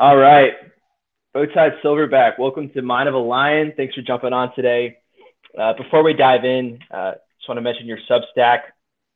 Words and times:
All 0.00 0.16
right. 0.16 0.52
Bowtie 1.34 1.82
Silverback, 1.82 2.38
welcome 2.38 2.70
to 2.70 2.82
Mind 2.82 3.08
of 3.08 3.16
a 3.16 3.18
Lion. 3.18 3.72
Thanks 3.76 3.96
for 3.96 4.02
jumping 4.02 4.32
on 4.32 4.54
today. 4.54 4.98
Uh, 5.58 5.72
before 5.72 6.04
we 6.04 6.12
dive 6.12 6.44
in, 6.44 6.78
uh, 6.92 7.14
just 7.36 7.48
want 7.48 7.58
to 7.58 7.62
mention 7.62 7.86
your 7.86 7.98
Substack, 8.08 8.60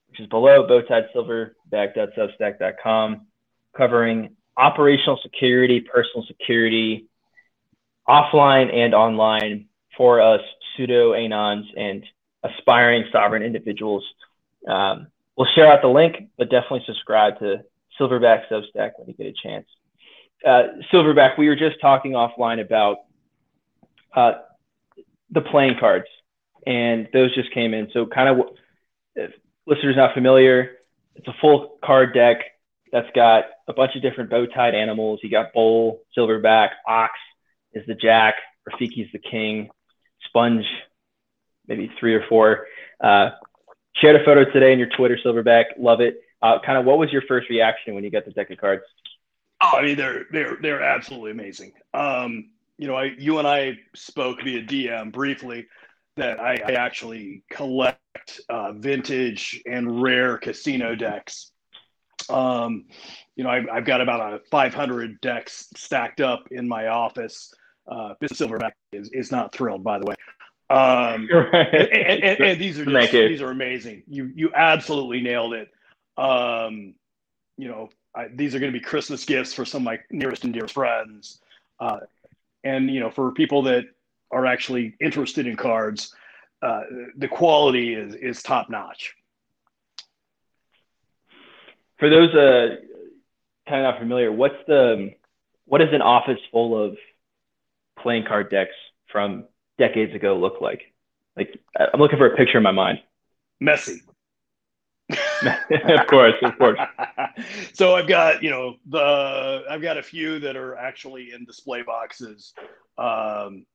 which 0.09 0.19
is 0.19 0.27
below 0.27 0.67
bowtiesilverback.substack.com, 0.67 3.27
covering 3.77 4.35
operational 4.57 5.21
security, 5.23 5.81
personal 5.81 6.27
security, 6.27 7.07
offline 8.09 8.75
and 8.75 8.93
online 8.93 9.67
for 9.97 10.21
us 10.21 10.41
pseudo 10.77 11.13
anons 11.13 11.67
and 11.77 12.05
aspiring 12.43 13.05
sovereign 13.13 13.45
individuals. 13.45 14.05
Um, 14.67 15.07
we'll 15.37 15.47
share 15.55 15.73
out 15.73 15.81
the 15.81 15.87
link, 15.87 16.29
but 16.37 16.51
definitely 16.51 16.83
subscribe 16.87 17.39
to 17.39 17.63
Silverback 18.01 18.49
Substack 18.51 18.95
when 18.97 19.07
you 19.07 19.15
get 19.15 19.29
a 19.29 19.33
chance. 19.33 19.69
Uh, 20.47 20.63
Silverback, 20.93 21.39
we 21.39 21.49
were 21.49 21.57
just 21.57 21.81
talking 21.81 22.13
offline 22.13 22.61
about 22.61 22.99
uh, 24.15 24.33
the 25.31 25.41
playing 25.41 25.77
cards, 25.79 26.07
and 26.67 27.09
those 27.13 27.35
just 27.35 27.53
came 27.53 27.75
in. 27.75 27.89
So, 27.93 28.07
kind 28.07 28.29
of, 28.29 28.47
if 29.15 29.33
listeners 29.67 29.97
not 29.97 30.15
familiar, 30.15 30.73
it's 31.15 31.29
a 31.29 31.35
full 31.41 31.79
card 31.85 32.15
deck 32.15 32.39
that's 32.91 33.09
got 33.15 33.45
a 33.69 33.73
bunch 33.73 33.97
of 33.97 34.03
different 34.03 34.31
bow-tied 34.31 34.75
animals. 34.75 35.21
You 35.23 35.31
got 35.31 35.53
bull, 35.53 36.01
silverback, 36.17 36.71
ox 36.87 37.13
is 37.73 37.85
the 37.87 37.95
jack, 37.95 38.35
Rafiki's 38.69 39.11
the 39.13 39.19
king, 39.19 39.71
sponge, 40.27 40.65
maybe 41.67 41.91
three 41.99 42.15
or 42.15 42.25
four. 42.29 42.67
Uh, 43.03 43.31
shared 43.97 44.21
a 44.21 44.25
photo 44.25 44.45
today 44.45 44.73
in 44.73 44.79
your 44.79 44.89
Twitter, 44.89 45.19
Silverback. 45.25 45.65
Love 45.79 46.01
it. 46.01 46.21
Uh, 46.43 46.59
kind 46.65 46.79
of, 46.79 46.85
what 46.85 46.99
was 46.99 47.11
your 47.13 47.23
first 47.29 47.49
reaction 47.49 47.95
when 47.95 48.05
you 48.05 48.11
got 48.11 48.25
the 48.25 48.33
deck 48.33 48.51
of 48.51 48.59
cards? 48.59 48.83
Oh, 49.63 49.79
I 49.79 49.83
mean, 49.83 49.97
they're 49.97 50.25
they're 50.33 50.59
they're 50.61 50.83
absolutely 50.83 51.31
amazing. 51.31 51.73
Um, 51.95 52.51
you 52.79 52.89
know, 52.89 52.97
I 52.97 53.13
you 53.19 53.39
and 53.39 53.47
I 53.47 53.79
spoke 53.95 54.43
via 54.43 54.63
DM 54.63 55.13
briefly 55.13 55.67
that 56.17 56.41
I, 56.41 56.55
I 56.67 56.73
actually 56.73 57.43
collect 57.51 58.41
uh, 58.49 58.73
vintage 58.73 59.63
and 59.67 60.03
rare 60.03 60.37
casino 60.39 60.95
decks. 60.95 61.53
Um, 62.29 62.85
you 63.37 63.45
know, 63.45 63.51
I, 63.51 63.63
I've 63.73 63.85
got 63.85 64.01
about 64.01 64.35
a 64.35 64.41
500 64.51 65.21
decks 65.21 65.69
stacked 65.77 66.21
up 66.21 66.45
in 66.51 66.69
my 66.69 66.89
office. 66.89 67.53
Uh, 67.87 68.15
this 68.21 68.33
Silverback 68.33 68.73
is, 68.93 69.11
is 69.13 69.33
not 69.33 69.55
thrilled, 69.55 69.83
by 69.83 69.99
the 69.99 70.07
way. 70.07 70.15
Um, 70.71 71.29
right. 71.33 71.75
and, 71.75 72.23
and, 72.23 72.41
and, 72.41 72.61
these 72.61 72.79
are 72.79 72.85
just, 72.85 73.13
these 73.13 73.43
are 73.43 73.51
amazing. 73.51 74.03
You 74.07 74.31
you 74.35 74.53
absolutely 74.55 75.21
nailed 75.21 75.55
it. 75.55 75.69
Um, 76.17 76.95
you 77.57 77.69
know, 77.69 77.89
I, 78.15 78.29
these 78.35 78.55
are 78.55 78.59
going 78.59 78.73
to 78.73 78.79
be 78.79 78.85
Christmas 78.85 79.25
gifts 79.25 79.53
for 79.53 79.65
some 79.65 79.83
of 79.83 79.85
my 79.85 79.99
nearest 80.11 80.45
and 80.45 80.53
dearest 80.53 80.75
friends. 80.75 81.41
Uh, 81.81 82.01
and, 82.65 82.91
you 82.91 83.01
know, 83.01 83.11
for 83.11 83.33
people 83.33 83.63
that 83.63 83.85
are 84.31 84.47
actually 84.47 84.95
interested 85.01 85.47
in 85.47 85.57
cards, 85.57 86.15
uh, 86.63 86.83
the 87.17 87.29
quality 87.29 87.95
is, 87.95 88.15
is 88.15 88.43
top 88.43 88.71
notch. 88.71 89.15
For 91.99 92.11
those 92.11 92.35
uh, 92.35 92.77
kind 93.69 93.87
of 93.87 93.95
not 93.95 93.99
familiar, 94.01 94.33
what's 94.33 94.57
the 94.67 95.15
what 95.67 95.79
does 95.79 95.93
an 95.93 96.03
office 96.03 96.41
full 96.51 96.77
of 96.83 96.97
playing 97.99 98.25
card 98.27 98.51
decks 98.51 98.75
from 99.11 99.45
decades 99.79 100.15
ago 100.15 100.37
look 100.37 100.61
like? 100.61 100.93
Like 101.37 101.59
I'm 101.79 102.01
looking 102.01 102.19
for 102.19 102.27
a 102.27 102.37
picture 102.37 102.59
in 102.59 102.65
my 102.65 102.73
mind. 102.73 102.99
Messy. 103.61 104.03
of 105.71 106.07
course, 106.07 106.35
of 106.43 106.57
course. 106.59 106.79
so 107.73 107.95
I've 107.95 108.09
got 108.09 108.43
you 108.43 108.51
know 108.51 108.77
the 108.89 109.65
I've 109.69 109.83
got 109.83 109.99
a 109.99 110.03
few 110.03 110.39
that 110.41 110.57
are 110.57 110.77
actually 110.77 111.33
in 111.33 111.45
display 111.45 111.83
boxes. 111.83 112.53
Um, 112.99 113.67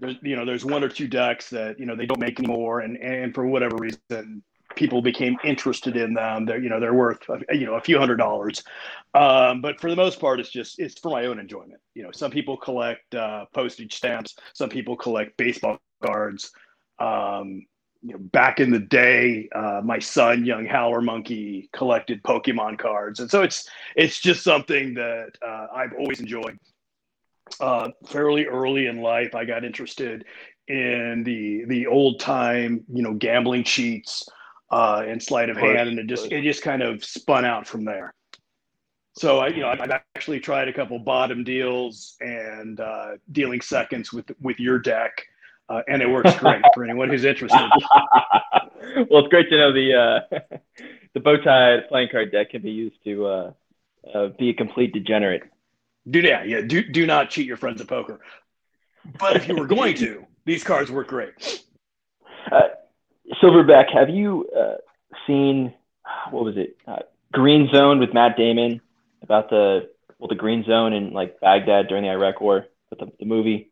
there's 0.00 0.16
you 0.22 0.36
know 0.36 0.44
there's 0.44 0.64
one 0.64 0.82
or 0.82 0.88
two 0.88 1.08
decks 1.08 1.50
that 1.50 1.78
you 1.78 1.86
know 1.86 1.96
they 1.96 2.06
don't 2.06 2.20
make 2.20 2.38
anymore, 2.38 2.80
and 2.80 2.96
and 2.96 3.34
for 3.34 3.46
whatever 3.46 3.76
reason 3.76 4.42
people 4.74 5.02
became 5.02 5.36
interested 5.44 5.96
in 5.96 6.14
them. 6.14 6.46
They're 6.46 6.58
you 6.58 6.68
know 6.68 6.80
they're 6.80 6.94
worth 6.94 7.20
you 7.52 7.66
know 7.66 7.74
a 7.74 7.80
few 7.80 7.98
hundred 7.98 8.16
dollars. 8.16 8.62
Um, 9.14 9.60
but 9.60 9.80
for 9.80 9.90
the 9.90 9.96
most 9.96 10.20
part, 10.20 10.40
it's 10.40 10.50
just 10.50 10.78
it's 10.78 10.98
for 10.98 11.10
my 11.10 11.26
own 11.26 11.38
enjoyment. 11.38 11.80
You 11.94 12.04
know, 12.04 12.10
some 12.12 12.30
people 12.30 12.56
collect 12.56 13.14
uh, 13.14 13.46
postage 13.54 13.94
stamps, 13.94 14.36
some 14.54 14.68
people 14.68 14.96
collect 14.96 15.36
baseball 15.36 15.78
cards. 16.04 16.50
Um, 16.98 17.66
you 18.02 18.12
know, 18.12 18.18
back 18.18 18.58
in 18.58 18.70
the 18.70 18.80
day, 18.80 19.48
uh, 19.54 19.80
my 19.84 19.98
son, 19.98 20.44
young 20.44 20.66
Howler 20.66 21.00
Monkey, 21.00 21.68
collected 21.72 22.22
Pokemon 22.22 22.78
cards, 22.78 23.20
and 23.20 23.30
so 23.30 23.42
it's 23.42 23.68
it's 23.96 24.20
just 24.20 24.42
something 24.42 24.94
that 24.94 25.30
uh, 25.46 25.68
I've 25.74 25.92
always 25.98 26.20
enjoyed. 26.20 26.58
Uh, 27.60 27.90
fairly 28.06 28.46
early 28.46 28.86
in 28.86 29.02
life, 29.02 29.34
I 29.34 29.44
got 29.44 29.64
interested 29.64 30.24
in 30.66 31.22
the 31.24 31.64
the 31.66 31.86
old 31.86 32.18
time, 32.18 32.84
you 32.92 33.02
know, 33.02 33.14
gambling 33.14 33.62
cheats 33.62 34.28
uh, 34.70 35.04
and 35.06 35.22
sleight 35.22 35.48
of 35.48 35.56
hand, 35.56 35.88
and 35.88 35.98
it 35.98 36.06
just 36.06 36.32
it 36.32 36.42
just 36.42 36.62
kind 36.62 36.82
of 36.82 37.04
spun 37.04 37.44
out 37.44 37.68
from 37.68 37.84
there. 37.84 38.14
So 39.14 39.40
I, 39.40 39.48
you 39.48 39.60
know, 39.60 39.68
I've 39.68 39.90
actually 40.16 40.40
tried 40.40 40.68
a 40.68 40.72
couple 40.72 40.98
bottom 40.98 41.44
deals 41.44 42.16
and 42.20 42.80
uh, 42.80 43.10
dealing 43.30 43.60
seconds 43.60 44.12
with 44.12 44.30
with 44.40 44.58
your 44.58 44.78
deck 44.78 45.26
uh, 45.68 45.80
and 45.88 46.02
it 46.02 46.10
works 46.10 46.36
great 46.38 46.62
for 46.74 46.84
anyone 46.84 47.08
who's 47.08 47.24
interested. 47.24 47.58
well, 49.10 49.20
it's 49.20 49.28
great 49.28 49.48
to 49.50 49.56
know 49.56 49.72
the 49.72 49.94
uh, 49.94 50.38
the 51.14 51.20
bow 51.20 51.36
tie 51.36 51.80
playing 51.88 52.08
card 52.10 52.32
deck 52.32 52.50
can 52.50 52.62
be 52.62 52.70
used 52.70 53.02
to 53.04 53.26
uh, 53.26 53.52
uh, 54.14 54.28
be 54.38 54.50
a 54.50 54.54
complete 54.54 54.92
degenerate. 54.92 55.42
Do 56.08 56.20
yeah, 56.20 56.42
yeah. 56.44 56.60
Do 56.60 56.82
do 56.82 57.06
not 57.06 57.30
cheat 57.30 57.46
your 57.46 57.56
friends 57.56 57.80
at 57.80 57.88
poker. 57.88 58.20
But 59.18 59.36
if 59.36 59.48
you 59.48 59.56
were 59.56 59.66
going 59.66 59.96
to, 59.96 60.26
these 60.44 60.62
cards 60.62 60.90
work 60.90 61.08
great. 61.08 61.62
Uh, 62.50 62.68
Silverback, 63.42 63.92
have 63.92 64.10
you 64.10 64.48
uh, 64.56 64.76
seen 65.26 65.74
what 66.30 66.44
was 66.44 66.56
it? 66.56 66.76
Green 67.32 67.68
Zone 67.72 67.98
with 67.98 68.12
Matt 68.12 68.36
Damon 68.36 68.80
about 69.22 69.50
the 69.50 69.90
well 70.18 70.28
the 70.28 70.34
Green 70.34 70.64
Zone 70.64 70.92
in 70.92 71.12
like 71.12 71.40
Baghdad 71.40 71.88
during 71.88 72.04
the 72.04 72.10
Iraq 72.10 72.40
War, 72.40 72.66
but 72.90 72.98
the, 72.98 73.12
the 73.18 73.26
movie. 73.26 73.71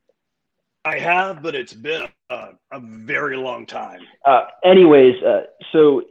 I 0.84 0.98
have, 0.98 1.42
but 1.42 1.54
it's 1.54 1.74
been 1.74 2.08
a, 2.30 2.50
a 2.72 2.80
very 2.80 3.36
long 3.36 3.66
time. 3.66 4.00
Uh, 4.24 4.46
anyways, 4.64 5.22
uh, 5.22 5.42
so 5.72 6.04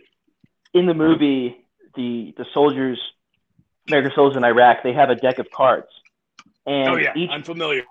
in 0.73 0.85
the 0.85 0.93
movie, 0.93 1.65
the 1.95 2.33
the 2.37 2.45
soldiers, 2.53 2.99
American 3.87 4.11
soldiers 4.13 4.37
in 4.37 4.43
Iraq, 4.43 4.83
they 4.83 4.93
have 4.93 5.09
a 5.09 5.15
deck 5.15 5.39
of 5.39 5.49
cards, 5.49 5.87
and 6.65 6.89
oh 6.89 6.95
yeah, 6.97 7.13
each 7.15 7.29
I'm 7.31 7.43
familiar. 7.43 7.83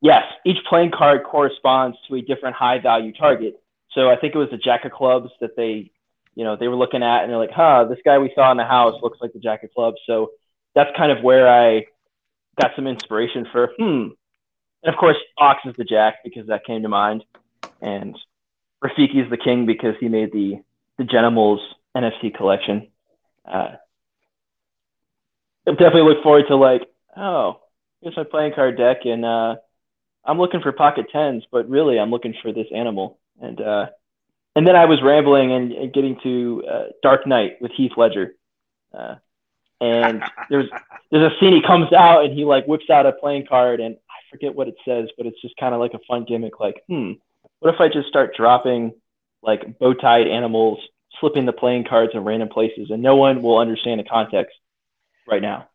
Yes, 0.00 0.22
each 0.46 0.58
playing 0.68 0.92
card 0.92 1.24
corresponds 1.24 1.98
to 2.08 2.14
a 2.14 2.22
different 2.22 2.54
high 2.54 2.78
value 2.78 3.12
target. 3.12 3.60
So 3.92 4.08
I 4.08 4.16
think 4.16 4.34
it 4.34 4.38
was 4.38 4.50
the 4.50 4.56
Jack 4.56 4.84
of 4.84 4.92
Clubs 4.92 5.30
that 5.40 5.56
they, 5.56 5.90
you 6.36 6.44
know, 6.44 6.54
they 6.56 6.68
were 6.68 6.76
looking 6.76 7.02
at, 7.02 7.22
and 7.22 7.30
they're 7.30 7.38
like, 7.38 7.50
"Huh, 7.50 7.86
this 7.88 7.98
guy 8.04 8.18
we 8.18 8.30
saw 8.34 8.50
in 8.52 8.56
the 8.56 8.64
house 8.64 8.94
looks 9.02 9.18
like 9.20 9.32
the 9.32 9.40
Jack 9.40 9.64
of 9.64 9.74
Clubs." 9.74 9.98
So 10.06 10.30
that's 10.74 10.96
kind 10.96 11.10
of 11.10 11.22
where 11.24 11.48
I 11.48 11.86
got 12.60 12.72
some 12.76 12.86
inspiration 12.86 13.46
for, 13.50 13.72
hmm, 13.78 14.08
and 14.82 14.94
of 14.94 14.98
course, 14.98 15.16
Ox 15.36 15.60
is 15.64 15.74
the 15.76 15.84
Jack 15.84 16.16
because 16.24 16.46
that 16.48 16.64
came 16.64 16.82
to 16.82 16.88
mind, 16.88 17.24
and 17.80 18.16
Rafiki 18.82 19.24
is 19.24 19.30
the 19.30 19.36
King 19.36 19.66
because 19.66 19.94
he 20.00 20.08
made 20.08 20.32
the 20.32 20.62
the 20.98 21.04
Genimals 21.04 21.60
NFT 21.96 22.34
collection. 22.36 22.88
Uh, 23.44 23.76
I 25.66 25.70
definitely 25.72 26.02
look 26.02 26.22
forward 26.22 26.46
to 26.48 26.56
like, 26.56 26.82
oh, 27.16 27.60
here's 28.00 28.16
my 28.16 28.24
playing 28.24 28.54
card 28.54 28.76
deck, 28.76 28.98
and 29.04 29.24
uh, 29.24 29.56
I'm 30.24 30.38
looking 30.38 30.60
for 30.60 30.72
pocket 30.72 31.06
tens, 31.12 31.44
but 31.50 31.68
really 31.68 31.98
I'm 31.98 32.10
looking 32.10 32.34
for 32.42 32.52
this 32.52 32.66
animal. 32.74 33.18
And 33.40 33.60
uh, 33.60 33.86
and 34.56 34.66
then 34.66 34.76
I 34.76 34.86
was 34.86 35.02
rambling 35.02 35.52
and, 35.52 35.72
and 35.72 35.92
getting 35.92 36.18
to 36.22 36.64
uh, 36.70 36.84
Dark 37.02 37.26
Knight 37.26 37.60
with 37.60 37.72
Heath 37.72 37.92
Ledger. 37.96 38.34
Uh, 38.92 39.16
and 39.80 40.22
there's 40.50 40.68
there's 41.10 41.32
a 41.32 41.38
scene 41.38 41.52
he 41.52 41.62
comes 41.62 41.92
out 41.92 42.24
and 42.24 42.34
he 42.34 42.44
like 42.44 42.66
whips 42.66 42.90
out 42.90 43.06
a 43.06 43.12
playing 43.12 43.46
card 43.46 43.80
and 43.80 43.96
forget 44.30 44.54
what 44.54 44.68
it 44.68 44.76
says, 44.84 45.08
but 45.16 45.26
it's 45.26 45.40
just 45.40 45.56
kind 45.58 45.74
of 45.74 45.80
like 45.80 45.94
a 45.94 46.00
fun 46.06 46.24
gimmick. 46.28 46.60
Like, 46.60 46.82
hmm, 46.88 47.12
what 47.60 47.74
if 47.74 47.80
I 47.80 47.88
just 47.88 48.08
start 48.08 48.36
dropping 48.36 48.92
like 49.42 49.78
bow 49.78 49.94
tied 49.94 50.26
animals, 50.26 50.78
slipping 51.20 51.46
the 51.46 51.52
playing 51.52 51.84
cards 51.84 52.12
in 52.14 52.24
random 52.24 52.48
places, 52.48 52.90
and 52.90 53.02
no 53.02 53.16
one 53.16 53.42
will 53.42 53.58
understand 53.58 54.00
the 54.00 54.04
context 54.04 54.56
right 55.26 55.42
now. 55.42 55.68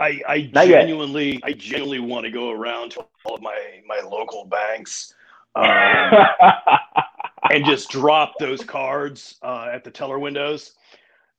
I, 0.00 0.20
I 0.28 0.40
genuinely, 0.42 1.32
yet. 1.32 1.40
I 1.44 1.52
genuinely 1.52 1.98
want 1.98 2.24
to 2.24 2.30
go 2.30 2.50
around 2.50 2.92
to 2.92 3.06
all 3.24 3.34
of 3.34 3.42
my 3.42 3.82
my 3.86 4.00
local 4.00 4.44
banks, 4.44 5.12
um, 5.56 5.66
and 7.50 7.64
just 7.64 7.90
drop 7.90 8.34
those 8.38 8.62
cards 8.62 9.36
uh, 9.42 9.68
at 9.72 9.82
the 9.82 9.90
teller 9.90 10.18
windows, 10.18 10.74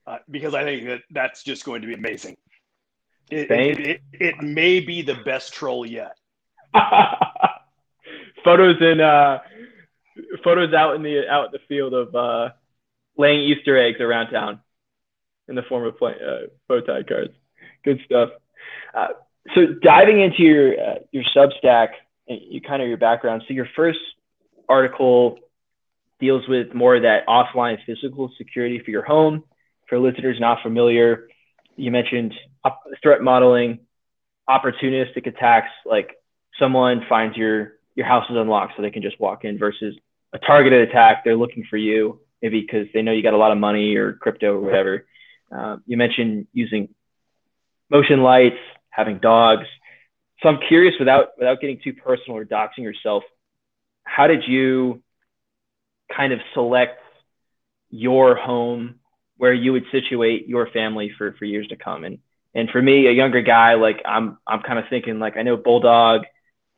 uh, 0.07 0.17
because 0.29 0.53
I 0.53 0.63
think 0.63 0.87
that 0.87 1.01
that's 1.11 1.43
just 1.43 1.63
going 1.63 1.81
to 1.81 1.87
be 1.87 1.93
amazing. 1.93 2.35
It, 3.31 3.49
it, 3.51 3.79
it, 3.79 4.01
it, 4.13 4.41
may 4.41 4.79
be 4.79 5.03
the 5.03 5.13
best 5.13 5.53
troll 5.53 5.85
yet. 5.85 6.18
photos 8.43 8.81
in 8.81 9.01
uh, 9.01 9.39
photos 10.43 10.73
out 10.73 10.95
in 10.95 11.03
the 11.03 11.27
out 11.29 11.47
in 11.47 11.51
the 11.51 11.59
field 11.67 11.93
of 11.93 12.15
uh, 12.15 12.49
laying 13.17 13.41
Easter 13.41 13.77
eggs 13.77 13.99
around 13.99 14.31
town 14.31 14.59
in 15.47 15.55
the 15.55 15.63
form 15.63 15.85
of 15.85 15.97
play, 15.97 16.13
uh, 16.13 16.47
bow 16.67 16.81
tie 16.81 17.03
cards. 17.03 17.33
Good 17.83 17.99
stuff. 18.05 18.29
Uh, 18.93 19.07
so 19.55 19.67
diving 19.81 20.21
into 20.21 20.43
your 20.43 20.73
uh, 20.79 20.95
your 21.11 21.23
Substack, 21.35 21.89
you 22.27 22.61
kind 22.61 22.81
of 22.81 22.87
your 22.87 22.97
background. 22.97 23.43
So 23.47 23.53
your 23.53 23.67
first 23.75 23.99
article 24.67 25.39
deals 26.19 26.47
with 26.47 26.73
more 26.73 26.95
of 26.95 27.03
that 27.03 27.25
offline 27.27 27.77
physical 27.85 28.31
security 28.37 28.81
for 28.83 28.91
your 28.91 29.03
home. 29.03 29.43
For 29.87 29.97
listeners 29.97 30.37
not 30.39 30.61
familiar, 30.61 31.29
you 31.75 31.89
mentioned 31.89 32.33
threat 33.01 33.21
modeling, 33.21 33.79
opportunistic 34.47 35.25
attacks, 35.25 35.71
like 35.85 36.18
someone 36.59 37.05
finds 37.09 37.35
your 37.37 37.73
your 37.95 38.05
house 38.05 38.29
is 38.29 38.37
unlocked 38.37 38.73
so 38.75 38.81
they 38.81 38.91
can 38.91 39.01
just 39.01 39.19
walk 39.19 39.43
in 39.43 39.57
versus 39.57 39.95
a 40.33 40.39
targeted 40.39 40.87
attack. 40.87 41.23
They're 41.23 41.35
looking 41.35 41.65
for 41.69 41.77
you 41.77 42.19
maybe 42.41 42.61
because 42.61 42.87
they 42.93 43.01
know 43.01 43.11
you 43.11 43.23
got 43.23 43.33
a 43.33 43.37
lot 43.37 43.51
of 43.51 43.57
money 43.57 43.95
or 43.95 44.13
crypto 44.13 44.55
or 44.55 44.59
whatever. 44.59 45.05
Uh, 45.51 45.77
you 45.85 45.97
mentioned 45.97 46.47
using 46.53 46.89
motion 47.89 48.21
lights, 48.21 48.57
having 48.89 49.19
dogs. 49.19 49.65
So 50.41 50.49
I'm 50.49 50.59
curious, 50.67 50.95
without 50.99 51.29
without 51.37 51.59
getting 51.59 51.79
too 51.83 51.93
personal 51.93 52.37
or 52.37 52.45
doxing 52.45 52.83
yourself, 52.83 53.23
how 54.03 54.27
did 54.27 54.43
you 54.47 55.01
kind 56.15 56.33
of 56.33 56.39
select 56.53 56.99
your 57.89 58.35
home 58.35 58.95
where 59.37 59.53
you 59.53 59.73
would 59.73 59.85
situate 59.91 60.47
your 60.47 60.67
family 60.67 61.11
for 61.17 61.33
for 61.33 61.45
years 61.45 61.67
to 61.67 61.75
come? 61.75 62.03
And 62.03 62.19
and 62.55 62.69
for 62.69 62.81
me, 62.81 63.07
a 63.07 63.11
younger 63.11 63.41
guy, 63.41 63.73
like 63.73 64.01
I'm 64.05 64.37
I'm 64.47 64.61
kind 64.61 64.79
of 64.79 64.85
thinking 64.89 65.19
like 65.19 65.35
I 65.35 65.41
know 65.41 65.57
bulldog, 65.57 66.21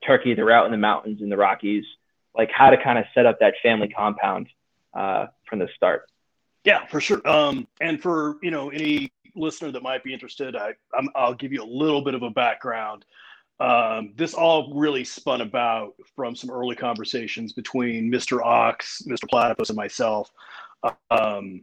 turkey, 0.05 0.33
they're 0.33 0.51
out 0.51 0.65
in 0.65 0.71
the 0.71 0.77
mountains 0.77 1.21
in 1.21 1.29
the 1.29 1.37
Rockies, 1.37 1.85
like 2.35 2.49
how 2.51 2.69
to 2.69 2.81
kind 2.81 2.97
of 2.97 3.05
set 3.13 3.25
up 3.25 3.39
that 3.39 3.55
family 3.61 3.89
compound 3.89 4.47
uh, 4.93 5.27
from 5.47 5.59
the 5.59 5.67
start. 5.75 6.09
Yeah, 6.63 6.85
for 6.87 7.01
sure. 7.01 7.27
Um, 7.27 7.67
and 7.79 8.01
for 8.01 8.37
you 8.41 8.51
know 8.51 8.69
any 8.69 9.11
listener 9.35 9.71
that 9.71 9.83
might 9.83 10.03
be 10.03 10.13
interested, 10.13 10.55
I 10.55 10.73
i 11.15 11.27
will 11.27 11.35
give 11.35 11.51
you 11.51 11.63
a 11.63 11.65
little 11.65 12.01
bit 12.01 12.13
of 12.13 12.23
a 12.23 12.29
background. 12.29 13.05
Um, 13.59 14.13
this 14.15 14.33
all 14.33 14.73
really 14.73 15.03
spun 15.03 15.41
about 15.41 15.93
from 16.15 16.35
some 16.35 16.49
early 16.49 16.75
conversations 16.75 17.53
between 17.53 18.11
Mr. 18.11 18.43
Ox, 18.43 19.03
Mr. 19.07 19.29
Platypus, 19.29 19.69
and 19.69 19.77
myself. 19.77 20.31
Um, 21.11 21.61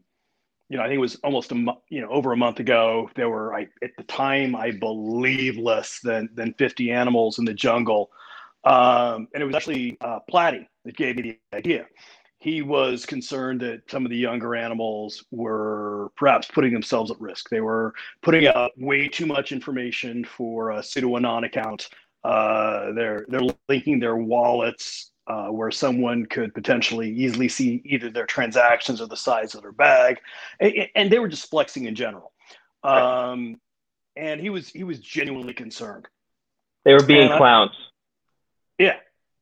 you 0.68 0.76
know, 0.76 0.82
I 0.82 0.86
think 0.86 0.98
it 0.98 1.00
was 1.00 1.16
almost 1.16 1.50
a 1.52 1.56
you 1.88 2.00
know 2.00 2.08
over 2.08 2.32
a 2.32 2.36
month 2.36 2.60
ago. 2.60 3.10
There 3.14 3.28
were 3.28 3.54
I, 3.54 3.68
at 3.82 3.96
the 3.96 4.04
time, 4.04 4.54
I 4.54 4.70
believe, 4.70 5.58
less 5.58 6.00
than 6.00 6.28
than 6.34 6.54
50 6.54 6.90
animals 6.90 7.38
in 7.38 7.44
the 7.44 7.54
jungle, 7.54 8.10
um, 8.64 9.28
and 9.32 9.42
it 9.42 9.46
was 9.46 9.54
actually 9.54 9.96
uh, 10.00 10.18
Platty 10.30 10.66
that 10.84 10.96
gave 10.96 11.16
me 11.16 11.38
the 11.50 11.56
idea 11.56 11.86
he 12.40 12.62
was 12.62 13.04
concerned 13.04 13.60
that 13.60 13.82
some 13.90 14.04
of 14.04 14.10
the 14.10 14.16
younger 14.16 14.54
animals 14.54 15.24
were 15.30 16.10
perhaps 16.16 16.46
putting 16.46 16.72
themselves 16.72 17.10
at 17.10 17.20
risk. 17.20 17.48
They 17.48 17.60
were 17.60 17.94
putting 18.22 18.46
out 18.46 18.70
way 18.78 19.08
too 19.08 19.26
much 19.26 19.50
information 19.50 20.24
for 20.24 20.70
a 20.70 20.82
pseudo 20.82 21.16
anon 21.16 21.44
account. 21.44 21.88
Uh, 22.22 22.92
they're 22.92 23.26
they're 23.28 23.42
linking 23.68 23.98
their 23.98 24.16
wallets 24.16 25.10
uh, 25.26 25.48
where 25.48 25.70
someone 25.70 26.26
could 26.26 26.54
potentially 26.54 27.10
easily 27.10 27.48
see 27.48 27.82
either 27.84 28.08
their 28.08 28.26
transactions 28.26 29.00
or 29.00 29.06
the 29.06 29.16
size 29.16 29.54
of 29.54 29.62
their 29.62 29.72
bag, 29.72 30.18
and, 30.60 30.72
and 30.94 31.10
they 31.10 31.18
were 31.18 31.28
just 31.28 31.50
flexing 31.50 31.86
in 31.86 31.94
general. 31.94 32.32
Um, 32.84 33.60
and 34.16 34.40
he 34.40 34.50
was 34.50 34.68
he 34.68 34.84
was 34.84 35.00
genuinely 35.00 35.54
concerned. 35.54 36.06
They 36.84 36.92
were 36.92 37.04
being 37.04 37.36
clowns. 37.36 37.72
Yeah, 38.78 38.96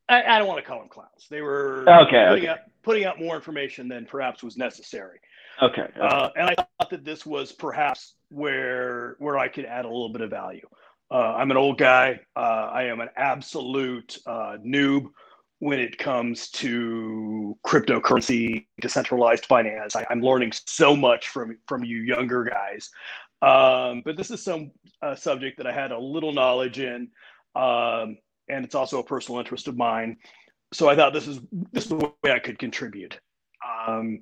I, 0.09 0.23
I, 0.23 0.39
don't 0.39 0.49
want 0.49 0.63
to 0.63 0.67
call 0.67 0.81
them 0.81 0.89
clowns. 0.89 1.27
They 1.31 1.43
were 1.43 1.85
okay. 1.89 2.27
Putting, 2.29 2.45
okay. 2.45 2.49
Out, 2.49 2.59
putting 2.83 3.05
out 3.05 3.21
more 3.21 3.37
information 3.37 3.89
than 3.89 4.07
perhaps 4.07 4.43
was 4.43 4.57
necessary. 4.57 5.19
Okay. 5.63 5.83
okay. 5.83 6.01
Uh, 6.01 6.31
and 6.37 6.49
I 6.49 6.55
thought 6.55 6.91
that 6.91 7.05
this 7.05 7.25
was 7.27 7.53
perhaps 7.53 8.15
where 8.31 9.17
where 9.19 9.39
I 9.39 9.49
could 9.49 9.65
add 9.65 9.85
a 9.85 9.89
little 9.89 10.11
bit 10.11 10.23
of 10.23 10.31
value. 10.31 10.67
Uh, 11.11 11.35
I'm 11.35 11.51
an 11.51 11.57
old 11.57 11.79
guy. 11.79 12.21
Uh, 12.35 12.71
I 12.73 12.85
am 12.85 13.01
an 13.01 13.09
absolute 13.17 14.19
uh, 14.27 14.57
noob 14.65 15.07
when 15.61 15.79
it 15.79 15.97
comes 15.97 16.51
to 16.51 17.57
cryptocurrency, 17.67 18.67
decentralized 18.81 19.47
finance. 19.47 19.97
I, 19.97 20.05
am 20.11 20.21
learning 20.21 20.53
so 20.67 20.95
much 20.95 21.29
from 21.29 21.59
from 21.67 21.85
you 21.85 21.99
younger 21.99 22.45
guys. 22.45 22.91
Um, 23.43 24.03
but 24.05 24.17
this 24.17 24.31
is 24.31 24.43
some 24.43 24.73
uh, 25.03 25.15
subject 25.15 25.59
that 25.59 25.67
I 25.67 25.73
had 25.73 25.93
a 25.93 25.99
little 25.99 26.33
knowledge 26.33 26.79
in. 26.79 27.09
Um, 27.55 28.19
and 28.49 28.65
it's 28.65 28.75
also 28.75 28.99
a 29.01 29.05
personal 29.05 29.39
interest 29.39 29.69
of 29.69 29.77
mine. 29.77 30.17
So 30.73 30.89
I 30.89 30.97
thought 30.97 31.13
this 31.13 31.27
is 31.27 31.41
this 31.73 31.85
is 31.85 31.91
the 31.91 31.97
way 31.97 32.33
I 32.33 32.39
could 32.39 32.59
contribute. 32.59 33.19
Um, 33.87 34.21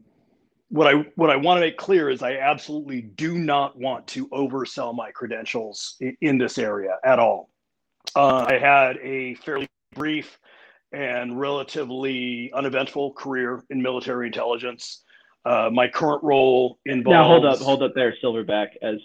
what 0.68 0.86
I 0.86 1.04
what 1.16 1.30
I 1.30 1.36
want 1.36 1.58
to 1.58 1.60
make 1.60 1.76
clear 1.76 2.10
is 2.10 2.22
I 2.22 2.36
absolutely 2.36 3.02
do 3.02 3.38
not 3.38 3.78
want 3.78 4.06
to 4.08 4.28
oversell 4.28 4.94
my 4.94 5.10
credentials 5.10 5.96
in, 6.00 6.16
in 6.20 6.38
this 6.38 6.58
area 6.58 6.96
at 7.04 7.18
all. 7.18 7.50
Uh, 8.16 8.44
I 8.48 8.58
had 8.58 8.96
a 8.98 9.34
fairly 9.36 9.68
brief 9.94 10.38
and 10.92 11.38
relatively 11.38 12.52
uneventful 12.52 13.14
career 13.14 13.62
in 13.70 13.82
military 13.82 14.26
intelligence. 14.26 15.02
Uh, 15.44 15.68
my 15.72 15.88
current 15.88 16.22
role 16.22 16.78
involves. 16.86 17.14
Now 17.14 17.24
hold 17.24 17.44
up, 17.44 17.58
hold 17.58 17.82
up 17.82 17.94
there, 17.94 18.14
Silverback. 18.22 18.68
As 18.82 18.96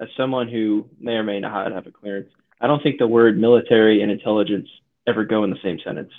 as 0.00 0.08
someone 0.16 0.48
who 0.48 0.88
may 0.98 1.12
or 1.12 1.22
may 1.22 1.40
not 1.40 1.72
have 1.72 1.86
a 1.86 1.90
clearance, 1.90 2.30
I 2.62 2.68
don't 2.68 2.82
think 2.82 2.98
the 2.98 3.08
word 3.08 3.38
military 3.38 4.02
and 4.02 4.10
intelligence 4.10 4.68
ever 5.06 5.24
go 5.24 5.44
in 5.44 5.50
the 5.50 5.58
same 5.62 5.78
sentence. 5.84 6.12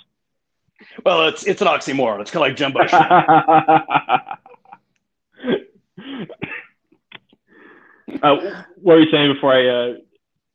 Well, 1.04 1.26
it's 1.28 1.46
it's 1.46 1.62
an 1.62 1.68
oxymoron. 1.68 2.20
It's 2.20 2.30
kind 2.30 2.44
of 2.44 2.50
like 2.50 2.56
jumbo 2.56 2.80
uh, 8.22 8.36
what 8.76 8.96
were 8.96 9.00
you 9.00 9.10
saying 9.10 9.32
before 9.32 9.54
I? 9.54 9.66
Uh, 9.66 9.94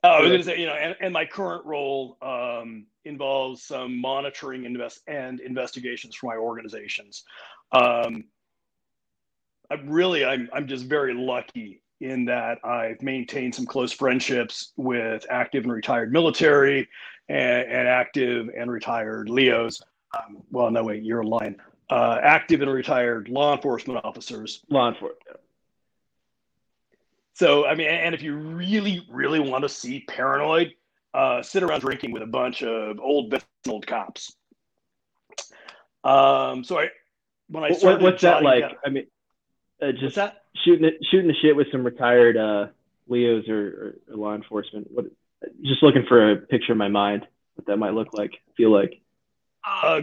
oh, 0.03 0.09
I 0.09 0.21
was 0.21 0.29
going 0.29 0.39
to 0.39 0.45
say, 0.45 0.59
you 0.59 0.67
know, 0.67 0.73
and, 0.73 0.95
and 1.01 1.11
my 1.11 1.25
current 1.25 1.65
role 1.65 2.17
um, 2.21 2.85
involves 3.05 3.63
some 3.63 3.99
monitoring 3.99 4.65
invest 4.65 5.01
and 5.07 5.39
investigations 5.39 6.15
for 6.15 6.27
my 6.27 6.35
organizations. 6.35 7.23
Um, 7.71 8.25
I'm 9.71 9.89
really, 9.89 10.23
I'm 10.25 10.49
I'm 10.53 10.67
just 10.67 10.85
very 10.85 11.15
lucky 11.15 11.81
in 12.01 12.25
that 12.25 12.63
I've 12.63 13.01
maintained 13.01 13.53
some 13.53 13.65
close 13.65 13.91
friendships 13.91 14.71
with 14.77 15.25
active 15.29 15.63
and 15.63 15.73
retired 15.73 16.11
military 16.11 16.87
and, 17.27 17.67
and 17.67 17.87
active 17.87 18.49
and 18.55 18.71
retired 18.71 19.29
LEOs. 19.29 19.81
Um, 20.17 20.37
well, 20.51 20.71
no, 20.71 20.83
wait, 20.83 21.03
you're 21.03 21.21
a 21.21 21.27
lion. 21.27 21.57
Uh, 21.89 22.19
active 22.21 22.61
and 22.61 22.71
retired 22.71 23.29
law 23.29 23.55
enforcement 23.55 24.03
officers. 24.03 24.63
Law 24.69 24.89
enforcement. 24.89 25.39
So, 27.33 27.65
I 27.65 27.75
mean, 27.75 27.87
and 27.87 28.13
if 28.13 28.21
you 28.21 28.35
really, 28.35 29.05
really 29.09 29.39
want 29.39 29.63
to 29.63 29.69
see 29.69 30.01
paranoid, 30.07 30.73
uh, 31.13 31.41
sit 31.41 31.63
around 31.63 31.79
drinking 31.79 32.11
with 32.11 32.21
a 32.21 32.27
bunch 32.27 32.63
of 32.63 32.99
old, 32.99 33.33
old 33.67 33.87
cops. 33.87 34.35
Um, 36.03 36.63
so 36.63 36.79
I, 36.79 36.89
when 37.49 37.63
I 37.63 37.71
started, 37.71 38.01
what's 38.01 38.21
that 38.21 38.43
like? 38.43 38.65
I 38.85 38.89
mean, 38.89 39.07
uh, 39.81 39.91
just 39.91 40.15
that? 40.15 40.43
shooting 40.63 40.83
the, 40.83 41.05
shooting 41.09 41.27
the 41.27 41.35
shit 41.41 41.55
with 41.55 41.67
some 41.71 41.83
retired 41.83 42.37
uh, 42.37 42.67
LEOs 43.07 43.47
or, 43.49 43.95
or, 44.09 44.15
law 44.15 44.35
enforcement. 44.35 44.87
What? 44.91 45.05
Just 45.63 45.83
looking 45.83 46.05
for 46.05 46.31
a 46.31 46.35
picture 46.35 46.73
in 46.73 46.77
my 46.77 46.89
mind 46.89 47.25
what 47.55 47.65
that 47.67 47.77
might 47.77 47.93
look 47.93 48.13
like, 48.13 48.41
feel 48.55 48.71
like. 48.71 49.01
Uh, 49.67 50.01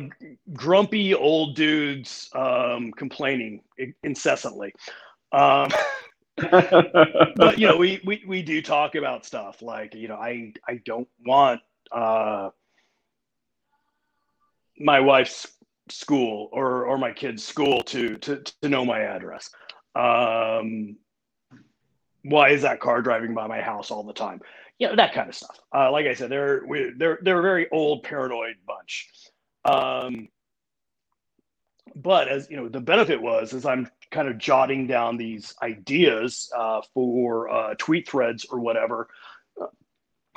grumpy 0.52 1.14
old 1.14 1.56
dudes 1.56 2.28
um, 2.34 2.92
complaining 2.92 3.62
incessantly. 4.02 4.74
Um, 5.32 5.70
but 6.36 7.58
you 7.58 7.66
know, 7.66 7.76
we, 7.76 8.00
we 8.04 8.22
we 8.26 8.42
do 8.42 8.60
talk 8.60 8.94
about 8.94 9.24
stuff 9.24 9.62
like 9.62 9.94
you 9.94 10.08
know, 10.08 10.16
I 10.16 10.52
I 10.68 10.80
don't 10.84 11.08
want 11.24 11.62
uh, 11.90 12.50
my 14.78 15.00
wife's 15.00 15.46
school 15.88 16.50
or 16.52 16.84
or 16.84 16.98
my 16.98 17.12
kid's 17.12 17.42
school 17.42 17.80
to 17.84 18.16
to 18.18 18.42
to 18.60 18.68
know 18.68 18.84
my 18.84 19.00
address. 19.00 19.50
Um, 19.96 20.96
why 22.22 22.50
is 22.50 22.62
that 22.62 22.80
car 22.80 23.02
driving 23.02 23.34
by 23.34 23.46
my 23.46 23.60
house 23.60 23.90
all 23.90 24.02
the 24.02 24.12
time? 24.12 24.40
You 24.78 24.88
know 24.88 24.96
that 24.96 25.14
kind 25.14 25.28
of 25.28 25.34
stuff. 25.34 25.58
Uh, 25.74 25.90
like 25.90 26.06
I 26.06 26.14
said, 26.14 26.30
they're 26.30 26.62
we, 26.66 26.92
they're 26.96 27.18
they're 27.22 27.38
a 27.38 27.42
very 27.42 27.68
old 27.70 28.02
paranoid 28.02 28.56
bunch. 28.66 29.08
Um, 29.64 30.28
but 31.94 32.28
as 32.28 32.48
you 32.50 32.56
know, 32.56 32.68
the 32.68 32.80
benefit 32.80 33.22
was 33.22 33.54
as 33.54 33.64
I'm 33.64 33.88
kind 34.10 34.28
of 34.28 34.38
jotting 34.38 34.86
down 34.86 35.16
these 35.16 35.54
ideas 35.62 36.50
uh, 36.56 36.82
for 36.92 37.48
uh, 37.48 37.74
tweet 37.78 38.08
threads 38.08 38.46
or 38.50 38.60
whatever. 38.60 39.08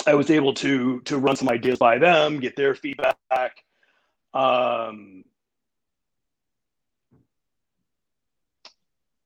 I 0.08 0.14
was 0.14 0.30
able 0.30 0.54
to 0.56 1.02
to 1.02 1.18
run 1.18 1.36
some 1.36 1.50
ideas 1.50 1.78
by 1.78 1.98
them, 1.98 2.40
get 2.40 2.56
their 2.56 2.76
feedback. 2.76 3.64
Um, 4.34 5.24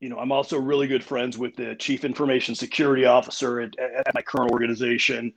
you 0.03 0.10
know, 0.10 0.19
I'm 0.19 0.33
also 0.33 0.60
really 0.60 0.88
good 0.88 1.01
friends 1.01 1.38
with 1.38 1.55
the 1.55 1.75
chief 1.75 2.03
information 2.03 2.55
security 2.55 3.05
officer 3.05 3.62
at, 3.62 3.79
at 3.79 4.13
my 4.13 4.22
current 4.22 4.51
organization. 4.51 5.33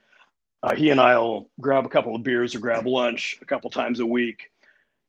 Uh, 0.65 0.75
he 0.75 0.91
and 0.91 1.01
I'll 1.01 1.49
grab 1.61 1.87
a 1.87 1.89
couple 1.89 2.17
of 2.17 2.25
beers 2.25 2.53
or 2.53 2.59
grab 2.59 2.85
lunch 2.85 3.39
a 3.41 3.45
couple 3.45 3.71
times 3.71 4.01
a 4.01 4.07
week. 4.07 4.51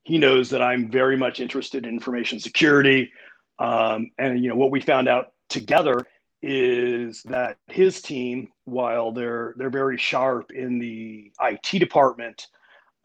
He 0.03 0.19
knows 0.19 0.51
that 0.51 0.61
I'm 0.61 0.91
very 0.91 1.17
much 1.17 1.39
interested 1.39 1.87
in 1.87 1.93
information 1.95 2.39
security. 2.39 3.11
Um, 3.57 4.11
and, 4.19 4.43
you 4.43 4.47
know, 4.47 4.55
what 4.55 4.69
we 4.69 4.79
found 4.79 5.07
out 5.07 5.33
together 5.49 6.05
is 6.43 7.23
that 7.23 7.57
his 7.65 7.99
team 7.99 8.49
while 8.65 9.11
they're 9.11 9.55
they're 9.57 9.71
very 9.71 9.97
sharp 9.97 10.51
in 10.51 10.77
the 10.77 11.31
IT 11.41 11.79
department, 11.79 12.45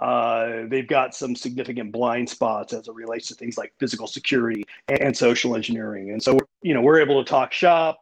uh, 0.03 0.67
they've 0.67 0.89
got 0.89 1.15
some 1.15 1.37
significant 1.37 1.93
blind 1.93 2.29
spots 2.29 2.73
as 2.73 2.89
it 2.89 2.95
relates 2.95 3.29
to 3.29 3.35
things 3.37 3.57
like 3.57 3.73
physical 3.79 4.09
security 4.09 4.65
and, 4.89 5.17
social 5.17 5.55
engineering. 5.55 6.11
And 6.11 6.21
so, 6.21 6.37
you 6.63 6.75
know, 6.75 6.81
we're 6.81 7.01
able 7.01 7.23
to 7.23 7.29
talk 7.29 7.53
shop, 7.53 7.99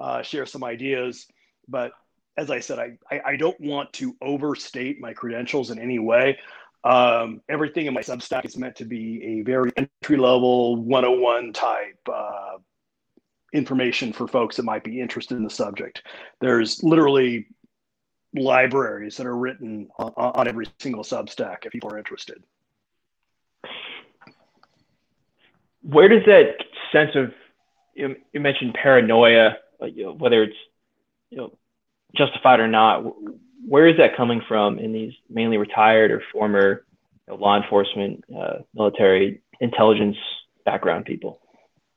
uh, 0.00 0.22
share 0.22 0.46
some 0.46 0.64
ideas. 0.64 1.26
But 1.68 1.92
as 2.36 2.50
I 2.50 2.60
said, 2.60 2.78
I, 2.78 2.98
I, 3.10 3.20
I 3.32 3.36
don't 3.36 3.60
want 3.60 3.92
to 3.94 4.16
overstate 4.22 5.00
my 5.00 5.12
credentials 5.12 5.70
in 5.70 5.78
any 5.78 5.98
way. 5.98 6.38
Um, 6.84 7.40
everything 7.48 7.86
in 7.86 7.94
my 7.94 8.00
Substack 8.00 8.44
is 8.44 8.56
meant 8.56 8.76
to 8.76 8.84
be 8.84 9.22
a 9.24 9.42
very 9.42 9.72
entry 9.76 10.16
level 10.16 10.76
101 10.76 11.52
type 11.52 11.98
uh, 12.12 12.58
information 13.52 14.12
for 14.12 14.28
folks 14.28 14.56
that 14.56 14.64
might 14.64 14.84
be 14.84 15.00
interested 15.00 15.36
in 15.36 15.42
the 15.42 15.50
subject. 15.50 16.02
There's 16.40 16.82
literally 16.84 17.48
libraries 18.34 19.16
that 19.16 19.26
are 19.26 19.36
written 19.36 19.88
on, 19.98 20.12
on 20.16 20.46
every 20.46 20.66
single 20.78 21.02
Substack 21.02 21.64
if 21.64 21.72
people 21.72 21.90
are 21.90 21.98
interested. 21.98 22.42
Where 25.82 26.08
does 26.08 26.24
that 26.26 26.56
sense 26.92 27.12
of 27.14 27.32
you, 27.96 28.16
you 28.32 28.40
mentioned 28.40 28.74
paranoia, 28.74 29.56
like, 29.80 29.96
you 29.96 30.04
know, 30.04 30.12
whether 30.12 30.42
it's 30.42 30.56
you 31.30 31.38
know 31.38 31.58
justified 32.16 32.60
or 32.60 32.68
not? 32.68 33.02
Where 33.66 33.88
is 33.88 33.96
that 33.96 34.16
coming 34.16 34.42
from 34.46 34.78
in 34.78 34.92
these 34.92 35.12
mainly 35.28 35.56
retired 35.56 36.10
or 36.10 36.22
former 36.32 36.84
you 37.26 37.34
know, 37.34 37.40
law 37.40 37.60
enforcement, 37.60 38.24
uh, 38.36 38.58
military, 38.74 39.42
intelligence 39.60 40.16
background 40.64 41.04
people? 41.04 41.40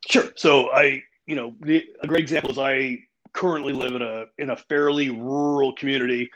Sure. 0.10 0.32
So 0.36 0.72
I, 0.72 1.04
you 1.28 1.36
know, 1.36 1.54
the, 1.62 1.86
a 2.02 2.08
great 2.08 2.22
example 2.22 2.52
is 2.52 2.58
I 2.58 3.00
currently 3.34 3.74
live 3.74 3.94
in 3.94 4.02
a 4.02 4.26
in 4.38 4.50
a 4.50 4.56
fairly 4.56 5.10
rural 5.10 5.74
community 5.74 6.32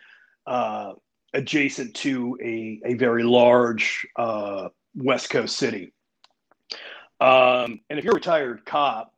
uh, 0.46 0.94
adjacent 1.34 1.96
to 1.96 2.38
a, 2.42 2.80
a 2.86 2.94
very 2.96 3.24
large 3.24 4.06
uh, 4.16 4.70
West 4.96 5.30
Coast 5.30 5.58
city. 5.58 5.94
Um, 7.20 7.80
and 7.90 7.98
if 7.98 8.04
you're 8.04 8.14
a 8.14 8.16
retired 8.16 8.66
cop, 8.66 9.13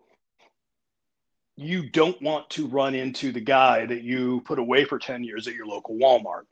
you 1.58 1.90
don't 1.90 2.22
want 2.22 2.50
to 2.52 2.68
run 2.68 2.96
into 2.96 3.32
the 3.32 3.40
guy 3.40 3.86
that 3.86 4.02
you 4.02 4.42
put 4.42 4.60
away 4.60 4.84
for 4.84 5.00
10 5.00 5.24
years 5.24 5.48
at 5.48 5.54
your 5.54 5.66
local 5.66 5.96
Walmart. 5.96 6.44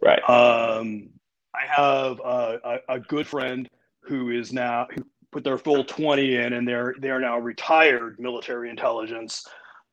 Right. 0.00 0.20
Um, 0.28 1.10
I 1.54 1.66
have 1.66 2.20
a, 2.20 2.58
a, 2.64 2.94
a, 2.94 3.00
good 3.00 3.26
friend 3.26 3.68
who 4.02 4.30
is 4.30 4.52
now, 4.52 4.86
who 4.94 5.04
put 5.32 5.42
their 5.42 5.58
full 5.58 5.82
20 5.82 6.36
in 6.36 6.52
and 6.52 6.66
they're, 6.66 6.94
they're 7.00 7.20
now 7.20 7.38
retired 7.38 8.20
military 8.20 8.70
intelligence 8.70 9.44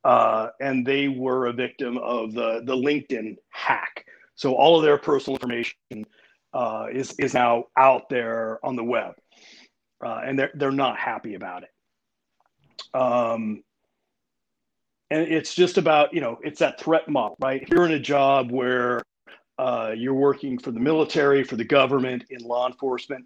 uh, 0.04 0.48
and 0.60 0.86
they 0.86 1.08
were 1.08 1.46
a 1.46 1.52
victim 1.52 1.98
of 1.98 2.32
the, 2.32 2.62
the 2.64 2.76
LinkedIn 2.76 3.36
hack. 3.50 4.04
So 4.36 4.54
all 4.54 4.76
of 4.76 4.84
their 4.84 4.98
personal 4.98 5.36
information 5.36 6.06
uh, 6.52 6.86
is, 6.92 7.12
is 7.18 7.34
now 7.34 7.64
out 7.76 8.08
there 8.08 8.64
on 8.64 8.76
the 8.76 8.84
web, 8.84 9.14
uh, 10.04 10.20
and 10.24 10.38
they're, 10.38 10.52
they're 10.54 10.70
not 10.70 10.96
happy 10.96 11.34
about 11.34 11.64
it. 11.64 11.70
Um, 12.94 13.64
and 15.10 15.22
it's 15.22 15.54
just 15.54 15.78
about, 15.78 16.12
you 16.12 16.20
know, 16.20 16.38
it's 16.42 16.58
that 16.60 16.80
threat 16.80 17.08
model, 17.08 17.36
right? 17.40 17.62
If 17.62 17.70
you're 17.70 17.86
in 17.86 17.92
a 17.92 18.00
job 18.00 18.50
where 18.50 19.02
uh, 19.58 19.92
you're 19.96 20.14
working 20.14 20.58
for 20.58 20.70
the 20.70 20.80
military, 20.80 21.44
for 21.44 21.56
the 21.56 21.64
government, 21.64 22.24
in 22.30 22.40
law 22.40 22.66
enforcement, 22.66 23.24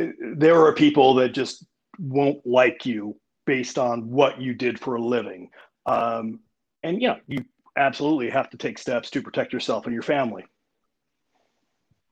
uh, 0.00 0.06
there 0.36 0.60
are 0.60 0.72
people 0.72 1.14
that 1.14 1.30
just 1.30 1.66
won't 1.98 2.46
like 2.46 2.86
you 2.86 3.16
based 3.46 3.78
on 3.78 4.10
what 4.10 4.40
you 4.40 4.54
did 4.54 4.78
for 4.78 4.96
a 4.96 5.00
living 5.00 5.50
um, 5.86 6.40
and 6.82 7.00
you 7.00 7.08
know, 7.08 7.18
you 7.26 7.44
absolutely 7.76 8.30
have 8.30 8.50
to 8.50 8.56
take 8.56 8.78
steps 8.78 9.10
to 9.10 9.22
protect 9.22 9.52
yourself 9.52 9.86
and 9.86 9.94
your 9.94 10.02
family. 10.02 10.44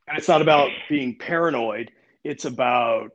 And 0.08 0.18
it's 0.18 0.28
not 0.28 0.42
about 0.42 0.70
being 0.88 1.16
paranoid, 1.18 1.90
it's 2.24 2.44
about 2.44 3.10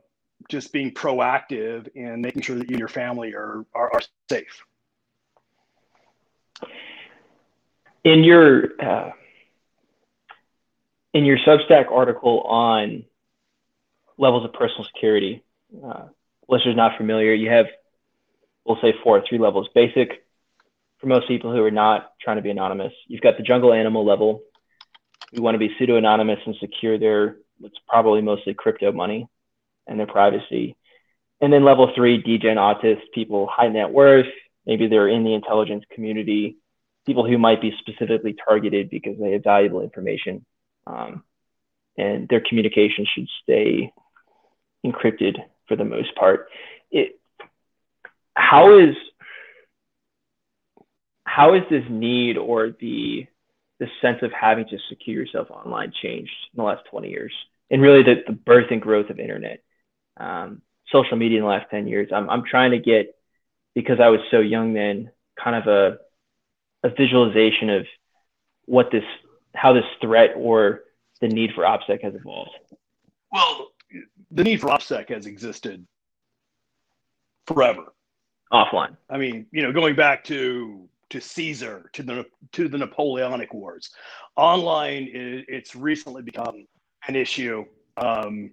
just 0.48 0.72
being 0.72 0.92
proactive 0.92 1.88
and 1.94 2.22
making 2.22 2.42
sure 2.42 2.56
that 2.56 2.68
you 2.68 2.74
and 2.74 2.78
your 2.78 2.88
family 2.88 3.32
are, 3.34 3.64
are, 3.74 3.92
are 3.92 4.00
safe. 4.28 4.64
In 8.04 8.24
your 8.24 8.64
uh, 8.82 9.10
in 11.12 11.24
your 11.24 11.38
Substack 11.38 11.90
article 11.90 12.40
on 12.42 13.04
levels 14.16 14.44
of 14.44 14.52
personal 14.52 14.84
security, 14.94 15.42
uh, 15.84 16.04
listeners 16.48 16.76
not 16.76 16.96
familiar, 16.96 17.34
you 17.34 17.50
have 17.50 17.66
we'll 18.64 18.78
say 18.80 18.94
four, 19.02 19.18
or 19.18 19.24
three 19.28 19.38
levels: 19.38 19.68
basic, 19.74 20.24
for 20.98 21.06
most 21.06 21.28
people 21.28 21.52
who 21.52 21.62
are 21.62 21.70
not 21.70 22.12
trying 22.20 22.36
to 22.36 22.42
be 22.42 22.50
anonymous. 22.50 22.92
You've 23.06 23.22
got 23.22 23.36
the 23.36 23.42
jungle 23.42 23.72
animal 23.72 24.04
level. 24.04 24.42
We 25.32 25.40
want 25.40 25.54
to 25.54 25.58
be 25.58 25.74
pseudo 25.78 25.96
anonymous 25.96 26.40
and 26.46 26.56
secure 26.60 26.98
their 26.98 27.36
what's 27.58 27.78
probably 27.88 28.22
mostly 28.22 28.54
crypto 28.54 28.92
money 28.92 29.28
and 29.86 29.98
their 29.98 30.06
privacy. 30.06 30.76
And 31.40 31.52
then 31.52 31.64
level 31.64 31.90
three, 31.94 32.18
degen 32.18 32.56
autist, 32.56 33.00
people 33.14 33.46
high 33.46 33.68
net 33.68 33.90
worth, 33.90 34.26
maybe 34.66 34.86
they're 34.86 35.08
in 35.08 35.24
the 35.24 35.34
intelligence 35.34 35.84
community, 35.92 36.56
people 37.06 37.26
who 37.26 37.38
might 37.38 37.60
be 37.60 37.72
specifically 37.78 38.34
targeted 38.46 38.90
because 38.90 39.16
they 39.18 39.32
have 39.32 39.44
valuable 39.44 39.82
information. 39.82 40.44
Um, 40.86 41.24
and 41.96 42.28
their 42.28 42.40
communication 42.40 43.06
should 43.12 43.28
stay 43.42 43.92
encrypted 44.84 45.36
for 45.68 45.76
the 45.76 45.84
most 45.84 46.14
part. 46.14 46.48
It, 46.90 47.20
how 48.34 48.78
is 48.78 48.94
how 51.24 51.54
has 51.54 51.62
this 51.70 51.84
need 51.88 52.36
or 52.36 52.70
the 52.80 53.26
the 53.78 53.86
sense 54.02 54.18
of 54.22 54.32
having 54.32 54.66
to 54.66 54.78
secure 54.88 55.22
yourself 55.22 55.50
online 55.50 55.92
changed 56.02 56.32
in 56.52 56.58
the 56.58 56.62
last 56.62 56.82
20 56.90 57.08
years 57.08 57.32
and 57.70 57.80
really 57.80 58.02
the, 58.02 58.16
the 58.26 58.32
birth 58.32 58.66
and 58.70 58.82
growth 58.82 59.10
of 59.10 59.18
internet 59.18 59.62
um, 60.18 60.60
social 60.92 61.16
media 61.16 61.38
in 61.38 61.44
the 61.44 61.48
last 61.48 61.70
10 61.70 61.86
years 61.86 62.08
I'm, 62.12 62.28
I'm 62.28 62.44
trying 62.44 62.72
to 62.72 62.78
get 62.78 63.14
because 63.74 64.00
i 64.00 64.08
was 64.08 64.20
so 64.30 64.40
young 64.40 64.72
then 64.72 65.10
kind 65.42 65.56
of 65.56 65.66
a, 65.66 65.98
a 66.86 66.90
visualization 66.94 67.70
of 67.70 67.86
what 68.66 68.90
this 68.90 69.04
how 69.54 69.72
this 69.72 69.84
threat 70.00 70.30
or 70.36 70.82
the 71.20 71.28
need 71.28 71.50
for 71.54 71.64
opsec 71.64 72.02
has 72.02 72.14
evolved 72.14 72.50
well 73.32 73.68
the 74.30 74.44
need 74.44 74.60
for 74.60 74.68
opsec 74.68 75.08
has 75.08 75.26
existed 75.26 75.86
forever 77.46 77.92
offline 78.52 78.96
i 79.08 79.16
mean 79.16 79.46
you 79.52 79.62
know 79.62 79.72
going 79.72 79.94
back 79.94 80.24
to 80.24 80.88
to 81.10 81.20
Caesar, 81.20 81.90
to 81.92 82.02
the 82.02 82.26
to 82.52 82.68
the 82.68 82.78
Napoleonic 82.78 83.52
Wars. 83.52 83.90
Online, 84.36 85.08
it, 85.12 85.44
it's 85.48 85.76
recently 85.76 86.22
become 86.22 86.66
an 87.06 87.16
issue. 87.16 87.64
Um, 87.96 88.52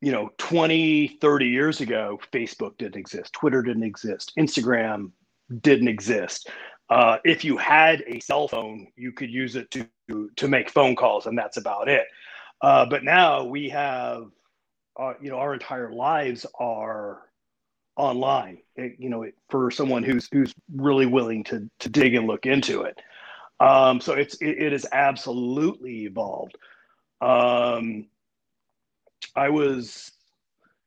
you 0.00 0.12
know, 0.12 0.30
20, 0.38 1.18
30 1.20 1.46
years 1.46 1.80
ago, 1.80 2.20
Facebook 2.32 2.76
didn't 2.78 2.96
exist, 2.96 3.32
Twitter 3.32 3.62
didn't 3.62 3.82
exist, 3.82 4.32
Instagram 4.38 5.10
didn't 5.60 5.88
exist. 5.88 6.50
Uh, 6.88 7.18
if 7.24 7.44
you 7.44 7.56
had 7.56 8.04
a 8.06 8.20
cell 8.20 8.46
phone, 8.46 8.86
you 8.96 9.12
could 9.12 9.30
use 9.30 9.56
it 9.56 9.70
to 9.72 9.88
to 10.36 10.46
make 10.46 10.70
phone 10.70 10.94
calls, 10.94 11.26
and 11.26 11.36
that's 11.36 11.56
about 11.56 11.88
it. 11.88 12.06
Uh, 12.60 12.86
but 12.86 13.02
now 13.02 13.42
we 13.42 13.68
have, 13.68 14.26
uh, 14.98 15.14
you 15.20 15.28
know, 15.28 15.36
our 15.36 15.52
entire 15.52 15.92
lives 15.92 16.46
are 16.60 17.22
online 17.96 18.58
it, 18.76 18.94
you 18.98 19.08
know 19.08 19.26
for 19.48 19.70
someone 19.70 20.02
who's 20.02 20.28
who's 20.30 20.54
really 20.74 21.06
willing 21.06 21.42
to 21.42 21.68
to 21.78 21.88
dig 21.88 22.14
and 22.14 22.26
look 22.26 22.46
into 22.46 22.82
it 22.82 23.00
um, 23.58 24.00
so 24.00 24.12
it's 24.12 24.34
it, 24.36 24.62
it 24.62 24.72
has 24.72 24.86
absolutely 24.92 26.04
evolved 26.04 26.56
um, 27.22 28.06
i 29.34 29.48
was 29.48 30.12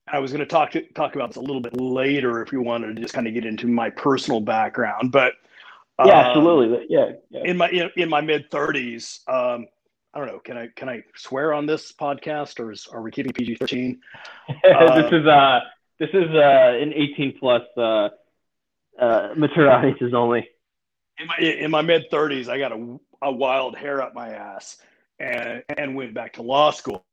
i 0.08 0.20
was 0.20 0.32
going 0.32 0.40
to 0.40 0.46
talk 0.46 0.72
to 0.72 0.82
talk 0.94 1.16
about 1.16 1.30
this 1.30 1.38
a 1.38 1.42
little 1.42 1.62
bit 1.62 1.80
later 1.80 2.42
if 2.42 2.52
you 2.52 2.62
wanted 2.62 2.96
to 2.96 3.02
just 3.02 3.14
kind 3.14 3.28
of 3.28 3.34
get 3.34 3.46
into 3.46 3.68
my 3.68 3.90
personal 3.90 4.40
background 4.40 5.12
but 5.12 5.34
yeah 6.04 6.20
um, 6.20 6.26
absolutely 6.26 6.86
yeah, 6.90 7.12
yeah, 7.30 7.42
in 7.44 7.58
my 7.58 7.70
in, 7.70 7.90
in 7.96 8.10
my 8.10 8.22
mid 8.22 8.50
30s 8.50 9.28
um, 9.28 9.68
I 10.12 10.18
don't 10.18 10.28
know. 10.28 10.40
Can 10.40 10.58
I 10.58 10.70
can 10.76 10.90
I 10.90 11.04
swear 11.16 11.54
on 11.54 11.68
this 11.68 11.94
podcast, 11.94 12.60
or 12.60 12.72
is, 12.72 12.88
are 12.92 13.02
we 13.02 13.12
keeping 13.12 13.32
PG 13.32 13.56
thirteen? 13.56 14.02
Uh, 14.50 15.02
this 15.04 15.12
is 15.14 15.28
uh 15.28 15.60
this 16.00 16.10
is 16.14 16.30
uh, 16.34 16.78
an 16.82 16.94
18 16.94 17.38
plus 17.40 17.62
uh, 17.78 18.10
uh, 19.00 19.34
mature 19.36 19.70
audiences 19.70 20.14
only. 20.14 20.50
In 21.20 21.28
my 21.28 21.38
in 21.38 21.72
my 21.72 21.82
mid 21.82 22.10
30s, 22.10 22.48
I 22.48 22.58
got 22.58 22.72
a, 22.72 22.98
a 23.22 23.32
wild 23.32 23.78
hair 23.78 24.02
up 24.02 24.16
my 24.16 24.30
ass 24.30 24.78
and 25.20 25.62
and 25.78 25.96
went 25.96 26.14
back 26.14 26.34
to 26.34 26.42
law 26.42 26.72
school. 26.72 27.06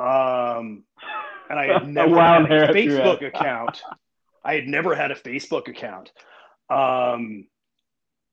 Um, 0.00 0.84
and 1.48 1.58
I 1.58 1.66
had 1.66 1.88
never 2.00 2.20
had 2.20 2.50
a 2.50 2.72
Facebook 2.72 3.26
account. 3.26 3.82
I 4.44 4.54
had 4.54 4.66
never 4.66 4.94
had 4.94 5.10
a 5.10 5.14
Facebook 5.14 5.68
account. 5.68 6.12
Um, 6.70 7.46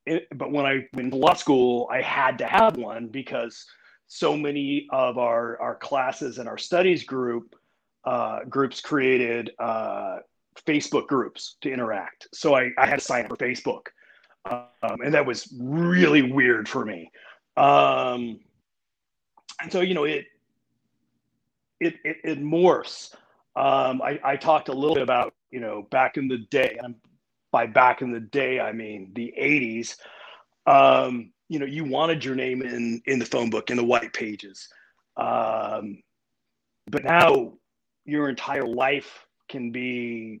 it, 0.06 0.26
but 0.34 0.50
when 0.50 0.64
I 0.64 0.86
went 0.94 1.12
to 1.12 1.18
law 1.18 1.34
school, 1.34 1.88
I 1.92 2.00
had 2.00 2.38
to 2.38 2.46
have 2.46 2.78
one 2.78 3.08
because 3.08 3.66
so 4.06 4.36
many 4.36 4.86
of 4.90 5.18
our 5.18 5.60
our 5.60 5.74
classes 5.74 6.38
and 6.38 6.48
our 6.48 6.56
studies 6.56 7.04
group 7.04 7.54
uh, 8.04 8.40
groups 8.48 8.80
created 8.80 9.50
uh, 9.58 10.18
Facebook 10.66 11.08
groups 11.08 11.56
to 11.60 11.70
interact. 11.70 12.28
So 12.32 12.54
I, 12.54 12.70
I, 12.78 12.86
had 12.86 13.00
to 13.00 13.04
sign 13.04 13.24
up 13.24 13.28
for 13.28 13.36
Facebook. 13.36 13.88
um, 14.50 15.00
and 15.04 15.12
that 15.12 15.26
was 15.26 15.52
really 15.60 16.22
weird 16.22 16.68
for 16.68 16.86
me. 16.86 17.10
Um, 17.58 18.40
and 19.60 19.70
so 19.70 19.80
you 19.82 19.92
know 19.92 20.04
it 20.04 20.24
it 21.80 21.94
it, 22.04 22.16
it 22.24 22.38
morphs. 22.40 23.14
Um, 23.56 24.00
I, 24.02 24.20
I 24.22 24.36
talked 24.36 24.68
a 24.68 24.72
little 24.72 24.94
bit 24.94 25.02
about 25.02 25.34
you 25.50 25.60
know 25.60 25.82
back 25.90 26.16
in 26.16 26.28
the 26.28 26.38
day, 26.50 26.78
and 26.82 26.94
by 27.50 27.66
back 27.66 28.02
in 28.02 28.12
the 28.12 28.20
day 28.20 28.60
I 28.60 28.72
mean 28.72 29.12
the 29.14 29.32
'80s. 29.40 29.96
Um, 30.66 31.32
you 31.48 31.58
know, 31.58 31.66
you 31.66 31.84
wanted 31.84 32.24
your 32.24 32.34
name 32.34 32.62
in 32.62 33.00
in 33.06 33.18
the 33.18 33.24
phone 33.24 33.50
book 33.50 33.70
in 33.70 33.76
the 33.76 33.84
white 33.84 34.12
pages, 34.12 34.68
um, 35.16 36.02
but 36.90 37.04
now 37.04 37.54
your 38.04 38.28
entire 38.28 38.66
life 38.66 39.26
can 39.48 39.70
be 39.70 40.40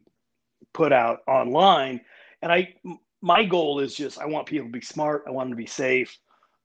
put 0.72 0.92
out 0.92 1.20
online. 1.26 2.00
And 2.42 2.52
I, 2.52 2.74
my 3.20 3.44
goal 3.44 3.80
is 3.80 3.94
just 3.94 4.18
I 4.18 4.26
want 4.26 4.46
people 4.46 4.68
to 4.68 4.72
be 4.72 4.80
smart. 4.80 5.24
I 5.26 5.30
want 5.30 5.46
them 5.46 5.56
to 5.56 5.62
be 5.62 5.66
safe. 5.66 6.16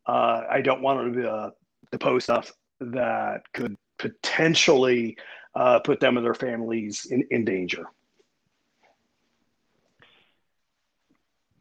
Uh, 0.05 0.41
I 0.49 0.61
don't 0.61 0.81
want 0.81 0.99
them 0.99 1.13
to, 1.13 1.21
be, 1.21 1.27
uh, 1.27 1.49
to 1.91 1.97
post 1.97 2.25
stuff 2.25 2.51
that 2.79 3.41
could 3.53 3.75
potentially 3.97 5.17
uh, 5.55 5.79
put 5.79 5.99
them 5.99 6.17
and 6.17 6.25
their 6.25 6.33
families 6.33 7.05
in, 7.05 7.27
in 7.31 7.45
danger. 7.45 7.85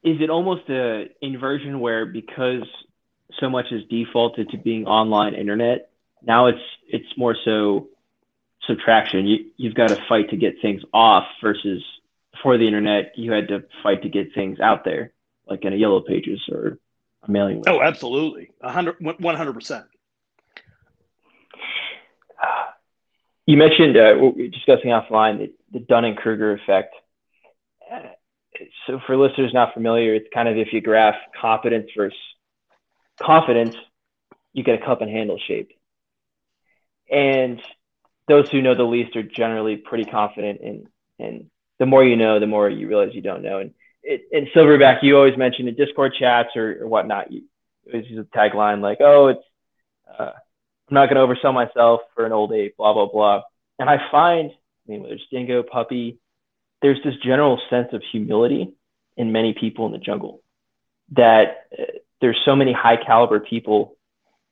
Is 0.02 0.20
it 0.20 0.30
almost 0.30 0.68
a 0.68 1.10
inversion 1.20 1.78
where 1.78 2.06
because 2.06 2.66
so 3.38 3.48
much 3.48 3.66
is 3.70 3.84
defaulted 3.88 4.50
to 4.50 4.58
being 4.58 4.86
online 4.86 5.34
internet, 5.34 5.90
now 6.22 6.46
it's 6.46 6.62
it's 6.88 7.16
more 7.16 7.36
so 7.44 7.88
subtraction. 8.66 9.26
You 9.26 9.46
you've 9.56 9.74
got 9.74 9.88
to 9.88 10.04
fight 10.08 10.30
to 10.30 10.36
get 10.36 10.60
things 10.60 10.82
off 10.92 11.24
versus 11.40 11.82
before 12.32 12.58
the 12.58 12.66
internet, 12.66 13.12
you 13.16 13.30
had 13.30 13.48
to 13.48 13.64
fight 13.82 14.02
to 14.02 14.08
get 14.08 14.34
things 14.34 14.58
out 14.58 14.84
there, 14.84 15.12
like 15.46 15.64
in 15.64 15.72
a 15.72 15.76
yellow 15.76 16.00
pages 16.00 16.40
or 16.50 16.78
a 17.22 17.30
mailing 17.30 17.58
list. 17.58 17.68
Oh, 17.68 17.80
absolutely, 17.80 18.50
hundred 18.62 18.96
one 19.00 19.36
hundred 19.36 19.52
percent. 19.52 19.84
You 23.46 23.56
mentioned 23.56 23.96
uh, 23.96 24.14
discussing 24.52 24.90
offline 24.90 25.38
the, 25.38 25.52
the 25.72 25.80
Dunning 25.80 26.14
Kruger 26.14 26.52
effect. 26.52 26.94
So, 28.86 29.00
for 29.06 29.16
listeners 29.16 29.52
not 29.52 29.74
familiar, 29.74 30.14
it's 30.14 30.28
kind 30.32 30.48
of 30.48 30.56
if 30.56 30.72
you 30.72 30.80
graph 30.80 31.16
competence 31.40 31.90
versus 31.96 32.18
confidence, 33.20 33.74
you 34.52 34.62
get 34.62 34.80
a 34.80 34.84
cup 34.84 35.00
and 35.00 35.10
handle 35.10 35.38
shape. 35.48 35.70
And 37.10 37.60
those 38.28 38.48
who 38.50 38.62
know 38.62 38.74
the 38.74 38.84
least 38.84 39.16
are 39.16 39.22
generally 39.22 39.76
pretty 39.76 40.04
confident 40.04 40.60
in, 40.60 40.86
in 41.18 41.50
the 41.78 41.86
more 41.86 42.04
you 42.04 42.16
know, 42.16 42.38
the 42.38 42.46
more 42.46 42.68
you 42.68 42.88
realize 42.88 43.14
you 43.14 43.22
don't 43.22 43.42
know. 43.42 43.58
And 43.58 43.72
it, 44.02 44.22
in 44.30 44.46
Silverback, 44.54 45.02
you 45.02 45.16
always 45.16 45.36
mentioned 45.36 45.68
in 45.68 45.74
Discord 45.74 46.14
chats 46.18 46.50
or, 46.56 46.82
or 46.82 46.86
whatnot, 46.86 47.32
you 47.32 47.42
always 47.92 48.08
use 48.08 48.24
a 48.24 48.36
tagline 48.36 48.80
like, 48.80 48.98
"Oh, 49.00 49.28
it's 49.28 49.44
uh, 50.18 50.32
I'm 50.92 50.96
not 50.96 51.08
going 51.08 51.26
to 51.26 51.34
oversell 51.34 51.54
myself 51.54 52.02
for 52.14 52.26
an 52.26 52.32
old 52.32 52.52
ape," 52.52 52.76
blah 52.76 52.92
blah 52.92 53.06
blah. 53.06 53.40
And 53.78 53.88
I 53.88 53.96
find, 54.10 54.50
I 54.50 54.90
mean, 54.90 55.00
whether 55.00 55.14
it's 55.14 55.24
Dingo, 55.30 55.62
Puppy, 55.62 56.18
there's 56.82 56.98
this 57.02 57.14
general 57.24 57.58
sense 57.70 57.88
of 57.94 58.02
humility 58.12 58.74
in 59.16 59.32
many 59.32 59.54
people 59.58 59.86
in 59.86 59.92
the 59.92 59.98
jungle 59.98 60.42
that 61.12 61.64
uh, 61.78 61.84
there's 62.20 62.38
so 62.44 62.54
many 62.54 62.74
high 62.74 62.98
caliber 63.02 63.40
people 63.40 63.96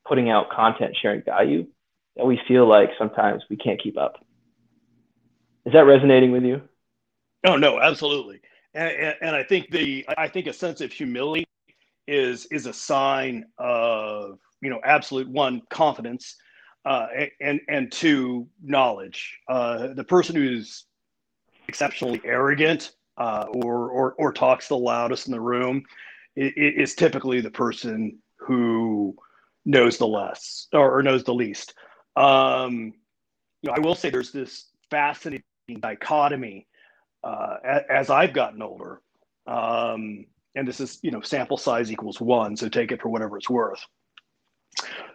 putting 0.09 0.31
out 0.31 0.49
content 0.49 0.97
sharing 1.01 1.23
value 1.23 1.67
that 2.17 2.25
we 2.25 2.41
feel 2.49 2.67
like 2.67 2.89
sometimes 2.97 3.43
we 3.51 3.57
can't 3.57 3.81
keep 3.83 3.99
up. 3.99 4.25
Is 5.67 5.75
that 5.75 5.85
resonating 5.85 6.33
with 6.33 6.45
you? 6.45 6.63
Oh 7.47 7.57
no, 7.57 7.79
absolutely. 7.79 8.41
And, 8.73 8.89
and, 8.89 9.17
and, 9.21 9.37
I 9.37 9.43
think 9.43 9.71
the 9.71 10.07
I 10.17 10.27
think 10.27 10.47
a 10.47 10.55
sense 10.55 10.81
of 10.81 10.91
humility 10.91 11.47
is 12.09 12.47
is 12.47 12.65
a 12.65 12.73
sign 12.73 13.45
of 13.59 14.39
you 14.63 14.71
know 14.71 14.81
absolute 14.85 15.29
one 15.29 15.63
confidence 15.71 16.37
uh, 16.85 17.07
and 17.41 17.61
and 17.69 17.93
two 17.93 18.49
knowledge. 18.63 19.39
Uh, 19.49 19.89
the 19.95 20.05
person 20.05 20.37
who's 20.37 20.85
exceptionally 21.69 22.21
arrogant 22.25 22.93
uh, 23.19 23.47
or, 23.53 23.91
or 23.91 24.15
or 24.15 24.33
talks 24.33 24.69
the 24.69 24.77
loudest 24.77 25.27
in 25.27 25.33
the 25.33 25.41
room 25.41 25.85
is, 26.37 26.95
typically 26.95 27.41
the 27.41 27.51
person 27.51 28.19
who 28.39 29.15
knows 29.65 29.99
the 29.99 30.07
less 30.07 30.69
or, 30.73 30.99
or 30.99 31.03
knows 31.03 31.25
the 31.25 31.35
least. 31.35 31.75
Um, 32.17 32.95
you 33.63 33.69
know, 33.69 33.75
I 33.77 33.81
will 33.81 33.95
say 33.95 34.11
there's 34.11 34.33
this 34.33 34.71
fascinating 34.91 35.45
dichotomy 35.81 36.67
uh, 37.23 37.57
as 37.91 38.09
I've 38.09 38.33
gotten 38.33 38.63
older, 38.63 39.03
um, 39.47 40.25
and 40.55 40.67
this 40.67 40.81
is 40.81 40.99
you 41.03 41.11
know 41.11 41.21
sample 41.21 41.59
size 41.59 41.93
equals 41.93 42.21
one, 42.21 42.57
so 42.57 42.69
take 42.69 42.91
it 42.91 43.03
for 43.03 43.11
whatever 43.11 43.37
it's 43.37 43.51
worth. 43.51 43.85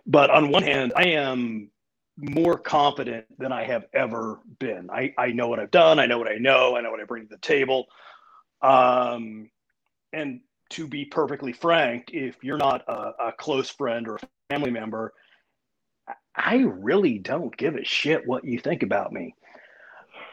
But 0.06 0.30
on 0.30 0.50
one 0.50 0.64
hand, 0.64 0.94
I 0.96 1.08
am 1.10 1.72
more 2.18 2.58
confident 2.58 3.26
than 3.38 3.52
I 3.52 3.64
have 3.64 3.86
ever 3.94 4.40
been. 4.60 4.90
I, 4.90 5.14
I 5.18 5.28
know 5.32 5.48
what 5.48 5.60
I've 5.60 5.72
done. 5.72 6.00
I 6.00 6.06
know 6.06 6.18
what 6.18 6.30
I 6.30 6.38
know. 6.38 6.78
I 6.78 6.82
know 6.82 6.92
what 6.92 7.02
I 7.02 7.06
bring 7.06 7.24
to 7.24 7.30
the 7.30 7.38
table. 7.38 7.88
Um, 8.62 9.50
and 10.14 10.42
to 10.72 10.88
be 10.88 11.06
perfectly 11.06 11.54
frank, 11.54 12.12
if 12.14 12.44
you're 12.44 12.58
not 12.58 12.84
a, 12.88 13.28
a 13.28 13.32
close 13.38 13.70
friend 13.70 14.08
or 14.08 14.16
a 14.16 14.20
family 14.50 14.72
member, 14.72 15.14
I 16.36 16.58
really 16.58 17.18
don't 17.18 17.56
give 17.56 17.76
a 17.76 17.84
shit 17.84 18.26
what 18.26 18.46
you 18.46 18.60
think 18.60 18.84
about 18.84 19.12
me. 19.12 19.36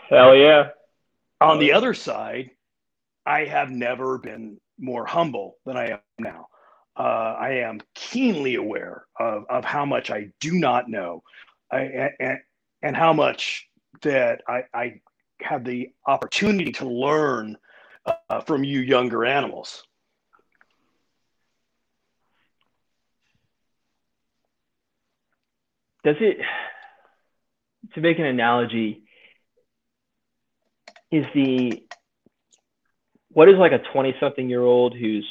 Hell 0.09 0.37
yeah. 0.37 0.69
On 1.41 1.59
the 1.59 1.73
other 1.73 1.95
side, 1.95 2.51
I 3.27 3.45
have 3.45 3.71
never 3.71 4.19
been 4.19 4.61
more 4.79 5.07
humble 5.07 5.57
than 5.65 5.77
I 5.77 5.91
am 5.91 6.01
now. 6.19 6.49
Uh, 6.96 7.02
I 7.38 7.50
am 7.64 7.81
keenly 7.94 8.57
aware 8.57 9.05
of, 9.18 9.44
of 9.48 9.64
how 9.64 9.85
much 9.87 10.11
I 10.11 10.28
do 10.40 10.52
not 10.52 10.88
know 10.88 11.22
I, 11.70 12.11
and, 12.20 12.38
and 12.83 12.96
how 12.96 13.12
much 13.12 13.68
that 14.02 14.42
I, 14.46 14.64
I 14.74 15.00
have 15.40 15.64
the 15.64 15.90
opportunity 16.07 16.72
to 16.72 16.87
learn 16.87 17.57
uh, 18.07 18.40
from 18.40 18.64
you 18.64 18.81
younger 18.81 19.24
animals. 19.24 19.85
Does 26.05 26.16
it, 26.20 26.38
to 27.94 28.00
make 28.00 28.18
an 28.18 28.26
analogy, 28.26 29.05
is 31.12 31.24
the 31.35 31.85
what 33.28 33.48
is 33.48 33.57
like 33.57 33.72
a 33.72 33.78
20 33.92 34.14
something 34.18 34.48
year 34.48 34.62
old 34.62 34.94
who's 34.96 35.26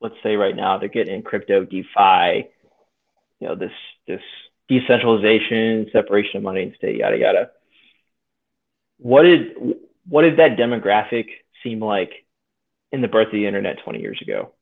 let's 0.00 0.14
say 0.22 0.36
right 0.36 0.54
now 0.54 0.78
they're 0.78 0.88
getting 0.88 1.14
in 1.14 1.22
crypto 1.22 1.64
defi 1.64 2.48
you 3.40 3.48
know 3.48 3.54
this 3.54 3.72
this 4.06 4.20
decentralization 4.68 5.86
separation 5.92 6.38
of 6.38 6.42
money 6.42 6.62
and 6.62 6.74
state 6.74 6.96
yada 6.96 7.16
yada. 7.16 7.50
What 8.98 9.22
did 9.22 9.54
what 10.08 10.22
did 10.22 10.38
that 10.38 10.56
demographic 10.56 11.26
seem 11.62 11.80
like 11.80 12.12
in 12.92 13.00
the 13.00 13.08
birth 13.08 13.26
of 13.26 13.32
the 13.32 13.46
internet 13.46 13.82
20 13.84 14.00
years 14.00 14.20
ago? 14.22 14.52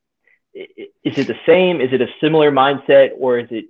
Is 0.54 1.18
it 1.18 1.26
the 1.26 1.38
same? 1.46 1.80
Is 1.80 1.92
it 1.92 2.00
a 2.00 2.08
similar 2.20 2.50
mindset 2.50 3.10
or 3.18 3.38
is 3.38 3.48
it 3.50 3.66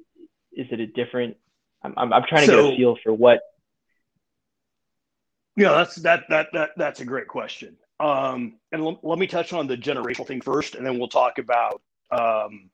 is 0.53 0.66
it 0.70 0.81
a 0.81 0.87
different 0.87 1.37
i'm, 1.83 1.94
I'm, 1.96 2.12
I'm 2.12 2.22
trying 2.29 2.42
to 2.42 2.46
so, 2.46 2.62
get 2.62 2.74
a 2.74 2.77
feel 2.77 2.96
for 3.03 3.12
what 3.12 3.40
yeah, 5.57 5.70
that's 5.72 5.96
that 5.96 6.24
that 6.31 6.48
that 6.53 6.70
that's 6.77 7.00
a 7.00 7.05
great 7.05 7.29
question. 7.29 7.77
Um, 8.00 8.54
and 8.72 8.83
l- 8.83 9.00
let 9.02 9.18
me 9.18 9.26
touch 9.26 9.52
on 9.52 9.66
the 9.66 9.76
generational 9.76 10.26
thing 10.26 10.40
first, 10.40 10.74
and 10.74 10.85
then 10.85 10.98
we'll 10.98 11.09
talk 11.09 11.38
about 11.38 11.80
um, 12.11 12.70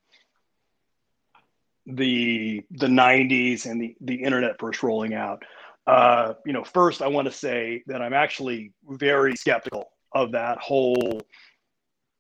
the 1.86 2.64
the 2.70 2.86
'90s 2.86 3.66
and 3.66 3.80
the 3.80 3.96
the 4.00 4.14
internet 4.14 4.58
first 4.58 4.82
rolling 4.82 5.14
out. 5.14 5.44
Uh, 5.86 6.34
you 6.46 6.52
know, 6.52 6.64
first 6.64 7.02
I 7.02 7.08
want 7.08 7.26
to 7.26 7.32
say 7.32 7.82
that 7.86 8.00
I'm 8.02 8.14
actually 8.14 8.72
very 8.88 9.36
skeptical 9.36 9.90
of 10.12 10.32
that 10.32 10.58
whole 10.58 11.20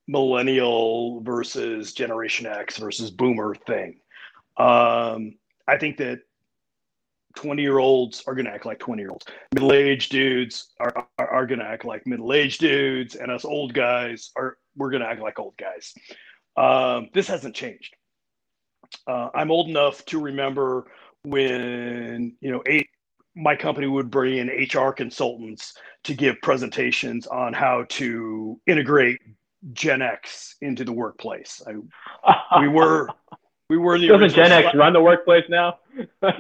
millennial 0.06 1.20
versus 1.20 1.92
Generation 1.92 2.46
X 2.46 2.78
versus 2.78 3.10
Boomer 3.10 3.54
thing. 3.54 4.00
Um, 4.56 5.34
I 5.68 5.78
think 5.78 5.98
that 5.98 6.20
20 7.36 7.62
year 7.62 7.78
olds 7.78 8.22
are 8.26 8.34
going 8.34 8.46
to 8.46 8.52
act 8.52 8.66
like 8.66 8.78
20 8.78 9.02
year 9.02 9.10
olds. 9.10 9.26
Middle 9.54 9.72
aged 9.72 10.10
dudes 10.10 10.70
are, 10.80 11.06
are, 11.18 11.28
are 11.28 11.46
going 11.46 11.60
to 11.60 11.66
act 11.66 11.84
like 11.84 12.06
middle 12.06 12.32
aged 12.32 12.60
dudes. 12.60 13.14
And 13.14 13.30
us 13.30 13.44
old 13.44 13.72
guys 13.72 14.30
are, 14.36 14.58
we're 14.76 14.90
going 14.90 15.02
to 15.02 15.08
act 15.08 15.20
like 15.20 15.38
old 15.38 15.54
guys. 15.56 15.94
Um, 16.56 17.08
this 17.14 17.28
hasn't 17.28 17.54
changed. 17.54 17.94
Uh, 19.06 19.28
I'm 19.34 19.50
old 19.50 19.68
enough 19.68 20.04
to 20.06 20.20
remember 20.20 20.86
when, 21.24 22.36
you 22.40 22.50
know, 22.50 22.62
eight, 22.66 22.88
my 23.36 23.54
company 23.54 23.86
would 23.86 24.10
bring 24.10 24.38
in 24.38 24.48
HR 24.48 24.92
consultants 24.92 25.74
to 26.04 26.14
give 26.14 26.40
presentations 26.42 27.26
on 27.26 27.52
how 27.52 27.84
to 27.90 28.60
integrate 28.66 29.20
Gen 29.72 30.02
X 30.02 30.56
into 30.60 30.84
the 30.84 30.92
workplace. 30.92 31.62
I, 31.66 32.60
we 32.60 32.68
were 32.68 33.08
we 33.68 33.78
were 33.78 33.98
the 33.98 34.08
doesn't 34.08 34.34
Gen 34.34 34.52
X 34.52 34.74
run 34.74 34.92
the 34.92 35.00
workplace 35.00 35.44
now? 35.48 35.78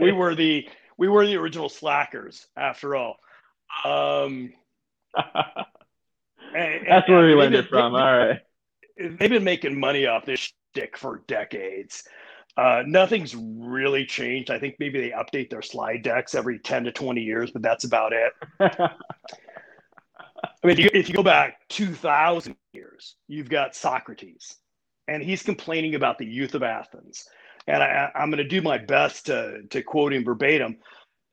we 0.00 0.12
were 0.12 0.34
the 0.34 0.68
we 1.00 1.08
were 1.08 1.26
the 1.26 1.36
original 1.36 1.70
slackers 1.70 2.46
after 2.56 2.94
all. 2.94 3.16
Um, 3.86 4.52
and, 6.54 6.86
That's 6.86 7.08
and, 7.08 7.16
where 7.16 7.26
we 7.26 7.34
landed 7.34 7.68
from. 7.68 7.94
all 7.94 8.18
right. 8.18 8.40
they've 8.98 9.30
been 9.30 9.42
making 9.42 9.80
money 9.80 10.06
off 10.06 10.26
this 10.26 10.52
stick 10.72 10.98
for 10.98 11.22
decades. 11.26 12.04
Uh, 12.54 12.82
nothing's 12.86 13.34
really 13.34 14.04
changed. 14.04 14.50
I 14.50 14.58
think 14.58 14.76
maybe 14.78 15.00
they 15.00 15.10
update 15.10 15.48
their 15.48 15.62
slide 15.62 16.02
decks 16.02 16.34
every 16.34 16.58
10 16.58 16.84
to 16.84 16.92
20 16.92 17.22
years, 17.22 17.50
but 17.50 17.62
that's 17.62 17.84
about 17.84 18.12
it. 18.12 18.32
I 18.60 18.90
mean, 20.62 20.72
if 20.72 20.78
you, 20.78 20.90
if 20.92 21.08
you 21.08 21.14
go 21.14 21.22
back 21.22 21.66
2,000 21.70 22.54
years, 22.74 23.16
you've 23.26 23.48
got 23.48 23.74
Socrates, 23.74 24.56
and 25.08 25.22
he's 25.22 25.42
complaining 25.42 25.94
about 25.94 26.18
the 26.18 26.26
youth 26.26 26.54
of 26.54 26.62
Athens. 26.62 27.24
And 27.66 27.82
I, 27.82 28.10
am 28.14 28.30
going 28.30 28.42
to 28.42 28.48
do 28.48 28.62
my 28.62 28.78
best 28.78 29.26
to, 29.26 29.62
to 29.70 29.82
quote 29.82 30.12
him 30.12 30.24
verbatim, 30.24 30.78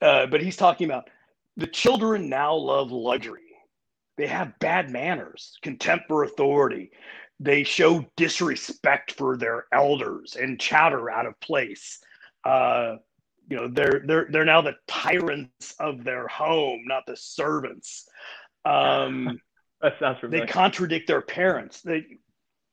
uh, 0.01 0.27
but 0.27 0.41
he's 0.41 0.57
talking 0.57 0.85
about 0.85 1.09
the 1.55 1.67
children 1.67 2.29
now 2.29 2.55
love 2.55 2.91
luxury. 2.91 3.41
They 4.17 4.27
have 4.27 4.59
bad 4.59 4.89
manners, 4.89 5.57
contempt 5.61 6.05
for 6.07 6.23
authority, 6.23 6.91
they 7.39 7.63
show 7.63 8.05
disrespect 8.15 9.11
for 9.11 9.37
their 9.37 9.65
elders 9.71 10.35
and 10.39 10.59
chatter 10.59 11.09
out 11.09 11.27
of 11.27 11.39
place. 11.39 11.99
Uh, 12.43 12.95
you 13.49 13.57
know, 13.57 13.67
they're 13.67 14.01
they're 14.05 14.27
they're 14.31 14.45
now 14.45 14.61
the 14.61 14.75
tyrants 14.87 15.75
of 15.79 16.03
their 16.03 16.27
home, 16.27 16.83
not 16.85 17.03
the 17.05 17.15
servants. 17.15 18.07
Um, 18.65 19.39
that 19.81 19.93
sounds 19.99 20.19
familiar. 20.19 20.45
They 20.45 20.51
contradict 20.51 21.07
their 21.07 21.21
parents. 21.21 21.81
They 21.81 22.05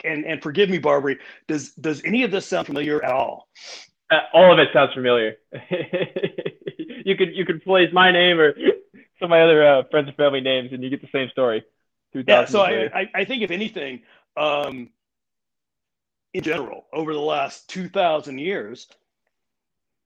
and 0.05 0.25
and 0.25 0.43
forgive 0.43 0.71
me, 0.71 0.79
Barbary. 0.79 1.19
Does 1.49 1.73
does 1.73 2.03
any 2.05 2.23
of 2.23 2.31
this 2.31 2.47
sound 2.47 2.67
familiar 2.67 3.05
at 3.05 3.13
all? 3.13 3.49
Uh, 4.11 4.21
all 4.33 4.53
of 4.53 4.59
it 4.59 4.69
sounds 4.73 4.93
familiar. 4.95 5.37
you 7.05 7.17
could 7.17 7.35
you 7.35 7.45
could 7.45 7.63
place 7.65 7.91
my 7.93 8.13
name 8.13 8.39
or 8.39 8.55
some 9.19 9.27
of 9.27 9.31
my 9.31 9.43
other 9.43 9.67
uh, 9.67 9.83
friends 9.91 10.09
and 10.09 10.17
family 10.17 10.41
names, 10.41 10.73
and 10.73 10.83
you 10.83 10.91
get 10.91 11.01
the 11.01 11.09
same 11.13 11.29
story. 11.31 11.65
Yeah, 12.13 12.45
so 12.45 12.61
I, 12.61 12.91
I, 12.95 13.11
I 13.13 13.25
think 13.25 13.43
if 13.43 13.51
anything, 13.51 14.03
um, 14.37 14.91
in 16.33 16.43
general, 16.43 16.87
over 16.93 17.13
the 17.13 17.19
last 17.19 17.69
2,000 17.71 18.39
years, 18.39 18.87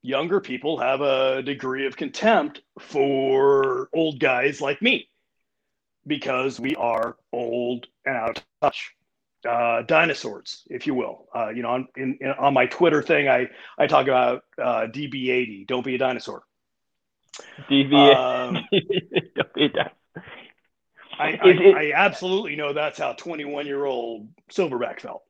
younger 0.01 0.39
people 0.39 0.77
have 0.79 1.01
a 1.01 1.43
degree 1.43 1.85
of 1.85 1.97
contempt 1.97 2.61
for 2.79 3.89
old 3.93 4.19
guys 4.19 4.59
like 4.59 4.81
me 4.81 5.07
because 6.07 6.59
we 6.59 6.75
are 6.75 7.17
old 7.31 7.85
and 8.05 8.15
out 8.15 8.37
of 8.37 8.43
touch. 8.61 8.95
Uh, 9.47 9.83
dinosaurs, 9.83 10.63
if 10.69 10.85
you 10.85 10.93
will. 10.93 11.27
Uh, 11.33 11.49
you 11.49 11.61
know, 11.61 11.69
on, 11.69 11.87
in, 11.95 12.17
in, 12.19 12.31
on 12.31 12.53
my 12.53 12.65
Twitter 12.65 13.01
thing, 13.01 13.29
I, 13.29 13.47
I 13.77 13.87
talk 13.87 14.07
about 14.07 14.43
uh, 14.61 14.87
DBAD, 14.87 15.65
don't 15.65 15.85
be 15.85 15.95
a 15.95 15.97
dinosaur. 15.97 16.43
DBAD, 17.69 18.15
um, 18.15 18.65
don't 19.35 19.53
be 19.53 19.65
a 19.65 19.69
dinosaur. 19.69 19.93
I, 21.19 21.27
I, 21.31 21.39
it, 21.43 21.75
I, 21.75 21.91
absolutely 21.93 22.55
know 22.55 22.73
that's 22.73 22.97
how 22.97 23.13
21 23.13 23.65
year 23.65 23.85
old 23.85 24.29
Silverback 24.51 25.01
felt. 25.01 25.23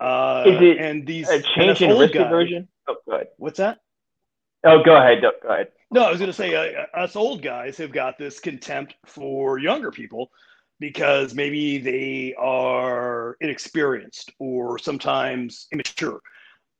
Uh, 0.00 0.44
is 0.46 0.60
it 0.60 0.78
and 0.78 1.06
these 1.06 1.28
a 1.28 1.42
change 1.42 1.82
in 1.82 1.98
risk 1.98 2.14
guy, 2.14 2.22
aversion? 2.22 2.66
Oh, 2.88 2.96
go 3.06 3.12
ahead. 3.14 3.28
What's 3.36 3.58
that? 3.58 3.80
Oh, 4.64 4.82
go 4.82 4.96
ahead. 4.96 5.22
Go 5.22 5.48
ahead. 5.48 5.68
No, 5.90 6.04
I 6.04 6.10
was 6.10 6.18
going 6.18 6.30
to 6.30 6.36
say 6.36 6.54
uh, 6.54 6.86
us 6.98 7.14
old 7.14 7.42
guys 7.42 7.76
have 7.76 7.92
got 7.92 8.18
this 8.18 8.40
contempt 8.40 8.94
for 9.04 9.58
younger 9.58 9.90
people 9.90 10.30
because 10.82 11.32
maybe 11.32 11.78
they 11.78 12.34
are 12.36 13.36
inexperienced 13.40 14.32
or 14.40 14.78
sometimes 14.78 15.68
immature. 15.72 16.20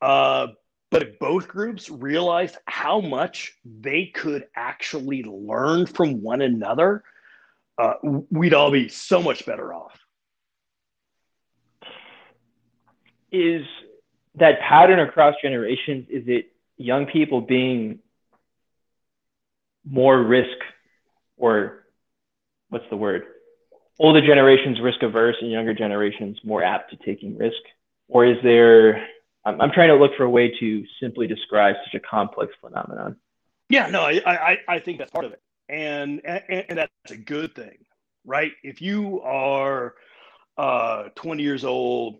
Uh, 0.00 0.48
but 0.90 1.02
if 1.04 1.18
both 1.20 1.46
groups 1.46 1.88
realized 1.88 2.56
how 2.66 3.00
much 3.00 3.54
they 3.64 4.06
could 4.06 4.48
actually 4.56 5.22
learn 5.22 5.86
from 5.86 6.20
one 6.20 6.42
another, 6.42 7.04
uh, 7.78 7.94
we'd 8.02 8.52
all 8.52 8.72
be 8.72 8.88
so 8.88 9.22
much 9.22 9.46
better 9.46 9.72
off. 9.72 9.96
Is 13.30 13.64
that 14.34 14.58
pattern 14.60 14.98
across 14.98 15.36
generations? 15.40 16.08
Is 16.10 16.24
it 16.26 16.50
young 16.76 17.06
people 17.06 17.40
being 17.40 18.00
more 19.88 20.20
risk 20.20 20.58
or 21.36 21.86
what's 22.68 22.84
the 22.90 22.96
word? 22.96 23.26
Older 24.02 24.20
generations 24.20 24.80
risk 24.80 25.02
averse 25.02 25.36
and 25.40 25.50
younger 25.50 25.72
generations 25.72 26.38
more 26.44 26.62
apt 26.62 26.90
to 26.90 26.96
taking 26.96 27.38
risk? 27.38 27.62
Or 28.08 28.26
is 28.26 28.36
there, 28.42 29.06
I'm, 29.44 29.60
I'm 29.60 29.70
trying 29.70 29.88
to 29.88 29.94
look 29.94 30.10
for 30.16 30.24
a 30.24 30.30
way 30.30 30.52
to 30.60 30.84
simply 31.00 31.26
describe 31.26 31.76
such 31.84 31.94
a 31.94 32.00
complex 32.00 32.52
phenomenon. 32.60 33.16
Yeah, 33.70 33.88
no, 33.88 34.02
I, 34.02 34.20
I, 34.26 34.58
I 34.68 34.78
think 34.80 34.98
that's 34.98 35.10
part 35.10 35.24
of 35.24 35.32
it 35.32 35.40
and, 35.72 36.20
and, 36.24 36.64
and 36.68 36.78
that's 36.78 37.10
a 37.10 37.16
good 37.16 37.54
thing, 37.54 37.78
right? 38.24 38.52
If 38.62 38.82
you 38.82 39.22
are 39.22 39.94
uh, 40.58 41.04
20 41.14 41.42
years 41.42 41.64
old, 41.64 42.18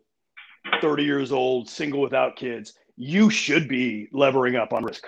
30 0.80 1.04
years 1.04 1.32
old, 1.32 1.68
single 1.68 2.00
without 2.00 2.36
kids, 2.36 2.72
you 2.96 3.30
should 3.30 3.68
be 3.68 4.08
levering 4.12 4.56
up 4.56 4.72
on 4.72 4.84
risk. 4.84 5.06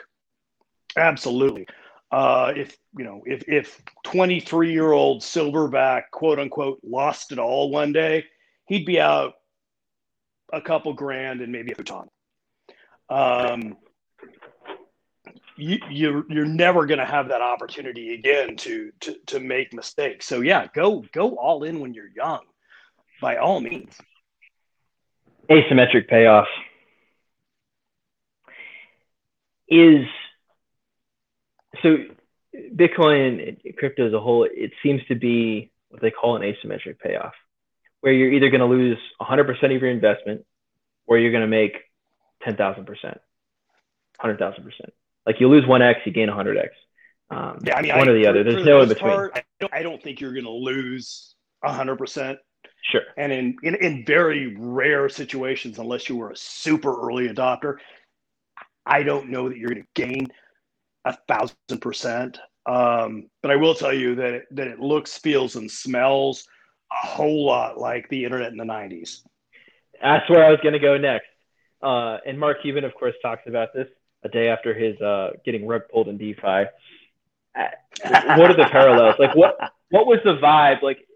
Absolutely. 0.96 1.66
Uh, 2.14 2.52
if 2.54 2.78
you 2.96 3.04
know, 3.04 3.22
if 3.26 3.42
if 3.48 3.82
23 4.04 4.72
year 4.72 4.92
old 4.92 5.20
silverback, 5.20 6.02
quote 6.12 6.38
unquote, 6.38 6.78
lost 6.84 7.32
it 7.32 7.40
all 7.40 7.72
one 7.72 7.92
day, 7.92 8.24
he'd 8.68 8.86
be 8.86 9.00
out 9.00 9.32
a 10.52 10.60
couple 10.60 10.92
grand 10.92 11.40
and 11.40 11.50
maybe 11.50 11.72
a 11.72 11.74
futon. 11.74 12.06
Um, 13.08 13.76
you, 15.56 15.78
you're 15.90 16.24
you're 16.28 16.46
never 16.46 16.86
going 16.86 17.00
to 17.00 17.04
have 17.04 17.30
that 17.30 17.42
opportunity 17.42 18.14
again 18.14 18.54
to, 18.58 18.92
to 19.00 19.16
to 19.26 19.40
make 19.40 19.74
mistakes. 19.74 20.24
So 20.24 20.40
yeah, 20.40 20.68
go 20.72 21.04
go 21.12 21.34
all 21.36 21.64
in 21.64 21.80
when 21.80 21.94
you're 21.94 22.10
young, 22.14 22.42
by 23.20 23.38
all 23.38 23.60
means. 23.60 23.92
Asymmetric 25.50 26.06
payoff 26.06 26.46
is 29.68 30.06
so 31.84 31.96
Bitcoin 32.74 33.56
crypto 33.76 34.06
as 34.06 34.12
a 34.12 34.20
whole. 34.20 34.48
It 34.50 34.72
seems 34.82 35.02
to 35.08 35.14
be 35.14 35.70
what 35.88 36.02
they 36.02 36.10
call 36.10 36.36
an 36.36 36.42
asymmetric 36.42 36.98
payoff, 36.98 37.34
where 38.00 38.12
you're 38.12 38.32
either 38.32 38.50
going 38.50 38.60
to 38.60 38.66
lose 38.66 38.98
100% 39.20 39.64
of 39.64 39.82
your 39.82 39.90
investment, 39.90 40.44
or 41.06 41.18
you're 41.18 41.30
going 41.30 41.42
to 41.42 41.46
make 41.46 41.76
10,000%, 42.46 42.86
100,000%. 44.20 44.70
Like 45.26 45.40
you 45.40 45.48
lose 45.48 45.66
one 45.66 45.82
X, 45.82 46.00
you 46.04 46.12
gain 46.12 46.28
hundred 46.28 46.58
X. 46.58 46.70
Um, 47.30 47.58
yeah, 47.64 47.76
I 47.76 47.82
mean, 47.82 47.96
one 47.96 48.08
I, 48.08 48.12
or 48.12 48.18
the 48.18 48.26
other. 48.26 48.44
There's 48.44 48.64
no 48.64 48.82
in 48.82 48.88
between. 48.88 49.10
Part, 49.10 49.32
I, 49.34 49.42
don't, 49.58 49.74
I 49.74 49.82
don't 49.82 50.02
think 50.02 50.20
you're 50.20 50.34
going 50.34 50.44
to 50.44 50.50
lose 50.50 51.34
hundred 51.64 51.96
percent. 51.96 52.38
Sure. 52.92 53.00
And 53.16 53.32
in, 53.32 53.56
in 53.62 53.74
in 53.76 54.04
very 54.04 54.54
rare 54.58 55.08
situations, 55.08 55.78
unless 55.78 56.10
you 56.10 56.16
were 56.16 56.30
a 56.30 56.36
super 56.36 56.94
early 57.06 57.28
adopter, 57.28 57.78
I 58.84 59.02
don't 59.02 59.30
know 59.30 59.48
that 59.48 59.56
you're 59.56 59.70
going 59.70 59.82
to 59.82 60.02
gain 60.02 60.28
a 61.04 61.16
thousand 61.28 61.80
percent. 61.80 62.38
Um, 62.66 63.28
but 63.42 63.50
I 63.50 63.56
will 63.56 63.74
tell 63.74 63.92
you 63.92 64.14
that 64.16 64.32
it, 64.32 64.46
that 64.52 64.68
it 64.68 64.80
looks, 64.80 65.18
feels, 65.18 65.56
and 65.56 65.70
smells 65.70 66.46
a 66.90 67.06
whole 67.06 67.44
lot 67.44 67.78
like 67.78 68.08
the 68.08 68.24
internet 68.24 68.52
in 68.52 68.56
the 68.58 68.64
¡90s. 68.64 69.20
That's 70.02 70.28
where 70.30 70.44
I 70.44 70.50
was 70.50 70.60
going 70.62 70.72
to 70.72 70.78
go 70.78 70.96
next. 70.96 71.26
Uh, 71.82 72.18
and 72.26 72.38
Mark 72.38 72.62
Cuban, 72.62 72.84
of 72.84 72.94
course, 72.94 73.14
talks 73.22 73.42
about 73.46 73.74
this 73.74 73.88
a 74.22 74.28
day 74.28 74.48
after 74.48 74.72
his 74.72 74.98
uh, 75.00 75.32
getting 75.44 75.66
rug 75.66 75.82
pulled 75.92 76.08
in 76.08 76.16
DeFi. 76.16 76.66
Uh, 77.56 77.68
what 78.36 78.50
are 78.50 78.56
the 78.56 78.68
parallels? 78.70 79.16
Like 79.18 79.36
what 79.36 79.56
what 79.90 80.06
was 80.06 80.18
the 80.24 80.36
vibe? 80.36 80.82
Like 80.82 81.06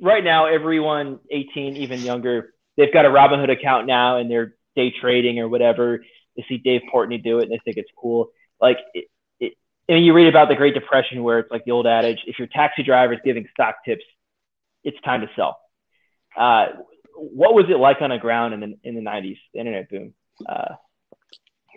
right 0.00 0.22
now, 0.22 0.46
everyone 0.46 1.18
18, 1.30 1.76
even 1.76 2.00
younger, 2.00 2.54
they've 2.76 2.92
got 2.92 3.06
a 3.06 3.08
Robinhood 3.08 3.50
account 3.50 3.86
now 3.86 4.18
and 4.18 4.30
they're 4.30 4.54
day 4.76 4.92
trading 5.00 5.38
or 5.40 5.48
whatever. 5.48 6.04
They 6.36 6.44
see 6.48 6.58
Dave 6.58 6.82
Portnoy 6.92 7.22
do 7.24 7.38
it 7.38 7.44
and 7.44 7.52
they 7.52 7.60
think 7.64 7.78
it's 7.78 7.90
cool. 7.96 8.30
Like 8.60 8.78
I 9.92 9.96
mean, 9.96 10.04
you 10.04 10.14
read 10.14 10.26
about 10.26 10.48
the 10.48 10.54
Great 10.54 10.72
Depression 10.72 11.22
where 11.22 11.38
it's 11.38 11.50
like 11.50 11.66
the 11.66 11.72
old 11.72 11.86
adage: 11.86 12.20
if 12.26 12.38
your 12.38 12.48
taxi 12.48 12.82
driver 12.82 13.12
is 13.12 13.20
giving 13.22 13.46
stock 13.52 13.84
tips, 13.84 14.04
it's 14.84 14.98
time 15.02 15.20
to 15.20 15.28
sell. 15.36 15.60
Uh, 16.34 16.68
what 17.14 17.52
was 17.52 17.66
it 17.68 17.76
like 17.76 18.00
on 18.00 18.08
the 18.08 18.16
ground 18.16 18.54
in 18.54 18.60
the 18.60 18.78
in 18.84 18.94
the 18.94 19.02
90s, 19.02 19.36
the 19.52 19.60
internet 19.60 19.90
boom? 19.90 20.14
Uh, 20.48 20.76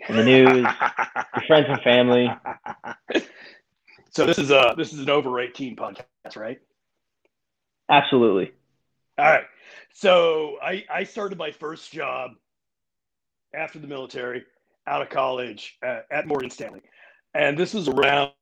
in 0.08 0.16
the 0.16 0.24
news, 0.24 0.66
your 0.66 1.44
friends 1.46 1.66
and 1.68 1.80
family. 1.82 2.30
So 4.10 4.24
this 4.24 4.38
is 4.38 4.50
a 4.50 4.72
this 4.78 4.94
is 4.94 5.00
an 5.00 5.10
over 5.10 5.38
18 5.38 5.76
podcast, 5.76 6.36
right? 6.36 6.58
Absolutely. 7.90 8.50
All 9.18 9.26
right. 9.26 9.44
So 9.92 10.56
I 10.62 10.86
I 10.90 11.04
started 11.04 11.36
my 11.36 11.50
first 11.50 11.92
job 11.92 12.30
after 13.52 13.78
the 13.78 13.86
military 13.86 14.46
out 14.86 15.02
of 15.02 15.10
college 15.10 15.76
at, 15.82 16.06
at 16.10 16.26
Morgan 16.26 16.48
Stanley. 16.48 16.80
And 17.36 17.58
this 17.58 17.74
was 17.74 17.88
around 17.88 18.32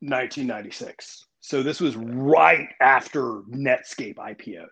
1996. 0.00 1.24
So 1.40 1.62
this 1.62 1.80
was 1.80 1.96
right 1.96 2.68
after 2.80 3.42
Netscape 3.48 4.16
IPO. 4.16 4.66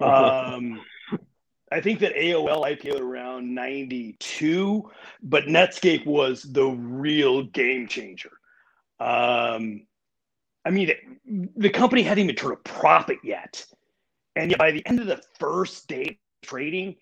um, 0.00 0.80
I 1.72 1.80
think 1.80 1.98
that 2.00 2.14
AOL 2.14 2.64
IPO'd 2.64 3.00
around 3.00 3.52
92, 3.52 4.90
but 5.22 5.44
Netscape 5.44 6.06
was 6.06 6.44
the 6.44 6.64
real 6.64 7.42
game 7.42 7.88
changer. 7.88 8.30
Um, 9.00 9.82
I 10.64 10.70
mean, 10.70 10.92
the 11.56 11.70
company 11.70 12.02
hadn't 12.02 12.24
even 12.24 12.36
turned 12.36 12.54
a 12.54 12.56
profit 12.56 13.18
yet. 13.24 13.66
And 14.36 14.52
yet 14.52 14.58
by 14.58 14.70
the 14.70 14.86
end 14.86 15.00
of 15.00 15.08
the 15.08 15.20
first 15.40 15.88
day 15.88 16.04
of 16.04 16.48
trading, 16.48 16.94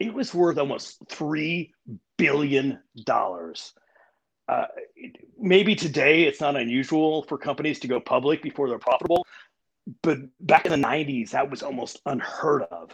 it 0.00 0.12
was 0.12 0.34
worth 0.34 0.58
almost 0.58 1.06
$3 1.06 1.70
billion. 2.18 2.80
Uh, 4.48 4.66
maybe 5.38 5.74
today 5.74 6.24
it's 6.24 6.40
not 6.40 6.56
unusual 6.56 7.22
for 7.22 7.38
companies 7.38 7.80
to 7.80 7.88
go 7.88 8.00
public 8.00 8.42
before 8.42 8.68
they're 8.68 8.78
profitable, 8.78 9.26
but 10.02 10.18
back 10.40 10.66
in 10.66 10.72
the 10.72 10.86
90s, 10.88 11.30
that 11.30 11.50
was 11.50 11.62
almost 11.62 12.00
unheard 12.06 12.62
of. 12.70 12.90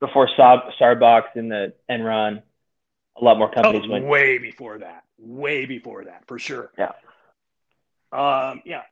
Before 0.00 0.28
Starbucks 0.28 1.36
and 1.36 1.50
the 1.50 1.72
Enron, 1.90 2.42
a 3.20 3.24
lot 3.24 3.38
more 3.38 3.50
companies 3.50 3.84
oh, 3.86 3.92
went. 3.92 4.06
Way 4.06 4.38
before 4.38 4.78
that. 4.78 5.04
Way 5.18 5.64
before 5.64 6.04
that, 6.04 6.24
for 6.26 6.38
sure. 6.38 6.70
Yeah. 6.78 6.92
Um, 8.12 8.62
yeah. 8.64 8.82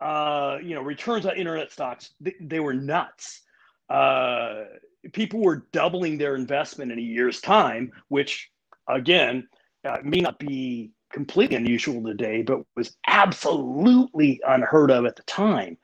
Uh, 0.00 0.58
you 0.62 0.74
know, 0.74 0.82
returns 0.82 1.26
on 1.26 1.36
internet 1.36 1.70
stocks, 1.72 2.10
they, 2.20 2.34
they 2.40 2.60
were 2.60 2.72
nuts. 2.72 3.42
Uh, 3.90 4.64
people 5.12 5.40
were 5.40 5.66
doubling 5.72 6.18
their 6.18 6.34
investment 6.34 6.92
in 6.92 6.98
a 6.98 7.02
year's 7.02 7.40
time, 7.40 7.92
which 8.08 8.50
again 8.86 9.48
uh, 9.84 9.98
may 10.02 10.20
not 10.20 10.38
be 10.38 10.92
completely 11.12 11.56
unusual 11.56 12.02
today, 12.02 12.42
but 12.42 12.62
was 12.76 12.96
absolutely 13.06 14.40
unheard 14.46 14.90
of 14.90 15.06
at 15.06 15.16
the 15.16 15.22
time. 15.22 15.78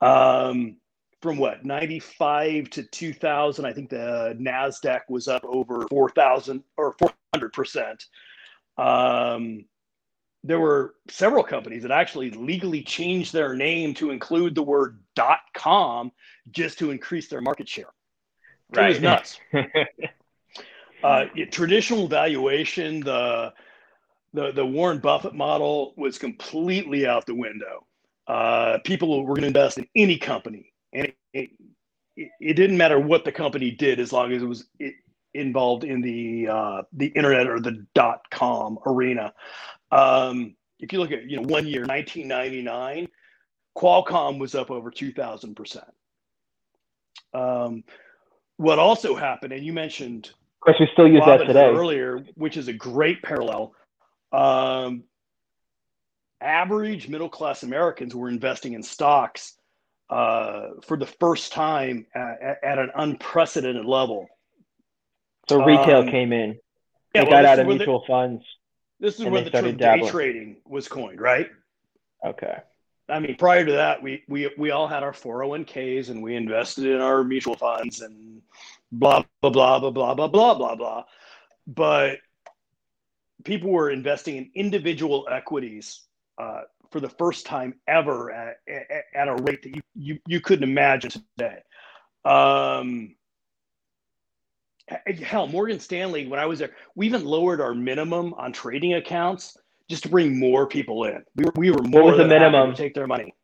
Um, 0.00 0.76
from 1.20 1.38
what 1.38 1.64
95 1.64 2.70
to 2.70 2.82
2000 2.82 3.64
i 3.64 3.72
think 3.72 3.90
the 3.90 4.36
nasdaq 4.40 5.00
was 5.08 5.28
up 5.28 5.44
over 5.44 5.86
4000 5.88 6.62
or 6.76 6.94
400 6.98 7.52
percent 7.52 8.04
um, 8.76 9.64
there 10.44 10.60
were 10.60 10.94
several 11.08 11.42
companies 11.42 11.82
that 11.82 11.90
actually 11.90 12.30
legally 12.30 12.82
changed 12.82 13.32
their 13.32 13.54
name 13.56 13.92
to 13.94 14.10
include 14.10 14.54
the 14.54 14.62
word 14.62 15.00
dot 15.16 15.40
com 15.54 16.12
just 16.50 16.78
to 16.78 16.90
increase 16.90 17.28
their 17.28 17.40
market 17.40 17.68
share 17.68 17.92
right. 18.74 18.84
it 18.84 18.88
was 18.88 19.00
nuts 19.00 19.40
uh, 21.02 21.24
traditional 21.50 22.06
valuation 22.06 23.00
the 23.00 23.52
the 24.32 24.52
the 24.52 24.64
Warren 24.64 24.98
Buffett 24.98 25.34
model 25.34 25.94
was 25.96 26.18
completely 26.18 27.06
out 27.06 27.26
the 27.26 27.34
window. 27.34 27.86
Uh, 28.26 28.78
people 28.84 29.24
were 29.24 29.34
going 29.34 29.42
to 29.42 29.46
invest 29.46 29.78
in 29.78 29.86
any 29.96 30.18
company, 30.18 30.72
and 30.92 31.06
it, 31.32 31.50
it, 32.16 32.30
it, 32.40 32.54
didn't 32.54 32.76
matter 32.76 33.00
what 33.00 33.24
the 33.24 33.32
company 33.32 33.70
did 33.70 33.98
as 33.98 34.12
long 34.12 34.32
as 34.32 34.42
it 34.42 34.46
was 34.46 34.66
it, 34.78 34.94
involved 35.32 35.84
in 35.84 36.02
the 36.02 36.46
uh, 36.48 36.82
the 36.92 37.06
internet 37.06 37.48
or 37.48 37.58
the 37.58 37.86
dot 37.94 38.20
com 38.30 38.78
arena. 38.84 39.32
Um, 39.90 40.54
if 40.78 40.92
you 40.92 40.98
look 40.98 41.10
at 41.10 41.28
you 41.28 41.36
know 41.36 41.48
one 41.48 41.66
year, 41.66 41.86
1999, 41.86 43.08
Qualcomm 43.76 44.38
was 44.38 44.54
up 44.54 44.70
over 44.70 44.90
2,000 44.90 45.54
percent. 45.54 45.86
Um, 47.32 47.82
what 48.58 48.78
also 48.78 49.14
happened, 49.14 49.52
and 49.52 49.64
you 49.64 49.72
mentioned, 49.72 50.26
of 50.26 50.60
course, 50.60 50.76
we 50.80 50.88
still 50.92 51.08
use 51.08 51.22
that 51.24 51.38
today 51.38 51.66
earlier, 51.66 52.24
which 52.34 52.56
is 52.56 52.68
a 52.68 52.72
great 52.72 53.22
parallel 53.22 53.72
um, 54.32 55.04
average 56.40 57.08
middle 57.08 57.28
class 57.28 57.62
Americans 57.62 58.14
were 58.14 58.28
investing 58.28 58.74
in 58.74 58.82
stocks 58.82 59.54
uh, 60.10 60.68
for 60.84 60.96
the 60.96 61.06
first 61.06 61.52
time 61.52 62.06
at, 62.14 62.58
at, 62.62 62.78
an 62.78 62.90
unprecedented 62.94 63.84
level. 63.84 64.26
So 65.48 65.64
retail 65.64 66.00
um, 66.00 66.08
came 66.08 66.32
in. 66.32 66.58
They 67.14 67.20
well, 67.20 67.30
got 67.30 67.44
out 67.44 67.58
of 67.58 67.66
mutual 67.66 68.00
the, 68.00 68.06
funds. 68.06 68.44
This 69.00 69.18
is 69.18 69.26
where 69.26 69.42
the 69.42 69.50
term 69.50 69.76
day 69.76 70.08
trading 70.08 70.56
was 70.66 70.88
coined, 70.88 71.20
right? 71.20 71.48
Okay. 72.24 72.58
I 73.08 73.20
mean, 73.20 73.36
prior 73.36 73.64
to 73.64 73.72
that, 73.72 74.02
we 74.02 74.22
we 74.28 74.50
we 74.58 74.70
all 74.70 74.86
had 74.86 75.02
our 75.02 75.12
401ks 75.12 76.10
and 76.10 76.22
we 76.22 76.36
invested 76.36 76.86
in 76.86 77.00
our 77.00 77.24
mutual 77.24 77.56
funds 77.56 78.00
and 78.02 78.42
blah 78.92 79.24
blah 79.40 79.50
blah 79.50 79.78
blah 79.78 79.90
blah 79.90 80.14
blah 80.14 80.28
blah 80.28 80.54
blah 80.54 80.74
blah. 80.74 81.04
But 81.66 82.18
people 83.44 83.70
were 83.70 83.90
investing 83.90 84.36
in 84.36 84.50
individual 84.54 85.26
equities 85.30 86.02
uh, 86.38 86.62
for 86.90 87.00
the 87.00 87.08
first 87.08 87.46
time 87.46 87.74
ever 87.86 88.32
at, 88.32 88.56
at, 88.68 89.04
at, 89.14 89.28
a 89.28 89.34
rate 89.34 89.62
that 89.62 89.74
you, 89.74 89.82
you, 89.94 90.18
you 90.26 90.40
couldn't 90.40 90.68
imagine 90.68 91.10
today. 91.10 91.58
Um, 92.24 93.14
hell, 95.22 95.46
Morgan 95.46 95.80
Stanley, 95.80 96.26
when 96.26 96.40
I 96.40 96.46
was 96.46 96.58
there, 96.60 96.70
we 96.94 97.06
even 97.06 97.24
lowered 97.24 97.60
our 97.60 97.74
minimum 97.74 98.34
on 98.34 98.52
trading 98.52 98.94
accounts 98.94 99.56
just 99.88 100.04
to 100.04 100.08
bring 100.08 100.38
more 100.38 100.66
people 100.66 101.04
in. 101.04 101.22
We 101.36 101.44
were, 101.44 101.52
we 101.56 101.70
were 101.70 101.82
more 101.82 102.02
what 102.02 102.16
was 102.16 102.18
the 102.18 102.26
minimum 102.26 102.70
to 102.70 102.76
take 102.76 102.94
their 102.94 103.06
money 103.06 103.34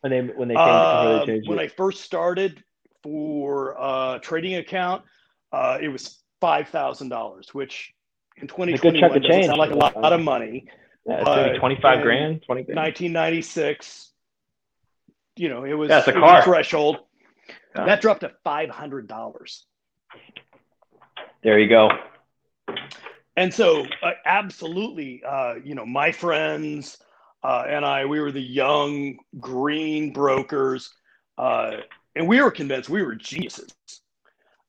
when 0.00 0.10
they 0.26 0.32
when 0.34 0.48
they 0.48 0.54
came 0.54 0.64
uh, 0.64 1.26
when 1.46 1.58
I 1.58 1.68
first 1.68 2.02
started 2.02 2.62
for 3.02 3.74
a 3.78 4.18
trading 4.22 4.56
account, 4.56 5.02
uh, 5.52 5.78
it 5.80 5.88
was 5.88 6.22
five 6.40 6.68
thousand 6.68 7.08
dollars, 7.08 7.48
which 7.52 7.92
in 8.36 8.48
2021 8.48 9.22
doesn't 9.22 9.44
sound 9.44 9.58
like 9.58 9.70
a 9.70 9.74
lot, 9.74 9.96
lot 9.96 10.12
of 10.12 10.20
money. 10.20 10.66
Yeah, 11.06 11.22
uh, 11.22 11.58
25 11.58 12.02
grand, 12.02 12.42
20 12.42 12.62
grand. 12.64 12.76
1996, 12.76 14.10
you 15.36 15.48
know, 15.48 15.64
it 15.64 15.74
was, 15.74 15.88
That's 15.88 16.08
a 16.08 16.12
car. 16.12 16.42
threshold. 16.42 16.98
Yeah. 17.76 17.84
That 17.84 18.00
dropped 18.00 18.20
to 18.20 18.32
$500. 18.44 19.62
There 21.42 21.58
you 21.58 21.68
go. 21.68 21.90
And 23.36 23.52
so, 23.52 23.86
uh, 24.02 24.12
absolutely, 24.24 25.22
uh, 25.24 25.56
you 25.62 25.74
know, 25.74 25.86
my 25.86 26.10
friends 26.10 26.98
uh, 27.46 27.64
and 27.68 27.84
I, 27.84 28.06
we 28.06 28.18
were 28.18 28.32
the 28.32 28.40
young 28.40 29.18
green 29.38 30.12
brokers, 30.12 30.92
uh, 31.38 31.76
and 32.16 32.26
we 32.26 32.42
were 32.42 32.50
convinced 32.50 32.88
we 32.88 33.02
were 33.02 33.14
geniuses. 33.14 33.72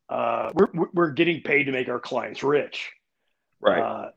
Uh, 0.10 0.52
we're, 0.54 0.88
we're 0.94 1.10
getting 1.10 1.42
paid 1.42 1.64
to 1.64 1.72
make 1.72 1.90
our 1.90 2.00
clients 2.00 2.44
rich. 2.44 2.92
Right. 3.68 3.82
Uh, 3.82 4.10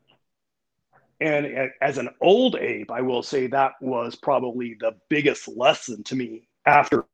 and 1.21 1.71
as 1.83 1.99
an 1.99 2.09
old 2.21 2.57
ape, 2.57 2.91
I 2.91 3.03
will 3.03 3.23
say 3.23 3.47
that 3.49 3.73
was 3.81 4.17
probably 4.17 4.77
the 4.81 4.97
biggest 5.11 5.49
lesson 5.49 6.03
to 6.05 6.17
me 6.17 6.49
after 6.65 7.05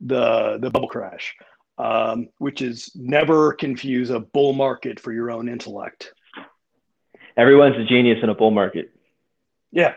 the 0.00 0.58
the 0.60 0.70
bubble 0.70 0.88
crash, 0.88 1.34
um, 1.76 2.28
which 2.38 2.62
is 2.62 2.92
never 2.94 3.52
confuse 3.52 4.10
a 4.10 4.20
bull 4.20 4.52
market 4.52 5.00
for 5.00 5.12
your 5.12 5.30
own 5.30 5.48
intellect. 5.48 6.12
Everyone's 7.36 7.76
a 7.76 7.84
genius 7.84 8.18
in 8.22 8.28
a 8.28 8.34
bull 8.34 8.52
market. 8.52 8.90
Yeah, 9.72 9.94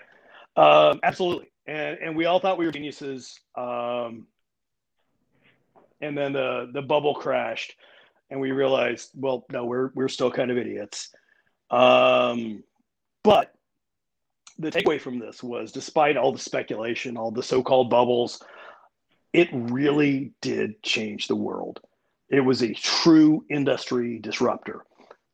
um, 0.55 0.99
absolutely. 1.03 1.51
And 1.67 1.99
and 1.99 2.15
we 2.15 2.25
all 2.25 2.39
thought 2.39 2.57
we 2.57 2.65
were 2.65 2.71
geniuses. 2.71 3.39
Um, 3.55 4.25
and 6.01 6.17
then 6.17 6.33
the 6.33 6.71
the 6.73 6.81
bubble 6.81 7.13
crashed, 7.13 7.75
and 8.31 8.41
we 8.41 8.51
realized, 8.51 9.11
well, 9.13 9.45
no, 9.51 9.65
we're 9.65 9.91
we're 9.93 10.07
still 10.07 10.31
kind 10.31 10.49
of 10.49 10.57
idiots. 10.57 11.13
Um, 11.71 12.63
but 13.23 13.53
the 14.59 14.69
takeaway 14.69 14.99
from 14.99 15.19
this 15.19 15.41
was 15.41 15.71
despite 15.71 16.17
all 16.17 16.31
the 16.31 16.39
speculation, 16.39 17.17
all 17.17 17.31
the 17.31 17.41
so 17.41 17.63
called 17.63 17.89
bubbles, 17.89 18.43
it 19.33 19.49
really 19.51 20.33
did 20.41 20.83
change 20.83 21.27
the 21.27 21.35
world. 21.35 21.79
It 22.29 22.41
was 22.41 22.61
a 22.61 22.73
true 22.73 23.45
industry 23.49 24.19
disruptor. 24.19 24.85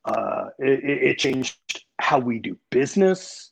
Uh, 0.05 0.49
it, 0.59 1.09
it, 1.09 1.17
changed 1.17 1.57
how 1.99 2.17
we 2.17 2.39
do 2.39 2.57
business, 2.69 3.51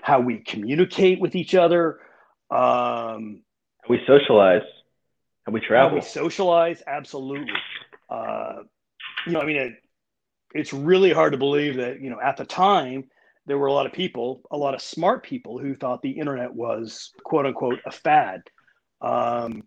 how 0.00 0.20
we 0.20 0.38
communicate 0.38 1.20
with 1.20 1.34
each 1.34 1.56
other, 1.56 1.98
um, 2.50 3.42
how 3.82 3.88
we 3.90 4.00
socialize, 4.06 4.62
how 5.44 5.52
we 5.52 5.60
travel. 5.60 5.90
How 5.90 5.94
we 5.96 6.02
socialize, 6.02 6.82
absolutely. 6.86 7.52
Uh, 8.08 8.58
you 9.26 9.32
know, 9.32 9.40
I 9.40 9.44
mean, 9.44 9.56
it, 9.56 9.72
it's 10.54 10.72
really 10.72 11.12
hard 11.12 11.32
to 11.32 11.38
believe 11.38 11.76
that 11.76 12.00
you 12.00 12.10
know 12.10 12.20
at 12.20 12.36
the 12.36 12.44
time 12.44 13.04
there 13.48 13.58
were 13.58 13.66
a 13.66 13.72
lot 13.72 13.86
of 13.86 13.92
people, 13.92 14.42
a 14.50 14.56
lot 14.56 14.74
of 14.74 14.82
smart 14.82 15.24
people 15.24 15.58
who 15.58 15.74
thought 15.74 16.02
the 16.02 16.10
internet 16.10 16.54
was 16.54 17.10
quote 17.24 17.46
unquote 17.46 17.80
a 17.86 17.90
fad. 17.90 18.42
Um, 19.00 19.62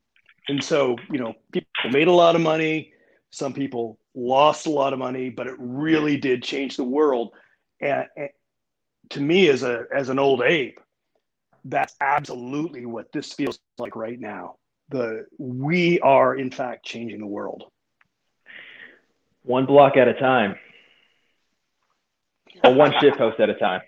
and 0.47 0.63
so, 0.63 0.95
you 1.11 1.19
know, 1.19 1.33
people 1.51 1.67
made 1.91 2.07
a 2.07 2.13
lot 2.13 2.35
of 2.35 2.41
money. 2.41 2.93
Some 3.31 3.53
people 3.53 3.97
lost 4.13 4.67
a 4.67 4.69
lot 4.69 4.93
of 4.93 4.99
money, 4.99 5.29
but 5.29 5.47
it 5.47 5.55
really 5.57 6.17
did 6.17 6.43
change 6.43 6.77
the 6.77 6.83
world. 6.83 7.33
And, 7.81 8.05
and 8.15 8.29
to 9.09 9.19
me, 9.19 9.49
as 9.49 9.63
a 9.63 9.85
as 9.93 10.09
an 10.09 10.19
old 10.19 10.41
ape, 10.43 10.79
that's 11.65 11.95
absolutely 11.99 12.85
what 12.85 13.11
this 13.11 13.33
feels 13.33 13.59
like 13.79 13.95
right 13.95 14.19
now. 14.19 14.57
The 14.89 15.25
we 15.39 15.99
are 16.01 16.35
in 16.35 16.51
fact 16.51 16.85
changing 16.85 17.19
the 17.19 17.25
world. 17.25 17.63
One 19.43 19.65
block 19.65 19.97
at 19.97 20.07
a 20.07 20.13
time 20.13 20.55
or 22.63 22.73
one 22.73 22.93
shit 22.99 23.17
post 23.17 23.39
at 23.39 23.49
a 23.49 23.55
time. 23.55 23.81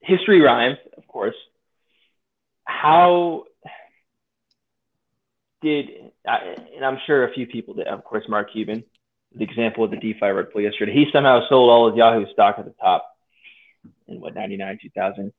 History 0.00 0.40
rhymes, 0.40 0.78
of 0.96 1.06
course. 1.08 1.34
How 2.64 3.44
did, 5.62 5.90
and 6.24 6.84
I'm 6.84 6.98
sure 7.06 7.26
a 7.26 7.32
few 7.32 7.46
people 7.46 7.74
did, 7.74 7.88
of 7.88 8.04
course, 8.04 8.24
Mark 8.28 8.52
Cuban, 8.52 8.84
the 9.34 9.44
example 9.44 9.84
of 9.84 9.90
the 9.90 9.96
DeFi 9.96 10.20
pull 10.52 10.60
yesterday. 10.60 10.92
He 10.92 11.06
somehow 11.12 11.40
sold 11.48 11.70
all 11.70 11.88
of 11.88 11.96
Yahoo 11.96 12.26
stock 12.32 12.56
at 12.58 12.64
the 12.64 12.74
top 12.80 13.06
in 14.06 14.20
what, 14.20 14.34
99, 14.34 14.78
2000. 14.82 15.32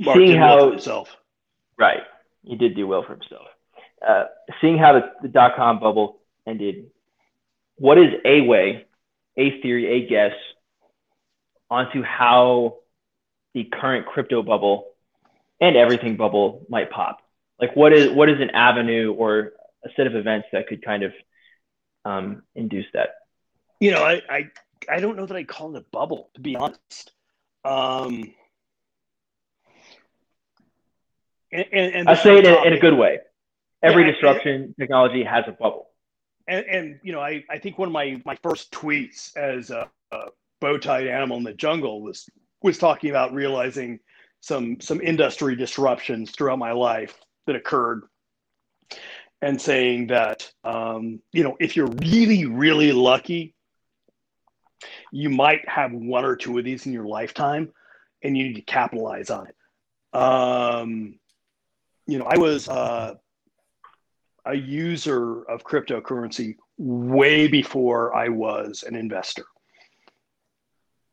Mark 0.00 0.18
Seeing 0.18 0.36
how, 0.36 0.70
himself. 0.70 1.16
Right. 1.78 2.02
He 2.42 2.56
did 2.56 2.76
do 2.76 2.86
well 2.86 3.02
for 3.02 3.12
himself. 3.12 3.46
Uh, 4.06 4.24
seeing 4.60 4.78
how 4.78 4.92
the, 4.92 5.10
the 5.22 5.28
dot 5.28 5.56
com 5.56 5.80
bubble 5.80 6.20
ended, 6.46 6.86
what 7.76 7.98
is 7.98 8.14
a 8.24 8.40
way, 8.42 8.86
a 9.36 9.60
theory, 9.60 9.86
a 9.86 10.06
guess 10.06 10.32
onto 11.70 12.02
how 12.02 12.78
the 13.54 13.64
current 13.64 14.06
crypto 14.06 14.42
bubble 14.42 14.86
and 15.60 15.76
everything 15.76 16.16
bubble 16.16 16.64
might 16.68 16.90
pop? 16.90 17.20
Like, 17.60 17.74
what 17.74 17.92
is 17.92 18.10
what 18.10 18.28
is 18.28 18.40
an 18.40 18.50
avenue 18.50 19.12
or 19.12 19.52
a 19.84 19.88
set 19.96 20.06
of 20.06 20.14
events 20.14 20.48
that 20.52 20.68
could 20.68 20.84
kind 20.84 21.02
of 21.02 21.12
um, 22.04 22.42
induce 22.54 22.86
that? 22.92 23.10
You 23.80 23.92
know, 23.92 24.02
I, 24.02 24.22
I 24.28 24.50
I 24.88 25.00
don't 25.00 25.16
know 25.16 25.26
that 25.26 25.36
I 25.36 25.44
call 25.44 25.74
it 25.74 25.78
a 25.78 25.84
bubble, 25.90 26.30
to 26.34 26.40
be 26.40 26.56
honest. 26.56 27.12
Um, 27.64 28.32
and, 31.52 31.64
and, 31.72 31.94
and 31.94 32.08
I 32.08 32.14
say 32.14 32.38
it 32.38 32.46
in, 32.46 32.66
in, 32.66 32.72
a 32.72 32.78
good 32.78 32.96
way. 32.96 33.20
Every 33.82 34.04
yeah, 34.04 34.12
disruption 34.12 34.74
technology 34.78 35.24
has 35.24 35.44
a 35.46 35.52
bubble. 35.52 35.85
And, 36.48 36.64
and, 36.66 37.00
you 37.02 37.12
know, 37.12 37.20
I, 37.20 37.44
I 37.50 37.58
think 37.58 37.78
one 37.78 37.88
of 37.88 37.92
my, 37.92 38.20
my 38.24 38.36
first 38.42 38.70
tweets 38.70 39.36
as 39.36 39.70
a, 39.70 39.88
a 40.12 40.26
bow-tied 40.60 41.06
animal 41.06 41.38
in 41.38 41.44
the 41.44 41.52
jungle 41.52 42.02
was 42.02 42.28
was 42.62 42.78
talking 42.78 43.10
about 43.10 43.32
realizing 43.32 44.00
some 44.40 44.80
some 44.80 45.00
industry 45.00 45.56
disruptions 45.56 46.30
throughout 46.30 46.58
my 46.58 46.72
life 46.72 47.18
that 47.46 47.56
occurred 47.56 48.04
and 49.42 49.60
saying 49.60 50.08
that 50.08 50.50
um, 50.64 51.20
you 51.32 51.44
know 51.44 51.56
if 51.60 51.76
you're 51.76 51.92
really 52.02 52.46
really 52.46 52.92
lucky 52.92 53.54
you 55.12 55.30
might 55.30 55.66
have 55.68 55.92
one 55.92 56.24
or 56.24 56.36
two 56.36 56.58
of 56.58 56.64
these 56.64 56.86
in 56.86 56.92
your 56.92 57.06
lifetime 57.06 57.72
and 58.22 58.36
you 58.36 58.44
need 58.44 58.54
to 58.56 58.62
capitalize 58.62 59.30
on 59.30 59.46
it. 59.46 60.18
Um, 60.18 61.18
you 62.06 62.18
know 62.18 62.24
i 62.24 62.38
was 62.38 62.68
uh, 62.68 63.14
a 64.46 64.54
user 64.54 65.42
of 65.44 65.64
cryptocurrency 65.64 66.56
way 66.78 67.48
before 67.48 68.14
i 68.14 68.28
was 68.28 68.84
an 68.86 68.94
investor. 68.94 69.44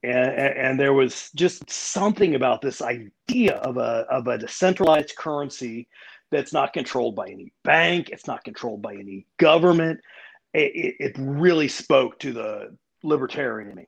And, 0.04 0.58
and, 0.58 0.80
there 0.80 0.92
was 0.92 1.32
just 1.34 1.70
something 1.70 2.36
about 2.36 2.62
this 2.62 2.82
idea 2.82 3.54
of 3.56 3.78
a, 3.78 4.06
of 4.10 4.28
a 4.28 4.38
decentralized 4.38 5.16
currency 5.16 5.88
that's 6.30 6.52
not 6.52 6.74
controlled 6.74 7.16
by 7.16 7.28
any 7.28 7.54
bank 7.64 8.10
it's 8.10 8.28
not 8.28 8.44
controlled 8.44 8.82
by 8.82 8.96
any 8.96 9.26
government. 9.38 10.02
It, 10.54 10.96
it 11.00 11.16
really 11.18 11.70
spoke 11.70 12.20
to 12.20 12.34
the 12.34 12.76
libertarian 13.02 13.70
in 13.70 13.76
me. 13.76 13.88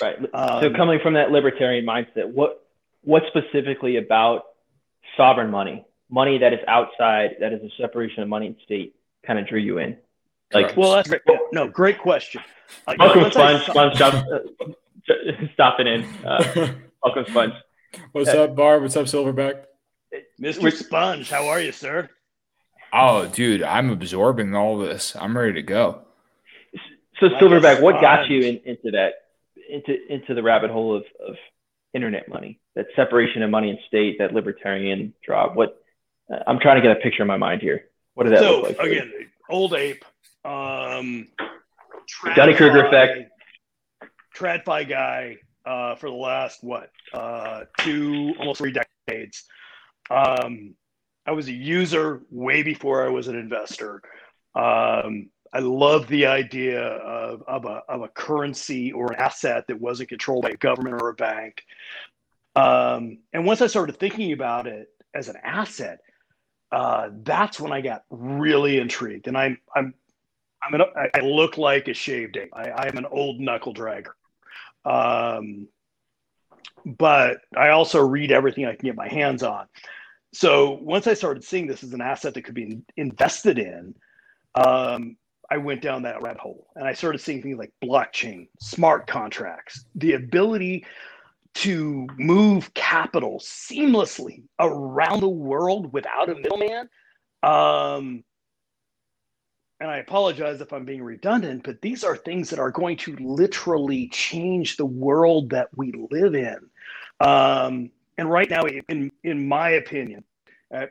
Right. 0.00 0.16
Um, 0.32 0.62
so 0.62 0.72
coming 0.74 1.00
from 1.02 1.14
that 1.14 1.30
libertarian 1.30 1.84
mindset 1.84 2.32
what 2.32 2.64
what 3.02 3.24
specifically 3.28 3.96
about 3.96 4.44
sovereign 5.16 5.50
money 5.50 5.84
money 6.12 6.38
that 6.38 6.52
is 6.52 6.60
outside 6.68 7.36
that 7.40 7.52
is 7.52 7.60
a 7.62 7.70
separation 7.80 8.22
of 8.22 8.28
money 8.28 8.46
and 8.46 8.56
state 8.64 8.94
kind 9.26 9.38
of 9.38 9.48
drew 9.48 9.58
you 9.58 9.78
in 9.78 9.96
like 10.52 10.76
well 10.76 10.92
that's 10.92 11.08
great. 11.08 11.22
no 11.52 11.66
great 11.66 11.98
question 11.98 12.40
uh, 12.86 12.94
welcome 12.98 13.30
sponge 13.32 13.64
sponge 13.64 13.96
stop, 13.96 14.14
uh, 14.14 14.38
stopping 15.54 15.86
in 15.88 16.04
uh, 16.24 16.74
welcome 17.02 17.24
sponge 17.28 17.54
what's 18.12 18.28
up 18.28 18.54
bar 18.54 18.78
what's 18.78 18.96
up 18.96 19.06
silverback 19.06 19.64
Mr. 20.40 20.72
Sponge, 20.72 21.30
how 21.30 21.48
are 21.48 21.60
you, 21.60 21.72
sir? 21.72 22.08
Oh, 22.92 23.26
dude, 23.26 23.62
I'm 23.62 23.90
absorbing 23.90 24.54
all 24.54 24.78
this. 24.78 25.16
I'm 25.16 25.36
ready 25.36 25.54
to 25.54 25.62
go. 25.62 26.02
So, 27.20 27.26
like 27.26 27.42
Silverback, 27.42 27.80
what 27.80 28.00
got 28.00 28.28
you 28.28 28.40
in, 28.40 28.60
into 28.64 28.90
that, 28.90 29.12
into 29.70 29.96
into 30.12 30.34
the 30.34 30.42
rabbit 30.42 30.70
hole 30.70 30.96
of, 30.96 31.04
of 31.26 31.36
internet 31.94 32.28
money, 32.28 32.58
that 32.74 32.86
separation 32.96 33.42
of 33.42 33.50
money 33.50 33.70
and 33.70 33.78
state, 33.86 34.16
that 34.18 34.34
libertarian 34.34 35.14
drop? 35.24 35.54
What 35.54 35.81
I'm 36.46 36.58
trying 36.58 36.76
to 36.76 36.82
get 36.82 36.96
a 36.96 37.00
picture 37.00 37.22
in 37.22 37.28
my 37.28 37.36
mind 37.36 37.62
here. 37.62 37.88
What 38.14 38.24
did 38.24 38.34
that 38.34 38.40
so, 38.40 38.60
look 38.60 38.68
like? 38.68 38.76
So 38.76 38.82
Again, 38.84 39.12
old 39.48 39.74
ape, 39.74 40.04
um, 40.44 41.28
Dunning-Kruger 42.34 42.86
effect, 42.86 43.30
TradFi 44.36 44.88
guy 44.88 45.36
uh, 45.64 45.94
for 45.94 46.08
the 46.08 46.16
last 46.16 46.62
what 46.62 46.90
uh, 47.12 47.62
two, 47.78 48.34
almost 48.38 48.58
three 48.58 48.72
decades. 48.72 49.44
Um, 50.10 50.74
I 51.26 51.32
was 51.32 51.48
a 51.48 51.52
user 51.52 52.22
way 52.30 52.62
before 52.62 53.04
I 53.04 53.08
was 53.08 53.28
an 53.28 53.36
investor. 53.36 54.02
Um, 54.54 55.30
I 55.54 55.60
love 55.60 56.08
the 56.08 56.26
idea 56.26 56.80
of, 56.80 57.42
of, 57.46 57.64
a, 57.66 57.82
of 57.88 58.02
a 58.02 58.08
currency 58.08 58.90
or 58.92 59.12
an 59.12 59.20
asset 59.20 59.66
that 59.68 59.80
wasn't 59.80 60.08
controlled 60.08 60.42
by 60.42 60.50
a 60.50 60.56
government 60.56 61.00
or 61.00 61.10
a 61.10 61.14
bank. 61.14 61.62
Um, 62.56 63.18
and 63.32 63.44
once 63.44 63.62
I 63.62 63.66
started 63.66 63.98
thinking 63.98 64.32
about 64.32 64.66
it 64.66 64.88
as 65.14 65.28
an 65.28 65.36
asset, 65.42 66.00
uh, 66.72 67.10
that's 67.22 67.60
when 67.60 67.70
I 67.70 67.82
got 67.82 68.04
really 68.10 68.78
intrigued. 68.78 69.28
And 69.28 69.36
I'm, 69.36 69.58
I'm, 69.76 69.94
I'm 70.62 70.74
an, 70.74 70.82
I 71.14 71.20
look 71.20 71.58
like 71.58 71.88
a 71.88 71.94
shaved 71.94 72.36
ape. 72.36 72.50
I, 72.54 72.70
I 72.70 72.88
am 72.88 72.96
an 72.96 73.06
old 73.06 73.38
knuckle 73.40 73.74
dragger. 73.74 74.12
Um, 74.84 75.68
but 76.84 77.38
I 77.56 77.68
also 77.68 78.00
read 78.00 78.32
everything 78.32 78.64
I 78.64 78.74
can 78.74 78.86
get 78.86 78.96
my 78.96 79.08
hands 79.08 79.42
on. 79.42 79.66
So 80.32 80.78
once 80.80 81.06
I 81.06 81.14
started 81.14 81.44
seeing 81.44 81.66
this 81.66 81.84
as 81.84 81.92
an 81.92 82.00
asset 82.00 82.34
that 82.34 82.42
could 82.42 82.54
be 82.54 82.80
invested 82.96 83.58
in, 83.58 83.94
um, 84.54 85.16
I 85.50 85.58
went 85.58 85.82
down 85.82 86.02
that 86.02 86.22
rabbit 86.22 86.40
hole 86.40 86.68
and 86.74 86.88
I 86.88 86.94
started 86.94 87.18
seeing 87.18 87.42
things 87.42 87.58
like 87.58 87.72
blockchain, 87.84 88.48
smart 88.58 89.06
contracts, 89.06 89.84
the 89.94 90.14
ability 90.14 90.86
to 91.54 92.06
move 92.16 92.72
capital 92.74 93.38
seamlessly 93.38 94.44
around 94.58 95.20
the 95.20 95.28
world 95.28 95.92
without 95.92 96.28
a 96.28 96.34
middleman. 96.34 96.88
Um, 97.42 98.24
and 99.80 99.90
I 99.90 99.98
apologize 99.98 100.60
if 100.60 100.72
I'm 100.72 100.84
being 100.84 101.02
redundant, 101.02 101.64
but 101.64 101.82
these 101.82 102.04
are 102.04 102.16
things 102.16 102.50
that 102.50 102.60
are 102.60 102.70
going 102.70 102.96
to 102.98 103.16
literally 103.16 104.08
change 104.08 104.76
the 104.76 104.86
world 104.86 105.50
that 105.50 105.68
we 105.76 105.92
live 106.10 106.34
in. 106.34 106.58
Um, 107.20 107.90
and 108.16 108.30
right 108.30 108.48
now, 108.48 108.62
in 108.88 109.10
in 109.24 109.48
my 109.48 109.70
opinion, 109.70 110.24
uh, 110.72 110.86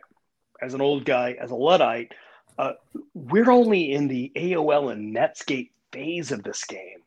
as 0.62 0.74
an 0.74 0.82
old 0.82 1.06
guy, 1.06 1.38
as 1.39 1.52
a 1.52 1.56
luddite, 1.56 2.13
uh, 2.58 2.74
we're 3.13 3.50
only 3.50 3.93
in 3.93 4.08
the 4.08 4.32
AOL 4.36 4.91
and 4.91 5.15
Netscape 5.15 5.71
phase 5.91 6.32
of 6.32 6.43
this 6.43 6.63
game. 6.65 7.00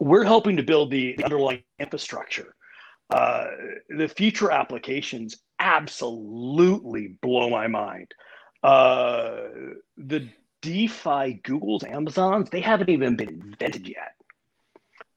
We're 0.00 0.24
helping 0.24 0.56
to 0.56 0.62
build 0.62 0.90
the, 0.90 1.14
the 1.16 1.24
underlying 1.24 1.62
infrastructure. 1.78 2.54
Uh, 3.10 3.46
the 3.90 4.08
future 4.08 4.50
applications 4.50 5.36
absolutely 5.58 7.16
blow 7.22 7.50
my 7.50 7.66
mind. 7.66 8.12
Uh, 8.62 9.42
the 9.96 10.28
DeFi, 10.62 11.40
Google's, 11.44 11.84
Amazons, 11.84 12.48
they 12.50 12.60
haven't 12.60 12.88
even 12.88 13.16
been 13.16 13.28
invented 13.28 13.86
yet. 13.86 14.14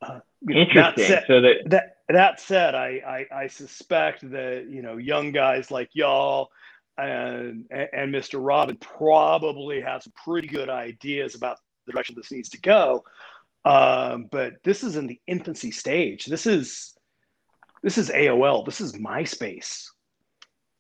Uh, 0.02 0.20
Interesting. 0.50 0.74
That 0.76 1.08
said, 1.08 1.24
so 1.28 1.42
that, 1.42 1.56
that 1.68 1.98
that 2.10 2.40
said, 2.40 2.76
I, 2.76 3.26
I, 3.32 3.44
I 3.44 3.48
suspect 3.48 4.30
that 4.32 4.68
you 4.70 4.82
know 4.82 4.98
young 4.98 5.32
guys 5.32 5.72
like 5.72 5.90
y'all 5.94 6.52
and 6.98 7.66
and 7.72 8.14
Mr. 8.14 8.40
Robin 8.40 8.78
probably 8.78 9.82
have 9.82 10.04
some 10.04 10.14
pretty 10.24 10.48
good 10.48 10.70
ideas 10.70 11.36
about 11.36 11.58
the 11.86 11.94
direction 11.94 12.16
this 12.16 12.32
needs 12.32 12.50
to 12.50 12.62
go. 12.62 13.04
Um, 13.66 14.28
but 14.32 14.54
this 14.64 14.84
is 14.84 14.96
in 14.96 15.08
the 15.08 15.20
infancy 15.28 15.72
stage. 15.72 16.26
This 16.26 16.46
is 16.46 16.94
this 17.84 17.98
is 17.98 18.10
AOL. 18.10 18.66
This 18.66 18.82
is 18.82 18.94
MySpace. 18.94 19.86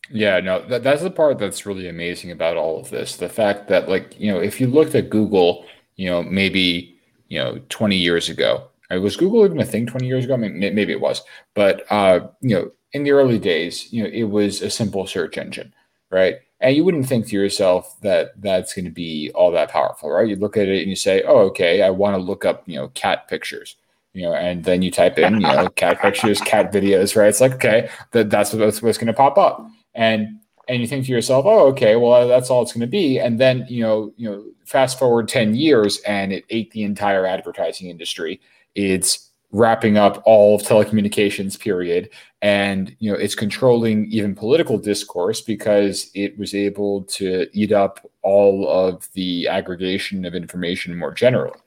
Yeah, 0.09 0.39
no, 0.39 0.65
that, 0.67 0.83
that's 0.83 1.01
the 1.01 1.11
part 1.11 1.37
that's 1.37 1.65
really 1.65 1.89
amazing 1.89 2.31
about 2.31 2.55
all 2.55 2.79
of 2.79 2.89
this. 2.89 3.17
The 3.17 3.27
fact 3.27 3.67
that, 3.67 3.89
like, 3.89 4.17
you 4.17 4.31
know, 4.31 4.39
if 4.39 4.61
you 4.61 4.67
looked 4.67 4.95
at 4.95 5.09
Google, 5.09 5.65
you 5.97 6.09
know, 6.09 6.23
maybe, 6.23 6.97
you 7.27 7.39
know, 7.39 7.59
20 7.67 7.97
years 7.97 8.29
ago, 8.29 8.69
Right? 8.89 8.97
Was 8.97 9.17
Google 9.17 9.45
even 9.45 9.59
a 9.59 9.65
thing 9.65 9.85
20 9.85 10.07
years 10.07 10.25
ago? 10.25 10.33
I 10.33 10.37
mean, 10.37 10.59
maybe 10.59 10.93
it 10.93 11.01
was, 11.01 11.21
but 11.53 11.85
uh, 11.91 12.27
you 12.41 12.55
know, 12.55 12.71
in 12.93 13.03
the 13.03 13.11
early 13.11 13.37
days, 13.37 13.91
you 13.91 14.03
know, 14.03 14.09
it 14.09 14.23
was 14.23 14.61
a 14.61 14.69
simple 14.69 15.05
search 15.05 15.37
engine, 15.37 15.73
right? 16.09 16.35
And 16.59 16.75
you 16.75 16.83
wouldn't 16.83 17.07
think 17.07 17.27
to 17.27 17.35
yourself 17.35 17.99
that 18.01 18.41
that's 18.41 18.73
going 18.73 18.85
to 18.85 18.91
be 18.91 19.31
all 19.35 19.51
that 19.51 19.69
powerful, 19.69 20.09
right? 20.09 20.27
You 20.27 20.35
look 20.35 20.57
at 20.57 20.67
it 20.67 20.81
and 20.81 20.89
you 20.89 20.95
say, 20.95 21.23
"Oh, 21.23 21.39
okay, 21.49 21.83
I 21.83 21.89
want 21.89 22.15
to 22.15 22.21
look 22.21 22.45
up, 22.45 22.63
you 22.65 22.75
know, 22.75 22.87
cat 22.89 23.27
pictures." 23.27 23.75
You 24.13 24.23
know, 24.23 24.33
and 24.33 24.63
then 24.63 24.81
you 24.81 24.89
type 24.89 25.19
in, 25.19 25.35
you 25.35 25.39
know, 25.41 25.69
cat 25.75 26.01
pictures, 26.01 26.41
cat 26.41 26.73
videos, 26.73 27.15
right? 27.15 27.27
It's 27.27 27.39
like, 27.39 27.53
okay, 27.53 27.89
that, 28.11 28.31
that's 28.31 28.51
what, 28.51 28.59
that's 28.59 28.81
what's 28.81 28.97
going 28.97 29.07
to 29.07 29.13
pop 29.13 29.37
up. 29.37 29.67
And 29.93 30.39
and 30.67 30.81
you 30.81 30.87
think 30.87 31.05
to 31.05 31.11
yourself, 31.11 31.45
oh, 31.45 31.67
okay, 31.67 31.95
well, 31.95 32.13
uh, 32.13 32.25
that's 32.25 32.49
all 32.49 32.63
it's 32.63 32.73
going 32.73 32.81
to 32.81 32.87
be. 32.87 33.19
And 33.19 33.39
then, 33.39 33.65
you 33.69 33.83
know, 33.83 34.11
you 34.17 34.29
know, 34.29 34.43
fast 34.65 34.99
forward 34.99 35.27
10 35.27 35.55
years 35.55 35.99
and 35.99 36.33
it 36.33 36.43
ate 36.49 36.71
the 36.71 36.83
entire 36.83 37.25
advertising 37.25 37.89
industry 37.89 38.41
it's 38.77 39.26
wrapping 39.51 39.97
up 39.97 40.21
all 40.25 40.55
of 40.55 40.61
telecommunications 40.61 41.57
period 41.57 42.09
and 42.41 42.95
you 42.99 43.09
know 43.09 43.17
it's 43.17 43.33
controlling 43.33 44.05
even 44.11 44.35
political 44.35 44.77
discourse 44.77 45.39
because 45.39 46.11
it 46.13 46.37
was 46.37 46.53
able 46.53 47.03
to 47.03 47.47
eat 47.53 47.71
up 47.71 48.05
all 48.23 48.67
of 48.67 49.07
the 49.13 49.47
aggregation 49.47 50.25
of 50.25 50.35
information 50.35 50.97
more 50.97 51.13
generally 51.13 51.57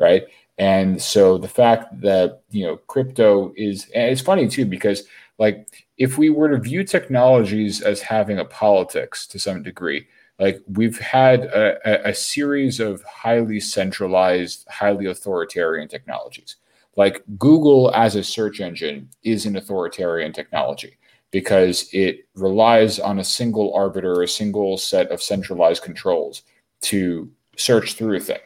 right? 0.00 0.24
And 0.58 1.00
so 1.00 1.38
the 1.38 1.48
fact 1.48 2.00
that 2.00 2.40
you 2.50 2.66
know 2.66 2.78
crypto 2.88 3.52
is, 3.56 3.88
it's 3.94 4.20
funny 4.20 4.48
too 4.48 4.66
because 4.66 5.04
like 5.38 5.86
if 5.98 6.18
we 6.18 6.30
were 6.30 6.48
to 6.48 6.58
view 6.58 6.82
technologies 6.82 7.80
as 7.82 8.00
having 8.00 8.38
a 8.38 8.44
politics 8.44 9.26
to 9.28 9.38
some 9.38 9.62
degree, 9.62 10.06
like 10.38 10.62
we've 10.72 10.98
had 10.98 11.44
a, 11.44 12.08
a, 12.08 12.14
series 12.14 12.80
of 12.80 13.02
highly 13.02 13.60
centralized, 13.60 14.66
highly 14.68 15.06
authoritarian 15.06 15.86
technologies. 15.86 16.56
Like 16.96 17.22
Google 17.38 17.92
as 17.94 18.16
a 18.16 18.24
search 18.24 18.60
engine 18.60 19.08
is 19.22 19.46
an 19.46 19.56
authoritarian 19.56 20.32
technology 20.32 20.96
because 21.30 21.88
it 21.92 22.26
relies 22.34 22.98
on 22.98 23.18
a 23.18 23.24
single 23.24 23.72
arbiter, 23.74 24.22
a 24.22 24.28
single 24.28 24.76
set 24.76 25.10
of 25.10 25.22
centralized 25.22 25.82
controls 25.82 26.42
to 26.82 27.30
search 27.56 27.94
through 27.94 28.16
a 28.16 28.20
thing, 28.20 28.40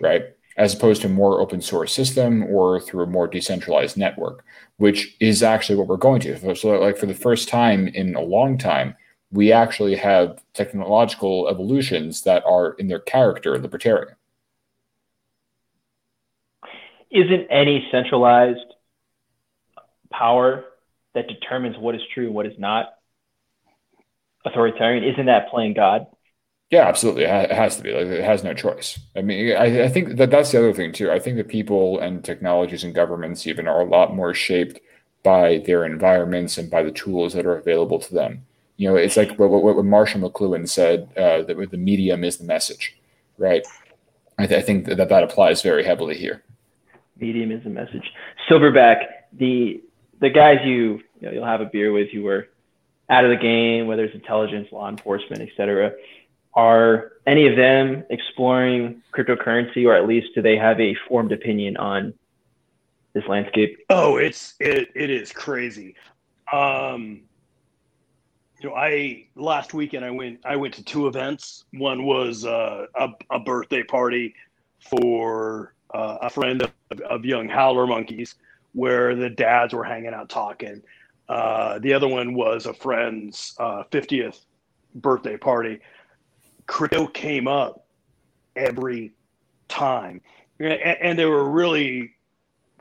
right? 0.00 0.22
As 0.56 0.74
opposed 0.74 1.02
to 1.02 1.08
a 1.08 1.10
more 1.10 1.40
open 1.40 1.60
source 1.60 1.92
system 1.92 2.44
or 2.44 2.80
through 2.80 3.04
a 3.04 3.08
more 3.08 3.26
decentralized 3.26 3.96
network, 3.96 4.44
which 4.76 5.16
is 5.20 5.42
actually 5.42 5.76
what 5.76 5.88
we're 5.88 5.96
going 5.96 6.20
to. 6.22 6.56
So, 6.56 6.80
like 6.80 6.96
for 6.96 7.06
the 7.06 7.14
first 7.14 7.48
time 7.48 7.88
in 7.88 8.14
a 8.14 8.20
long 8.20 8.58
time, 8.58 8.94
we 9.30 9.52
actually 9.52 9.96
have 9.96 10.42
technological 10.54 11.48
evolutions 11.48 12.22
that 12.22 12.42
are 12.44 12.72
in 12.74 12.88
their 12.88 13.00
character 13.00 13.58
libertarian. 13.58 14.14
Isn't 17.10 17.46
any 17.50 17.88
centralized 17.90 18.60
power 20.10 20.64
that 21.14 21.28
determines 21.28 21.76
what 21.78 21.94
is 21.94 22.02
true 22.12 22.26
and 22.26 22.34
what 22.34 22.46
is 22.46 22.58
not 22.58 22.90
authoritarian? 24.44 25.04
Isn't 25.04 25.26
that 25.26 25.48
playing 25.48 25.74
God? 25.74 26.06
Yeah, 26.70 26.86
absolutely. 26.86 27.24
It 27.24 27.50
has 27.50 27.78
to 27.78 27.82
be. 27.82 27.92
Like, 27.92 28.06
it 28.08 28.22
has 28.22 28.44
no 28.44 28.52
choice. 28.52 28.98
I 29.16 29.22
mean, 29.22 29.56
I, 29.56 29.84
I 29.84 29.88
think 29.88 30.16
that 30.16 30.30
that's 30.30 30.52
the 30.52 30.58
other 30.58 30.74
thing 30.74 30.92
too. 30.92 31.10
I 31.10 31.18
think 31.18 31.38
that 31.38 31.48
people 31.48 31.98
and 31.98 32.22
technologies 32.22 32.84
and 32.84 32.94
governments 32.94 33.46
even 33.46 33.66
are 33.66 33.80
a 33.80 33.88
lot 33.88 34.14
more 34.14 34.34
shaped 34.34 34.78
by 35.22 35.62
their 35.66 35.86
environments 35.86 36.58
and 36.58 36.70
by 36.70 36.82
the 36.82 36.92
tools 36.92 37.32
that 37.32 37.46
are 37.46 37.56
available 37.56 37.98
to 38.00 38.14
them. 38.14 38.44
You 38.76 38.90
know, 38.90 38.96
it's 38.96 39.16
like 39.16 39.38
what, 39.38 39.50
what, 39.50 39.76
what 39.76 39.84
Marshall 39.84 40.20
McLuhan 40.20 40.68
said 40.68 41.08
uh, 41.16 41.42
that 41.42 41.70
the 41.70 41.76
medium 41.78 42.22
is 42.22 42.36
the 42.36 42.44
message, 42.44 42.96
right? 43.38 43.66
I, 44.38 44.46
th- 44.46 44.62
I 44.62 44.64
think 44.64 44.86
that 44.86 45.08
that 45.08 45.22
applies 45.24 45.62
very 45.62 45.84
heavily 45.84 46.16
here. 46.16 46.44
Medium 47.20 47.50
is 47.52 47.62
the 47.64 47.70
message. 47.70 48.12
Silverback, 48.48 49.04
the 49.32 49.82
the 50.20 50.30
guys 50.30 50.58
you, 50.64 51.00
you 51.20 51.22
know, 51.22 51.30
you'll 51.30 51.44
have 51.44 51.60
a 51.60 51.66
beer 51.66 51.92
with 51.92 52.10
who 52.10 52.22
were 52.22 52.48
out 53.10 53.24
of 53.24 53.30
the 53.30 53.36
game, 53.36 53.86
whether 53.86 54.04
it's 54.04 54.14
intelligence, 54.14 54.68
law 54.72 54.88
enforcement, 54.88 55.40
et 55.40 55.48
cetera, 55.56 55.92
Are 56.54 57.12
any 57.26 57.46
of 57.46 57.56
them 57.56 58.04
exploring 58.10 59.02
cryptocurrency, 59.12 59.86
or 59.86 59.94
at 59.94 60.08
least 60.08 60.28
do 60.34 60.42
they 60.42 60.56
have 60.56 60.80
a 60.80 60.96
formed 61.08 61.30
opinion 61.30 61.76
on 61.76 62.14
this 63.12 63.24
landscape? 63.28 63.78
Oh, 63.90 64.16
it's 64.16 64.54
it 64.58 64.88
it 64.94 65.10
is 65.10 65.32
crazy. 65.32 65.94
Um, 66.52 67.22
you 68.60 68.68
know, 68.68 68.74
I 68.74 69.26
last 69.36 69.72
weekend 69.72 70.04
I 70.04 70.10
went 70.10 70.40
I 70.44 70.56
went 70.56 70.74
to 70.74 70.84
two 70.84 71.06
events. 71.06 71.64
One 71.72 72.04
was 72.04 72.44
uh, 72.44 72.86
a 72.94 73.08
a 73.30 73.38
birthday 73.38 73.84
party 73.84 74.34
for 74.80 75.74
uh, 75.94 76.18
a 76.22 76.30
friend 76.30 76.62
of, 76.62 77.00
of 77.00 77.24
young 77.24 77.48
howler 77.48 77.86
monkeys, 77.86 78.36
where 78.72 79.14
the 79.14 79.30
dads 79.30 79.74
were 79.74 79.84
hanging 79.84 80.14
out 80.14 80.28
talking. 80.28 80.82
Uh, 81.28 81.78
the 81.78 81.92
other 81.92 82.08
one 82.08 82.34
was 82.34 82.66
a 82.66 82.72
friend's 82.72 83.54
uh, 83.58 83.82
50th 83.90 84.44
birthday 84.94 85.36
party. 85.36 85.78
Crypto 86.66 87.06
came 87.06 87.48
up 87.48 87.86
every 88.56 89.12
time, 89.68 90.20
and, 90.58 90.72
and 90.72 91.18
there 91.18 91.30
were 91.30 91.48
really 91.48 92.14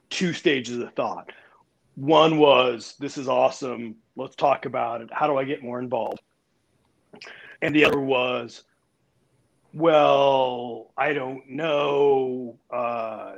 two 0.09 0.33
stages 0.33 0.77
of 0.77 0.93
thought. 0.93 1.31
One 1.95 2.37
was, 2.37 2.95
"This 2.99 3.17
is 3.17 3.27
awesome 3.27 3.95
Let's 4.17 4.35
talk 4.35 4.65
about 4.65 5.01
it. 5.01 5.09
How 5.13 5.27
do 5.27 5.37
I 5.37 5.43
get 5.43 5.61
more 5.61 5.79
involved? 5.79 6.21
And 7.61 7.73
the 7.73 7.85
other 7.85 7.99
was, 7.99 8.63
well, 9.77 10.91
I 10.97 11.13
don't 11.13 11.47
know. 11.49 12.57
Uh, 12.71 13.33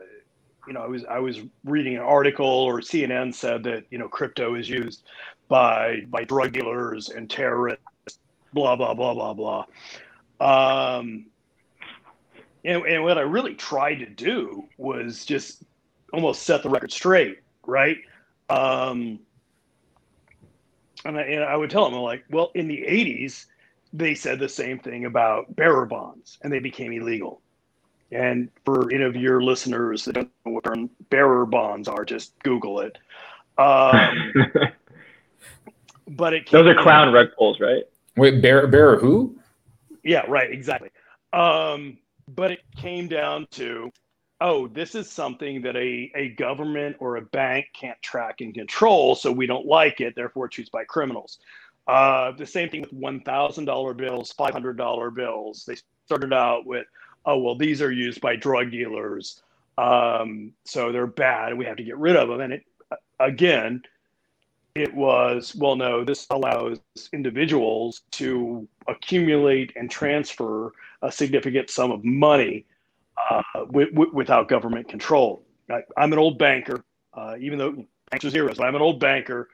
you 0.66 0.74
know, 0.74 0.82
I 0.82 0.88
was 0.88 1.04
I 1.06 1.20
was 1.20 1.42
reading 1.66 1.96
an 1.96 2.02
article 2.02 2.46
or 2.46 2.80
CNN 2.80 3.34
said 3.34 3.64
that 3.64 3.84
you 3.90 3.98
know 3.98 4.08
crypto 4.08 4.56
is 4.56 4.70
used 4.70 5.04
by 5.50 6.02
by 6.10 6.24
drug 6.24 6.54
dealers 6.54 7.10
and 7.10 7.30
terrorists. 7.30 7.84
Blah 8.54 8.78
blah 8.78 8.94
blah 8.94 9.14
blah 9.14 9.34
blah. 9.34 9.66
Um, 10.40 11.26
and, 12.64 12.86
and 12.86 13.04
what 13.04 13.18
I 13.18 13.22
really 13.22 13.56
tried 13.56 13.96
to 13.96 14.06
do 14.06 14.64
was 14.78 15.26
just 15.26 15.64
almost 16.14 16.44
set 16.44 16.64
the 16.64 16.70
record 16.70 16.92
straight, 16.92 17.40
right? 17.66 17.98
Um, 18.50 19.20
and 21.04 21.18
I, 21.18 21.22
and 21.22 21.44
I 21.44 21.56
would 21.56 21.70
tell 21.70 21.86
them, 21.86 21.96
I'm 21.96 22.02
like, 22.02 22.24
well, 22.30 22.52
in 22.56 22.68
the 22.68 22.78
80s, 22.78 23.46
they 23.94 24.16
said 24.16 24.40
the 24.40 24.50
same 24.50 24.80
thing 24.80 25.06
about 25.06 25.56
bearer 25.56 25.86
bonds 25.86 26.38
and 26.42 26.52
they 26.52 26.60
became 26.60 26.92
illegal. 26.92 27.42
And 28.12 28.50
for 28.66 28.92
any 28.92 29.04
of 29.04 29.16
your 29.16 29.42
listeners 29.42 30.06
that 30.06 30.14
don't 30.14 30.32
know 30.46 30.54
what 30.54 31.10
bearer 31.10 31.46
bonds 31.46 31.88
are, 31.88 32.06
just 32.06 32.38
Google 32.40 32.80
it. 32.82 32.98
Um, 33.58 34.34
but 36.08 36.34
it 36.34 36.50
those 36.50 36.68
are 36.68 36.82
clown 36.82 37.14
rug 37.14 37.28
pulls, 37.38 37.60
right? 37.60 37.84
Wait, 38.16 38.42
bearer, 38.42 38.68
bearer 38.68 38.98
who? 38.98 39.38
Yeah, 40.04 40.26
right, 40.28 40.52
exactly. 40.52 40.90
Um, 41.34 42.00
but 42.28 42.52
it 42.52 42.62
came 42.78 43.08
down 43.08 43.48
to 43.52 43.92
oh, 44.42 44.68
this 44.68 44.96
is 44.96 45.10
something 45.10 45.62
that 45.62 45.76
a, 45.76 46.12
a 46.16 46.30
government 46.30 46.96
or 47.00 47.18
a 47.18 47.22
bank 47.22 47.66
can't 47.74 48.02
track 48.02 48.42
and 48.42 48.54
control, 48.54 49.16
so 49.16 49.32
we 49.32 49.46
don't 49.46 49.66
like 49.66 50.00
it, 50.00 50.16
therefore 50.16 50.46
it's 50.46 50.58
used 50.58 50.72
by 50.72 50.84
criminals. 50.86 51.40
Uh, 51.88 52.32
the 52.34 52.46
same 52.46 52.70
thing 52.70 52.82
with 52.82 52.92
$1,000 52.92 53.98
bills, 53.98 54.34
$500 54.38 55.16
bills. 55.16 55.66
They 55.66 55.76
started 56.06 56.34
out 56.34 56.66
with, 56.66 56.86
oh, 57.26 57.38
well, 57.40 57.56
these 57.56 57.82
are 57.82 57.92
used 57.92 58.22
by 58.22 58.36
drug 58.36 58.72
dealers, 58.72 59.42
um, 59.78 60.52
so 60.66 60.92
they're 60.92 61.08
bad, 61.08 61.58
we 61.58 61.66
have 61.66 61.78
to 61.78 61.84
get 61.84 61.98
rid 61.98 62.16
of 62.16 62.28
them. 62.28 62.42
And 62.42 62.54
it, 62.54 62.64
again, 63.20 63.82
it 64.76 64.94
was, 64.94 65.56
well, 65.56 65.76
no, 65.76 66.04
this 66.04 66.28
allows 66.30 66.80
individuals 67.14 68.02
to 68.12 68.68
accumulate 68.88 69.74
and 69.76 69.90
transfer 69.90 70.72
a 71.02 71.12
significant 71.12 71.70
sum 71.70 71.92
of 71.92 72.04
money 72.04 72.66
uh, 73.30 73.42
w- 73.56 73.92
w- 73.92 74.12
without 74.14 74.48
government 74.48 74.88
control. 74.88 75.44
I, 75.70 75.82
am 75.98 76.14
an 76.14 76.20
old 76.20 76.38
banker, 76.38 76.84
uh, 77.14 77.36
even 77.40 77.58
though 77.58 77.86
banks 78.12 78.26
are 78.26 78.30
zeros, 78.30 78.58
but 78.58 78.68
I'm 78.68 78.76
an 78.76 78.82
old 78.82 79.00
banker. 79.00 79.50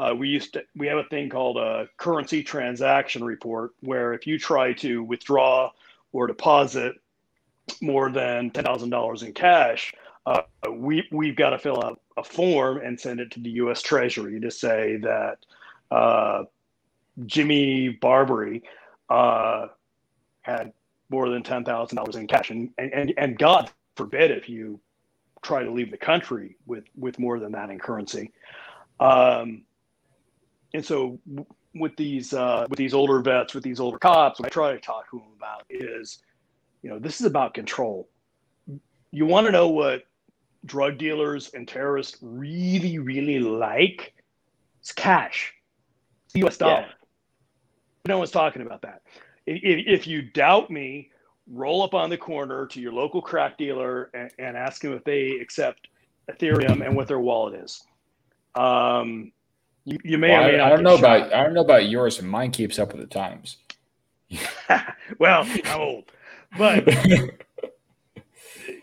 Uh, 0.00 0.14
we 0.14 0.28
used 0.28 0.54
to 0.54 0.64
we 0.74 0.86
have 0.86 0.96
a 0.96 1.04
thing 1.04 1.28
called 1.28 1.58
a 1.58 1.86
currency 1.98 2.42
transaction 2.42 3.22
report, 3.22 3.72
where 3.80 4.14
if 4.14 4.26
you 4.26 4.38
try 4.38 4.72
to 4.72 5.02
withdraw 5.02 5.70
or 6.12 6.26
deposit 6.26 6.94
more 7.82 8.10
than 8.10 8.50
ten 8.50 8.64
thousand 8.64 8.88
dollars 8.88 9.22
in 9.22 9.34
cash, 9.34 9.92
uh, 10.24 10.40
we 10.70 11.06
we've 11.12 11.36
got 11.36 11.50
to 11.50 11.58
fill 11.58 11.84
out 11.84 12.00
a 12.16 12.24
form 12.24 12.78
and 12.78 12.98
send 12.98 13.20
it 13.20 13.30
to 13.30 13.40
the 13.40 13.50
U.S. 13.50 13.82
Treasury 13.82 14.40
to 14.40 14.50
say 14.50 14.96
that 15.02 15.36
uh, 15.90 16.44
Jimmy 17.26 17.90
Barbary 17.90 18.62
uh, 19.10 19.66
had 20.40 20.72
more 21.10 21.28
than 21.28 21.42
ten 21.42 21.62
thousand 21.62 21.96
dollars 21.96 22.16
in 22.16 22.26
cash, 22.26 22.48
and, 22.48 22.70
and 22.78 23.12
and 23.18 23.38
God 23.38 23.70
forbid 23.96 24.30
if 24.30 24.48
you 24.48 24.80
try 25.42 25.62
to 25.62 25.70
leave 25.70 25.90
the 25.90 25.98
country 25.98 26.56
with 26.64 26.84
with 26.96 27.18
more 27.18 27.38
than 27.38 27.52
that 27.52 27.68
in 27.68 27.78
currency. 27.78 28.32
Um, 28.98 29.62
and 30.74 30.84
so 30.84 31.18
with 31.74 31.96
these 31.96 32.32
uh, 32.32 32.66
with 32.68 32.78
these 32.78 32.94
older 32.94 33.20
vets, 33.20 33.54
with 33.54 33.64
these 33.64 33.80
older 33.80 33.98
cops, 33.98 34.40
what 34.40 34.46
I 34.46 34.50
try 34.50 34.72
to 34.72 34.80
talk 34.80 35.10
to 35.10 35.18
them 35.18 35.28
about 35.36 35.64
is, 35.68 36.18
you 36.82 36.90
know, 36.90 36.98
this 36.98 37.20
is 37.20 37.26
about 37.26 37.54
control. 37.54 38.08
You 39.12 39.26
want 39.26 39.46
to 39.46 39.52
know 39.52 39.68
what 39.68 40.04
drug 40.64 40.98
dealers 40.98 41.50
and 41.54 41.66
terrorists 41.66 42.18
really, 42.20 42.98
really 42.98 43.40
like? 43.40 44.14
It's 44.80 44.92
cash. 44.92 45.52
It's 46.26 46.36
U.S. 46.36 46.56
dollar. 46.56 46.82
Yeah. 46.82 46.92
No 48.06 48.18
one's 48.18 48.30
talking 48.30 48.62
about 48.62 48.82
that 48.82 49.02
if, 49.50 49.84
if 49.86 50.06
you 50.06 50.22
doubt 50.22 50.70
me, 50.70 51.10
roll 51.48 51.82
up 51.82 51.94
on 51.94 52.10
the 52.10 52.16
corner 52.16 52.66
to 52.66 52.80
your 52.80 52.92
local 52.92 53.20
crack 53.20 53.58
dealer 53.58 54.10
and, 54.14 54.30
and 54.38 54.56
ask 54.56 54.82
them 54.82 54.92
if 54.92 55.04
they 55.04 55.32
accept 55.40 55.88
Ethereum 56.30 56.84
and 56.84 56.94
what 56.94 57.08
their 57.08 57.18
wallet 57.18 57.60
is. 57.62 57.82
Um, 58.54 59.32
you, 59.84 59.98
you 60.04 60.18
may 60.18 60.30
well, 60.30 60.48
or 60.48 60.52
may 60.52 60.60
I, 60.60 60.66
I 60.66 60.68
don't 60.70 60.82
know 60.82 60.96
shot. 60.96 60.98
about 60.98 61.32
I 61.32 61.44
don't 61.44 61.54
know 61.54 61.62
about 61.62 61.88
yours, 61.88 62.18
and 62.18 62.28
mine 62.28 62.50
keeps 62.50 62.78
up 62.78 62.92
with 62.92 63.00
the 63.00 63.06
times. 63.06 63.56
well, 65.18 65.46
I'm 65.46 65.80
old, 65.80 66.12
but 66.58 66.86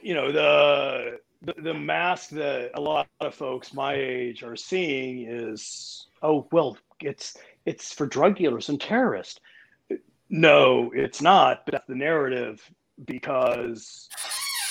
you 0.01 0.13
know 0.13 0.31
the, 0.31 1.19
the 1.41 1.53
the 1.61 1.73
mask 1.73 2.29
that 2.31 2.71
a 2.75 2.81
lot 2.81 3.07
of 3.19 3.33
folks 3.33 3.73
my 3.73 3.93
age 3.93 4.43
are 4.43 4.55
seeing 4.55 5.25
is 5.27 6.07
oh 6.21 6.47
well, 6.51 6.77
it's 7.01 7.37
it's 7.65 7.93
for 7.93 8.07
drug 8.07 8.37
dealers 8.37 8.69
and 8.69 8.79
terrorists. 8.79 9.39
No, 10.29 10.91
it's 10.93 11.21
not. 11.21 11.65
But 11.65 11.73
that's 11.73 11.87
the 11.87 11.95
narrative 11.95 12.69
because 13.05 14.09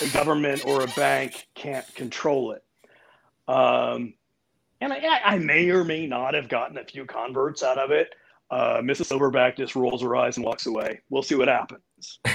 a 0.02 0.08
government 0.08 0.66
or 0.66 0.82
a 0.82 0.88
bank 0.88 1.46
can't 1.54 1.86
control 1.94 2.52
it. 2.52 2.64
Um, 3.48 4.14
and 4.80 4.92
I, 4.92 5.20
I, 5.24 5.38
may 5.38 5.70
or 5.70 5.84
may 5.84 6.06
not 6.06 6.34
have 6.34 6.48
gotten 6.48 6.78
a 6.78 6.84
few 6.84 7.04
converts 7.06 7.62
out 7.62 7.78
of 7.78 7.90
it. 7.90 8.14
Uh, 8.50 8.78
Mrs. 8.78 9.10
Silverback 9.10 9.56
just 9.56 9.74
rolls 9.74 10.02
her 10.02 10.14
eyes 10.16 10.36
and 10.36 10.46
walks 10.46 10.66
away. 10.66 11.00
We'll 11.10 11.22
see 11.22 11.34
what 11.34 11.48
happens. 11.48 12.20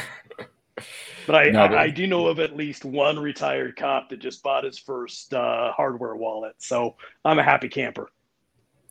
But 1.28 1.36
I, 1.36 1.50
no, 1.50 1.68
but... 1.68 1.78
I, 1.78 1.84
I, 1.84 1.90
do 1.90 2.08
know 2.08 2.28
of 2.28 2.40
at 2.40 2.56
least 2.56 2.86
one 2.86 3.20
retired 3.20 3.76
cop 3.76 4.10
that 4.10 4.20
just 4.20 4.42
bought 4.44 4.64
his 4.64 4.80
first 4.80 5.34
uh, 5.34 5.72
hardware 5.74 6.16
wallet. 6.16 6.56
So 6.58 6.96
I'm 7.24 7.40
a 7.40 7.44
happy 7.44 7.70
camper. 7.70 8.10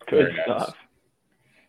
Good 0.06 0.34
stuff. 0.44 0.76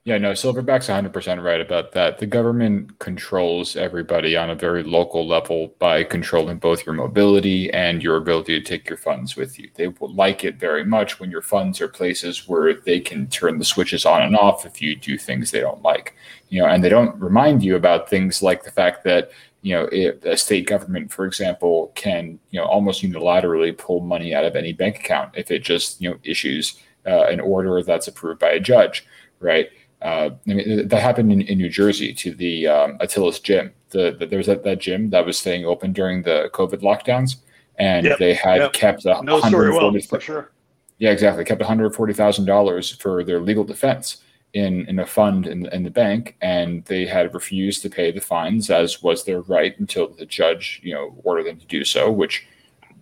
Yeah, 0.04 0.18
no, 0.18 0.32
Silverback's 0.32 0.88
100% 0.90 1.44
right 1.44 1.62
about 1.62 1.92
that. 1.92 2.18
The 2.18 2.26
government 2.26 2.98
controls 2.98 3.76
everybody 3.76 4.36
on 4.36 4.50
a 4.50 4.56
very 4.56 4.82
local 4.82 5.28
level 5.28 5.76
by 5.78 6.04
controlling 6.04 6.58
both 6.58 6.88
your 6.88 6.96
mobility 6.96 7.72
and 7.72 8.02
your 8.02 8.16
ability 8.18 8.60
to 8.60 8.66
take 8.66 8.90
your 8.90 8.98
funds 8.98 9.36
with 9.36 9.60
you. 9.60 9.70
They 9.76 9.90
will 9.90 10.12
like 10.16 10.44
it 10.44 10.56
very 10.56 10.84
much 10.84 11.20
when 11.20 11.30
your 11.30 11.44
funds 11.44 11.80
are 11.82 11.88
places 11.88 12.48
where 12.48 12.74
they 12.74 13.00
can 13.00 13.28
turn 13.28 13.60
the 13.60 13.66
switches 13.66 14.04
on 14.04 14.24
and 14.24 14.36
off 14.36 14.66
if 14.66 14.82
you 14.82 14.96
do 14.96 15.20
things 15.20 15.52
they 15.52 15.60
don't 15.60 15.84
like. 15.84 16.16
You 16.50 16.64
know, 16.64 16.68
and 16.68 16.84
they 16.84 16.90
don't 16.90 17.16
remind 17.22 17.62
you 17.64 17.76
about 17.76 18.10
things 18.10 18.42
like 18.42 18.64
the 18.64 18.72
fact 18.72 19.04
that 19.04 19.30
you 19.62 19.76
know, 19.76 19.88
a 20.24 20.36
state 20.36 20.66
government, 20.66 21.12
for 21.12 21.26
example, 21.28 21.92
can 21.94 22.40
you 22.50 22.60
know 22.60 22.66
almost 22.66 23.04
unilaterally 23.04 23.78
pull 23.78 24.00
money 24.00 24.34
out 24.34 24.46
of 24.46 24.56
any 24.56 24.74
bank 24.74 24.98
account 24.98 25.34
if 25.38 25.52
it 25.52 25.60
just 25.60 26.02
you 26.02 26.10
know 26.10 26.18
issues 26.24 26.80
uh, 27.06 27.26
an 27.26 27.40
order 27.40 27.84
that's 27.84 28.08
approved 28.08 28.40
by 28.40 28.50
a 28.50 28.60
judge, 28.60 29.06
right? 29.40 29.70
Uh, 30.02 30.32
I 30.48 30.54
mean, 30.54 30.88
that 30.88 31.02
happened 31.02 31.32
in, 31.32 31.42
in 31.42 31.60
New 31.60 31.70
Jersey 31.70 32.14
to 32.16 32.34
the 32.34 32.68
um, 32.68 32.98
Atilis 32.98 33.42
gym. 33.42 33.72
The, 33.90 34.16
the, 34.18 34.26
there 34.26 34.38
was 34.38 34.48
that, 34.48 34.64
that 34.64 34.80
gym 34.80 35.10
that 35.12 35.26
was 35.26 35.38
staying 35.38 35.66
open 35.66 35.94
during 35.94 36.24
the 36.24 36.50
COVID 36.54 36.82
lockdowns, 36.82 37.36
and 37.78 38.06
yep, 38.06 38.18
they 38.18 38.34
had 38.34 38.62
yep. 38.62 38.74
kept 38.74 39.06
a 39.06 39.22
no 39.22 39.40
story 39.42 39.70
well, 39.70 39.94
for 40.10 40.20
sure. 40.20 40.52
Yeah, 40.98 41.12
exactly. 41.12 41.44
Kept 41.44 41.62
one 41.62 41.68
hundred 41.68 41.94
forty 41.94 42.14
thousand 42.14 42.46
dollars 42.46 42.90
for 42.96 43.24
their 43.24 43.40
legal 43.40 43.64
defense 43.64 44.24
in 44.54 44.86
in 44.88 45.00
a 45.00 45.06
fund 45.06 45.46
in, 45.46 45.66
in 45.68 45.84
the 45.84 45.90
bank, 45.90 46.36
and 46.42 46.84
they 46.86 47.06
had 47.06 47.34
refused 47.34 47.82
to 47.84 47.90
pay 47.90 48.12
the 48.12 48.22
fines, 48.22 48.70
as 48.70 49.04
was 49.04 49.24
their 49.24 49.42
right, 49.42 49.78
until 49.80 50.08
the 50.08 50.26
judge, 50.26 50.80
you 50.84 50.94
know, 50.94 51.16
ordered 51.24 51.46
them 51.46 51.58
to 51.58 51.66
do 51.66 51.84
so. 51.84 52.12
Which, 52.12 52.46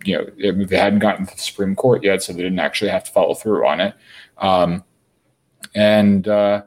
you 0.04 0.16
know, 0.16 0.64
they 0.66 0.76
hadn't 0.76 1.00
gotten 1.00 1.26
to 1.26 1.34
the 1.34 1.40
Supreme 1.40 1.76
Court 1.76 2.02
yet, 2.02 2.22
so 2.22 2.32
they 2.32 2.42
didn't 2.42 2.58
actually 2.58 2.90
have 2.90 3.04
to 3.04 3.12
follow 3.12 3.34
through 3.34 3.66
on 3.66 3.80
it. 3.80 3.94
Um, 4.38 4.84
and 5.74 6.26
uh, 6.26 6.62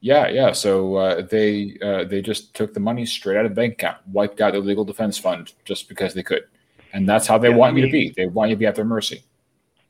yeah, 0.00 0.28
yeah. 0.28 0.52
So 0.52 0.96
uh, 0.96 1.22
they 1.22 1.76
uh, 1.82 2.04
they 2.04 2.22
just 2.22 2.54
took 2.54 2.72
the 2.72 2.80
money 2.80 3.04
straight 3.04 3.36
out 3.36 3.44
of 3.44 3.50
the 3.52 3.54
bank 3.54 3.74
account, 3.74 3.98
wiped 4.06 4.40
out 4.40 4.54
the 4.54 4.60
legal 4.60 4.84
defense 4.84 5.18
fund 5.18 5.52
just 5.64 5.88
because 5.88 6.14
they 6.14 6.22
could, 6.22 6.44
and 6.92 7.08
that's 7.08 7.26
how 7.26 7.36
they 7.36 7.50
yeah, 7.50 7.56
want 7.56 7.72
I 7.72 7.74
mean, 7.74 7.84
you 7.84 7.90
to 7.90 7.92
be. 7.92 8.14
They 8.16 8.26
want 8.26 8.50
you 8.50 8.56
to 8.56 8.58
be 8.58 8.66
at 8.66 8.74
their 8.74 8.84
mercy. 8.84 9.22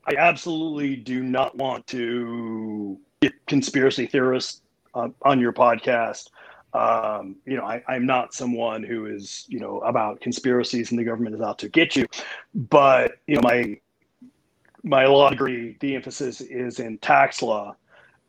I 0.07 0.15
absolutely 0.19 0.97
do 0.97 1.23
not 1.23 1.57
want 1.57 1.87
to 1.89 2.99
get 3.21 3.35
conspiracy 3.47 4.07
theorists 4.07 4.63
uh, 4.95 5.09
on 5.23 5.39
your 5.39 5.53
podcast. 5.53 6.31
Um, 6.73 7.37
you 7.47 7.57
know, 7.57 7.65
I, 7.65 7.83
I'm 7.87 8.07
not 8.07 8.35
someone 8.35 8.83
who 8.83 9.07
is 9.07 9.45
you 9.49 9.61
know 9.61 9.79
about 9.81 10.21
conspiracies 10.21 10.91
and 10.91 10.99
the 10.99 11.05
government 11.05 11.37
is 11.37 11.41
out 11.41 11.59
to 11.61 11.69
get 11.69 11.95
you, 11.95 12.07
but 12.55 13.13
you 13.29 13.37
know 13.37 13.43
my 13.43 13.79
my 14.83 15.07
law 15.07 15.31
degree, 15.31 15.77
the 15.79 15.95
emphasis 15.95 16.41
is 16.41 16.81
in 16.81 16.99
tax 16.99 17.43
law 17.43 17.77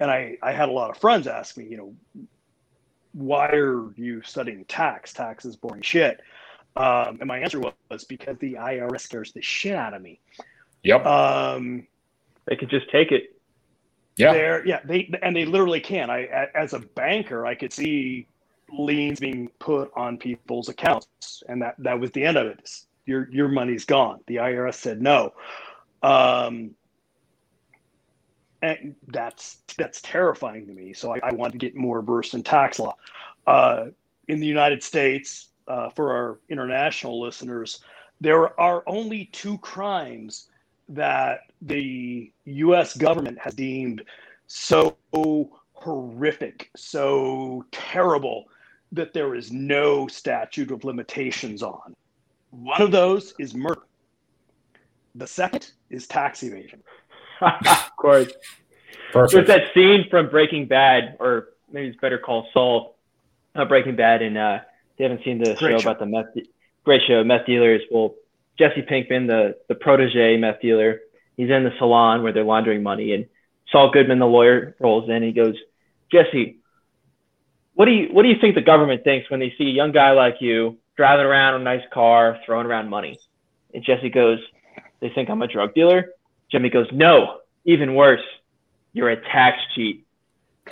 and 0.02 0.10
I, 0.10 0.36
I 0.42 0.52
had 0.52 0.68
a 0.68 0.72
lot 0.72 0.90
of 0.90 0.98
friends 0.98 1.28
ask 1.28 1.56
me, 1.56 1.66
you 1.66 1.78
know, 1.78 1.94
why 3.14 3.50
are 3.50 3.94
you 3.96 4.24
studying 4.24 4.66
tax? 4.66 5.14
Tax 5.14 5.46
is 5.46 5.56
boring 5.56 5.84
shit. 5.84 6.20
Um, 6.76 7.20
and 7.20 7.28
my 7.28 7.38
answer 7.38 7.60
was 7.60 8.04
because 8.06 8.36
the 8.40 8.56
IRS 8.56 9.02
scares 9.02 9.32
the 9.32 9.44
shit 9.44 9.76
out 9.76 9.94
of 9.94 10.02
me. 10.02 10.20
Yep. 10.84 11.06
Um, 11.06 11.86
they 12.48 12.56
could 12.56 12.72
just 12.72 12.90
take 12.90 13.12
it. 13.12 13.40
Yeah. 14.18 14.34
They're, 14.34 14.68
yeah. 14.68 14.80
They 14.84 15.12
and 15.22 15.36
they 15.36 15.46
literally 15.46 15.82
can. 15.82 16.10
I 16.10 16.50
as 16.56 16.74
a 16.74 16.80
banker, 16.80 17.46
I 17.46 17.54
could 17.54 17.72
see 17.72 18.28
liens 18.72 19.20
being 19.20 19.50
put 19.60 19.92
on 19.96 20.18
people's 20.18 20.70
accounts, 20.70 21.44
and 21.48 21.62
that 21.62 21.76
that 21.80 22.00
was 22.00 22.12
the 22.12 22.24
end 22.24 22.38
of 22.38 22.48
it. 22.48 22.70
Your 23.06 23.30
your 23.32 23.50
money's 23.50 23.86
gone. 23.86 24.20
The 24.28 24.38
IRS 24.38 24.76
said 24.76 25.02
no. 25.02 25.34
Um, 26.02 26.72
and 28.62 28.96
that's 29.08 29.58
that's 29.78 30.02
terrifying 30.02 30.68
to 30.68 30.74
me. 30.74 30.94
So 30.94 31.16
I, 31.16 31.20
I 31.24 31.34
want 31.34 31.52
to 31.54 31.58
get 31.58 31.76
more 31.76 32.02
versed 32.02 32.34
in 32.34 32.44
tax 32.44 32.80
law. 32.80 32.96
Uh, 33.48 33.88
in 34.28 34.40
the 34.40 34.48
United 34.48 34.84
States, 34.84 35.50
uh, 35.68 35.90
for 35.90 36.14
our 36.14 36.40
international 36.50 37.20
listeners, 37.20 37.80
there 38.20 38.60
are 38.60 38.84
only 38.86 39.26
two 39.32 39.58
crimes 39.60 40.48
that 40.90 41.42
the 41.62 42.32
U.S. 42.46 42.96
government 42.96 43.40
has 43.40 43.54
deemed 43.54 44.04
so 44.48 44.96
horrific, 45.74 46.70
so 46.76 47.66
terrible 47.72 48.46
that 48.92 49.14
there 49.14 49.36
is 49.36 49.52
no 49.52 50.08
statute 50.08 50.72
of 50.72 50.84
limitations 50.84 51.64
on. 51.64 51.96
One 52.52 52.82
of 52.82 52.92
those 52.92 53.34
is 53.40 53.56
murder. 53.56 53.82
The 55.16 55.28
second 55.28 55.72
is 55.90 56.08
tax 56.08 56.44
evasion 56.44 56.84
of 57.66 57.96
course. 57.98 58.32
Perfect. 59.12 59.34
There's 59.34 59.48
that 59.48 59.74
scene 59.74 60.06
from 60.10 60.30
Breaking 60.30 60.68
Bad, 60.68 61.18
or 61.20 61.50
maybe 61.72 61.88
it's 61.88 61.98
Better 62.00 62.18
Call 62.18 62.48
Saul, 62.54 62.96
uh, 63.56 63.66
Breaking 63.66 63.96
Bad, 63.96 64.22
and 64.22 64.38
uh, 64.38 64.60
they 64.98 65.04
haven't 65.04 65.24
seen 65.24 65.40
the 65.40 65.56
show, 65.58 65.70
show, 65.70 65.78
about 65.78 66.00
the 66.00 66.06
meth. 66.06 66.34
De- 66.34 66.48
great 66.84 67.02
show, 67.08 67.24
meth 67.24 67.46
dealers. 67.46 67.82
Well, 67.92 68.16
Jesse 68.58 68.84
Pinkman, 68.84 69.28
the 69.28 69.58
the 69.68 69.76
protege 69.76 70.38
meth 70.38 70.62
dealer, 70.62 71.02
he's 71.36 71.50
in 71.50 71.64
the 71.64 71.72
salon 71.78 72.24
where 72.24 72.32
they're 72.32 72.44
laundering 72.44 72.84
money, 72.84 73.14
and 73.14 73.26
Saul 73.72 73.92
Goodman, 73.92 74.20
the 74.20 74.28
lawyer, 74.28 74.76
rolls 74.80 75.10
in. 75.10 75.24
He 75.24 75.32
goes, 75.32 75.56
Jesse, 76.12 76.60
what 77.74 77.86
do 77.86 77.92
you 77.92 78.10
what 78.12 78.24
do 78.24 78.30
you 78.30 78.36
think 78.40 78.56
the 78.56 78.62
government 78.62 79.04
thinks 79.04 79.30
when 79.30 79.40
they 79.40 79.54
see 79.58 79.66
a 79.66 79.72
young 79.72 79.92
guy 79.92 80.12
like 80.12 80.36
you 80.40 80.78
driving 80.96 81.26
around 81.26 81.56
in 81.56 81.62
a 81.62 81.64
nice 81.64 81.84
car, 81.92 82.38
throwing 82.46 82.68
around 82.68 82.90
money? 82.90 83.20
And 83.74 83.84
Jesse 83.84 84.10
goes, 84.10 84.40
they 85.00 85.10
think 85.10 85.30
I'm 85.30 85.42
a 85.42 85.48
drug 85.48 85.74
dealer. 85.74 86.10
Jimmy 86.52 86.70
goes, 86.70 86.88
No, 86.92 87.40
even 87.66 87.96
worse, 87.96 88.24
you're 88.94 89.10
a 89.10 89.22
tax 89.32 89.58
cheat. 89.74 90.06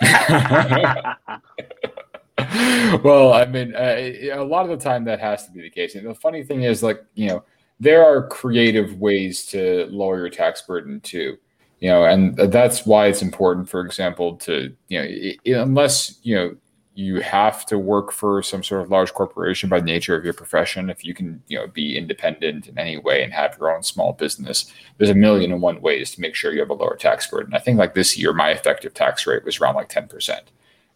well, 3.02 3.32
I 3.32 3.46
mean, 3.46 3.74
uh, 3.74 3.96
a 4.34 4.44
lot 4.44 4.68
of 4.68 4.70
the 4.70 4.82
time 4.82 5.04
that 5.04 5.20
has 5.20 5.46
to 5.46 5.52
be 5.52 5.62
the 5.62 5.70
case. 5.70 5.94
And 5.94 6.06
the 6.06 6.14
funny 6.14 6.42
thing 6.42 6.62
is, 6.62 6.82
like, 6.82 7.04
you 7.14 7.28
know, 7.28 7.44
there 7.80 8.04
are 8.04 8.26
creative 8.28 8.98
ways 8.98 9.44
to 9.46 9.86
lower 9.90 10.18
your 10.18 10.28
tax 10.30 10.62
burden 10.62 11.00
too. 11.00 11.38
You 11.80 11.88
know, 11.88 12.04
and 12.04 12.36
that's 12.36 12.84
why 12.84 13.06
it's 13.06 13.22
important, 13.22 13.68
for 13.68 13.80
example, 13.80 14.36
to 14.36 14.74
you 14.88 15.36
know, 15.46 15.62
unless 15.62 16.18
you 16.22 16.34
know 16.34 16.56
you 17.00 17.20
have 17.20 17.64
to 17.64 17.78
work 17.78 18.12
for 18.12 18.42
some 18.42 18.62
sort 18.62 18.82
of 18.82 18.90
large 18.90 19.14
corporation 19.14 19.70
by 19.70 19.80
nature 19.80 20.14
of 20.14 20.22
your 20.22 20.34
profession. 20.34 20.90
If 20.90 21.02
you 21.02 21.14
can 21.14 21.42
you 21.48 21.58
know 21.58 21.66
be 21.66 21.96
independent 21.96 22.68
in 22.68 22.78
any 22.78 22.98
way 22.98 23.24
and 23.24 23.32
have 23.32 23.56
your 23.58 23.74
own 23.74 23.82
small 23.82 24.12
business 24.12 24.70
there's 24.98 25.10
a 25.10 25.14
million 25.14 25.50
and 25.50 25.62
one 25.62 25.80
ways 25.80 26.10
to 26.12 26.20
make 26.20 26.34
sure 26.34 26.52
you 26.52 26.60
have 26.60 26.68
a 26.68 26.74
lower 26.74 26.96
tax 26.96 27.26
burden. 27.26 27.54
I 27.54 27.58
think 27.58 27.78
like 27.78 27.94
this 27.94 28.18
year 28.18 28.34
my 28.34 28.50
effective 28.50 28.92
tax 28.92 29.26
rate 29.26 29.44
was 29.44 29.60
around 29.60 29.76
like 29.76 29.88
10% 29.88 30.40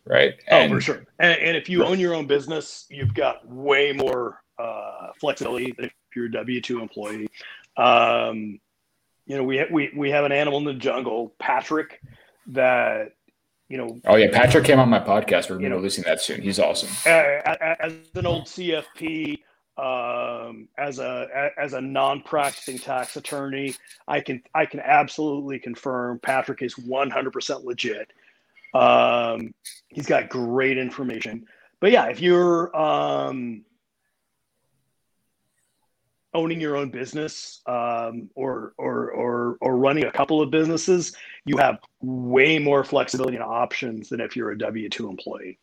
right? 0.07 0.35
And, 0.47 0.71
oh 0.71 0.77
for 0.77 0.81
sure. 0.83 1.07
And, 1.19 1.39
and 1.41 1.57
if 1.57 1.71
you 1.71 1.81
right. 1.81 1.91
own 1.91 1.99
your 1.99 2.15
own 2.15 2.27
business 2.27 2.87
you've 2.91 3.15
got 3.15 3.49
way 3.49 3.93
more 3.93 4.43
uh, 4.59 5.09
flexibility 5.19 5.73
than 5.73 5.87
if 5.87 5.93
you're 6.15 6.27
a 6.27 6.31
w2 6.31 6.83
employee. 6.83 7.29
Um, 7.79 8.61
you 9.27 9.39
know 9.39 9.43
we, 9.43 9.65
we, 9.71 9.91
we 9.97 10.11
have 10.11 10.27
an 10.27 10.33
animal 10.33 10.59
in 10.59 10.65
the 10.65 10.75
jungle 10.75 11.35
patrick 11.39 12.01
that 12.49 13.13
you 13.69 13.79
know. 13.79 14.01
Oh 14.07 14.17
yeah, 14.17 14.29
Patrick 14.33 14.65
came 14.65 14.79
on 14.79 14.89
my 14.89 15.01
podcast. 15.01 15.51
We're 15.51 15.57
releasing 15.57 16.05
that 16.05 16.21
soon. 16.21 16.43
He's 16.43 16.59
awesome. 16.59 16.91
As 17.07 17.93
an 18.15 18.27
old 18.27 18.45
CFP, 18.45 19.39
um, 19.77 20.69
as 20.79 20.99
a 20.99 21.51
as 21.59 21.73
a 21.73 21.81
non-practicing 21.81 22.79
tax 22.79 23.17
attorney, 23.17 23.75
I 24.07 24.21
can 24.21 24.43
I 24.55 24.67
can 24.67 24.81
absolutely 24.81 25.59
confirm 25.59 26.19
Patrick 26.21 26.63
is 26.63 26.75
100% 26.75 27.65
legit. 27.65 28.13
Um, 28.75 29.55
he's 29.89 30.07
got 30.07 30.29
great 30.29 30.79
information. 30.79 31.47
But 31.81 31.91
yeah, 31.93 32.07
if 32.07 32.21
you're 32.21 32.75
um, 32.77 33.65
owning 36.35 36.61
your 36.61 36.77
own 36.77 36.91
business 36.91 37.63
um, 37.67 38.29
or, 38.35 38.75
or, 38.77 39.11
or, 39.11 39.57
or 39.61 39.77
running 39.77 40.05
a 40.05 40.13
couple 40.13 40.43
of 40.43 40.51
businesses, 40.51 41.17
you 41.45 41.57
have 41.57 41.79
way 42.03 42.59
more 42.59 42.85
flexibility 42.85 43.37
and 43.37 43.45
options 43.45 44.09
than 44.09 44.21
if 44.21 44.37
you're 44.37 44.51
a 44.51 44.59
W 44.59 44.89
2 44.89 45.09
employee. 45.09 45.59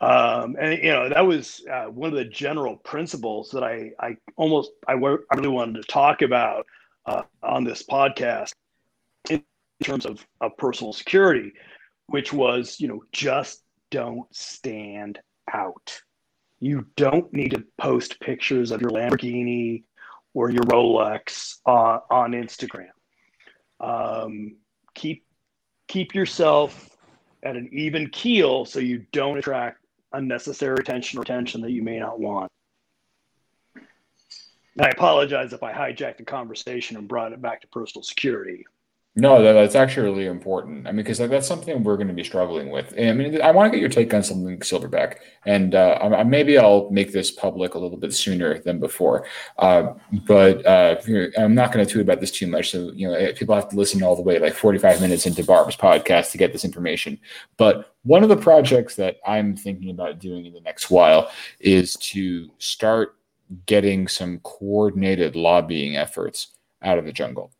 Um, 0.00 0.56
and 0.58 0.82
you 0.82 0.90
know 0.90 1.10
that 1.10 1.26
was 1.26 1.62
uh, 1.70 1.84
one 1.84 2.08
of 2.08 2.16
the 2.16 2.24
general 2.24 2.76
principles 2.76 3.50
that 3.50 3.62
I, 3.62 3.90
I 4.00 4.16
almost 4.36 4.70
I, 4.88 4.94
really 4.94 5.48
wanted 5.48 5.82
to 5.82 5.88
talk 5.88 6.22
about 6.22 6.64
uh, 7.04 7.22
on 7.42 7.64
this 7.64 7.82
podcast 7.82 8.54
in 9.28 9.44
terms 9.82 10.06
of, 10.06 10.26
of 10.40 10.56
personal 10.56 10.94
security, 10.94 11.52
which 12.06 12.32
was 12.32 12.80
you 12.80 12.88
know 12.88 13.02
just 13.12 13.62
don't 13.90 14.34
stand 14.34 15.18
out. 15.52 16.00
You 16.60 16.86
don't 16.96 17.32
need 17.32 17.52
to 17.52 17.64
post 17.78 18.20
pictures 18.20 18.70
of 18.70 18.80
your 18.80 18.90
Lamborghini 18.90 19.84
or 20.34 20.50
your 20.50 20.62
Rolex 20.64 21.56
uh, 21.66 22.00
on 22.10 22.32
Instagram. 22.32 22.90
Um, 23.80 24.56
keep 24.94 25.24
keep 25.88 26.14
yourself 26.14 26.90
at 27.42 27.56
an 27.56 27.70
even 27.72 28.10
keel 28.10 28.64
so 28.64 28.78
you 28.78 29.06
don't 29.12 29.38
attract 29.38 29.84
unnecessary 30.12 30.76
attention 30.78 31.18
or 31.18 31.22
attention 31.22 31.62
that 31.62 31.70
you 31.70 31.82
may 31.82 31.98
not 31.98 32.20
want. 32.20 32.50
I 34.78 34.88
apologize 34.88 35.52
if 35.52 35.62
I 35.62 35.72
hijacked 35.72 36.18
the 36.18 36.24
conversation 36.24 36.96
and 36.96 37.08
brought 37.08 37.32
it 37.32 37.42
back 37.42 37.62
to 37.62 37.68
personal 37.68 38.02
security. 38.02 38.64
No, 39.16 39.42
that, 39.42 39.54
that's 39.54 39.74
actually 39.74 40.08
really 40.08 40.26
important. 40.26 40.86
I 40.86 40.92
mean, 40.92 40.98
because 40.98 41.18
that's 41.18 41.46
something 41.46 41.82
we're 41.82 41.96
going 41.96 42.06
to 42.08 42.14
be 42.14 42.22
struggling 42.22 42.70
with. 42.70 42.94
And, 42.96 43.10
I 43.10 43.12
mean, 43.12 43.42
I 43.42 43.50
want 43.50 43.72
to 43.72 43.76
get 43.76 43.80
your 43.80 43.90
take 43.90 44.14
on 44.14 44.22
something 44.22 44.60
Silverback, 44.60 45.16
and 45.44 45.74
uh, 45.74 45.98
I, 46.00 46.22
maybe 46.22 46.56
I'll 46.56 46.88
make 46.90 47.12
this 47.12 47.32
public 47.32 47.74
a 47.74 47.78
little 47.78 47.96
bit 47.98 48.14
sooner 48.14 48.60
than 48.60 48.78
before. 48.78 49.26
Uh, 49.58 49.94
but 50.28 50.64
uh, 50.64 50.96
I'm 51.36 51.56
not 51.56 51.72
going 51.72 51.84
to 51.84 51.92
tweet 51.92 52.04
about 52.04 52.20
this 52.20 52.30
too 52.30 52.46
much, 52.46 52.70
so 52.70 52.92
you 52.94 53.08
know, 53.08 53.14
eh, 53.14 53.32
people 53.32 53.54
have 53.56 53.68
to 53.70 53.76
listen 53.76 54.00
all 54.04 54.14
the 54.14 54.22
way 54.22 54.38
like 54.38 54.54
45 54.54 55.00
minutes 55.00 55.26
into 55.26 55.42
Barb's 55.42 55.76
podcast 55.76 56.30
to 56.30 56.38
get 56.38 56.52
this 56.52 56.64
information. 56.64 57.18
But 57.56 57.92
one 58.04 58.22
of 58.22 58.28
the 58.28 58.36
projects 58.36 58.94
that 58.94 59.16
I'm 59.26 59.56
thinking 59.56 59.90
about 59.90 60.20
doing 60.20 60.46
in 60.46 60.52
the 60.52 60.60
next 60.60 60.88
while 60.88 61.32
is 61.58 61.94
to 61.96 62.48
start 62.58 63.16
getting 63.66 64.06
some 64.06 64.38
coordinated 64.40 65.34
lobbying 65.34 65.96
efforts 65.96 66.52
out 66.82 66.96
of 66.96 67.04
the 67.04 67.12
jungle, 67.12 67.50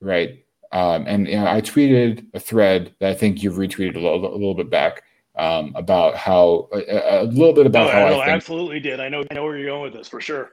right? 0.00 0.42
Um, 0.72 1.04
and 1.06 1.28
you 1.28 1.36
know, 1.36 1.46
I 1.46 1.60
tweeted 1.60 2.26
a 2.34 2.40
thread 2.40 2.94
that 3.00 3.10
I 3.10 3.14
think 3.14 3.42
you've 3.42 3.54
retweeted 3.54 3.96
a 3.96 4.00
little, 4.00 4.26
a 4.26 4.32
little 4.32 4.54
bit 4.54 4.70
back 4.70 5.02
um, 5.36 5.72
about 5.74 6.16
how 6.16 6.68
a, 6.72 7.22
a, 7.22 7.24
little 7.24 7.52
bit 7.52 7.66
about 7.66 7.86
no, 7.86 7.92
how 7.92 8.20
I, 8.20 8.28
absolutely 8.30 8.80
did. 8.80 9.00
I 9.00 9.08
know, 9.08 9.24
I 9.30 9.34
know 9.34 9.44
where 9.44 9.56
you're 9.56 9.68
going 9.68 9.82
with 9.82 9.92
this 9.92 10.08
for 10.08 10.20
sure. 10.20 10.52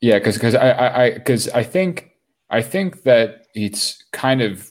Yeah, 0.00 0.18
because 0.18 0.34
because 0.34 0.54
I 0.54 1.04
I 1.04 1.10
because 1.12 1.48
I, 1.50 1.60
I 1.60 1.62
think 1.62 2.10
I 2.50 2.60
think 2.60 3.02
that 3.04 3.46
it's 3.54 4.02
kind 4.12 4.42
of 4.42 4.70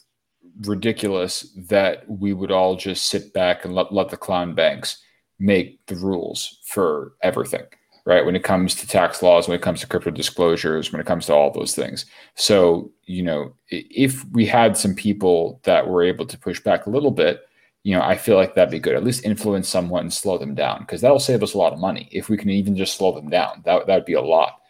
ridiculous 0.65 1.49
that 1.55 2.03
we 2.09 2.33
would 2.33 2.51
all 2.51 2.75
just 2.75 3.07
sit 3.07 3.33
back 3.33 3.63
and 3.63 3.73
let 3.73 3.93
let 3.93 4.09
the 4.09 4.17
clown 4.17 4.55
banks 4.55 5.01
make 5.39 5.85
the 5.87 5.95
rules 5.95 6.59
for 6.65 7.13
everything 7.23 7.63
right? 8.05 8.25
When 8.25 8.35
it 8.35 8.43
comes 8.43 8.75
to 8.75 8.87
tax 8.87 9.21
laws, 9.21 9.47
when 9.47 9.55
it 9.55 9.61
comes 9.61 9.81
to 9.81 9.87
crypto 9.87 10.11
disclosures, 10.11 10.91
when 10.91 11.01
it 11.01 11.07
comes 11.07 11.27
to 11.27 11.33
all 11.33 11.51
those 11.51 11.75
things. 11.75 12.05
So, 12.35 12.91
you 13.05 13.23
know, 13.23 13.53
if 13.69 14.25
we 14.31 14.45
had 14.45 14.77
some 14.77 14.95
people 14.95 15.59
that 15.63 15.87
were 15.87 16.03
able 16.03 16.25
to 16.25 16.37
push 16.37 16.59
back 16.59 16.85
a 16.85 16.89
little 16.89 17.11
bit, 17.11 17.41
you 17.83 17.95
know, 17.95 18.03
I 18.03 18.15
feel 18.15 18.35
like 18.35 18.53
that'd 18.53 18.71
be 18.71 18.79
good. 18.79 18.95
At 18.95 19.03
least 19.03 19.25
influence 19.25 19.67
someone 19.67 20.03
and 20.03 20.13
slow 20.13 20.37
them 20.37 20.53
down 20.55 20.81
because 20.81 21.01
that'll 21.01 21.19
save 21.19 21.41
us 21.41 21.53
a 21.53 21.57
lot 21.57 21.73
of 21.73 21.79
money. 21.79 22.09
If 22.11 22.29
we 22.29 22.37
can 22.37 22.49
even 22.49 22.75
just 22.75 22.95
slow 22.95 23.11
them 23.11 23.29
down, 23.29 23.61
that 23.65 23.87
that'd 23.87 24.05
be 24.05 24.13
a 24.13 24.21
lot. 24.21 24.61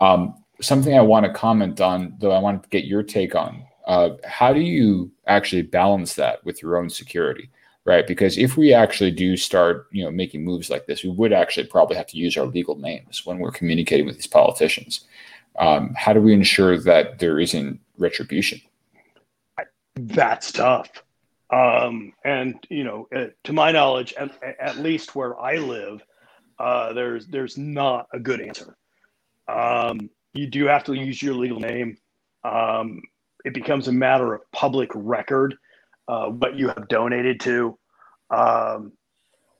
Um, 0.00 0.34
something 0.60 0.96
I 0.96 1.02
want 1.02 1.24
to 1.24 1.32
comment 1.32 1.80
on, 1.80 2.14
though, 2.18 2.32
I 2.32 2.38
want 2.38 2.62
to 2.62 2.68
get 2.68 2.84
your 2.84 3.02
take 3.02 3.34
on. 3.34 3.64
Uh, 3.86 4.10
how 4.24 4.52
do 4.52 4.60
you 4.60 5.10
actually 5.26 5.62
balance 5.62 6.14
that 6.14 6.44
with 6.44 6.60
your 6.62 6.76
own 6.76 6.90
security? 6.90 7.50
Right? 7.88 8.06
Because 8.06 8.36
if 8.36 8.58
we 8.58 8.74
actually 8.74 9.10
do 9.10 9.34
start, 9.34 9.86
you 9.90 10.04
know, 10.04 10.10
making 10.10 10.44
moves 10.44 10.68
like 10.68 10.84
this, 10.84 11.02
we 11.02 11.08
would 11.08 11.32
actually 11.32 11.66
probably 11.66 11.96
have 11.96 12.06
to 12.08 12.18
use 12.18 12.36
our 12.36 12.44
legal 12.44 12.76
names 12.76 13.24
when 13.24 13.38
we're 13.38 13.50
communicating 13.50 14.04
with 14.04 14.16
these 14.16 14.26
politicians. 14.26 15.06
Um, 15.58 15.94
how 15.96 16.12
do 16.12 16.20
we 16.20 16.34
ensure 16.34 16.78
that 16.80 17.18
there 17.18 17.40
isn't 17.40 17.80
retribution? 17.96 18.60
That's 19.96 20.52
tough. 20.52 20.90
Um, 21.50 22.12
and 22.26 22.62
you 22.68 22.84
know, 22.84 23.08
uh, 23.16 23.28
to 23.44 23.54
my 23.54 23.72
knowledge, 23.72 24.12
at, 24.18 24.38
at 24.60 24.76
least 24.76 25.14
where 25.14 25.40
I 25.40 25.54
live, 25.54 26.04
uh, 26.58 26.92
there's 26.92 27.26
there's 27.26 27.56
not 27.56 28.06
a 28.12 28.20
good 28.20 28.42
answer. 28.42 28.76
Um, 29.48 30.10
you 30.34 30.46
do 30.46 30.66
have 30.66 30.84
to 30.84 30.92
use 30.92 31.22
your 31.22 31.32
legal 31.32 31.58
name. 31.58 31.96
Um, 32.44 33.00
it 33.46 33.54
becomes 33.54 33.88
a 33.88 33.92
matter 33.92 34.34
of 34.34 34.42
public 34.52 34.90
record 34.94 35.56
uh, 36.08 36.26
what 36.26 36.56
you 36.56 36.68
have 36.68 36.88
donated 36.88 37.40
to. 37.40 37.77
Um, 38.30 38.92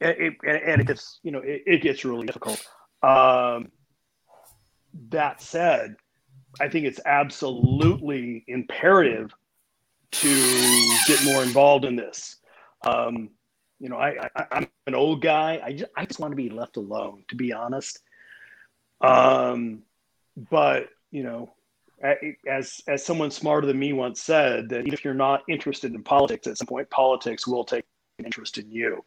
it, 0.00 0.36
it, 0.42 0.62
and 0.66 0.80
it 0.80 0.86
gets, 0.86 1.20
you 1.22 1.32
know, 1.32 1.40
it, 1.40 1.62
it 1.66 1.82
gets 1.82 2.04
really 2.04 2.26
difficult. 2.26 2.64
Um, 3.02 3.70
that 5.10 5.40
said, 5.40 5.96
I 6.60 6.68
think 6.68 6.86
it's 6.86 7.00
absolutely 7.04 8.44
imperative 8.48 9.32
to 10.10 10.96
get 11.06 11.24
more 11.24 11.42
involved 11.42 11.84
in 11.84 11.96
this. 11.96 12.36
Um, 12.86 13.30
you 13.78 13.88
know, 13.88 13.96
I, 13.96 14.28
I, 14.34 14.46
am 14.52 14.68
an 14.86 14.94
old 14.94 15.22
guy. 15.22 15.60
I 15.62 15.72
just, 15.72 15.90
I 15.96 16.04
just 16.04 16.18
want 16.18 16.32
to 16.32 16.36
be 16.36 16.50
left 16.50 16.76
alone, 16.76 17.24
to 17.28 17.36
be 17.36 17.52
honest. 17.52 18.00
Um, 19.00 19.82
but 20.50 20.88
you 21.10 21.22
know, 21.22 21.54
as 22.48 22.80
as 22.88 23.04
someone 23.04 23.30
smarter 23.30 23.66
than 23.66 23.78
me 23.78 23.92
once 23.92 24.22
said, 24.22 24.68
that 24.70 24.86
if 24.88 25.04
you're 25.04 25.14
not 25.14 25.42
interested 25.48 25.94
in 25.94 26.02
politics, 26.02 26.46
at 26.46 26.58
some 26.58 26.66
point, 26.66 26.90
politics 26.90 27.46
will 27.46 27.64
take 27.64 27.84
interest 28.24 28.58
in 28.58 28.70
you. 28.70 29.04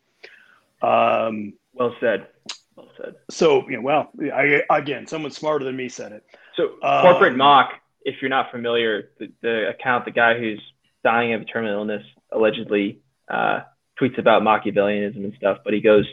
Um, 0.82 1.54
well 1.74 1.96
said. 2.00 2.28
Well 2.76 2.90
said. 2.98 3.16
So 3.30 3.68
you 3.70 3.78
know, 3.78 3.82
well, 3.82 4.12
I, 4.34 4.64
again, 4.70 5.08
someone 5.08 5.32
smarter 5.32 5.66
than 5.66 5.76
me 5.76 5.90
said 5.90 6.12
it. 6.12 6.24
So 6.56 6.76
um, 6.84 7.02
corporate 7.02 7.36
mock, 7.36 7.74
if 8.04 8.22
you're 8.22 8.30
not 8.30 8.52
familiar, 8.52 9.10
the, 9.20 9.32
the, 9.42 9.70
account, 9.70 10.06
the 10.06 10.12
guy 10.12 10.38
who's 10.38 10.62
dying 11.04 11.34
of 11.34 11.42
a 11.42 11.46
terminal 11.46 11.80
illness, 11.80 12.04
allegedly 12.32 13.00
uh, 13.30 13.62
tweets 14.00 14.18
about 14.18 14.42
Machiavellianism 14.42 15.24
and 15.24 15.34
stuff, 15.36 15.60
but 15.64 15.74
he 15.74 15.82
goes 15.82 16.06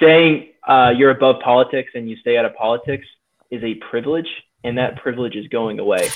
saying 0.00 0.48
uh, 0.66 0.92
you're 0.96 1.10
above 1.10 1.40
politics 1.42 1.92
and 1.94 2.08
you 2.08 2.16
stay 2.16 2.36
out 2.36 2.44
of 2.44 2.54
politics 2.54 3.06
is 3.50 3.62
a 3.62 3.74
privilege 3.90 4.28
and 4.64 4.78
that 4.78 4.96
privilege 4.96 5.36
is 5.36 5.46
going 5.48 5.78
away. 5.78 6.08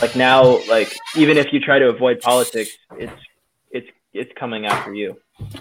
Like 0.00 0.16
now, 0.16 0.64
like 0.68 0.96
even 1.16 1.36
if 1.36 1.52
you 1.52 1.60
try 1.60 1.78
to 1.78 1.88
avoid 1.88 2.20
politics, 2.20 2.76
it's 2.98 3.12
it's 4.14 4.30
it's 4.30 4.38
coming 4.38 4.66
after 4.66 4.94
you. 4.94 5.16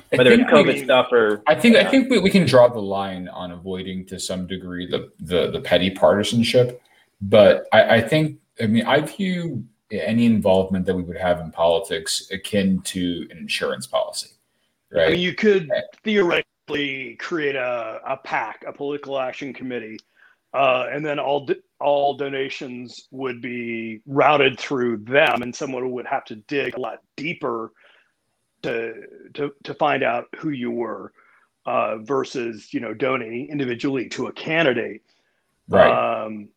Whether 0.09 0.31
it's 0.31 0.43
COVID 0.43 0.73
we, 0.75 0.83
stuff 0.83 1.11
or 1.11 1.41
I 1.47 1.55
think 1.55 1.75
yeah. 1.75 1.81
I 1.81 1.89
think 1.89 2.09
we, 2.09 2.19
we 2.19 2.29
can 2.29 2.45
draw 2.45 2.67
the 2.67 2.81
line 2.81 3.27
on 3.27 3.51
avoiding 3.51 4.05
to 4.07 4.19
some 4.19 4.47
degree 4.47 4.87
the 4.89 5.11
the, 5.19 5.51
the 5.51 5.59
petty 5.59 5.89
partisanship. 5.89 6.81
But 7.21 7.67
I, 7.73 7.95
I 7.95 8.01
think 8.01 8.39
I 8.61 8.67
mean 8.67 8.85
I 8.85 9.01
view 9.01 9.65
any 9.91 10.25
involvement 10.25 10.85
that 10.85 10.95
we 10.95 11.03
would 11.03 11.17
have 11.17 11.39
in 11.39 11.51
politics 11.51 12.27
akin 12.31 12.81
to 12.81 13.27
an 13.31 13.37
insurance 13.37 13.87
policy. 13.87 14.29
Right. 14.91 15.07
I 15.07 15.11
mean, 15.11 15.19
you 15.19 15.33
could 15.33 15.69
theoretically 16.03 17.15
create 17.15 17.55
a, 17.55 17.99
a 18.05 18.17
PAC, 18.17 18.63
a 18.67 18.73
political 18.73 19.19
action 19.19 19.53
committee, 19.53 19.99
uh, 20.53 20.87
and 20.91 21.03
then 21.03 21.19
all 21.19 21.47
all 21.79 22.15
donations 22.15 23.07
would 23.11 23.41
be 23.41 24.01
routed 24.05 24.59
through 24.59 24.97
them, 24.97 25.41
and 25.41 25.55
someone 25.55 25.91
would 25.91 26.05
have 26.05 26.25
to 26.25 26.35
dig 26.35 26.77
a 26.77 26.79
lot 26.79 26.99
deeper 27.17 27.71
to 28.63 28.93
to 29.35 29.51
to 29.63 29.73
find 29.73 30.03
out 30.03 30.25
who 30.37 30.49
you 30.49 30.71
were, 30.71 31.13
uh, 31.65 31.97
versus 31.97 32.73
you 32.73 32.79
know 32.79 32.93
donating 32.93 33.49
individually 33.49 34.09
to 34.09 34.27
a 34.27 34.33
candidate. 34.33 35.01
Right. 35.67 36.25
Um, 36.25 36.49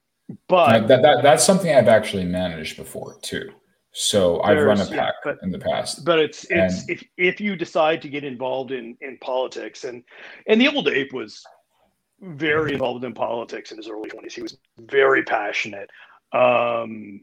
but 0.48 0.88
that, 0.88 1.02
that, 1.02 1.22
that's 1.22 1.44
something 1.44 1.72
I've 1.72 1.88
actually 1.88 2.24
managed 2.24 2.76
before 2.76 3.16
too. 3.22 3.50
So 3.92 4.42
I've 4.42 4.62
run 4.62 4.80
a 4.80 4.84
PAC 4.84 4.92
yeah, 4.92 5.11
but, 5.24 5.38
in 5.42 5.50
the 5.50 5.59
past. 5.59 6.04
But 6.04 6.18
it's 6.18 6.44
it's 6.50 6.80
and, 6.80 6.90
if 6.90 7.04
if 7.16 7.40
you 7.40 7.57
decide 7.57 8.02
to 8.02 8.09
get 8.09 8.24
involved 8.24 8.70
in 8.70 8.96
in 9.00 9.16
politics 9.18 9.84
and 9.84 10.02
and 10.46 10.61
the 10.61 10.68
old 10.68 10.88
ape 10.88 11.12
was 11.12 11.42
very 12.20 12.72
involved 12.72 13.04
in 13.04 13.14
politics 13.14 13.70
in 13.70 13.76
his 13.76 13.88
early 13.88 14.09
20s. 14.09 14.32
He 14.32 14.42
was 14.42 14.59
very 14.78 15.22
passionate. 15.22 15.90
Um, 16.32 17.20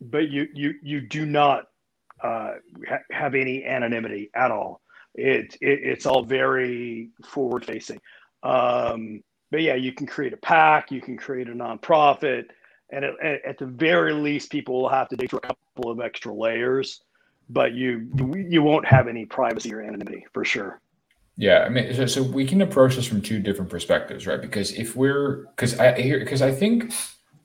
but 0.00 0.30
you 0.30 0.48
you 0.54 0.74
you 0.82 1.00
do 1.00 1.26
not 1.26 1.66
uh, 2.22 2.54
ha- 2.88 2.98
have 3.10 3.34
any 3.34 3.64
anonymity 3.64 4.30
at 4.34 4.50
all. 4.50 4.80
It, 5.14 5.56
it 5.60 5.80
it's 5.82 6.06
all 6.06 6.24
very 6.24 7.10
forward 7.24 7.64
facing. 7.64 8.00
Um, 8.42 9.22
but 9.50 9.62
yeah, 9.62 9.74
you 9.74 9.92
can 9.92 10.06
create 10.06 10.32
a 10.32 10.36
PAC, 10.38 10.90
you 10.90 11.00
can 11.00 11.16
create 11.16 11.48
a 11.48 11.52
nonprofit, 11.52 12.46
and 12.90 13.04
at, 13.04 13.44
at 13.44 13.58
the 13.58 13.66
very 13.66 14.12
least, 14.12 14.50
people 14.50 14.82
will 14.82 14.88
have 14.88 15.08
to 15.08 15.16
dig 15.16 15.32
a 15.32 15.40
couple 15.40 15.90
of 15.90 16.00
extra 16.00 16.32
layers. 16.32 17.00
But 17.48 17.74
you 17.74 18.08
you 18.48 18.62
won't 18.62 18.86
have 18.86 19.06
any 19.06 19.24
privacy 19.24 19.72
or 19.72 19.80
anonymity 19.80 20.26
for 20.32 20.44
sure. 20.44 20.80
Yeah, 21.36 21.64
I 21.64 21.68
mean, 21.68 21.94
so, 21.94 22.06
so 22.06 22.22
we 22.22 22.46
can 22.46 22.62
approach 22.62 22.96
this 22.96 23.06
from 23.06 23.20
two 23.20 23.38
different 23.38 23.70
perspectives, 23.70 24.26
right? 24.26 24.40
Because 24.40 24.72
if 24.72 24.96
we're, 24.96 25.46
because 25.54 25.78
I 25.78 26.00
hear, 26.00 26.18
because 26.18 26.40
I 26.40 26.50
think, 26.50 26.92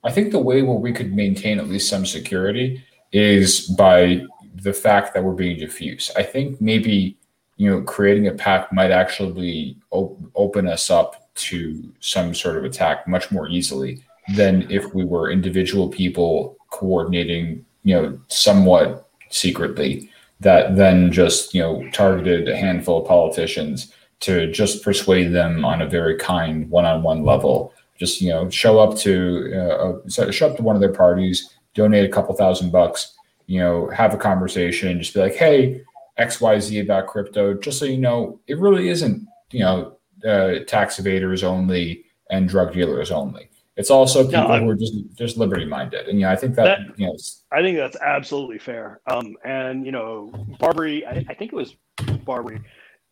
I 0.02 0.10
think 0.10 0.32
the 0.32 0.38
way 0.38 0.62
where 0.62 0.78
we 0.78 0.92
could 0.92 1.14
maintain 1.14 1.58
at 1.58 1.68
least 1.68 1.90
some 1.90 2.06
security 2.06 2.82
is 3.12 3.68
by 3.68 4.24
the 4.54 4.72
fact 4.72 5.14
that 5.14 5.24
we're 5.24 5.32
being 5.32 5.58
diffuse. 5.58 6.10
I 6.16 6.22
think 6.22 6.60
maybe 6.60 7.16
you 7.56 7.70
know 7.70 7.82
creating 7.82 8.28
a 8.28 8.32
PAC 8.32 8.72
might 8.72 8.90
actually 8.90 9.76
op- 9.90 10.18
open 10.34 10.66
us 10.68 10.90
up 10.90 11.28
to 11.34 11.82
some 12.00 12.34
sort 12.34 12.56
of 12.56 12.64
attack 12.64 13.08
much 13.08 13.30
more 13.30 13.48
easily 13.48 14.02
than 14.34 14.70
if 14.70 14.94
we 14.94 15.04
were 15.04 15.30
individual 15.30 15.88
people 15.88 16.56
coordinating, 16.70 17.64
you 17.84 17.94
know, 17.94 18.18
somewhat 18.28 19.08
secretly 19.30 20.10
that 20.40 20.76
then 20.76 21.10
just 21.10 21.54
you 21.54 21.62
know 21.62 21.88
targeted 21.92 22.48
a 22.48 22.56
handful 22.56 23.00
of 23.00 23.08
politicians 23.08 23.92
to 24.20 24.50
just 24.52 24.84
persuade 24.84 25.32
them 25.32 25.64
on 25.64 25.82
a 25.82 25.88
very 25.88 26.16
kind 26.16 26.70
one-on-one 26.70 27.24
level 27.24 27.72
Just 27.98 28.20
you 28.20 28.30
know, 28.30 28.48
show 28.50 28.78
up 28.78 28.96
to 28.98 29.12
uh, 29.54 30.30
show 30.30 30.48
up 30.48 30.56
to 30.56 30.62
one 30.62 30.76
of 30.76 30.80
their 30.80 30.92
parties, 30.92 31.54
donate 31.74 32.04
a 32.04 32.12
couple 32.12 32.34
thousand 32.34 32.70
bucks, 32.70 33.14
you 33.52 33.60
know, 33.60 33.90
have 33.90 34.14
a 34.14 34.16
conversation, 34.16 34.88
and 34.88 34.98
just 34.98 35.12
be 35.12 35.20
like, 35.20 35.34
hey, 35.34 35.82
X 36.16 36.40
Y 36.40 36.58
Z 36.58 36.80
about 36.80 37.06
crypto, 37.06 37.52
just 37.52 37.78
so 37.78 37.84
you 37.84 37.98
know, 37.98 38.40
it 38.46 38.58
really 38.58 38.88
isn't 38.88 39.28
you 39.50 39.60
know 39.60 39.98
uh, 40.26 40.60
tax 40.66 40.96
evaders 40.96 41.44
only 41.44 42.06
and 42.30 42.48
drug 42.48 42.72
dealers 42.72 43.10
only. 43.10 43.50
It's 43.76 43.90
also 43.90 44.24
people 44.24 44.48
no, 44.48 44.58
who 44.58 44.70
are 44.70 44.74
just 44.74 44.94
just 45.14 45.36
liberty 45.36 45.66
minded, 45.66 46.08
and 46.08 46.18
yeah, 46.18 46.32
I 46.32 46.36
think 46.36 46.54
that, 46.54 46.78
that, 46.78 46.98
you 46.98 47.06
know, 47.08 47.16
I 47.52 47.60
think 47.60 47.76
that's 47.76 47.96
absolutely 47.96 48.58
fair. 48.58 49.02
Um, 49.06 49.36
and 49.44 49.84
you 49.84 49.92
know, 49.92 50.32
Barbary, 50.58 51.04
I, 51.04 51.22
I 51.28 51.34
think 51.34 51.52
it 51.52 51.56
was 51.56 51.76
Barbary 52.24 52.62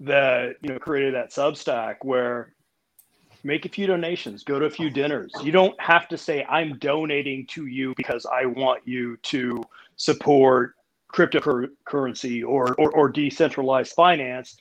that 0.01 0.57
you 0.63 0.71
know 0.71 0.79
created 0.79 1.13
that 1.17 1.33
Substack 1.33 1.97
where 2.01 2.55
make 3.45 3.67
a 3.67 3.69
few 3.69 3.87
donations, 3.87 4.43
go 4.43 4.59
to 4.59 4.65
a 4.65 4.71
few 4.71 4.89
dinners. 4.89 5.33
You 5.43 5.53
don't 5.53 5.79
have 5.81 6.09
to 6.09 6.17
say 6.17 6.45
I'm 6.45 6.79
donating 6.79 7.47
to 7.49 7.67
you 7.67 7.93
because 7.97 8.27
I 8.27 8.47
want 8.47 8.87
you 8.87 9.19
to 9.19 9.63
support 10.01 10.77
cryptocurrency 11.13 12.43
or, 12.43 12.75
or, 12.75 12.91
or 12.93 13.09
decentralized 13.11 13.93
finance. 13.93 14.57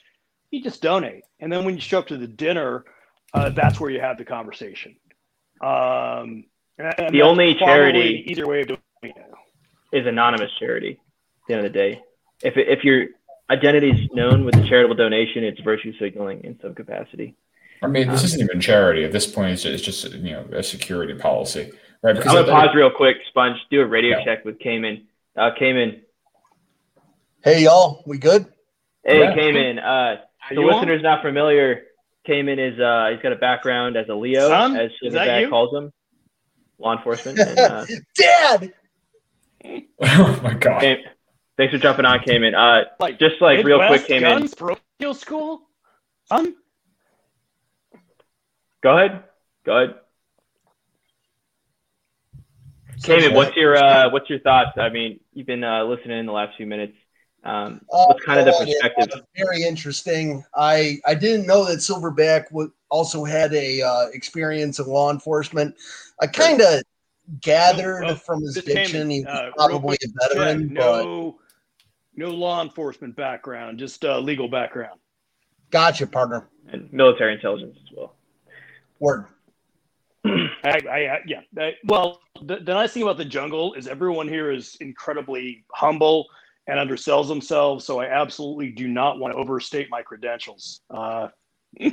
You 0.50 0.62
just 0.62 0.82
donate, 0.82 1.22
and 1.38 1.50
then 1.50 1.64
when 1.64 1.76
you 1.76 1.80
show 1.80 2.00
up 2.00 2.08
to 2.08 2.16
the 2.16 2.26
dinner, 2.26 2.84
uh, 3.32 3.50
that's 3.50 3.78
where 3.78 3.88
you 3.88 4.00
have 4.00 4.18
the 4.18 4.24
conversation. 4.24 4.96
Um, 5.60 6.44
and 6.76 7.14
the 7.14 7.22
only 7.22 7.54
charity 7.54 8.24
easier 8.26 8.48
way 8.48 8.62
of 8.62 8.68
doing 8.68 8.80
it 9.02 9.30
is 9.92 10.06
anonymous 10.06 10.50
charity. 10.58 11.00
At 11.42 11.46
the 11.46 11.54
end 11.54 11.66
of 11.66 11.72
the 11.72 11.78
day, 11.78 12.02
if 12.42 12.54
if 12.56 12.82
your 12.82 13.06
identity 13.48 13.90
is 13.90 14.10
known 14.12 14.44
with 14.44 14.56
a 14.56 14.66
charitable 14.68 14.96
donation, 14.96 15.44
it's 15.44 15.60
virtue 15.60 15.96
signaling 15.98 16.42
in 16.42 16.58
some 16.60 16.74
capacity. 16.74 17.36
I 17.82 17.86
mean, 17.86 18.08
this 18.08 18.20
um, 18.20 18.26
isn't 18.26 18.40
even 18.40 18.60
charity 18.60 19.04
at 19.04 19.12
this 19.12 19.26
point. 19.26 19.52
It's 19.52 19.62
just, 19.62 19.86
it's 19.86 20.00
just 20.00 20.14
you 20.14 20.32
know 20.32 20.46
a 20.52 20.64
security 20.64 21.14
policy, 21.14 21.70
right? 22.02 22.16
Because 22.16 22.34
I'm 22.34 22.46
gonna 22.46 22.66
pause 22.66 22.74
real 22.74 22.90
quick, 22.90 23.18
Sponge. 23.28 23.56
Do 23.70 23.82
a 23.82 23.86
radio 23.86 24.18
yeah. 24.18 24.24
check 24.24 24.44
with 24.44 24.58
Caiman. 24.58 25.06
Uh, 25.36 25.50
Caiman. 25.58 26.02
Hey 27.42 27.64
y'all, 27.64 28.02
we 28.06 28.18
good? 28.18 28.46
Hey 29.04 29.20
yeah. 29.20 29.34
Caiman. 29.34 29.78
Uh, 29.78 30.22
the 30.50 30.60
listeners 30.60 30.98
on? 30.98 31.02
not 31.02 31.22
familiar. 31.22 31.84
Caiman 32.26 32.58
is 32.58 32.78
uh, 32.78 33.10
he's 33.12 33.22
got 33.22 33.32
a 33.32 33.36
background 33.36 33.96
as 33.96 34.08
a 34.08 34.14
LEO, 34.14 34.48
Son? 34.48 34.76
as 34.76 34.90
Silverback 35.02 35.48
calls 35.48 35.74
him, 35.74 35.92
law 36.78 36.96
enforcement. 36.96 37.38
And, 37.48 37.58
uh, 37.58 37.86
Dad. 38.16 38.72
oh 40.02 40.40
my 40.42 40.54
god. 40.54 40.82
Caiman, 40.82 41.04
thanks 41.56 41.72
for 41.72 41.78
jumping 41.78 42.04
on, 42.04 42.18
Caiman. 42.20 42.54
Uh, 42.54 42.88
like 42.98 43.18
just 43.18 43.40
like 43.40 43.64
real 43.64 43.86
quick, 43.86 44.06
Caiman. 44.06 44.48
Parochial 44.56 45.14
school, 45.14 45.62
son. 46.26 46.56
Go 48.82 48.96
ahead. 48.96 49.22
Go 49.64 49.76
ahead. 49.76 49.94
Caiman, 53.02 53.34
what's 53.34 53.56
your 53.56 53.76
uh, 53.76 54.10
what's 54.10 54.28
your 54.28 54.40
thoughts? 54.40 54.72
I 54.76 54.88
mean, 54.88 55.20
you've 55.32 55.46
been 55.46 55.64
uh, 55.64 55.84
listening 55.84 56.18
in 56.18 56.26
the 56.26 56.32
last 56.32 56.56
few 56.56 56.66
minutes. 56.66 56.94
Um, 57.42 57.80
what's 57.88 58.24
kind 58.24 58.40
of 58.40 58.46
the 58.46 58.52
perspective? 58.52 59.22
Yeah, 59.34 59.44
very 59.44 59.62
interesting. 59.62 60.44
I 60.54 60.98
I 61.06 61.14
didn't 61.14 61.46
know 61.46 61.64
that 61.64 61.78
Silverback 61.78 62.52
would 62.52 62.70
also 62.90 63.24
had 63.24 63.52
a 63.54 63.82
uh, 63.82 64.06
experience 64.12 64.78
in 64.78 64.86
law 64.86 65.10
enforcement. 65.10 65.74
I 66.20 66.26
kind 66.26 66.60
of 66.60 66.82
gathered 67.40 68.04
oh, 68.04 68.14
from 68.16 68.42
his 68.42 68.54
diction 68.54 69.08
he 69.08 69.20
was 69.20 69.28
uh, 69.28 69.50
probably 69.56 69.96
a 70.02 70.28
veteran, 70.28 70.68
check. 70.68 70.72
no, 70.72 71.38
no 72.16 72.30
law 72.30 72.62
enforcement 72.62 73.16
background, 73.16 73.78
just 73.78 74.04
uh, 74.04 74.18
legal 74.18 74.48
background. 74.48 74.98
Gotcha, 75.70 76.06
partner. 76.06 76.48
And 76.72 76.92
military 76.92 77.34
intelligence 77.34 77.76
as 77.82 77.96
well. 77.96 78.14
Word. 78.98 79.26
I, 80.26 80.80
I, 80.90 81.18
yeah. 81.26 81.40
I, 81.58 81.74
well, 81.84 82.20
the, 82.42 82.56
the 82.56 82.74
nice 82.74 82.92
thing 82.92 83.02
about 83.02 83.16
the 83.16 83.24
jungle 83.24 83.74
is 83.74 83.86
everyone 83.86 84.28
here 84.28 84.50
is 84.50 84.76
incredibly 84.80 85.64
humble 85.72 86.26
and 86.66 86.78
undersells 86.78 87.28
themselves. 87.28 87.84
So 87.84 88.00
I 88.00 88.06
absolutely 88.06 88.70
do 88.70 88.86
not 88.86 89.18
want 89.18 89.32
to 89.34 89.38
overstate 89.38 89.88
my 89.90 90.02
credentials. 90.02 90.82
Uh, 90.90 91.28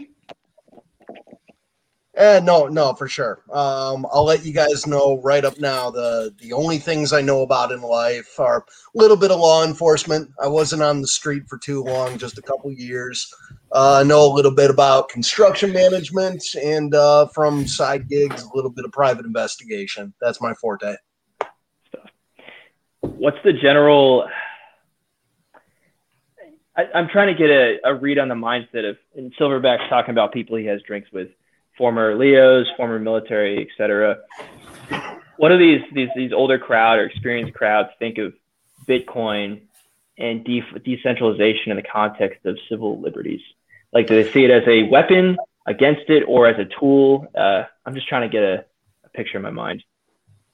Eh, 2.17 2.39
no, 2.43 2.65
no, 2.65 2.95
for 2.95 3.07
sure. 3.07 3.43
Um, 3.53 4.07
I'll 4.11 4.25
let 4.25 4.43
you 4.43 4.51
guys 4.51 4.87
know 4.87 5.21
right 5.21 5.45
up 5.45 5.59
now. 5.59 5.91
The 5.91 6.33
the 6.39 6.51
only 6.51 6.79
things 6.79 7.13
I 7.13 7.21
know 7.21 7.43
about 7.43 7.71
in 7.71 7.81
life 7.81 8.39
are 8.39 8.57
a 8.57 8.97
little 8.97 9.15
bit 9.15 9.29
of 9.29 9.39
law 9.39 9.63
enforcement. 9.63 10.31
I 10.41 10.47
wasn't 10.47 10.81
on 10.81 11.01
the 11.01 11.07
street 11.07 11.43
for 11.47 11.59
too 11.59 11.83
long, 11.83 12.17
just 12.17 12.39
a 12.39 12.41
couple 12.41 12.71
years. 12.71 13.31
Uh, 13.71 14.03
know 14.05 14.31
a 14.31 14.33
little 14.33 14.51
bit 14.51 14.69
about 14.69 15.09
construction 15.09 15.73
management 15.73 16.43
and 16.63 16.95
uh, 16.95 17.27
from 17.27 17.67
side 17.67 18.07
gigs, 18.07 18.43
a 18.43 18.55
little 18.55 18.71
bit 18.71 18.85
of 18.85 18.91
private 18.91 19.25
investigation. 19.25 20.13
That's 20.21 20.39
my 20.39 20.53
forte. 20.53 20.95
What's 23.01 23.37
the 23.43 23.53
general 23.53 24.27
I, 26.77 26.85
am 26.93 27.07
trying 27.09 27.35
to 27.35 27.37
get 27.37 27.49
a, 27.49 27.79
a, 27.83 27.95
read 27.95 28.19
on 28.19 28.27
the 28.27 28.35
mindset 28.35 28.87
of 28.87 28.97
and 29.15 29.35
Silverback's 29.35 29.89
talking 29.89 30.11
about 30.11 30.31
people 30.31 30.57
he 30.57 30.65
has 30.65 30.81
drinks 30.83 31.11
with, 31.11 31.29
former 31.77 32.15
LEOs, 32.15 32.67
former 32.77 32.99
military, 32.99 33.67
etc. 33.67 34.19
What 35.37 35.49
do 35.49 35.57
these 35.57 35.81
these 35.93 36.09
these 36.15 36.31
older 36.31 36.59
crowd 36.59 36.99
or 36.99 37.05
experienced 37.05 37.55
crowds 37.55 37.89
think 37.97 38.19
of 38.19 38.33
Bitcoin 38.87 39.61
and 40.19 40.43
de- 40.43 40.63
decentralization 40.83 41.71
in 41.71 41.77
the 41.77 41.83
context 41.83 42.45
of 42.45 42.57
civil 42.69 43.01
liberties? 43.01 43.41
Like, 43.93 44.07
do 44.07 44.21
they 44.21 44.31
see 44.31 44.45
it 44.45 44.51
as 44.51 44.67
a 44.67 44.83
weapon 44.83 45.37
against 45.65 46.09
it 46.09 46.23
or 46.27 46.47
as 46.47 46.59
a 46.59 46.65
tool? 46.79 47.27
Uh, 47.35 47.63
I'm 47.85 47.95
just 47.95 48.07
trying 48.07 48.23
to 48.23 48.29
get 48.29 48.43
a, 48.43 48.65
a 49.05 49.09
picture 49.09 49.37
in 49.37 49.43
my 49.43 49.51
mind. 49.51 49.83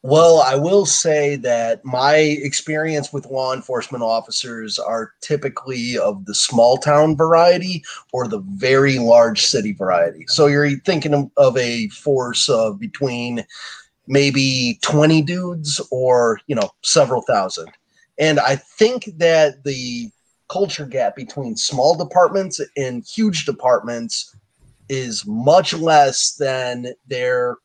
Well, 0.05 0.41
I 0.41 0.55
will 0.55 0.85
say 0.85 1.37
that 1.37 1.85
my 1.85 2.17
experience 2.17 3.13
with 3.13 3.25
law 3.27 3.53
enforcement 3.53 4.03
officers 4.03 4.77
are 4.77 5.13
typically 5.21 5.97
of 5.97 6.25
the 6.25 6.35
small 6.35 6.75
town 6.75 7.15
variety 7.15 7.85
or 8.11 8.27
the 8.27 8.39
very 8.39 8.99
large 8.99 9.41
city 9.41 9.71
variety. 9.71 10.25
So 10.27 10.47
you're 10.47 10.77
thinking 10.79 11.31
of 11.37 11.57
a 11.57 11.87
force 11.87 12.49
of 12.49 12.81
between 12.81 13.45
maybe 14.05 14.77
20 14.81 15.21
dudes 15.21 15.79
or, 15.89 16.41
you 16.47 16.55
know, 16.55 16.69
several 16.81 17.21
thousand. 17.21 17.69
And 18.19 18.41
I 18.41 18.57
think 18.57 19.09
that 19.19 19.63
the 19.63 20.09
culture 20.49 20.85
gap 20.85 21.15
between 21.15 21.55
small 21.55 21.95
departments 21.95 22.61
and 22.77 23.05
huge 23.05 23.45
departments 23.45 24.35
is 24.89 25.25
much 25.25 25.73
less 25.73 26.35
than 26.35 26.87
their 27.07 27.57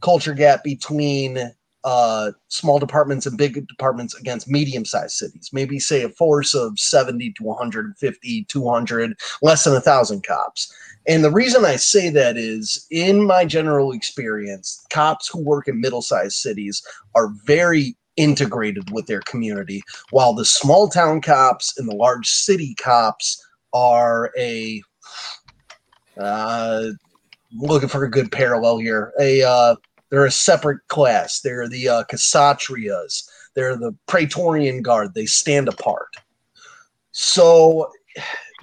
culture 0.00 0.34
gap 0.34 0.62
between 0.62 1.52
uh, 1.84 2.32
small 2.48 2.78
departments 2.78 3.24
and 3.24 3.38
big 3.38 3.66
departments 3.68 4.14
against 4.14 4.48
medium 4.48 4.84
sized 4.84 5.16
cities. 5.16 5.50
Maybe 5.52 5.78
say 5.78 6.02
a 6.02 6.08
force 6.10 6.54
of 6.54 6.78
70 6.78 7.32
to 7.34 7.44
150, 7.44 8.44
200, 8.44 9.18
less 9.42 9.64
than 9.64 9.76
a 9.76 9.80
thousand 9.80 10.24
cops. 10.24 10.72
And 11.06 11.24
the 11.24 11.30
reason 11.30 11.64
I 11.64 11.76
say 11.76 12.10
that 12.10 12.36
is 12.36 12.86
in 12.90 13.24
my 13.24 13.44
general 13.44 13.92
experience, 13.92 14.84
cops 14.90 15.28
who 15.28 15.42
work 15.42 15.68
in 15.68 15.80
middle 15.80 16.02
sized 16.02 16.36
cities 16.36 16.82
are 17.14 17.32
very 17.44 17.96
integrated 18.18 18.90
with 18.90 19.06
their 19.06 19.20
community, 19.22 19.82
while 20.10 20.34
the 20.34 20.44
small 20.44 20.88
town 20.88 21.22
cops 21.22 21.78
and 21.78 21.88
the 21.88 21.96
large 21.96 22.28
city 22.28 22.74
cops 22.74 23.42
are 23.72 24.30
a 24.36 24.82
uh, 26.18 26.88
looking 27.56 27.88
for 27.88 28.04
a 28.04 28.10
good 28.10 28.30
parallel 28.30 28.78
here. 28.78 29.12
A 29.20 29.42
uh, 29.42 29.76
they're 30.10 30.26
a 30.26 30.30
separate 30.30 30.86
class. 30.88 31.40
They're 31.40 31.68
the 31.68 31.88
uh, 31.88 32.04
Kshatriyas. 32.04 33.28
They're 33.54 33.76
the 33.76 33.94
Praetorian 34.06 34.82
Guard. 34.82 35.14
They 35.14 35.26
stand 35.26 35.68
apart. 35.68 36.08
So, 37.12 37.90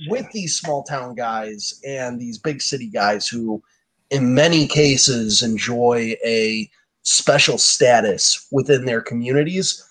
with 0.08 0.30
these 0.32 0.58
small 0.58 0.84
town 0.84 1.16
guys 1.16 1.80
and 1.88 2.20
these 2.20 2.38
big 2.38 2.62
city 2.62 2.88
guys 2.88 3.28
who, 3.28 3.62
in 4.10 4.34
many 4.34 4.68
cases, 4.68 5.44
enjoy 5.44 6.16
a 6.26 6.70
special 7.06 7.58
status 7.58 8.48
within 8.52 8.86
their 8.86 9.02
communities, 9.02 9.88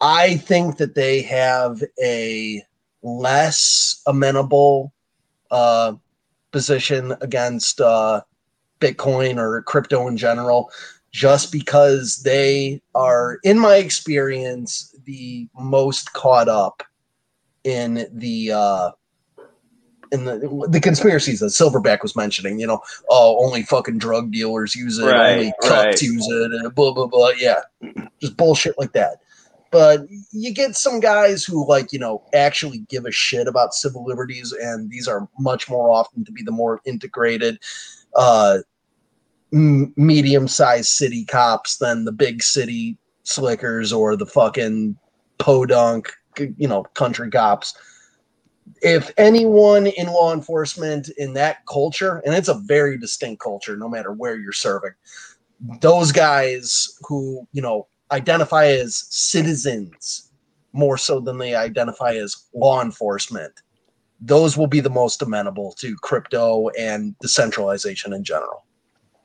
I 0.00 0.36
think 0.36 0.78
that 0.78 0.94
they 0.94 1.22
have 1.22 1.82
a 2.02 2.62
less 3.02 4.00
amenable 4.06 4.92
uh, 5.50 5.94
position 6.52 7.14
against 7.20 7.80
uh, 7.80 8.22
Bitcoin 8.80 9.38
or 9.38 9.62
crypto 9.62 10.06
in 10.08 10.16
general, 10.16 10.70
just 11.10 11.52
because 11.52 12.22
they 12.22 12.80
are, 12.94 13.38
in 13.44 13.58
my 13.58 13.76
experience, 13.76 14.94
the 15.04 15.48
most 15.56 16.12
caught 16.12 16.48
up 16.48 16.82
in 17.64 18.06
the 18.12 18.52
uh, 18.52 18.90
in 20.14 20.24
the 20.24 20.66
the 20.70 20.80
conspiracies 20.80 21.40
that 21.40 21.46
Silverback 21.46 22.02
was 22.02 22.16
mentioning. 22.16 22.58
You 22.58 22.68
know, 22.68 22.80
oh, 23.10 23.44
only 23.44 23.62
fucking 23.62 23.98
drug 23.98 24.30
dealers 24.30 24.74
use 24.74 24.98
it, 24.98 25.06
right, 25.06 25.32
only 25.32 25.52
right. 25.64 26.00
use 26.00 26.26
it, 26.26 26.52
and 26.52 26.74
blah 26.74 26.92
blah 26.92 27.06
blah. 27.06 27.32
Yeah, 27.36 27.60
just 28.20 28.36
bullshit 28.36 28.78
like 28.78 28.92
that. 28.92 29.18
But 29.70 30.02
you 30.30 30.54
get 30.54 30.76
some 30.76 31.00
guys 31.00 31.44
who 31.44 31.68
like 31.68 31.92
you 31.92 31.98
know 31.98 32.22
actually 32.32 32.78
give 32.88 33.04
a 33.04 33.10
shit 33.10 33.48
about 33.48 33.74
civil 33.74 34.04
liberties, 34.04 34.52
and 34.52 34.88
these 34.88 35.08
are 35.08 35.28
much 35.38 35.68
more 35.68 35.90
often 35.90 36.24
to 36.24 36.32
be 36.32 36.42
the 36.42 36.52
more 36.52 36.80
integrated. 36.84 37.58
Uh, 38.14 38.58
m- 39.52 39.92
medium-sized 39.96 40.88
city 40.88 41.24
cops 41.24 41.78
than 41.78 42.04
the 42.04 42.12
big 42.12 42.42
city 42.42 42.96
slickers 43.24 43.92
or 43.92 44.14
the 44.14 44.26
fucking 44.26 44.96
podunk, 45.38 46.12
you 46.38 46.68
know, 46.68 46.84
country 46.94 47.30
cops. 47.30 47.74
If 48.82 49.10
anyone 49.16 49.86
in 49.86 50.06
law 50.06 50.32
enforcement 50.32 51.08
in 51.18 51.34
that 51.34 51.64
culture, 51.66 52.22
and 52.24 52.34
it's 52.34 52.48
a 52.48 52.54
very 52.54 52.98
distinct 52.98 53.42
culture, 53.42 53.76
no 53.76 53.88
matter 53.88 54.12
where 54.12 54.36
you're 54.36 54.52
serving, 54.52 54.92
those 55.80 56.12
guys 56.12 56.98
who 57.06 57.46
you 57.52 57.62
know 57.62 57.86
identify 58.10 58.66
as 58.66 59.06
citizens 59.10 60.30
more 60.72 60.98
so 60.98 61.20
than 61.20 61.38
they 61.38 61.54
identify 61.54 62.14
as 62.14 62.46
law 62.54 62.82
enforcement 62.82 63.52
those 64.20 64.56
will 64.56 64.66
be 64.66 64.80
the 64.80 64.90
most 64.90 65.22
amenable 65.22 65.72
to 65.72 65.96
crypto 65.96 66.68
and 66.78 67.16
decentralization 67.20 68.12
in 68.12 68.22
general 68.24 68.64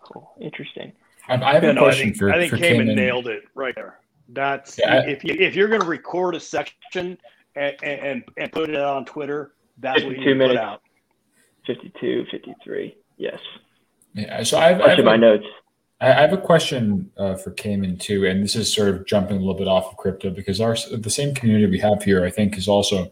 Cool. 0.01 0.31
Interesting. 0.41 0.91
Um, 1.27 1.43
I 1.43 1.53
have 1.53 1.63
Yeah, 1.63 1.69
a 1.69 1.73
no, 1.73 1.81
I 1.81 1.83
question 1.85 2.07
think, 2.07 2.17
for 2.17 2.31
I 2.31 2.37
think 2.37 2.49
for 2.51 2.57
Caiman 2.57 2.87
Caiman. 2.87 2.95
nailed 2.95 3.27
it 3.27 3.43
right 3.53 3.75
there. 3.75 3.99
That's 4.29 4.77
Yeah, 4.79 4.95
I- 4.95 5.07
if 5.07 5.23
you 5.23 5.35
if 5.37 5.55
you're 5.55 5.67
going 5.67 5.81
to 5.81 5.87
record 5.87 6.35
a 6.35 6.39
section 6.39 7.17
and, 7.59 7.75
and 7.83 8.23
and 8.37 8.51
put 8.51 8.69
it 8.69 8.75
out 8.75 8.95
on 8.97 9.05
Twitter, 9.05 9.53
that's 9.79 10.03
what 10.03 10.11
you 10.11 10.23
52 10.23 10.29
put 10.31 10.37
minutes. 10.37 10.59
out. 10.59 10.81
52, 11.67 12.25
53. 12.31 12.97
Yes. 13.17 13.39
Yeah, 14.13 14.41
so 14.43 14.57
I 14.57 14.71
have, 14.73 14.81
I've 14.81 14.99
of 14.99 15.05
a- 15.05 15.09
my 15.09 15.17
notes. 15.17 15.45
I 16.01 16.07
I 16.07 16.21
have 16.21 16.33
a 16.33 16.37
question 16.37 17.11
uh, 17.17 17.35
for 17.35 17.51
Caiman 17.51 17.97
too, 17.99 18.25
and 18.25 18.41
this 18.43 18.55
is 18.55 18.73
sort 18.73 18.89
of 18.89 19.05
jumping 19.05 19.35
a 19.35 19.39
little 19.39 19.53
bit 19.53 19.67
off 19.67 19.91
of 19.91 19.97
crypto 19.97 20.29
because 20.29 20.61
our 20.61 20.75
the 20.97 21.09
same 21.09 21.33
community 21.35 21.65
we 21.67 21.79
have 21.79 22.01
here, 22.03 22.23
I 22.25 22.29
think, 22.29 22.57
is 22.57 22.67
also 22.67 23.11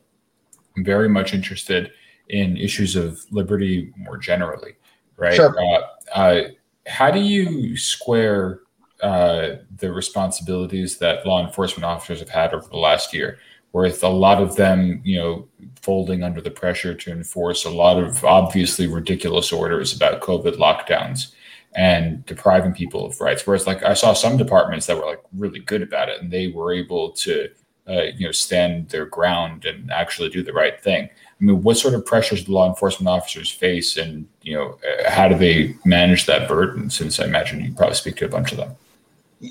very 0.78 1.10
much 1.10 1.34
interested 1.34 1.92
in 2.30 2.56
issues 2.58 2.96
of 2.96 3.20
liberty 3.32 3.92
more 3.98 4.18
generally, 4.18 4.76
right? 5.18 5.34
Sure. 5.36 5.56
Uh, 5.60 5.82
uh, 6.14 6.42
how 6.88 7.12
do 7.12 7.20
you 7.20 7.76
square 7.78 8.62
uh, 9.02 9.58
the 9.78 9.92
responsibilities 9.92 10.98
that 11.00 11.26
law 11.28 11.46
enforcement 11.46 11.84
officers 11.86 12.20
have 12.20 12.30
had 12.30 12.54
over 12.54 12.68
the 12.70 12.78
last 12.78 13.14
year, 13.14 13.38
with 13.74 14.04
a 14.04 14.10
lot 14.10 14.42
of 14.42 14.56
them, 14.56 15.02
you 15.04 15.18
know, 15.18 15.48
folding 15.82 16.24
under 16.24 16.42
the 16.42 16.52
pressure 16.52 16.94
to 16.94 17.12
enforce 17.12 17.66
a 17.66 17.70
lot 17.70 18.02
of 18.02 18.24
obviously 18.26 18.88
ridiculous 18.88 19.52
orders 19.52 19.96
about 19.96 20.22
COVID 20.22 20.58
lockdowns? 20.58 21.34
and 21.78 22.26
depriving 22.26 22.74
people 22.74 23.06
of 23.06 23.22
rights. 23.22 23.46
Whereas, 23.46 23.68
like 23.68 23.84
I 23.84 23.94
saw 23.94 24.14
some 24.14 24.36
departments 24.36 24.88
that 24.88 24.98
were 24.98 25.06
like 25.06 25.22
really 25.38 25.60
good 25.60 25.84
about 25.84 26.10
it, 26.10 26.22
and 26.22 26.32
they 26.32 26.48
were 26.48 26.74
able 26.74 27.12
to, 27.12 27.50
uh, 27.88 28.04
you 28.16 28.26
know, 28.26 28.32
stand 28.32 28.90
their 28.90 29.06
ground 29.06 29.66
and 29.66 29.92
actually 29.92 30.30
do 30.30 30.44
the 30.44 30.54
right 30.54 30.82
thing. 30.82 31.08
I 31.08 31.44
mean, 31.44 31.62
what 31.62 31.78
sort 31.78 31.94
of 31.94 32.04
pressures 32.04 32.44
do 32.44 32.52
law 32.52 32.68
enforcement 32.68 33.08
officers 33.08 33.52
face, 33.52 33.96
and 33.96 34.28
you 34.42 34.56
know, 34.56 34.80
uh, 34.84 35.10
how 35.10 35.28
do 35.28 35.38
they 35.38 35.76
manage 35.86 36.26
that 36.26 36.48
burden? 36.48 36.90
Since 36.90 37.20
I 37.20 37.26
imagine 37.26 37.64
you 37.64 37.74
probably 37.74 37.96
speak 37.96 38.16
to 38.18 38.26
a 38.26 38.30
bunch 38.30 38.52
of 38.52 38.58
them. 38.58 38.76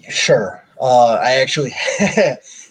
Sure. 0.08 0.62
Uh, 0.80 1.14
I 1.14 1.36
actually 1.36 1.72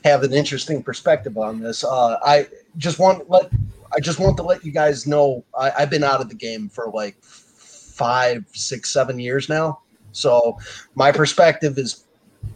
have 0.05 0.21
an 0.21 0.33
interesting 0.33 0.83
perspective 0.83 1.37
on 1.37 1.59
this. 1.59 1.83
Uh, 1.83 2.17
I 2.23 2.47
just 2.77 2.99
want 2.99 3.29
let 3.29 3.51
I 3.93 3.99
just 3.99 4.19
want 4.19 4.37
to 4.37 4.43
let 4.43 4.63
you 4.63 4.71
guys 4.71 5.07
know 5.07 5.43
I, 5.57 5.71
I've 5.79 5.89
been 5.89 6.03
out 6.03 6.21
of 6.21 6.29
the 6.29 6.35
game 6.35 6.69
for 6.69 6.91
like 6.93 7.21
five, 7.21 8.45
six, 8.53 8.91
seven 8.91 9.19
years 9.19 9.49
now. 9.49 9.79
So 10.11 10.57
my 10.93 11.11
perspective 11.11 11.77
is 11.77 12.03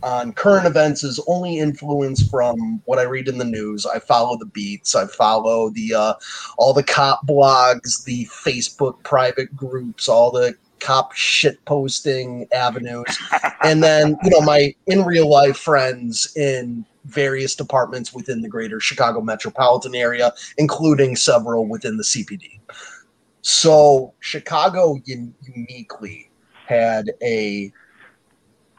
on 0.03 0.31
current 0.33 0.67
events 0.67 1.03
is 1.03 1.19
only 1.27 1.57
influenced 1.57 2.29
from 2.29 2.81
what 2.85 2.99
I 2.99 3.03
read 3.03 3.27
in 3.27 3.39
the 3.39 3.45
news. 3.45 3.85
I 3.87 3.97
follow 3.97 4.37
the 4.37 4.45
beats. 4.45 4.95
I 4.95 5.07
follow 5.07 5.71
the 5.71 5.95
uh, 5.95 6.13
all 6.59 6.73
the 6.73 6.83
cop 6.83 7.25
blogs, 7.25 8.03
the 8.03 8.25
Facebook 8.25 9.01
private 9.03 9.55
groups, 9.55 10.07
all 10.07 10.29
the 10.29 10.55
cop 10.79 11.13
shit 11.13 11.63
posting 11.65 12.47
avenues 12.53 13.19
and 13.63 13.83
then 13.83 14.17
you 14.23 14.29
know 14.29 14.39
my 14.39 14.73
in 14.87 15.03
real 15.03 15.29
life 15.29 15.57
friends 15.57 16.33
in 16.37 16.85
various 17.05 17.55
departments 17.55 18.13
within 18.13 18.41
the 18.41 18.49
greater 18.49 18.79
chicago 18.79 19.21
metropolitan 19.21 19.95
area 19.95 20.33
including 20.57 21.15
several 21.15 21.65
within 21.67 21.97
the 21.97 22.03
cpd 22.03 22.59
so 23.41 24.13
chicago 24.19 24.97
un- 25.09 25.33
uniquely 25.55 26.29
had 26.67 27.09
a 27.23 27.71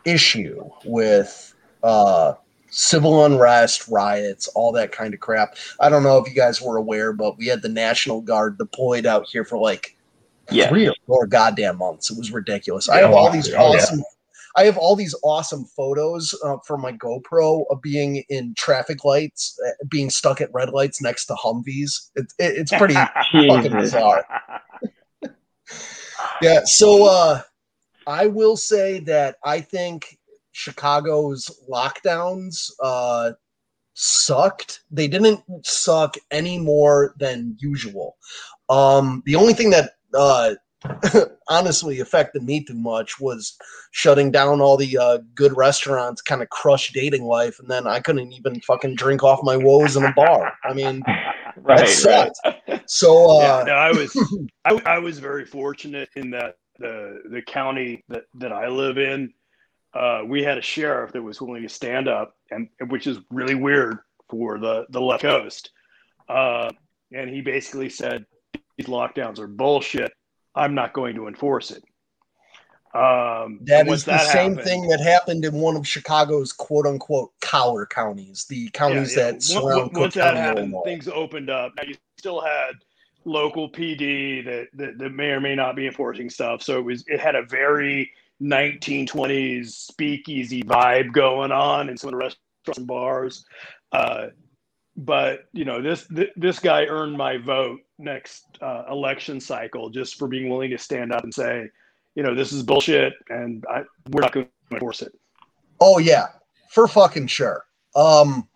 issue 0.04 0.62
with 0.84 1.54
uh 1.82 2.34
civil 2.70 3.24
unrest 3.24 3.88
riots 3.88 4.48
all 4.48 4.70
that 4.70 4.92
kind 4.92 5.12
of 5.12 5.20
crap 5.20 5.56
i 5.80 5.88
don't 5.88 6.02
know 6.04 6.18
if 6.18 6.28
you 6.28 6.34
guys 6.34 6.60
were 6.62 6.76
aware 6.76 7.12
but 7.12 7.36
we 7.36 7.46
had 7.46 7.62
the 7.62 7.68
national 7.68 8.20
guard 8.20 8.56
deployed 8.58 9.06
out 9.06 9.26
here 9.26 9.44
for 9.44 9.58
like 9.58 9.96
Yeah. 10.50 10.68
three 10.68 10.88
or 10.88 10.94
four 11.06 11.26
goddamn 11.26 11.78
months. 11.78 12.10
It 12.10 12.18
was 12.18 12.30
ridiculous. 12.32 12.88
I 12.88 12.98
have 12.98 13.12
all 13.12 13.30
these 13.30 13.52
Oh, 13.54 13.72
yeah. 13.74 14.02
I 14.56 14.64
have 14.64 14.76
all 14.76 14.96
these 14.96 15.14
awesome 15.22 15.64
photos 15.64 16.34
uh, 16.44 16.56
from 16.66 16.80
my 16.80 16.92
GoPro 16.92 17.64
of 17.70 17.80
being 17.80 18.24
in 18.28 18.54
traffic 18.56 19.04
lights, 19.04 19.58
uh, 19.66 19.70
being 19.88 20.10
stuck 20.10 20.40
at 20.40 20.52
red 20.52 20.70
lights 20.70 21.00
next 21.00 21.26
to 21.26 21.34
Humvees. 21.34 22.10
It, 22.16 22.32
it, 22.38 22.58
it's 22.58 22.72
pretty 22.72 22.94
fucking 23.32 23.72
bizarre. 23.72 24.24
Yeah. 26.42 26.60
So 26.64 27.04
uh, 27.06 27.42
I 28.06 28.26
will 28.26 28.56
say 28.56 29.00
that 29.00 29.36
I 29.44 29.60
think 29.60 30.18
Chicago's 30.52 31.50
lockdowns 31.70 32.70
uh, 32.82 33.32
sucked. 33.94 34.80
They 34.90 35.08
didn't 35.08 35.40
suck 35.64 36.16
any 36.30 36.58
more 36.58 37.14
than 37.18 37.56
usual. 37.58 38.16
Um, 38.68 39.22
the 39.26 39.36
only 39.36 39.52
thing 39.52 39.70
that 39.70 39.92
uh, 40.14 40.54
honestly 41.48 42.00
affected 42.00 42.42
me 42.42 42.64
too 42.64 42.74
much 42.74 43.20
was 43.20 43.56
shutting 43.90 44.30
down 44.30 44.60
all 44.60 44.76
the 44.76 44.96
uh, 44.96 45.18
good 45.34 45.56
restaurants, 45.56 46.22
kind 46.22 46.42
of 46.42 46.48
crushed 46.48 46.94
dating 46.94 47.24
life, 47.24 47.58
and 47.58 47.68
then 47.68 47.86
I 47.86 48.00
couldn't 48.00 48.32
even 48.32 48.60
fucking 48.62 48.94
drink 48.94 49.22
off 49.22 49.40
my 49.42 49.56
woes 49.56 49.96
in 49.96 50.04
a 50.04 50.12
bar. 50.12 50.52
I 50.64 50.72
mean, 50.72 51.00
that 51.06 51.30
Right. 51.56 51.80
right. 51.80 51.88
sucked. 51.88 52.90
So 52.90 53.40
yeah, 53.40 53.56
uh, 53.56 53.64
no, 53.64 53.72
I 53.72 53.92
was 53.92 54.16
I, 54.64 54.82
I 54.86 54.98
was 54.98 55.18
very 55.18 55.44
fortunate 55.44 56.08
in 56.16 56.30
that 56.30 56.56
the 56.78 57.20
the 57.30 57.42
county 57.42 58.04
that, 58.08 58.24
that 58.34 58.52
I 58.52 58.68
live 58.68 58.98
in, 58.98 59.32
uh, 59.94 60.22
we 60.26 60.42
had 60.42 60.58
a 60.58 60.62
sheriff 60.62 61.12
that 61.12 61.22
was 61.22 61.40
willing 61.40 61.62
to 61.62 61.68
stand 61.68 62.08
up, 62.08 62.34
and 62.50 62.68
which 62.88 63.06
is 63.06 63.18
really 63.30 63.54
weird 63.54 63.98
for 64.28 64.58
the 64.58 64.86
the 64.90 65.00
left 65.00 65.22
coast. 65.22 65.70
Uh, 66.28 66.70
and 67.12 67.28
he 67.28 67.40
basically 67.40 67.88
said 67.88 68.24
these 68.76 68.86
lockdowns 68.86 69.38
are 69.38 69.48
bullshit. 69.48 70.12
I'm 70.60 70.74
not 70.74 70.92
going 70.92 71.14
to 71.16 71.26
enforce 71.26 71.70
it. 71.70 71.82
Um, 72.92 73.60
That 73.62 73.86
is 73.88 74.04
the 74.04 74.18
same 74.18 74.50
happened- 74.52 74.66
thing 74.66 74.88
that 74.88 75.00
happened 75.00 75.44
in 75.44 75.54
one 75.54 75.76
of 75.76 75.86
Chicago's 75.86 76.52
quote 76.52 76.86
unquote 76.86 77.30
collar 77.40 77.86
counties, 77.86 78.46
the 78.46 78.68
counties 78.70 79.16
yeah, 79.16 79.26
yeah. 79.26 79.30
that 79.32 79.42
surround 79.42 79.92
once 79.94 80.14
that 80.14 80.36
happened, 80.36 80.72
Illinois. 80.72 80.82
things 80.84 81.08
opened 81.08 81.50
up. 81.50 81.72
Now 81.76 81.84
you 81.86 81.94
still 82.18 82.40
had 82.40 82.72
local 83.24 83.70
PD 83.70 84.44
that, 84.44 84.68
that 84.74 84.98
that 84.98 85.10
may 85.10 85.30
or 85.30 85.40
may 85.40 85.54
not 85.54 85.76
be 85.76 85.86
enforcing 85.86 86.28
stuff. 86.28 86.62
So 86.62 86.78
it 86.78 86.84
was 86.84 87.04
it 87.06 87.20
had 87.20 87.36
a 87.36 87.42
very 87.44 88.10
1920s 88.42 89.66
speakeasy 89.68 90.62
vibe 90.64 91.12
going 91.12 91.52
on 91.52 91.88
in 91.90 91.96
some 91.96 92.08
of 92.08 92.12
the 92.12 92.16
restaurants 92.18 92.78
and 92.78 92.86
bars. 92.86 93.44
Uh, 93.92 94.26
but 95.00 95.48
you 95.52 95.64
know 95.64 95.80
this 95.80 96.06
th- 96.08 96.32
this 96.36 96.58
guy 96.58 96.84
earned 96.84 97.16
my 97.16 97.38
vote 97.38 97.80
next 97.98 98.58
uh, 98.60 98.84
election 98.90 99.40
cycle 99.40 99.88
just 99.88 100.18
for 100.18 100.28
being 100.28 100.48
willing 100.50 100.70
to 100.70 100.78
stand 100.78 101.12
up 101.12 101.24
and 101.24 101.32
say, 101.32 101.68
you 102.14 102.22
know, 102.22 102.34
this 102.34 102.52
is 102.52 102.62
bullshit, 102.62 103.14
and 103.30 103.64
I, 103.70 103.82
we're 104.10 104.20
not 104.20 104.32
going 104.32 104.46
to 104.46 104.74
enforce 104.74 105.00
it. 105.02 105.12
Oh 105.80 105.98
yeah, 105.98 106.26
for 106.70 106.86
fucking 106.86 107.26
sure. 107.28 107.64
Um 107.96 108.46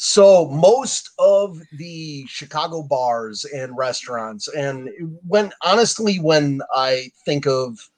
so 0.00 0.46
most 0.48 1.10
of 1.18 1.60
the 1.76 2.24
Chicago 2.28 2.82
bars 2.82 3.44
and 3.44 3.76
restaurants 3.76 4.48
and 4.48 4.88
when 5.26 5.52
honestly 5.64 6.16
when 6.20 6.60
I 6.72 7.10
think 7.24 7.46
of 7.46 7.90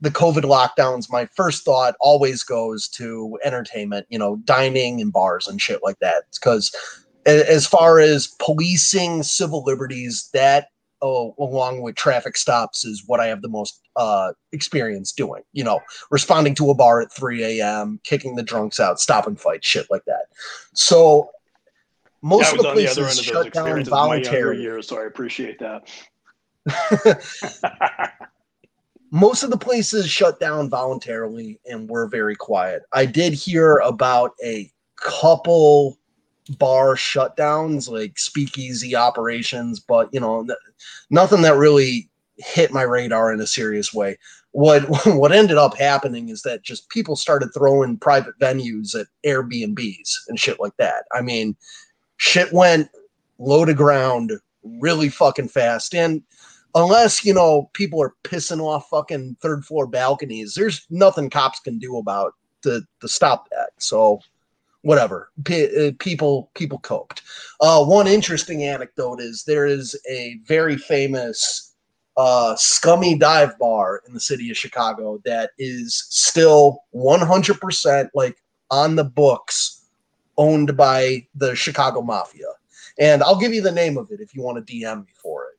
the 0.00 0.10
COVID 0.10 0.42
lockdowns, 0.42 1.10
my 1.10 1.26
first 1.36 1.64
thought 1.64 1.94
always 2.00 2.42
goes 2.42 2.88
to 2.88 3.38
entertainment, 3.44 4.06
you 4.08 4.18
know, 4.18 4.36
dining 4.44 5.00
and 5.00 5.12
bars 5.12 5.46
and 5.46 5.60
shit 5.60 5.80
like 5.82 5.98
that. 6.00 6.24
Because 6.32 6.74
as 7.26 7.66
far 7.66 7.98
as 8.00 8.28
policing 8.38 9.22
civil 9.22 9.62
liberties, 9.64 10.30
that 10.32 10.68
oh, 11.02 11.34
along 11.38 11.80
with 11.82 11.94
traffic 11.96 12.36
stops 12.36 12.84
is 12.84 13.04
what 13.06 13.20
I 13.20 13.26
have 13.26 13.42
the 13.42 13.48
most 13.48 13.80
uh, 13.96 14.32
experience 14.52 15.12
doing. 15.12 15.42
You 15.52 15.64
know, 15.64 15.80
responding 16.10 16.54
to 16.56 16.70
a 16.70 16.74
bar 16.74 17.00
at 17.00 17.12
3 17.12 17.60
a.m., 17.60 18.00
kicking 18.04 18.36
the 18.36 18.42
drunks 18.42 18.80
out, 18.80 19.00
stopping 19.00 19.36
fights, 19.36 19.66
shit 19.66 19.86
like 19.90 20.04
that. 20.06 20.26
So 20.74 21.30
most 22.22 22.52
of 22.52 22.58
the 22.58 22.64
the 22.64 22.72
places 22.72 23.18
of 23.18 23.24
shut 23.24 23.34
down 23.34 23.46
experiences 23.46 23.88
in 23.88 23.98
my 23.98 24.16
younger 24.16 24.24
voluntarily. 24.24 24.62
years, 24.62 24.88
so 24.88 24.98
I 25.00 25.04
appreciate 25.04 25.58
that. 25.58 25.88
most 29.10 29.42
of 29.42 29.50
the 29.50 29.58
places 29.58 30.08
shut 30.08 30.38
down 30.38 30.68
voluntarily 30.68 31.58
and 31.66 31.88
were 31.88 32.06
very 32.06 32.36
quiet. 32.36 32.82
I 32.92 33.06
did 33.06 33.32
hear 33.32 33.76
about 33.78 34.32
a 34.44 34.70
couple 34.96 35.98
bar 36.58 36.94
shutdowns, 36.94 37.90
like 37.90 38.18
speakeasy 38.18 38.94
operations, 38.94 39.80
but 39.80 40.08
you 40.12 40.20
know, 40.20 40.46
nothing 41.10 41.42
that 41.42 41.56
really 41.56 42.08
hit 42.36 42.72
my 42.72 42.82
radar 42.82 43.32
in 43.32 43.40
a 43.40 43.46
serious 43.46 43.92
way. 43.92 44.16
What 44.52 44.84
what 45.06 45.32
ended 45.32 45.56
up 45.56 45.76
happening 45.76 46.28
is 46.28 46.42
that 46.42 46.62
just 46.62 46.88
people 46.88 47.16
started 47.16 47.50
throwing 47.52 47.98
private 47.98 48.38
venues 48.40 48.94
at 48.98 49.06
Airbnbs 49.26 50.10
and 50.28 50.38
shit 50.38 50.60
like 50.60 50.76
that. 50.78 51.04
I 51.12 51.20
mean, 51.20 51.56
shit 52.16 52.52
went 52.52 52.88
low 53.38 53.64
to 53.64 53.74
ground 53.74 54.32
really 54.62 55.08
fucking 55.08 55.48
fast. 55.48 55.94
And 55.94 56.22
unless, 56.74 57.24
you 57.24 57.34
know, 57.34 57.70
people 57.72 58.02
are 58.02 58.14
pissing 58.24 58.60
off 58.60 58.88
fucking 58.88 59.36
third 59.40 59.64
floor 59.64 59.86
balconies, 59.86 60.54
there's 60.54 60.86
nothing 60.90 61.30
cops 61.30 61.60
can 61.60 61.78
do 61.78 61.96
about 61.96 62.34
to 62.62 62.82
to 63.00 63.08
stop 63.08 63.48
that. 63.50 63.70
So 63.78 64.20
whatever. 64.82 65.30
P- 65.44 65.88
uh, 65.88 65.92
people 65.98 66.50
people 66.54 66.78
coped. 66.78 67.22
Uh, 67.60 67.84
one 67.84 68.06
interesting 68.06 68.64
anecdote 68.64 69.20
is 69.20 69.44
there 69.44 69.66
is 69.66 69.98
a 70.08 70.38
very 70.46 70.76
famous 70.76 71.74
uh, 72.16 72.54
scummy 72.56 73.16
dive 73.16 73.58
bar 73.58 74.02
in 74.06 74.12
the 74.12 74.20
city 74.20 74.50
of 74.50 74.56
chicago 74.56 75.20
that 75.24 75.50
is 75.58 76.06
still 76.10 76.82
100% 76.94 78.08
like 78.14 78.36
on 78.70 78.96
the 78.96 79.04
books 79.04 79.86
owned 80.36 80.76
by 80.76 81.26
the 81.34 81.54
chicago 81.54 82.02
mafia. 82.02 82.46
And 82.98 83.22
i'll 83.22 83.38
give 83.38 83.54
you 83.54 83.62
the 83.62 83.72
name 83.72 83.96
of 83.96 84.10
it 84.10 84.20
if 84.20 84.34
you 84.34 84.42
want 84.42 84.64
to 84.66 84.74
dm 84.74 85.06
me 85.06 85.12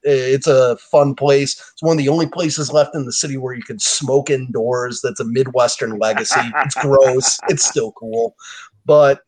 it's 0.03 0.47
a 0.47 0.77
fun 0.77 1.15
place. 1.15 1.53
It's 1.73 1.83
one 1.83 1.93
of 1.93 1.97
the 1.97 2.09
only 2.09 2.27
places 2.27 2.71
left 2.71 2.95
in 2.95 3.05
the 3.05 3.11
city 3.11 3.37
where 3.37 3.53
you 3.53 3.63
can 3.63 3.79
smoke 3.79 4.29
indoors 4.29 5.01
that's 5.01 5.19
a 5.19 5.25
midwestern 5.25 5.97
legacy. 5.97 6.39
It's 6.65 6.75
gross. 6.75 7.39
It's 7.49 7.65
still 7.65 7.91
cool. 7.93 8.35
But 8.85 9.21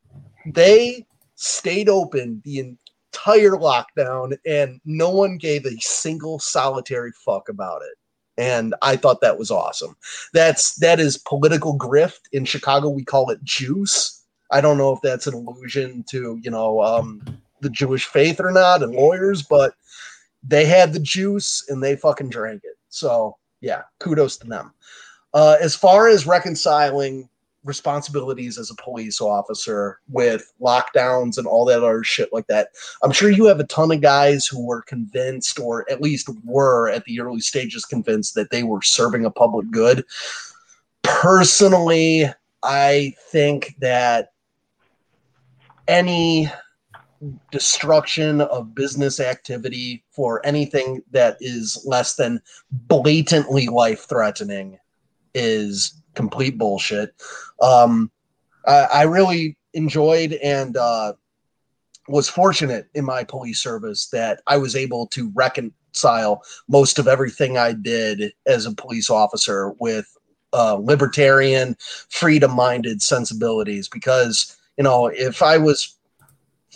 they 0.46 1.06
stayed 1.36 1.90
open 1.90 2.42
the 2.46 2.60
entire 2.60 3.52
lockdown 3.52 4.38
and 4.46 4.80
no 4.86 5.10
one 5.10 5.38
gave 5.38 5.66
a 5.66 5.80
single 5.80 6.40
solitary 6.40 7.12
fuck 7.26 7.50
about 7.50 7.82
it. 7.82 7.98
And 8.36 8.74
i 8.82 8.96
thought 8.96 9.22
that 9.22 9.38
was 9.38 9.52
awesome. 9.52 9.96
That's 10.34 10.76
that 10.76 11.00
is 11.00 11.18
political 11.18 11.78
grift. 11.78 12.22
In 12.32 12.46
chicago 12.46 12.90
we 12.90 13.04
call 13.04 13.30
it 13.30 13.44
juice. 13.44 14.24
I 14.52 14.62
don't 14.62 14.78
know 14.78 14.94
if 14.94 15.02
that's 15.02 15.28
an 15.28 15.34
allusion 15.34 16.04
to 16.10 16.40
you 16.42 16.52
know 16.52 16.82
um, 16.82 17.22
the 17.62 17.70
jewish 17.70 18.06
faith 18.06 18.40
or 18.40 18.52
not 18.52 18.84
and 18.84 18.94
lawyers 18.94 19.42
but 19.44 19.76
they 20.46 20.66
had 20.66 20.94
the 20.94 21.00
juice 21.00 21.66
and 21.70 21.82
they 21.82 21.96
fucking 21.96 22.30
drank 22.30 22.62
it 22.64 22.78
so 22.89 23.38
yeah 23.62 23.82
kudos 24.00 24.38
to 24.38 24.48
them 24.48 24.74
uh, 25.34 25.58
as 25.62 25.76
far 25.76 26.08
as 26.08 26.28
reconciling 26.28 27.28
responsibilities 27.64 28.58
as 28.58 28.70
a 28.70 28.76
police 28.76 29.22
officer 29.22 30.00
with 30.10 30.52
lockdowns 30.62 31.38
and 31.38 31.48
all 31.48 31.66
that 31.66 31.84
other 31.84 32.04
shit 32.04 32.32
like 32.34 32.48
that. 32.48 32.70
I'm 33.02 33.12
sure 33.12 33.30
you 33.30 33.46
have 33.46 33.60
a 33.60 33.66
ton 33.66 33.91
of 33.91 34.02
guys 34.02 34.46
who 34.46 34.66
were 34.66 34.82
convinced, 34.82 35.60
or 35.60 35.89
at 35.89 36.02
least 36.02 36.30
were 36.44 36.89
at 36.89 37.06
the 37.06 37.20
early 37.20 37.39
stages 37.39 37.86
convinced 37.86 38.36
that 38.36 38.52
they 38.52 38.64
were 38.64 38.82
serving 38.82 39.26
a 39.26 39.32
public 39.32 39.70
good. 39.72 40.04
Personally, 41.04 42.30
I 42.64 43.16
think 43.30 43.76
that 43.80 44.34
any 45.88 46.52
destruction 47.52 48.42
of 48.42 48.76
business 48.76 49.20
activity 49.20 50.04
for 50.12 50.46
anything 50.46 51.02
that 51.12 51.38
is 51.40 51.84
less 51.86 52.16
than 52.16 52.42
blatantly 52.72 53.68
life 53.68 54.08
threatening 54.08 54.78
is 55.34 56.02
complete 56.16 56.58
bullshit. 56.58 57.14
Um, 57.62 58.12
I, 58.68 58.88
I 58.94 59.04
really 59.04 59.58
enjoyed 59.74 60.34
and 60.34 60.78
uh, 60.78 61.14
was 62.08 62.30
fortunate 62.30 62.88
in 62.94 63.06
my 63.06 63.24
police 63.24 63.60
service 63.60 64.08
that 64.08 64.42
I 64.48 64.58
was 64.58 64.76
able 64.76 65.08
to 65.08 65.32
reconcile 65.34 66.44
most 66.68 67.00
of 67.00 67.08
everything 67.08 67.58
I 67.58 67.74
did 67.74 68.34
as 68.46 68.66
a 68.66 68.76
police 68.76 69.10
officer 69.10 69.72
with 69.80 70.06
uh, 70.52 70.76
libertarian, 70.76 71.76
freedom 72.10 72.52
minded 72.52 73.02
sensibilities. 73.02 73.88
Because, 73.88 74.58
you 74.78 74.84
know, 74.84 75.08
if 75.08 75.42
I 75.42 75.58
was 75.58 75.98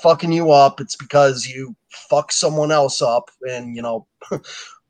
fucking 0.01 0.31
you 0.31 0.51
up, 0.51 0.79
it's 0.81 0.95
because 0.95 1.47
you 1.47 1.75
fuck 1.89 2.31
someone 2.31 2.71
else 2.71 3.01
up 3.01 3.29
and, 3.49 3.75
you 3.75 3.81
know, 3.81 4.07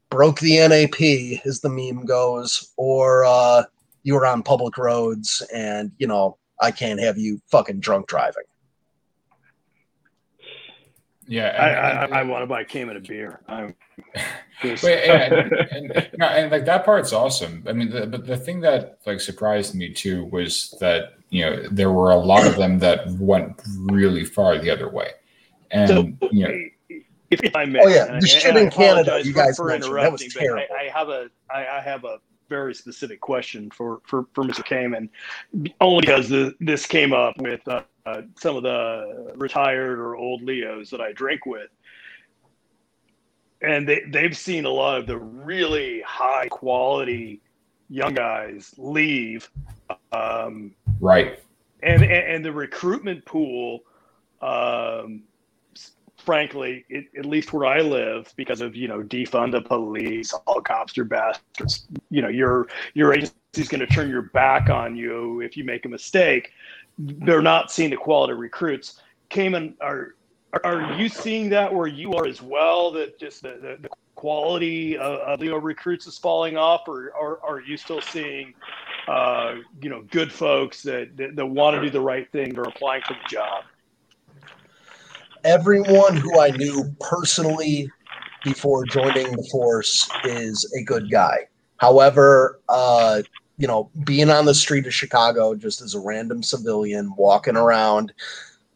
broke 0.09 0.39
the 0.39 0.57
NAP, 0.57 1.45
as 1.45 1.61
the 1.61 1.69
meme 1.69 2.05
goes, 2.05 2.73
or, 2.77 3.25
uh, 3.25 3.63
you 4.07 4.13
were 4.13 4.25
on 4.25 4.41
public 4.41 4.77
roads 4.77 5.43
and 5.53 5.91
you 5.97 6.07
know 6.07 6.37
i 6.61 6.71
can't 6.71 7.01
have 7.01 7.17
you 7.17 7.41
fucking 7.51 7.81
drunk 7.81 8.07
driving 8.07 8.43
yeah 11.27 11.47
and, 11.47 12.13
I, 12.13 12.17
I, 12.17 12.19
I, 12.21 12.23
want 12.23 12.43
to 12.43 12.47
buy 12.47 12.63
Caiman 12.63 12.97
a 12.97 12.99
beer. 12.99 13.41
I'm 13.47 13.75
Wait, 14.63 14.81
yeah, 14.83 15.33
and, 15.33 15.51
and, 15.71 16.09
no, 16.17 16.25
and, 16.25 16.51
like 16.51 16.65
that 16.65 16.85
part's 16.85 17.13
awesome. 17.13 17.63
I 17.67 17.73
mean 17.73 17.89
the, 17.89 18.07
but 18.07 18.25
the 18.25 18.37
thing 18.37 18.61
that 18.61 18.99
like 19.05 19.19
surprised 19.19 19.75
me 19.75 19.93
too 19.93 20.25
was 20.25 20.75
that 20.79 21.13
you 21.29 21.45
know 21.45 21.67
there 21.69 21.91
were 21.91 22.11
a 22.11 22.17
lot 22.17 22.47
of 22.47 22.55
them 22.55 22.79
that 22.79 23.09
went 23.11 23.61
really 23.85 24.25
far 24.25 24.57
the 24.57 24.69
other 24.69 24.89
way. 24.89 25.11
And 25.71 25.89
so, 25.89 26.29
you 26.31 26.47
know 26.47 26.99
if, 27.29 27.43
if 27.43 27.55
I 27.55 27.65
may, 27.65 27.79
oh 27.83 27.87
yeah, 27.87 28.19
the 28.19 28.27
shit 28.27 28.55
in 28.55 28.69
Canada, 28.69 29.21
you 29.23 29.33
guys 29.33 29.57
for, 29.57 29.65
for 29.65 29.69
mentioned 29.69 29.95
that 29.95 30.11
was 30.11 30.33
terrible. 30.33 30.63
I, 30.73 30.85
I, 30.85 30.89
have 30.89 31.09
a, 31.09 31.29
I, 31.49 31.67
I 31.67 31.81
have 31.81 32.05
a 32.05 32.19
very 32.49 32.73
specific 32.73 33.21
question 33.21 33.69
for 33.69 34.01
for, 34.05 34.25
for 34.33 34.43
Mr. 34.43 34.63
Caiman, 34.63 35.09
only 35.81 36.01
because 36.01 36.29
the, 36.29 36.55
this 36.59 36.85
came 36.85 37.13
up 37.13 37.37
with 37.39 37.65
uh, 37.67 37.83
uh, 38.05 38.21
some 38.37 38.55
of 38.55 38.63
the 38.63 39.33
retired 39.35 39.99
or 39.99 40.15
old 40.15 40.41
LEOs 40.41 40.89
that 40.89 41.01
I 41.01 41.11
drink 41.11 41.45
with, 41.45 41.69
and 43.61 43.87
they 43.87 44.01
they've 44.09 44.37
seen 44.37 44.65
a 44.65 44.69
lot 44.69 44.99
of 44.99 45.07
the 45.07 45.17
really 45.17 46.01
high 46.01 46.47
quality 46.47 47.41
young 47.89 48.13
guys 48.13 48.73
leave, 48.77 49.49
um, 50.11 50.73
right, 50.99 51.39
and, 51.83 52.03
and 52.03 52.11
and 52.11 52.45
the 52.45 52.51
recruitment 52.51 53.25
pool. 53.25 53.81
Um, 54.41 55.23
frankly, 56.27 56.83
it, 56.89 57.05
at 57.17 57.25
least 57.25 57.53
where 57.53 57.65
I 57.65 57.79
live, 57.79 58.33
because 58.35 58.59
of 58.59 58.75
you 58.75 58.89
know 58.89 59.01
defund 59.01 59.53
the 59.53 59.61
police, 59.61 60.33
all 60.45 60.59
cops 60.59 60.97
are 60.97 61.05
bastards. 61.05 61.87
You 62.09 62.21
know 62.21 62.27
your 62.27 62.67
your 62.95 63.13
agency's 63.13 63.69
going 63.69 63.79
to 63.79 63.87
turn 63.87 64.09
your 64.09 64.23
back 64.23 64.69
on 64.69 64.97
you 64.97 65.39
if 65.39 65.55
you 65.55 65.63
make 65.63 65.85
a 65.85 65.89
mistake. 65.89 66.51
They're 66.99 67.41
not 67.41 67.71
seeing 67.71 67.91
the 67.91 67.95
quality 67.95 68.33
recruits. 68.33 69.01
Caiman, 69.29 69.75
are 69.79 70.15
are 70.65 70.99
you 70.99 71.07
seeing 71.07 71.49
that 71.51 71.73
where 71.73 71.87
you 71.87 72.11
are 72.15 72.27
as 72.27 72.41
well? 72.41 72.91
That 72.91 73.17
just 73.17 73.41
the, 73.43 73.57
the, 73.61 73.77
the 73.83 73.89
quality 74.15 74.97
of, 74.97 75.19
of 75.19 75.39
LEO 75.39 75.57
recruits 75.59 76.07
is 76.07 76.17
falling 76.17 76.57
off, 76.57 76.89
or, 76.89 77.11
or, 77.11 77.37
or 77.37 77.57
are 77.57 77.61
you 77.61 77.77
still 77.77 78.01
seeing, 78.01 78.53
uh, 79.07 79.55
you 79.81 79.89
know, 79.89 80.03
good 80.09 80.31
folks 80.31 80.81
that, 80.83 81.15
that, 81.15 81.35
that 81.37 81.45
want 81.45 81.75
to 81.75 81.81
do 81.81 81.89
the 81.89 82.01
right 82.01 82.29
thing, 82.31 82.53
they're 82.53 82.63
applying 82.63 83.03
for 83.03 83.13
the 83.13 83.29
job? 83.29 83.63
Everyone 85.47 86.17
who 86.17 86.39
I 86.39 86.51
knew 86.51 86.93
personally 86.99 87.89
before 88.43 88.85
joining 88.85 89.31
the 89.31 89.47
force 89.49 90.07
is 90.25 90.69
a 90.77 90.83
good 90.83 91.09
guy. 91.09 91.37
However, 91.77 92.59
uh, 92.67 93.21
you 93.57 93.65
know, 93.65 93.89
being 94.03 94.29
on 94.29 94.45
the 94.45 94.53
street 94.53 94.85
of 94.85 94.93
Chicago 94.93 95.55
just 95.55 95.81
as 95.81 95.95
a 95.95 95.99
random 95.99 96.43
civilian 96.43 97.13
walking 97.15 97.55
around, 97.55 98.11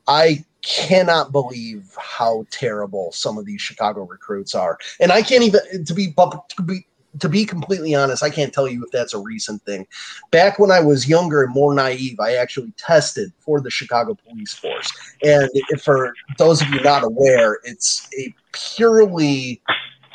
I 0.07 0.45
cannot 0.61 1.33
believe 1.33 1.93
how 1.99 2.45
terrible 2.51 3.11
some 3.11 3.37
of 3.37 3.45
these 3.45 3.61
Chicago 3.61 4.03
recruits 4.03 4.55
are. 4.55 4.77
And 5.01 5.11
I 5.11 5.23
can't 5.23 5.43
even 5.43 5.83
to 5.85 5.93
be 5.93 6.13
to 6.13 6.61
be 6.63 6.87
to 7.19 7.29
be 7.29 7.45
completely 7.45 7.93
honest, 7.93 8.23
I 8.23 8.29
can't 8.29 8.53
tell 8.53 8.67
you 8.67 8.83
if 8.83 8.91
that's 8.91 9.13
a 9.13 9.19
recent 9.19 9.61
thing. 9.63 9.85
Back 10.31 10.59
when 10.59 10.71
I 10.71 10.79
was 10.79 11.09
younger 11.09 11.43
and 11.43 11.53
more 11.53 11.73
naive, 11.73 12.19
I 12.19 12.35
actually 12.35 12.71
tested 12.77 13.31
for 13.39 13.59
the 13.59 13.69
Chicago 13.69 14.15
Police 14.15 14.53
Force. 14.53 14.91
And 15.23 15.49
for 15.81 16.13
those 16.37 16.61
of 16.61 16.69
you 16.69 16.81
not 16.81 17.03
aware, 17.03 17.59
it's 17.63 18.07
a 18.17 18.33
purely 18.53 19.61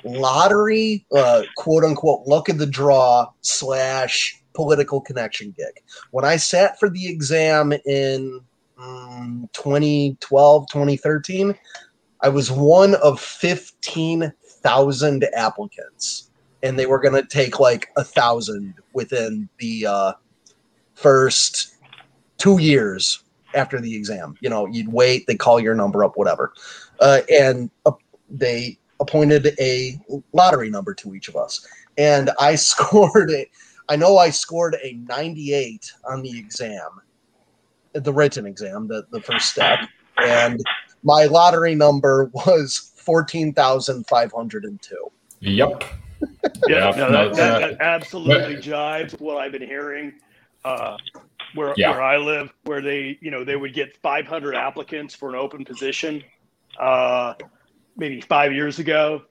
lottery, 0.05 1.05
uh, 1.15 1.43
quote 1.57 1.85
unquote, 1.85 2.27
luck 2.27 2.49
of 2.49 2.59
the 2.59 2.67
draw 2.67 3.31
slash 3.43 4.41
political 4.55 5.01
connection 5.01 5.55
gig. 5.57 5.83
When 6.13 6.25
I 6.25 6.37
sat 6.37 6.79
for 6.79 6.89
the 6.89 7.09
exam 7.09 7.75
in 7.85 8.41
um, 8.79 9.51
2012, 9.53 10.67
2013, 10.71 11.55
I 12.23 12.31
was 12.31 12.51
one 12.51 12.95
of 12.97 13.21
15,000 13.21 15.25
applicants 15.35 16.26
and 16.67 16.79
they 16.79 16.87
were 16.87 16.99
going 16.99 17.15
to 17.15 17.27
take 17.27 17.61
like 17.61 17.91
a 17.97 18.03
thousand 18.03 18.75
within 18.93 19.49
the 19.59 19.87
uh, 19.87 20.13
first 20.95 21.77
two 22.39 22.61
years 22.61 23.23
after 23.55 23.81
the 23.81 23.95
exam. 23.95 24.37
You 24.41 24.51
know, 24.51 24.67
you'd 24.67 24.93
wait, 24.93 25.27
they 25.27 25.37
call 25.37 25.61
your 25.61 25.77
number 25.77 26.05
up, 26.05 26.17
whatever, 26.17 26.53
uh, 27.01 27.21
and 27.33 27.71
uh, 27.87 27.93
they 28.29 28.77
appointed 28.99 29.55
a 29.61 30.01
lottery 30.33 30.69
number 30.69 30.93
to 30.95 31.15
each 31.15 31.29
of 31.29 31.37
us, 31.37 31.65
and 31.97 32.31
I 32.41 32.55
scored 32.57 33.31
it. 33.31 33.49
I 33.89 33.95
know 33.95 34.19
I 34.19 34.31
scored 34.31 34.77
a 34.83 34.95
98 34.95 35.93
on 36.11 36.23
the 36.23 36.37
exam, 36.37 37.01
the 37.93 38.13
written 38.13 38.45
exam, 38.45 38.89
the, 38.89 39.07
the 39.13 39.21
first 39.21 39.51
step, 39.51 39.79
and 40.19 40.61
my 41.05 41.27
lottery 41.27 41.77
number 41.77 42.29
was 42.35 42.91
14,502. 42.97 44.97
Yep. 45.41 45.85
Yeah, 46.69 46.91
Yeah, 46.91 46.97
no, 46.97 47.11
no, 47.11 47.29
that, 47.29 47.37
that, 47.37 47.59
that 47.61 47.81
absolutely 47.81 48.57
jives 48.57 49.13
with 49.13 49.21
what 49.21 49.37
I've 49.37 49.53
been 49.53 49.63
hearing. 49.67 50.15
Uh, 50.65 50.97
where 51.55 51.75
Yeah. 51.77 51.91
where 51.91 52.03
I 52.03 52.17
live, 52.17 52.53
where 52.65 52.83
they 52.83 53.19
you 53.21 53.31
know 53.31 53.45
they 53.45 53.57
would 53.57 53.73
get 53.75 53.97
500 53.99 54.55
applicants 54.55 55.15
for 55.15 55.29
an 55.29 55.37
open 55.37 55.65
position, 55.65 56.23
uh, 56.79 57.35
maybe 57.97 58.21
five 58.21 58.53
years 58.53 58.79
ago, 58.79 59.23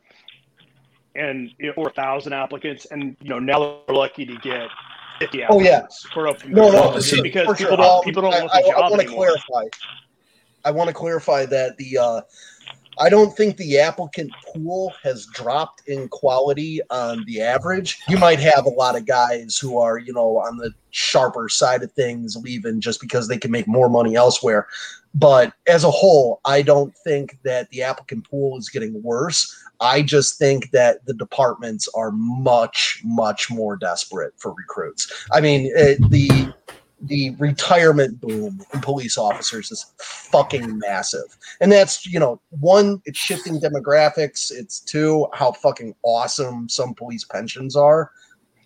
and 1.15 1.51
you 1.59 1.67
know, 1.67 1.73
or 1.77 1.89
a 1.89 1.93
thousand 1.93 2.33
applicants, 2.33 2.85
and 2.85 3.15
you 3.21 3.29
know 3.29 3.39
now 3.39 3.81
they're 3.87 3.95
lucky 3.95 4.25
to 4.25 4.35
get 4.37 4.69
50 5.19 5.43
Oh, 5.45 5.59
yeah. 5.59 5.71
applicants 5.77 6.07
for 6.13 6.27
open 6.27 6.51
No, 6.51 6.71
no, 6.71 6.91
positions 6.91 7.19
for 7.19 7.23
because 7.23 7.45
For 7.47 7.55
people 7.55 7.77
sure. 7.77 7.77
don't 7.77 7.97
Um, 7.97 8.03
people 8.03 8.21
don't 8.21 8.33
I, 8.33 8.39
want 8.41 8.51
the 8.53 8.71
job 8.71 8.91
want 8.91 9.01
to 9.01 9.07
clarify. 9.07 9.63
I 10.63 10.71
want 10.71 10.87
to 10.87 10.93
clarify 10.93 11.45
that 11.45 11.77
the 11.77 11.97
uh, 11.97 12.21
I 12.99 13.09
don't 13.09 13.35
think 13.35 13.57
the 13.57 13.79
applicant 13.79 14.31
pool 14.53 14.93
has 15.03 15.25
dropped 15.27 15.87
in 15.87 16.07
quality 16.07 16.81
on 16.89 17.23
the 17.25 17.41
average. 17.41 17.99
You 18.07 18.17
might 18.17 18.39
have 18.39 18.65
a 18.65 18.69
lot 18.69 18.95
of 18.95 19.05
guys 19.05 19.57
who 19.57 19.77
are, 19.77 19.97
you 19.97 20.13
know, 20.13 20.37
on 20.37 20.57
the 20.57 20.73
sharper 20.91 21.49
side 21.49 21.83
of 21.83 21.91
things 21.91 22.37
leaving 22.37 22.79
just 22.79 23.01
because 23.01 23.27
they 23.27 23.37
can 23.37 23.51
make 23.51 23.67
more 23.67 23.89
money 23.89 24.15
elsewhere. 24.15 24.67
But 25.13 25.53
as 25.67 25.83
a 25.83 25.91
whole, 25.91 26.41
I 26.45 26.61
don't 26.61 26.95
think 27.03 27.39
that 27.43 27.69
the 27.69 27.83
applicant 27.83 28.29
pool 28.29 28.57
is 28.57 28.69
getting 28.69 29.01
worse. 29.01 29.53
I 29.79 30.01
just 30.01 30.37
think 30.37 30.71
that 30.71 31.05
the 31.05 31.13
departments 31.13 31.87
are 31.95 32.11
much, 32.11 33.01
much 33.03 33.49
more 33.49 33.77
desperate 33.77 34.33
for 34.37 34.53
recruits. 34.53 35.11
I 35.31 35.41
mean, 35.41 35.71
it, 35.75 36.09
the 36.09 36.53
the 37.01 37.31
retirement 37.31 38.19
boom 38.21 38.61
in 38.73 38.81
police 38.81 39.17
officers 39.17 39.71
is 39.71 39.93
fucking 39.97 40.79
massive. 40.79 41.37
And 41.59 41.71
that's, 41.71 42.05
you 42.05 42.19
know, 42.19 42.41
one, 42.49 43.01
it's 43.05 43.19
shifting 43.19 43.59
demographics. 43.59 44.51
It's 44.51 44.79
two, 44.79 45.27
how 45.33 45.51
fucking 45.51 45.95
awesome 46.03 46.69
some 46.69 46.93
police 46.93 47.23
pensions 47.23 47.75
are. 47.75 48.11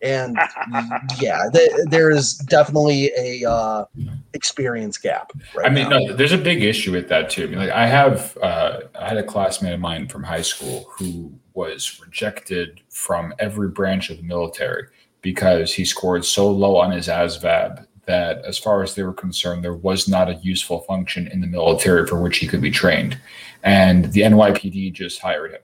And 0.02 0.38
yeah, 1.20 1.42
th- 1.54 1.72
there 1.90 2.10
is 2.10 2.36
definitely 2.36 3.12
a 3.18 3.50
uh, 3.50 3.86
experience 4.34 4.98
gap. 4.98 5.34
Right 5.56 5.66
I 5.66 5.70
mean, 5.70 5.90
now. 5.90 6.00
no, 6.00 6.14
there's 6.14 6.32
a 6.32 6.38
big 6.38 6.64
issue 6.64 6.92
with 6.92 7.10
that 7.10 7.30
too. 7.30 7.44
I 7.44 7.48
mean, 7.48 7.60
like 7.60 7.72
I 7.72 7.88
have, 7.88 8.38
uh, 8.42 8.82
I 8.98 9.10
had 9.10 9.18
a 9.18 9.24
classmate 9.24 9.74
of 9.74 9.80
mine 9.80 10.08
from 10.08 10.24
high 10.24 10.44
school 10.44 10.90
who 10.98 11.34
was 11.54 12.00
rejected 12.00 12.80
from 12.90 13.34
every 13.40 13.70
branch 13.70 14.10
of 14.10 14.18
the 14.18 14.24
military 14.24 14.88
because 15.22 15.74
he 15.74 15.84
scored 15.84 16.24
so 16.24 16.50
low 16.50 16.78
on 16.78 16.92
his 16.92 17.08
ASVAB 17.10 17.86
that, 18.10 18.44
as 18.44 18.58
far 18.58 18.82
as 18.82 18.96
they 18.96 19.04
were 19.04 19.14
concerned, 19.14 19.64
there 19.64 19.76
was 19.76 20.08
not 20.10 20.30
a 20.30 20.34
useful 20.42 20.80
function 20.82 21.28
in 21.28 21.42
the 21.42 21.48
military 21.48 22.08
for 22.08 22.20
which 22.20 22.38
he 22.40 22.48
could 22.48 22.60
be 22.62 22.72
trained, 22.72 23.20
and 23.64 24.06
the 24.14 24.22
NYPD 24.22 24.92
just 24.94 25.22
hired 25.22 25.52
him. 25.52 25.62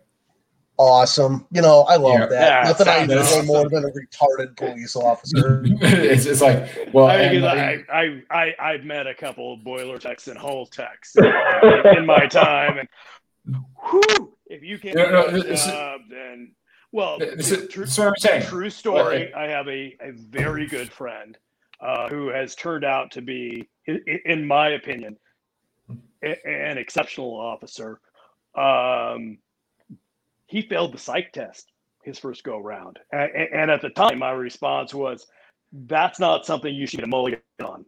awesome. 0.77 1.47
You 1.51 1.61
know, 1.61 1.81
I 1.83 1.95
love 1.95 2.19
Yeah. 2.19 2.25
that. 2.27 2.63
Yeah, 2.63 2.67
Nothing 2.67 2.87
I 2.87 2.97
sounds 2.97 3.09
know 3.09 3.19
awesome. 3.21 3.45
more 3.47 3.69
than 3.69 3.85
a 3.85 3.89
retarded 3.89 4.55
police 4.57 4.95
officer. 4.95 5.63
it's, 5.81 6.25
it's 6.25 6.41
like, 6.41 6.89
well, 6.93 7.07
I, 7.07 7.29
mean, 7.29 7.43
I, 7.45 7.83
I, 7.91 8.21
I, 8.29 8.55
I, 8.59 8.71
have 8.73 8.83
met 8.83 9.07
a 9.07 9.15
couple 9.15 9.53
of 9.53 9.63
boiler 9.63 9.97
techs 9.97 10.27
and 10.27 10.37
hull 10.37 10.65
techs 10.67 11.15
in, 11.15 11.25
in 11.97 12.05
my 12.05 12.27
time, 12.27 12.77
and 12.77 12.87
whew, 13.89 14.33
if 14.47 14.61
you 14.63 14.77
can't 14.77 14.95
No, 14.97 15.09
no, 15.09 15.31
do 15.31 15.41
this 15.43 15.65
job, 15.65 16.01
then 16.09 16.51
well, 16.91 17.17
this 17.19 17.51
is, 17.51 17.69
true, 17.69 17.85
this 17.85 17.93
is 17.93 17.97
what 17.99 18.07
I'm 18.09 18.15
saying. 18.17 18.43
true 18.43 18.69
story. 18.69 19.33
I 19.33 19.47
have 19.47 19.67
a, 19.67 19.95
a 19.99 20.11
very 20.11 20.67
good 20.67 20.91
friend 20.91 21.37
uh, 21.79 22.07
who 22.09 22.29
has 22.29 22.55
turned 22.55 22.85
out 22.85 23.11
to 23.11 23.21
be, 23.21 23.67
in 24.25 24.45
my 24.45 24.69
opinion, 24.69 25.17
an 26.21 26.77
exceptional 26.77 27.35
officer. 27.35 27.99
Um, 28.55 29.37
he 30.47 30.61
failed 30.61 30.93
the 30.93 30.97
psych 30.97 31.31
test 31.33 31.71
his 32.03 32.19
first 32.19 32.43
go 32.43 32.59
round, 32.59 32.99
and, 33.11 33.31
and 33.31 33.71
at 33.71 33.81
the 33.81 33.89
time, 33.89 34.19
my 34.19 34.31
response 34.31 34.93
was, 34.93 35.25
"That's 35.71 36.19
not 36.19 36.45
something 36.45 36.73
you 36.73 36.85
should 36.85 36.99
get 36.99 37.05
a 37.05 37.09
mulligan 37.09 37.39
on. 37.63 37.85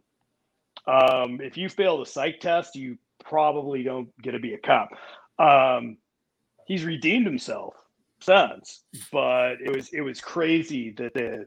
Um, 0.86 1.40
if 1.40 1.56
you 1.56 1.68
fail 1.68 1.98
the 1.98 2.06
psych 2.06 2.40
test, 2.40 2.74
you 2.74 2.98
probably 3.24 3.82
don't 3.82 4.10
get 4.20 4.32
to 4.32 4.40
be 4.40 4.54
a 4.54 4.58
cop." 4.58 4.90
Um, 5.38 5.98
he's 6.66 6.84
redeemed 6.84 7.26
himself 7.26 7.74
since, 8.20 8.82
but 9.12 9.60
it 9.64 9.74
was 9.74 9.88
it 9.90 10.00
was 10.00 10.20
crazy 10.20 10.90
that 10.90 11.14
the 11.14 11.46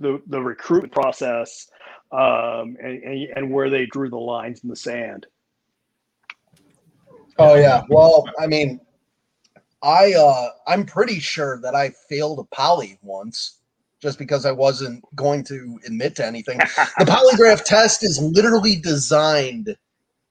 the, 0.00 0.22
the 0.26 0.40
recruitment 0.40 0.92
process 0.92 1.68
um, 2.12 2.76
and, 2.82 3.02
and 3.02 3.28
and 3.36 3.52
where 3.52 3.68
they 3.68 3.86
drew 3.86 4.08
the 4.08 4.16
lines 4.16 4.62
in 4.62 4.70
the 4.70 4.76
sand. 4.76 5.26
Oh 7.38 7.54
yeah. 7.54 7.82
Well, 7.88 8.24
I 8.38 8.46
mean, 8.46 8.80
I 9.82 10.14
uh 10.14 10.48
I'm 10.66 10.86
pretty 10.86 11.18
sure 11.20 11.60
that 11.62 11.74
I 11.74 11.90
failed 12.08 12.38
a 12.38 12.54
poly 12.54 12.98
once 13.02 13.58
just 14.00 14.18
because 14.18 14.46
I 14.46 14.52
wasn't 14.52 15.04
going 15.14 15.44
to 15.44 15.78
admit 15.86 16.16
to 16.16 16.26
anything. 16.26 16.58
The 16.98 17.04
polygraph 17.04 17.64
test 17.64 18.02
is 18.04 18.18
literally 18.20 18.76
designed 18.76 19.76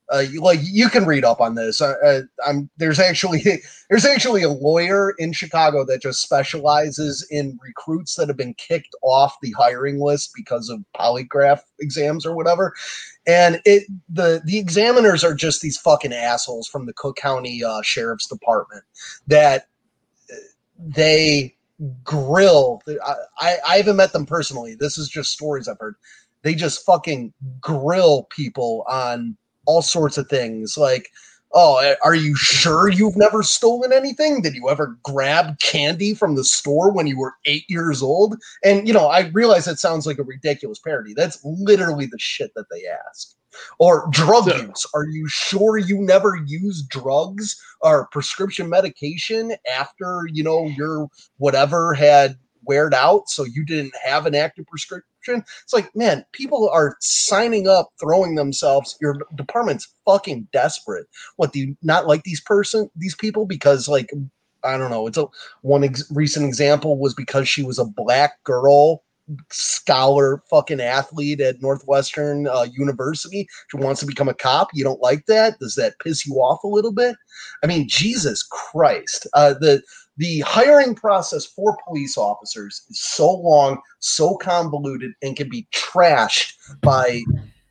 uh, 0.09 0.23
like 0.39 0.59
you 0.63 0.89
can 0.89 1.05
read 1.05 1.25
up 1.25 1.41
on 1.41 1.55
this. 1.55 1.81
Uh, 1.81 1.95
uh, 2.03 2.21
I'm 2.45 2.69
there's 2.77 2.99
actually 2.99 3.43
there's 3.89 4.05
actually 4.05 4.43
a 4.43 4.49
lawyer 4.49 5.13
in 5.17 5.33
Chicago 5.33 5.83
that 5.85 6.01
just 6.01 6.21
specializes 6.21 7.27
in 7.29 7.59
recruits 7.61 8.15
that 8.15 8.29
have 8.29 8.37
been 8.37 8.53
kicked 8.53 8.95
off 9.01 9.35
the 9.41 9.51
hiring 9.51 9.99
list 9.99 10.31
because 10.33 10.69
of 10.69 10.83
polygraph 10.95 11.61
exams 11.79 12.25
or 12.25 12.35
whatever. 12.35 12.73
And 13.25 13.61
it 13.65 13.83
the 14.07 14.41
the 14.45 14.57
examiners 14.57 15.23
are 15.23 15.35
just 15.35 15.61
these 15.61 15.77
fucking 15.77 16.13
assholes 16.13 16.67
from 16.67 16.85
the 16.85 16.93
Cook 16.93 17.17
County 17.17 17.63
uh, 17.63 17.81
Sheriff's 17.81 18.27
Department 18.27 18.83
that 19.27 19.67
uh, 20.31 20.35
they 20.79 21.53
grill. 22.03 22.81
I, 23.05 23.15
I 23.39 23.57
I 23.67 23.77
haven't 23.77 23.97
met 23.97 24.13
them 24.13 24.25
personally. 24.25 24.75
This 24.75 24.97
is 24.97 25.09
just 25.09 25.33
stories 25.33 25.67
I've 25.67 25.79
heard. 25.79 25.95
They 26.43 26.55
just 26.55 26.85
fucking 26.85 27.33
grill 27.59 28.23
people 28.29 28.85
on 28.87 29.35
all 29.67 29.81
sorts 29.83 30.17
of 30.17 30.27
things 30.27 30.77
like 30.77 31.11
oh 31.53 31.93
are 32.03 32.15
you 32.15 32.35
sure 32.35 32.89
you've 32.89 33.15
never 33.15 33.41
stolen 33.43 33.93
anything? 33.93 34.41
Did 34.41 34.55
you 34.55 34.69
ever 34.69 34.97
grab 35.03 35.59
candy 35.59 36.13
from 36.13 36.35
the 36.35 36.43
store 36.43 36.91
when 36.91 37.07
you 37.07 37.17
were 37.17 37.35
eight 37.45 37.63
years 37.69 38.01
old? 38.01 38.35
And 38.63 38.87
you 38.87 38.93
know 38.93 39.07
i 39.07 39.27
realize 39.29 39.65
that 39.65 39.79
sounds 39.79 40.05
like 40.07 40.17
a 40.17 40.23
ridiculous 40.23 40.79
parody. 40.79 41.13
That's 41.13 41.39
literally 41.45 42.05
the 42.07 42.19
shit 42.19 42.51
that 42.55 42.65
they 42.71 42.83
ask. 43.07 43.33
Or 43.79 44.07
drug 44.11 44.45
So- 44.45 44.55
use. 44.57 44.85
Are 44.93 45.05
you 45.05 45.27
sure 45.27 45.77
you 45.77 45.99
never 46.01 46.35
used 46.45 46.89
drugs 46.89 47.55
or 47.81 48.07
prescription 48.07 48.69
medication 48.69 49.53
after 49.73 50.23
you 50.31 50.43
know 50.43 50.67
your 50.67 51.07
whatever 51.37 51.93
had 51.93 52.37
weared 52.65 52.93
out 52.93 53.29
so 53.29 53.45
you 53.45 53.63
didn't 53.65 53.93
have 54.03 54.25
an 54.25 54.35
active 54.35 54.65
it's 55.35 55.73
like 55.73 55.93
man 55.95 56.25
people 56.31 56.69
are 56.69 56.97
signing 56.99 57.67
up 57.67 57.89
throwing 57.99 58.35
themselves 58.35 58.97
your 59.01 59.17
department's 59.35 59.87
fucking 60.05 60.47
desperate. 60.53 61.07
What 61.35 61.53
do 61.53 61.59
you 61.59 61.77
not 61.81 62.07
like 62.07 62.23
these 62.23 62.41
person 62.41 62.89
these 62.95 63.15
people? 63.15 63.45
Because 63.45 63.87
like 63.87 64.11
i 64.63 64.75
don't 64.75 64.89
know 64.89 65.05
it's 65.05 65.19
a 65.19 65.27
one 65.61 65.83
ex- 65.83 66.11
recent 66.11 66.43
example 66.43 66.97
was 66.97 67.13
because 67.13 67.47
she 67.47 67.61
was 67.61 67.77
a 67.77 67.85
black 67.85 68.43
girl 68.43 69.03
scholar 69.51 70.41
fucking 70.49 70.81
athlete 70.81 71.41
at 71.41 71.61
northwestern 71.61 72.47
uh, 72.47 72.65
university. 72.75 73.47
She 73.69 73.77
wants 73.77 73.99
to 73.99 74.05
become 74.05 74.29
a 74.29 74.33
cop. 74.33 74.69
You 74.73 74.83
don't 74.83 75.01
like 75.01 75.25
that? 75.25 75.59
Does 75.59 75.75
that 75.75 75.99
piss 75.99 76.25
you 76.25 76.35
off 76.35 76.63
a 76.63 76.67
little 76.67 76.93
bit? 76.93 77.15
I 77.63 77.67
mean 77.67 77.87
jesus 77.87 78.43
christ. 78.43 79.27
Uh, 79.33 79.53
the 79.53 79.81
the 80.17 80.39
hiring 80.41 80.95
process 80.95 81.45
for 81.45 81.77
police 81.87 82.17
officers 82.17 82.85
is 82.89 82.99
so 82.99 83.31
long, 83.31 83.81
so 83.99 84.35
convoluted, 84.35 85.13
and 85.21 85.35
can 85.35 85.49
be 85.49 85.67
trashed 85.73 86.53
by 86.81 87.21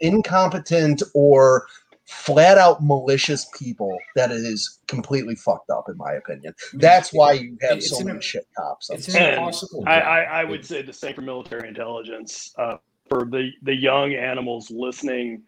incompetent 0.01 1.03
or 1.15 1.67
flat 2.07 2.57
out 2.57 2.85
malicious 2.85 3.47
people 3.59 3.99
that 4.15 4.31
it 4.31 4.45
is 4.45 4.79
completely 4.87 5.35
fucked 5.35 5.71
up, 5.71 5.89
in 5.89 5.97
my 5.97 6.13
opinion. 6.13 6.55
That's 6.75 7.13
why 7.13 7.33
you 7.33 7.59
have 7.63 7.79
It's 7.79 7.91
so 7.91 7.99
an- 7.99 8.07
many 8.07 8.21
shit 8.21 8.47
cops. 8.57 8.91
It's 8.91 9.09
impossible. 9.09 9.85
I. 9.87 10.01
I, 10.01 10.21
I 10.41 10.45
would 10.45 10.65
say 10.65 10.83
the 10.83 10.93
same 10.93 11.15
for 11.15 11.23
military 11.23 11.69
intelligence. 11.69 12.55
Uh, 12.57 12.77
for 13.09 13.25
the, 13.25 13.51
the 13.63 13.75
young 13.75 14.15
animals 14.15 14.71
listening, 14.71 15.43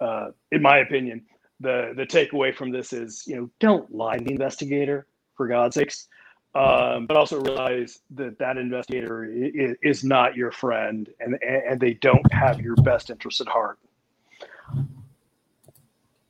uh, 0.00 0.28
in 0.52 0.62
my 0.62 0.78
opinion, 0.78 1.22
the, 1.58 1.92
the 1.96 2.06
takeaway 2.06 2.54
from 2.54 2.70
this 2.70 2.92
is, 2.92 3.24
you 3.26 3.36
know, 3.36 3.50
don't 3.60 3.92
lie 3.94 4.16
to 4.16 4.24
the 4.24 4.30
investigator, 4.30 5.06
for 5.36 5.48
God's 5.48 5.74
sakes. 5.74 6.08
Um, 6.52 7.06
but 7.06 7.16
also 7.16 7.40
realize 7.40 8.00
that 8.10 8.36
that 8.40 8.56
investigator 8.56 9.24
is, 9.24 9.76
is 9.84 10.02
not 10.02 10.34
your 10.34 10.50
friend 10.50 11.08
and, 11.20 11.38
and 11.42 11.78
they 11.78 11.94
don't 11.94 12.32
have 12.32 12.60
your 12.60 12.74
best 12.76 13.08
interest 13.08 13.40
at 13.40 13.46
heart. 13.46 13.78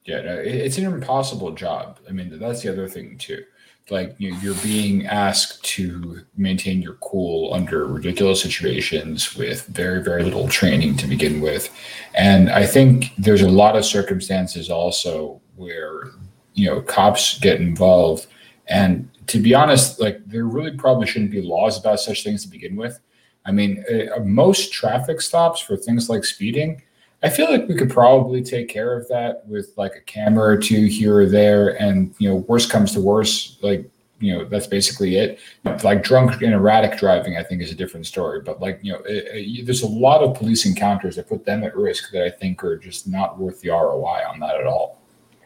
Yeah, 0.05 0.19
it's 0.19 0.77
an 0.77 0.85
impossible 0.85 1.53
job. 1.53 2.01
I 2.09 2.13
mean, 2.13 2.39
that's 2.39 2.63
the 2.63 2.71
other 2.71 2.89
thing 2.89 3.17
too. 3.17 3.45
Like 3.91 4.15
you're 4.19 4.55
being 4.57 5.07
asked 5.07 5.65
to 5.65 6.21
maintain 6.37 6.81
your 6.81 6.95
cool 6.95 7.53
under 7.53 7.87
ridiculous 7.87 8.41
situations 8.41 9.37
with 9.37 9.67
very, 9.67 10.03
very 10.03 10.23
little 10.23 10.49
training 10.49 10.97
to 10.99 11.07
begin 11.07 11.41
with, 11.41 11.71
and 12.15 12.51
I 12.51 12.67
think 12.67 13.13
there's 13.19 13.43
a 13.43 13.49
lot 13.49 13.75
of 13.75 13.85
circumstances 13.85 14.71
also 14.71 15.41
where 15.57 16.11
you 16.55 16.67
know 16.67 16.83
cops 16.83 17.39
get 17.41 17.61
involved 17.61 18.27
And 18.71 19.11
to 19.27 19.39
be 19.39 19.53
honest, 19.55 20.01
like 20.01 20.25
there 20.27 20.45
really 20.45 20.77
probably 20.77 21.07
shouldn't 21.07 21.33
be 21.33 21.43
laws 21.43 21.79
about 21.79 22.01
such 22.01 22.25
things 22.25 22.45
to 22.45 22.49
begin 22.49 22.77
with. 22.77 22.99
I 23.45 23.53
mean, 23.53 23.85
uh, 23.91 24.21
most 24.21 24.73
traffic 24.73 25.21
stops 25.21 25.61
for 25.61 25.77
things 25.77 26.09
like 26.09 26.25
speeding, 26.25 26.83
I 27.23 27.29
feel 27.29 27.51
like 27.51 27.69
we 27.69 27.75
could 27.75 27.91
probably 27.91 28.43
take 28.43 28.69
care 28.69 28.97
of 28.97 29.07
that 29.09 29.47
with 29.47 29.73
like 29.77 29.95
a 29.95 30.01
camera 30.01 30.55
or 30.55 30.57
two 30.57 30.87
here 30.87 31.19
or 31.19 31.27
there. 31.27 31.81
And, 31.81 32.15
you 32.19 32.29
know, 32.29 32.37
worst 32.37 32.71
comes 32.71 32.93
to 32.93 33.01
worst, 33.01 33.63
like, 33.63 33.91
you 34.21 34.35
know, 34.35 34.45
that's 34.45 34.67
basically 34.67 35.17
it. 35.17 35.39
Like 35.83 36.03
drunk 36.03 36.41
and 36.43 36.55
erratic 36.55 36.99
driving, 36.99 37.37
I 37.37 37.43
think 37.43 37.63
is 37.63 37.73
a 37.73 37.75
different 37.75 38.07
story. 38.07 38.41
But 38.41 38.61
like, 38.61 38.81
you 38.83 38.93
know, 38.93 39.01
it, 39.01 39.27
it, 39.33 39.67
there's 39.67 39.83
a 39.83 39.89
lot 39.89 40.23
of 40.23 40.37
police 40.37 40.65
encounters 40.65 41.17
that 41.17 41.29
put 41.29 41.45
them 41.45 41.63
at 41.63 41.77
risk 41.77 42.11
that 42.13 42.25
I 42.25 42.31
think 42.31 42.65
are 42.65 42.77
just 42.77 43.07
not 43.07 43.39
worth 43.39 43.61
the 43.61 43.71
ROI 43.71 44.23
on 44.29 44.41
that 44.41 44.57
at 44.57 44.67
all. 44.67 45.00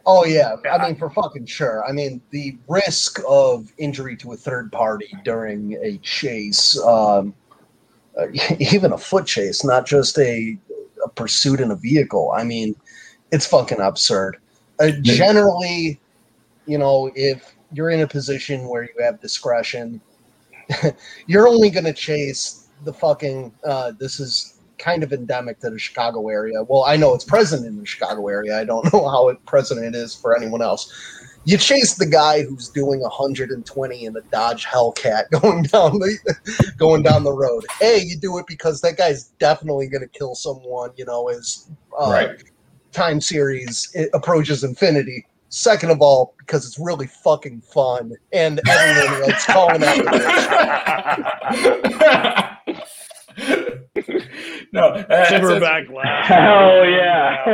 Oh 0.07 0.25
yeah, 0.25 0.57
I 0.71 0.87
mean 0.87 0.97
for 0.97 1.09
fucking 1.11 1.47
sure. 1.47 1.85
I 1.85 1.93
mean 1.93 2.21
the 2.31 2.57
risk 2.69 3.21
of 3.27 3.73
injury 3.79 4.17
to 4.19 4.33
a 4.33 4.37
third 4.37 4.71
party 4.71 5.11
during 5.25 5.75
a 5.83 5.99
chase, 5.99 6.79
um, 6.83 7.35
even 8.59 8.93
a 8.93 8.99
foot 8.99 9.27
chase, 9.27 9.65
not 9.65 9.87
just 9.87 10.19
a 10.19 10.59
a 11.05 11.09
pursuit 11.11 11.61
in 11.61 11.71
a 11.71 11.77
vehicle. 11.77 12.33
I 12.37 12.45
mean, 12.45 12.75
it's 13.31 13.47
fucking 13.47 13.81
absurd. 13.81 14.39
Uh, 14.81 14.91
generally, 15.03 16.01
you 16.67 16.79
know, 16.79 17.11
if 17.15 17.55
you're 17.73 17.91
in 17.91 18.01
a 18.01 18.07
position 18.07 18.69
where 18.69 18.85
you 18.85 18.95
have 19.03 19.21
discretion, 19.21 20.01
you're 21.27 21.49
only 21.49 21.71
going 21.71 21.85
to 21.85 21.93
chase 21.93 22.69
the 22.85 22.93
fucking. 22.93 23.53
Uh, 23.65 23.93
this 23.99 24.21
is 24.21 24.54
kind 24.85 25.03
of 25.03 25.13
endemic 25.13 25.59
to 25.61 25.71
the 25.71 25.79
Chicago 25.79 26.29
area. 26.29 26.63
Well, 26.65 26.85
I 26.85 26.97
know 26.97 27.15
it's 27.15 27.25
present 27.25 27.67
in 27.67 27.79
the 27.79 27.87
Chicago 27.87 28.29
area. 28.29 28.59
I 28.59 28.65
don't 28.65 28.85
know 28.93 29.09
how 29.09 29.29
it 29.29 29.45
present 29.47 29.85
it 29.85 29.95
is 29.95 30.15
for 30.15 30.37
anyone 30.37 30.63
else 30.63 30.93
you 31.45 31.59
chase 31.59 31.95
the 31.95 32.07
guy 32.07 32.43
who's 32.43 32.69
doing 32.69 33.01
120 33.01 34.05
in 34.05 34.17
a 34.17 34.21
Dodge 34.33 34.65
Hellcat 34.65 35.31
going 35.43 35.65
down 35.65 35.99
the 35.99 36.75
going 36.79 37.03
down 37.03 37.25
the 37.25 37.33
road. 37.33 37.65
Hey, 37.81 38.03
you 38.03 38.17
do 38.17 38.39
it 38.39 38.47
because 38.47 38.81
that 38.81 38.97
guy's 38.97 39.25
definitely 39.39 39.89
going 39.89 40.03
to 40.03 40.09
kill 40.09 40.35
someone. 40.35 40.91
You 40.97 41.05
know, 41.05 41.29
as 41.29 41.69
uh, 41.99 42.11
right. 42.11 42.43
time 42.93 43.21
series 43.21 43.95
approaches 44.15 44.65
infinity. 44.65 45.27
Second 45.51 45.91
of 45.91 46.01
all, 46.01 46.35
because 46.39 46.67
it's 46.67 46.81
really 46.81 47.07
fucking 47.07 47.61
fun, 47.61 48.13
and 48.33 48.61
everyone 48.69 49.31
else 49.31 49.47
calling 49.47 49.85
out 49.85 50.05
no, 54.73 54.89
uh, 54.89 55.27
silverback 55.27 55.87
glass. 55.87 56.27
Hell 56.29 56.85
yeah! 56.85 57.45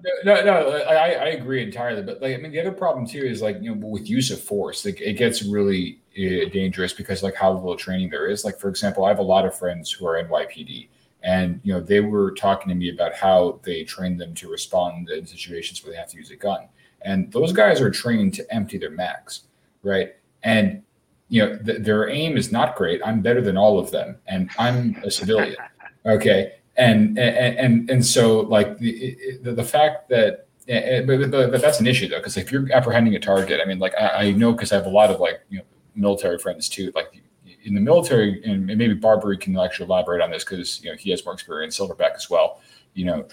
no, 0.24 0.42
no, 0.42 0.82
I, 0.88 1.10
I 1.10 1.26
agree 1.28 1.62
entirely. 1.62 2.02
But 2.02 2.22
like, 2.22 2.34
I 2.34 2.38
mean, 2.38 2.50
the 2.50 2.60
other 2.60 2.72
problem 2.72 3.06
too 3.06 3.22
is 3.22 3.42
like 3.42 3.58
you 3.60 3.74
know 3.74 3.86
with 3.86 4.08
use 4.08 4.30
of 4.30 4.40
force, 4.40 4.86
like 4.86 5.00
it 5.02 5.14
gets 5.14 5.42
really 5.42 6.00
uh, 6.16 6.48
dangerous 6.48 6.94
because 6.94 7.22
like 7.22 7.34
how 7.34 7.52
little 7.52 7.76
training 7.76 8.08
there 8.08 8.26
is. 8.26 8.42
Like 8.42 8.58
for 8.58 8.70
example, 8.70 9.04
I 9.04 9.08
have 9.08 9.18
a 9.18 9.22
lot 9.22 9.44
of 9.44 9.54
friends 9.54 9.92
who 9.92 10.06
are 10.06 10.22
NYPD, 10.22 10.88
and 11.22 11.60
you 11.62 11.74
know 11.74 11.80
they 11.80 12.00
were 12.00 12.32
talking 12.32 12.70
to 12.70 12.74
me 12.74 12.88
about 12.88 13.12
how 13.12 13.60
they 13.62 13.84
train 13.84 14.16
them 14.16 14.34
to 14.36 14.48
respond 14.48 15.10
in 15.10 15.26
situations 15.26 15.84
where 15.84 15.92
they 15.92 15.98
have 15.98 16.08
to 16.08 16.16
use 16.16 16.30
a 16.30 16.36
gun, 16.36 16.68
and 17.02 17.30
those 17.32 17.52
guys 17.52 17.82
are 17.82 17.90
trained 17.90 18.32
to 18.34 18.54
empty 18.54 18.78
their 18.78 18.90
mags, 18.90 19.42
right? 19.82 20.14
And 20.42 20.82
you 21.30 21.46
know 21.46 21.56
th- 21.56 21.82
their 21.82 22.10
aim 22.10 22.36
is 22.36 22.52
not 22.52 22.76
great. 22.76 23.00
I'm 23.04 23.22
better 23.22 23.40
than 23.40 23.56
all 23.56 23.78
of 23.78 23.90
them, 23.90 24.18
and 24.26 24.50
I'm 24.58 24.96
a 25.02 25.10
civilian. 25.10 25.56
Okay, 26.06 26.54
and 26.80 27.18
and 27.18 27.58
and, 27.58 27.90
and 27.90 28.06
so 28.06 28.40
like 28.40 28.78
the, 28.78 29.38
the, 29.42 29.52
the 29.52 29.64
fact 29.64 30.08
that 30.08 30.46
eh, 30.68 30.78
eh, 30.78 31.02
but, 31.02 31.30
but, 31.30 31.50
but, 31.50 31.60
that's 31.60 31.78
an 31.78 31.86
issue 31.86 32.08
though 32.08 32.18
because 32.18 32.36
if 32.36 32.50
you're 32.50 32.72
apprehending 32.72 33.14
a 33.14 33.18
target 33.18 33.60
i 33.62 33.66
mean 33.66 33.78
like 33.78 33.94
i, 34.00 34.08
I 34.08 34.32
know 34.32 34.52
because 34.52 34.72
i 34.72 34.76
have 34.76 34.86
a 34.86 34.90
lot 34.90 35.10
of 35.10 35.20
like 35.20 35.40
you 35.50 35.58
know 35.58 35.64
military 35.94 36.38
friends 36.38 36.68
too 36.68 36.90
like 36.94 37.22
in 37.64 37.74
the 37.74 37.80
military 37.80 38.42
and 38.44 38.66
maybe 38.66 38.94
barbary 38.94 39.36
can 39.36 39.58
actually 39.58 39.86
elaborate 39.86 40.22
on 40.22 40.30
this 40.30 40.44
because 40.44 40.82
you 40.82 40.90
know 40.90 40.96
he 40.96 41.10
has 41.10 41.24
more 41.24 41.34
experience 41.34 41.78
silverback 41.78 42.14
as 42.14 42.30
well 42.30 42.60
you 42.94 43.04
know 43.04 43.26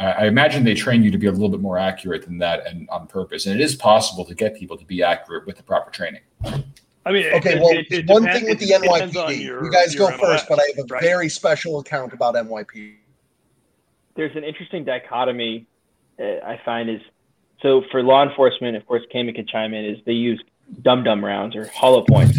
I, 0.00 0.12
I 0.12 0.26
imagine 0.26 0.64
they 0.64 0.74
train 0.74 1.02
you 1.02 1.12
to 1.12 1.18
be 1.18 1.28
a 1.28 1.32
little 1.32 1.48
bit 1.48 1.60
more 1.60 1.78
accurate 1.78 2.24
than 2.24 2.38
that 2.38 2.66
and 2.66 2.88
on 2.90 3.06
purpose 3.06 3.46
and 3.46 3.58
it 3.58 3.62
is 3.62 3.76
possible 3.76 4.24
to 4.24 4.34
get 4.34 4.56
people 4.56 4.76
to 4.76 4.84
be 4.84 5.02
accurate 5.02 5.46
with 5.46 5.56
the 5.56 5.62
proper 5.62 5.90
training 5.90 6.22
I 7.08 7.12
mean, 7.12 7.26
okay. 7.36 7.54
It, 7.54 7.60
well, 7.62 7.70
it, 7.70 7.86
it 7.90 8.06
one 8.06 8.22
depends, 8.22 8.40
thing 8.40 8.48
with 8.50 8.58
the 8.58 8.68
NYPD, 8.68 9.42
your, 9.42 9.64
you 9.64 9.70
guys 9.70 9.94
go 9.94 10.08
MLS, 10.08 10.20
first, 10.20 10.46
but 10.46 10.60
I 10.60 10.72
have 10.76 10.84
a 10.84 10.92
right? 10.92 11.02
very 11.02 11.30
special 11.30 11.80
account 11.80 12.12
about 12.12 12.34
NYPD. 12.34 12.96
There's 14.14 14.36
an 14.36 14.44
interesting 14.44 14.84
dichotomy 14.84 15.66
uh, 16.20 16.44
I 16.44 16.60
find 16.66 16.90
is 16.90 17.00
so 17.62 17.82
for 17.90 18.02
law 18.02 18.28
enforcement, 18.28 18.76
of 18.76 18.84
course, 18.86 19.02
Caiman 19.10 19.34
can 19.34 19.46
chime 19.46 19.72
in. 19.72 19.86
Is 19.86 19.98
they 20.04 20.12
use 20.12 20.42
dum 20.82 21.02
dum 21.02 21.24
rounds 21.24 21.56
or 21.56 21.68
hollow 21.68 22.02
points, 22.02 22.36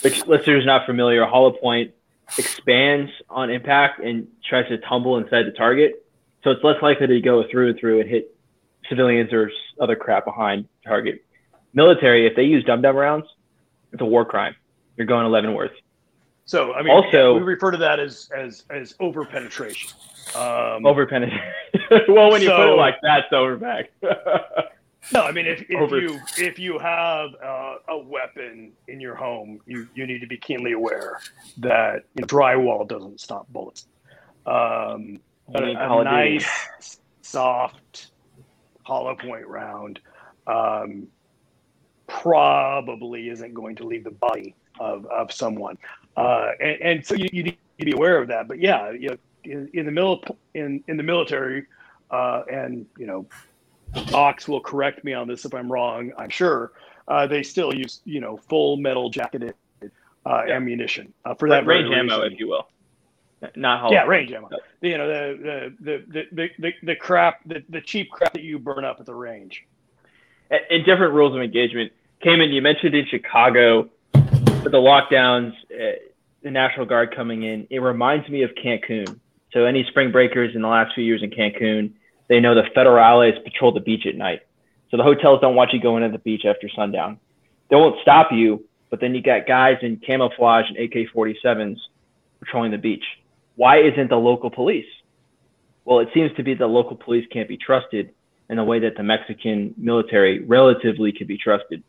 which 0.00 0.26
listeners 0.26 0.66
not 0.66 0.86
familiar, 0.86 1.22
a 1.22 1.30
hollow 1.30 1.52
point 1.52 1.92
expands 2.36 3.12
on 3.30 3.48
impact 3.48 4.00
and 4.00 4.26
tries 4.44 4.66
to 4.68 4.78
tumble 4.78 5.18
inside 5.18 5.44
the 5.44 5.52
target, 5.52 6.04
so 6.42 6.50
it's 6.50 6.64
less 6.64 6.82
likely 6.82 7.06
to 7.06 7.20
go 7.20 7.44
through 7.48 7.70
and 7.70 7.78
through 7.78 8.00
and 8.00 8.10
hit 8.10 8.34
civilians 8.88 9.32
or 9.32 9.52
other 9.80 9.94
crap 9.94 10.24
behind 10.24 10.66
target. 10.84 11.24
Military, 11.74 12.26
if 12.26 12.34
they 12.34 12.42
use 12.42 12.64
dum 12.64 12.82
dum 12.82 12.96
rounds, 12.96 13.26
it's 13.94 14.02
a 14.02 14.04
war 14.04 14.24
crime. 14.24 14.54
You're 14.96 15.06
going 15.06 15.24
to 15.24 15.30
Leavenworth. 15.30 15.70
So 16.46 16.74
I 16.74 16.82
mean, 16.82 16.92
also 16.92 17.34
we 17.34 17.40
refer 17.40 17.70
to 17.70 17.78
that 17.78 17.98
as 17.98 18.28
as 18.36 18.64
as 18.68 18.94
over 19.00 19.24
penetration. 19.24 19.90
Um, 20.34 20.84
over 20.84 21.06
penetration. 21.06 21.42
well, 22.08 22.30
when 22.30 22.42
you 22.42 22.48
so, 22.48 22.56
put 22.56 22.68
it 22.68 22.76
like 22.76 22.96
that, 23.02 23.20
it's 23.20 23.32
overback. 23.32 23.86
no, 25.12 25.22
I 25.22 25.32
mean 25.32 25.46
if, 25.46 25.64
if 25.70 25.90
you 25.90 26.20
if 26.36 26.58
you 26.58 26.78
have 26.78 27.30
uh, 27.42 27.76
a 27.88 27.96
weapon 27.96 28.72
in 28.88 29.00
your 29.00 29.14
home, 29.14 29.60
you 29.64 29.88
you 29.94 30.06
need 30.06 30.20
to 30.20 30.26
be 30.26 30.36
keenly 30.36 30.72
aware 30.72 31.20
that 31.58 32.04
you 32.14 32.22
know, 32.22 32.26
drywall 32.26 32.86
doesn't 32.86 33.20
stop 33.20 33.48
bullets. 33.48 33.86
Um, 34.44 35.20
a, 35.54 35.62
a 35.62 36.04
nice, 36.04 36.98
soft, 37.22 38.08
hollow 38.82 39.14
point 39.14 39.46
round 39.46 40.00
um, 40.46 41.08
probably 42.06 43.28
isn't 43.28 43.54
going 43.54 43.76
to 43.76 43.84
leave 43.84 44.04
the 44.04 44.10
body 44.10 44.54
of, 44.80 45.06
of 45.06 45.32
someone. 45.32 45.78
Uh, 46.16 46.50
and, 46.60 46.80
and, 46.80 47.06
so 47.06 47.14
you, 47.14 47.28
you, 47.32 47.42
need 47.44 47.58
to 47.78 47.84
be 47.84 47.92
aware 47.92 48.20
of 48.20 48.28
that. 48.28 48.48
But 48.48 48.60
yeah, 48.60 48.90
you 48.90 49.10
know, 49.10 49.16
in, 49.44 49.68
in 49.72 49.86
the 49.86 49.92
mil- 49.92 50.22
in, 50.54 50.82
in 50.88 50.96
the 50.96 51.02
military, 51.02 51.66
uh, 52.10 52.42
and 52.50 52.86
you 52.98 53.06
know, 53.06 53.26
Ox 54.12 54.48
will 54.48 54.60
correct 54.60 55.04
me 55.04 55.12
on 55.12 55.28
this 55.28 55.44
if 55.44 55.54
I'm 55.54 55.70
wrong. 55.70 56.12
I'm 56.18 56.30
sure 56.30 56.72
uh, 57.08 57.26
they 57.26 57.42
still 57.42 57.74
use 57.74 58.00
you 58.04 58.20
know 58.20 58.36
full 58.36 58.76
metal 58.76 59.10
jacketed 59.10 59.54
uh, 59.82 59.88
yeah. 60.24 60.54
ammunition 60.54 61.12
uh, 61.24 61.34
for 61.34 61.48
that 61.48 61.66
range 61.66 61.92
ammo, 61.92 62.22
if 62.22 62.38
you 62.38 62.48
will. 62.48 62.68
Not 63.56 63.80
hollow. 63.80 63.92
Yeah, 63.92 64.04
range 64.04 64.32
ammo. 64.32 64.48
You 64.80 64.98
know 64.98 65.08
the 65.08 65.74
the 65.80 66.04
the 66.08 66.24
the 66.32 66.48
the, 66.58 66.72
the 66.82 66.96
crap 66.96 67.40
the, 67.44 67.62
the 67.68 67.80
cheap 67.80 68.10
crap 68.10 68.32
that 68.32 68.42
you 68.42 68.58
burn 68.58 68.84
up 68.84 69.00
at 69.00 69.06
the 69.06 69.14
range. 69.14 69.66
In 70.50 70.84
different 70.84 71.14
rules 71.14 71.34
of 71.34 71.42
engagement, 71.42 71.92
Caiman, 72.22 72.52
you 72.52 72.62
mentioned 72.62 72.94
in 72.94 73.06
Chicago 73.06 73.88
the 74.12 74.78
lockdowns, 74.78 75.52
uh, 75.72 75.98
the 76.42 76.50
National 76.50 76.86
Guard 76.86 77.14
coming 77.14 77.42
in. 77.42 77.66
It 77.70 77.80
reminds 77.80 78.28
me 78.28 78.42
of 78.42 78.50
Cancun. 78.54 79.18
So 79.52 79.64
any 79.64 79.84
spring 79.84 80.10
breakers 80.10 80.54
in 80.54 80.62
the 80.62 80.68
last 80.68 80.94
few 80.94 81.04
years 81.04 81.22
in 81.22 81.30
Cancun, 81.30 81.92
they 82.28 82.40
know 82.40 82.54
the 82.54 82.62
federales 82.76 83.42
patrol 83.44 83.72
the 83.72 83.80
beach 83.80 84.06
at 84.06 84.14
night. 84.14 84.40
So 84.90 84.96
the 84.96 85.02
hotels 85.02 85.40
don't 85.40 85.54
want 85.54 85.72
you 85.72 85.80
going 85.80 86.02
to 86.02 86.08
the 86.08 86.18
beach 86.18 86.44
after 86.44 86.68
sundown. 86.68 87.18
They 87.68 87.76
won't 87.76 88.00
stop 88.02 88.30
you, 88.32 88.64
but 88.90 89.00
then 89.00 89.14
you 89.14 89.22
got 89.22 89.46
guys 89.46 89.78
in 89.82 89.96
camouflage 89.96 90.66
and 90.68 90.78
AK-47s 90.78 91.78
patrolling 92.40 92.70
the 92.70 92.78
beach. 92.78 93.04
Why 93.56 93.80
isn't 93.80 94.08
the 94.08 94.16
local 94.16 94.50
police? 94.50 94.86
Well, 95.84 96.00
it 96.00 96.08
seems 96.14 96.34
to 96.36 96.42
be 96.42 96.54
the 96.54 96.66
local 96.66 96.96
police 96.96 97.26
can't 97.30 97.48
be 97.48 97.56
trusted 97.56 98.12
in 98.48 98.56
the 98.56 98.64
way 98.64 98.80
that 98.80 98.96
the 98.96 99.02
Mexican 99.02 99.74
military 99.76 100.44
relatively 100.44 101.12
could 101.12 101.26
be 101.26 101.38
trusted. 101.38 101.82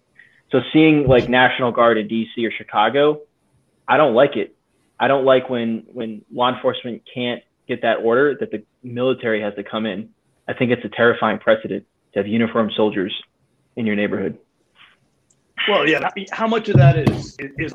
So 0.52 0.61
seeing 0.72 1.07
like 1.07 1.27
National 1.27 1.72
Guard 1.72 1.98
in 1.98 2.07
DC 2.07 2.48
or 2.48 2.52
Chicago, 2.52 3.22
I 3.88 3.98
don't 3.98 4.14
like 4.14 4.36
it. 4.36 4.56
I 4.99 5.07
don't 5.07 5.26
like 5.26 5.49
when 5.49 5.84
when 5.91 6.23
law 6.32 6.53
enforcement 6.53 7.03
can't 7.14 7.44
get 7.68 7.82
that 7.82 7.98
order 7.98 8.36
that 8.40 8.52
the 8.52 8.64
military 8.84 9.41
has 9.41 9.53
to 9.56 9.64
come 9.64 9.86
in. 9.86 10.10
I 10.48 10.53
think 10.53 10.72
it's 10.72 10.86
a 10.86 10.90
terrifying 10.90 11.40
precedent 11.40 11.86
to 12.14 12.19
have 12.19 12.27
uniformed 12.27 12.72
soldiers 12.76 13.14
in 13.76 13.86
your 13.86 13.95
neighborhood. 13.95 14.38
Well, 15.68 15.88
yeah. 15.88 16.10
How 16.32 16.48
much 16.48 16.69
of 16.69 16.77
that 16.77 16.98
is 16.98 17.36
is 17.40 17.73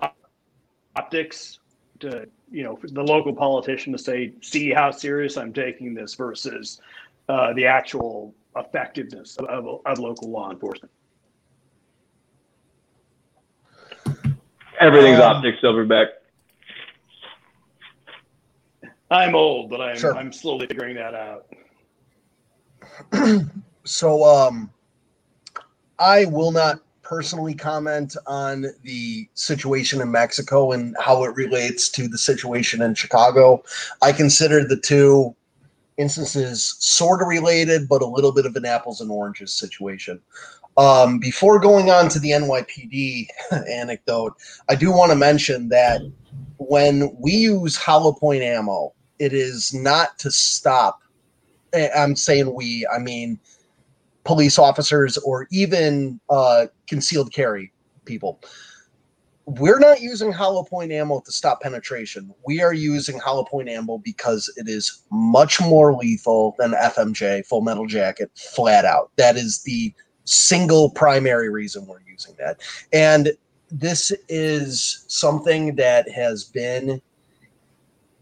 optics 0.97 1.59
to 2.01 2.27
you 2.51 2.63
know 2.63 2.79
the 2.83 3.03
local 3.03 3.35
politician 3.35 3.93
to 3.93 3.99
say, 3.99 4.33
see 4.41 4.71
how 4.71 4.91
serious 4.91 5.37
I'm 5.37 5.53
taking 5.53 5.95
this 5.95 6.15
versus 6.15 6.81
uh, 7.29 7.53
the 7.53 7.67
actual 7.67 8.35
effectiveness 8.57 9.37
of, 9.37 9.47
of, 9.47 9.81
of 9.87 9.99
local 9.99 10.31
law 10.31 10.51
enforcement. 10.51 10.93
Everything's 14.81 15.21
um, 15.21 15.37
optics, 15.37 15.59
Silverback. 15.63 16.07
I'm 19.11 19.35
old, 19.35 19.71
but 19.71 19.81
I'm 19.81 19.99
sure. 19.99 20.17
I'm 20.17 20.33
slowly 20.33 20.67
figuring 20.67 20.97
that 20.97 21.15
out. 21.15 21.47
so 23.85 24.25
um 24.25 24.71
I 25.99 26.25
will 26.27 26.53
not 26.53 26.81
personally 27.03 27.55
comment 27.55 28.17
on 28.27 28.67
the 28.85 29.29
situation 29.35 30.01
in 30.01 30.11
Mexico 30.11 30.73
and 30.73 30.97
how 31.01 31.25
it 31.25 31.35
relates 31.35 31.89
to 31.91 32.07
the 32.07 32.17
situation 32.17 32.81
in 32.83 32.95
Chicago. 32.95 33.65
I 34.01 34.13
consider 34.13 34.65
the 34.65 34.77
two 34.77 35.35
instances 36.01 36.77
sort 36.79 37.21
of 37.21 37.29
related, 37.29 37.89
but 37.89 38.03
a 38.03 38.07
little 38.07 38.33
bit 38.33 38.47
of 38.47 38.57
an 38.57 38.65
apples 38.65 39.01
and 39.01 39.11
oranges 39.11 39.53
situation. 39.53 40.21
Um, 40.77 41.19
before 41.19 41.61
going 41.61 41.91
on 41.91 42.09
to 42.09 42.19
the 42.19 42.31
NYPD 42.31 43.29
anecdote, 43.69 44.35
I 44.69 44.75
do 44.75 44.91
want 44.91 45.13
to 45.13 45.17
mention 45.17 45.69
that 45.69 46.01
when 46.57 47.15
we 47.19 47.33
use 47.33 47.77
hollow 47.77 48.13
point 48.13 48.43
ammo, 48.43 48.95
it 49.19 49.33
is 49.33 49.75
not 49.75 50.19
to 50.21 50.31
stop. 50.31 51.03
eh, 51.75 51.91
I'm 51.95 52.17
saying 52.17 52.55
we, 52.55 52.87
I 52.87 52.99
mean 52.99 53.39
police 54.25 54.59
officers 54.59 55.19
or 55.19 55.49
even 55.51 56.21
uh, 56.31 56.67
concealed 56.87 57.33
carry 57.33 57.73
people. 58.05 58.41
We're 59.59 59.81
not 59.81 60.01
using 60.01 60.31
hollow 60.31 60.63
point 60.63 60.93
ammo 60.93 61.21
to 61.21 61.33
stop 61.33 61.61
penetration. 61.61 62.33
We 62.47 62.63
are 62.63 62.73
using 62.73 63.19
hollow 63.19 63.45
point 63.45 63.69
ammo 63.69 63.99
because 63.99 64.53
it 64.57 64.69
is 64.69 65.03
much 65.11 65.61
more 65.61 65.93
lethal 65.95 66.55
than 66.59 66.71
FMJ, 66.71 67.45
Full 67.47 67.63
Metal 67.63 67.87
Jacket, 67.87 68.31
flat 68.37 68.85
out. 68.85 69.11
That 69.17 69.37
is 69.37 69.63
the 69.65 69.93
single 70.25 70.91
primary 70.91 71.49
reason 71.49 71.87
we're 71.87 71.99
using 72.09 72.37
that. 72.39 72.61
And 72.93 73.33
this 73.73 74.13
is 74.29 75.05
something 75.09 75.75
that 75.77 76.09
has 76.09 76.45
been 76.45 77.03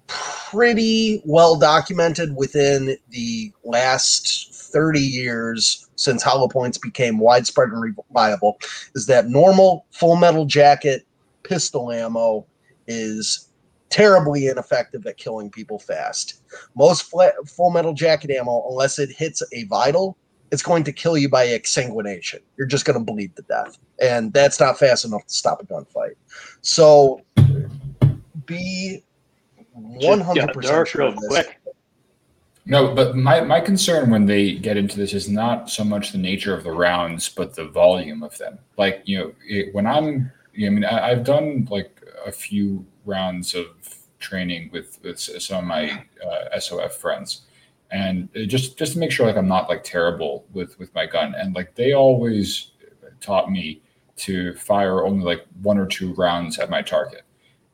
pretty 0.06 1.20
well 1.26 1.56
documented 1.56 2.34
within 2.36 2.96
the 3.10 3.52
last 3.64 4.54
30 4.54 4.98
years 4.98 5.88
since 5.96 6.22
hollow 6.22 6.48
points 6.48 6.78
became 6.78 7.18
widespread 7.18 7.68
and 7.68 7.94
reliable 8.10 8.58
is 8.94 9.06
that 9.06 9.28
normal 9.28 9.84
full 9.90 10.16
metal 10.16 10.46
jacket 10.46 11.06
pistol 11.48 11.90
ammo 11.90 12.46
is 12.86 13.48
terribly 13.90 14.48
ineffective 14.48 15.06
at 15.06 15.16
killing 15.16 15.50
people 15.50 15.78
fast. 15.78 16.42
Most 16.74 17.02
flat, 17.02 17.34
full 17.46 17.70
metal 17.70 17.94
jacket 17.94 18.30
ammo, 18.30 18.68
unless 18.68 18.98
it 18.98 19.10
hits 19.10 19.42
a 19.52 19.64
vital, 19.64 20.16
it's 20.50 20.62
going 20.62 20.84
to 20.84 20.92
kill 20.92 21.16
you 21.16 21.28
by 21.28 21.46
exsanguination. 21.46 22.40
You're 22.56 22.66
just 22.66 22.84
going 22.84 22.98
to 22.98 23.04
bleed 23.04 23.34
to 23.36 23.42
death. 23.42 23.78
And 24.00 24.32
that's 24.32 24.60
not 24.60 24.78
fast 24.78 25.04
enough 25.04 25.26
to 25.26 25.34
stop 25.34 25.62
a 25.62 25.66
gunfight. 25.66 26.14
So 26.60 27.22
be 28.46 29.04
100% 29.76 30.62
dark 30.62 30.88
sure 30.88 31.02
real 31.02 31.12
of 31.12 31.20
this. 31.20 31.28
quick. 31.28 31.60
No, 32.66 32.94
but 32.94 33.16
my, 33.16 33.40
my 33.40 33.60
concern 33.60 34.10
when 34.10 34.26
they 34.26 34.52
get 34.52 34.76
into 34.76 34.98
this 34.98 35.14
is 35.14 35.28
not 35.28 35.70
so 35.70 35.84
much 35.84 36.12
the 36.12 36.18
nature 36.18 36.54
of 36.54 36.64
the 36.64 36.70
rounds, 36.70 37.26
but 37.28 37.54
the 37.54 37.64
volume 37.64 38.22
of 38.22 38.36
them. 38.36 38.58
Like, 38.76 39.00
you 39.06 39.18
know, 39.18 39.32
it, 39.46 39.74
when 39.74 39.86
I'm, 39.86 40.30
I 40.66 40.70
mean, 40.70 40.84
I, 40.84 41.10
I've 41.10 41.24
done 41.24 41.68
like 41.70 42.02
a 42.26 42.32
few 42.32 42.84
rounds 43.04 43.54
of 43.54 43.66
training 44.18 44.70
with, 44.72 44.98
with 45.02 45.18
some 45.18 45.58
of 45.58 45.64
my 45.64 46.04
uh, 46.26 46.58
SOF 46.58 46.94
friends. 46.96 47.42
And 47.90 48.28
just 48.48 48.76
just 48.76 48.92
to 48.92 48.98
make 48.98 49.10
sure 49.10 49.26
like 49.26 49.36
I'm 49.36 49.48
not 49.48 49.70
like 49.70 49.82
terrible 49.82 50.44
with 50.52 50.78
with 50.78 50.94
my 50.94 51.06
gun, 51.06 51.34
and 51.34 51.54
like 51.54 51.74
they 51.74 51.94
always 51.94 52.72
taught 53.18 53.50
me 53.50 53.80
to 54.16 54.54
fire 54.56 55.06
only 55.06 55.24
like 55.24 55.46
one 55.62 55.78
or 55.78 55.86
two 55.86 56.12
rounds 56.14 56.58
at 56.58 56.68
my 56.68 56.82
target, 56.82 57.22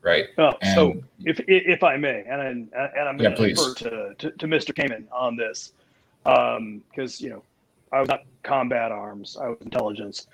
right? 0.01 0.27
Oh, 0.37 0.53
so 0.73 1.03
if 1.25 1.41
if 1.49 1.83
I 1.83 1.97
may, 1.97 2.23
and 2.29 2.41
I, 2.41 2.45
and 2.45 3.09
I'm 3.09 3.17
Yeah, 3.19 3.23
going 3.23 3.31
to 3.31 3.35
please. 3.35 3.57
defer 3.57 3.73
to, 3.73 4.15
to, 4.19 4.31
to 4.37 4.47
Mr. 4.47 4.73
Caiman 4.73 5.05
on 5.11 5.35
this, 5.35 5.73
because 6.23 7.19
you 7.19 7.29
know 7.29 7.43
I 7.91 7.99
was 7.99 8.07
not 8.07 8.21
combat 8.43 8.93
arms, 8.93 9.35
I 9.35 9.49
was 9.49 9.57
intelligence, 9.59 10.27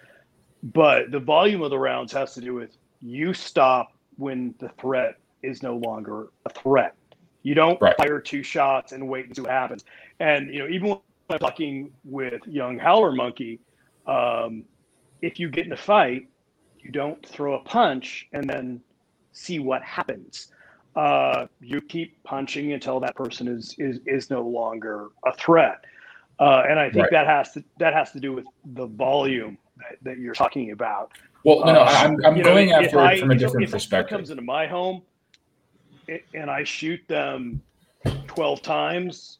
but 0.64 1.12
the 1.12 1.20
volume 1.20 1.62
of 1.62 1.70
the 1.70 1.80
rounds 1.80 2.14
has 2.14 2.34
to 2.36 2.42
do 2.42 2.54
with 2.54 2.76
you 3.00 3.34
stop 3.34 3.90
when 4.18 4.54
the 4.60 4.70
threat 4.80 5.16
is 5.44 5.64
no 5.64 5.78
longer 5.78 6.28
a 6.46 6.50
threat. 6.50 6.96
You 7.44 7.56
don't 7.56 7.82
Right. 7.82 7.96
fire 7.98 8.20
two 8.20 8.44
shots 8.44 8.92
and 8.92 9.08
wait 9.08 9.26
and 9.26 9.36
see 9.36 9.42
what 9.42 9.52
happens. 9.52 9.84
And 10.20 10.54
you 10.54 10.60
know, 10.60 10.68
even 10.68 10.90
when 10.90 11.00
I'm 11.32 11.40
talking 11.40 11.92
with 12.04 12.46
young 12.46 12.78
Howler 12.78 13.12
Monkey, 13.12 13.60
um, 14.06 14.66
if 15.22 15.40
you 15.40 15.50
get 15.50 15.66
in 15.66 15.72
a 15.74 15.78
fight, 15.78 16.28
you 16.78 16.92
don't 16.92 17.26
throw 17.26 17.56
a 17.56 17.64
punch 17.64 18.28
and 18.34 18.50
then 18.50 18.82
see 19.34 19.60
what 19.60 19.82
happens. 19.84 20.48
Uh, 20.96 21.48
you 21.60 21.82
keep 21.82 22.22
punching 22.24 22.74
until 22.74 23.00
that 23.00 23.16
person 23.16 23.48
is 23.48 23.74
is 23.80 24.00
is 24.06 24.30
no 24.30 24.42
longer 24.42 25.08
a 25.26 25.34
threat. 25.34 25.80
Uh, 26.40 26.64
and 26.68 26.80
I 26.80 26.90
think 26.90 27.04
Right. 27.04 27.12
that 27.12 27.28
has 27.28 27.52
to 27.54 27.64
that 27.78 27.94
has 27.94 28.12
to 28.12 28.20
do 28.20 28.34
with 28.34 28.46
the 28.66 28.88
volume 28.88 29.58
that, 29.82 29.98
that 30.04 30.18
you're 30.20 30.34
talking 30.34 30.72
about. 30.72 31.12
well, 31.44 31.60
no, 31.66 31.74
no, 31.74 31.82
Uh, 31.82 31.86
I'm 31.86 32.26
I'm 32.26 32.36
you 32.38 32.44
know, 32.44 32.50
going 32.50 32.70
if 32.70 32.76
after 32.76 33.04
it 33.12 33.20
from 33.20 33.32
a 33.32 33.34
if- 33.34 33.40
different 33.40 33.64
if 33.64 33.70
someone 33.70 33.72
perspective. 33.72 34.10
comes 34.18 34.30
into 34.30 34.44
my 34.44 34.68
home 34.68 35.02
a- 36.10 36.24
and 36.34 36.50
I 36.50 36.64
shoot 36.64 37.00
them 37.08 37.62
twelve 38.28 38.62
times, 38.62 39.40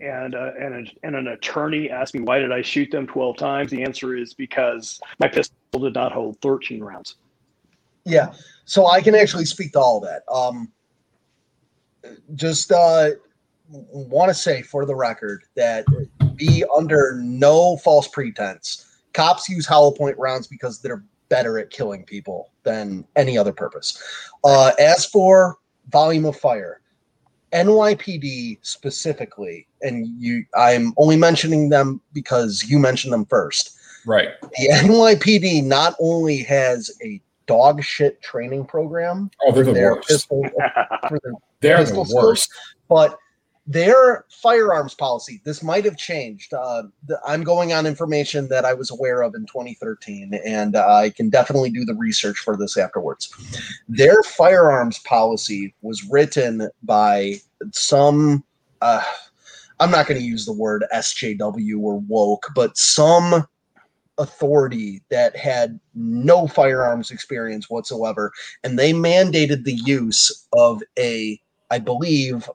and 0.00 0.34
uh, 0.34 0.52
and, 0.58 0.74
a, 0.88 1.06
and 1.06 1.16
an 1.16 1.28
attorney 1.28 1.90
asks 1.90 2.14
me 2.14 2.20
why 2.20 2.38
did 2.38 2.52
I 2.52 2.62
shoot 2.62 2.90
them 2.90 3.06
twelve 3.06 3.36
times, 3.36 3.70
the 3.70 3.82
answer 3.82 4.16
is 4.16 4.34
because 4.34 5.00
my 5.20 5.28
pistol 5.28 5.56
did 5.80 5.94
not 5.94 6.12
hold 6.12 6.40
thirteen 6.40 6.82
rounds. 6.82 7.16
Yeah, 8.04 8.32
so 8.64 8.86
I 8.86 9.00
can 9.02 9.14
actually 9.16 9.46
speak 9.46 9.72
to 9.72 9.80
all 9.80 10.00
that. 10.00 10.22
Um, 10.32 10.70
just 12.36 12.70
uh, 12.70 13.10
want 13.68 14.28
to 14.28 14.34
say 14.34 14.62
for 14.62 14.86
the 14.86 14.94
record 14.94 15.42
that 15.56 15.84
be 16.36 16.64
under 16.76 17.20
no 17.20 17.76
false 17.78 18.06
pretense. 18.06 18.85
Cops 19.16 19.48
use 19.48 19.64
hollow 19.64 19.90
point 19.90 20.16
rounds 20.18 20.46
because 20.46 20.78
they're 20.80 21.02
better 21.30 21.58
at 21.58 21.70
killing 21.70 22.04
people 22.04 22.50
than 22.64 23.02
any 23.16 23.38
other 23.38 23.52
purpose. 23.52 23.98
Uh, 24.44 24.72
as 24.78 25.06
for 25.06 25.56
volume 25.90 26.26
of 26.26 26.36
fire, 26.36 26.82
NYPD 27.52 28.58
specifically, 28.60 29.66
and 29.80 30.06
you, 30.20 30.44
I'm 30.54 30.92
only 30.98 31.16
mentioning 31.16 31.70
them 31.70 32.02
because 32.12 32.64
you 32.68 32.78
mentioned 32.78 33.12
them 33.14 33.24
first 33.26 33.72
Right. 34.04 34.28
the 34.42 34.68
NYPD 34.72 35.64
not 35.64 35.94
only 35.98 36.38
has 36.44 36.90
a 37.02 37.20
dog 37.46 37.82
shit 37.82 38.20
training 38.22 38.66
program 38.66 39.30
Oh, 39.44 39.50
they're 39.52 39.64
the 39.64 39.72
worst. 39.72 40.08
pistol 40.08 40.42
They're 41.60 41.78
the 41.80 41.86
skills. 41.86 42.12
worst. 42.14 42.50
but 42.88 43.18
their 43.66 44.24
firearms 44.30 44.94
policy 44.94 45.40
this 45.44 45.62
might 45.62 45.84
have 45.84 45.96
changed. 45.96 46.54
Uh, 46.54 46.84
the, 47.06 47.18
i'm 47.26 47.42
going 47.42 47.72
on 47.72 47.86
information 47.86 48.48
that 48.48 48.64
i 48.64 48.72
was 48.72 48.90
aware 48.90 49.22
of 49.22 49.34
in 49.34 49.44
2013 49.46 50.34
and 50.46 50.76
i 50.76 51.10
can 51.10 51.28
definitely 51.28 51.70
do 51.70 51.84
the 51.84 51.94
research 51.94 52.38
for 52.38 52.56
this 52.56 52.76
afterwards. 52.76 53.32
Their 53.88 54.22
firearms 54.22 54.98
policy 55.00 55.74
was 55.82 56.04
written 56.04 56.68
by 56.82 57.36
some 57.72 58.44
uh, 58.80 59.02
i'm 59.80 59.90
not 59.90 60.06
going 60.06 60.20
to 60.20 60.26
use 60.26 60.46
the 60.46 60.52
word 60.52 60.84
sjw 60.94 61.80
or 61.80 61.98
woke 62.00 62.46
but 62.54 62.76
some 62.76 63.46
authority 64.18 65.02
that 65.10 65.36
had 65.36 65.78
no 65.94 66.46
firearms 66.46 67.10
experience 67.10 67.68
whatsoever 67.68 68.32
and 68.64 68.78
they 68.78 68.92
mandated 68.92 69.64
the 69.64 69.74
use 69.84 70.46
of 70.52 70.82
a 70.98 71.40
i 71.70 71.78
believe 71.78 72.48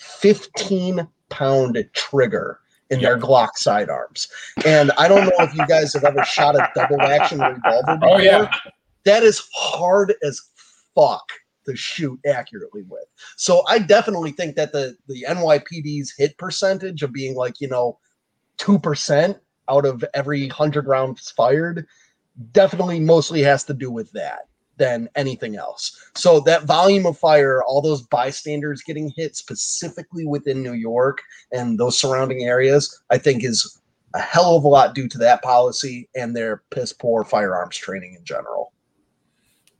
15 0.00 1.06
pound 1.28 1.84
trigger 1.92 2.58
in 2.90 3.00
their 3.00 3.16
glock 3.16 3.50
sidearms 3.54 4.26
and 4.66 4.90
i 4.98 5.06
don't 5.06 5.24
know 5.26 5.44
if 5.44 5.54
you 5.54 5.64
guys 5.68 5.92
have 5.94 6.02
ever 6.02 6.24
shot 6.24 6.56
a 6.56 6.68
double 6.74 7.00
action 7.02 7.38
revolver 7.38 7.96
before 8.00 8.16
Oh 8.16 8.18
yeah. 8.18 8.50
that 9.04 9.22
is 9.22 9.48
hard 9.54 10.14
as 10.24 10.40
fuck 10.94 11.30
to 11.66 11.76
shoot 11.76 12.18
accurately 12.26 12.82
with. 12.88 13.04
So 13.36 13.62
I 13.68 13.78
definitely 13.78 14.32
think 14.32 14.56
that 14.56 14.72
the 14.72 14.96
the 15.08 15.24
NYPD's 15.28 16.14
hit 16.16 16.36
percentage 16.38 17.02
of 17.02 17.12
being 17.12 17.34
like 17.34 17.60
you 17.60 17.68
know 17.68 17.98
two 18.56 18.78
percent 18.78 19.38
out 19.68 19.86
of 19.86 20.04
every 20.14 20.48
hundred 20.48 20.86
rounds 20.86 21.30
fired 21.30 21.86
definitely 22.52 23.00
mostly 23.00 23.42
has 23.42 23.64
to 23.64 23.74
do 23.74 23.90
with 23.90 24.10
that 24.12 24.48
than 24.80 25.10
anything 25.14 25.56
else. 25.56 26.10
So 26.14 26.40
that 26.40 26.64
volume 26.64 27.04
of 27.04 27.18
fire, 27.18 27.62
all 27.62 27.82
those 27.82 28.00
bystanders 28.00 28.82
getting 28.82 29.12
hit 29.14 29.36
specifically 29.36 30.24
within 30.24 30.62
New 30.62 30.72
York 30.72 31.20
and 31.52 31.78
those 31.78 32.00
surrounding 32.00 32.44
areas, 32.44 33.02
I 33.10 33.18
think 33.18 33.44
is 33.44 33.78
a 34.14 34.18
hell 34.18 34.56
of 34.56 34.64
a 34.64 34.68
lot 34.68 34.94
due 34.94 35.06
to 35.06 35.18
that 35.18 35.42
policy 35.42 36.08
and 36.16 36.34
their 36.34 36.62
piss 36.70 36.94
poor 36.94 37.24
firearms 37.24 37.76
training 37.76 38.14
in 38.14 38.24
general. 38.24 38.72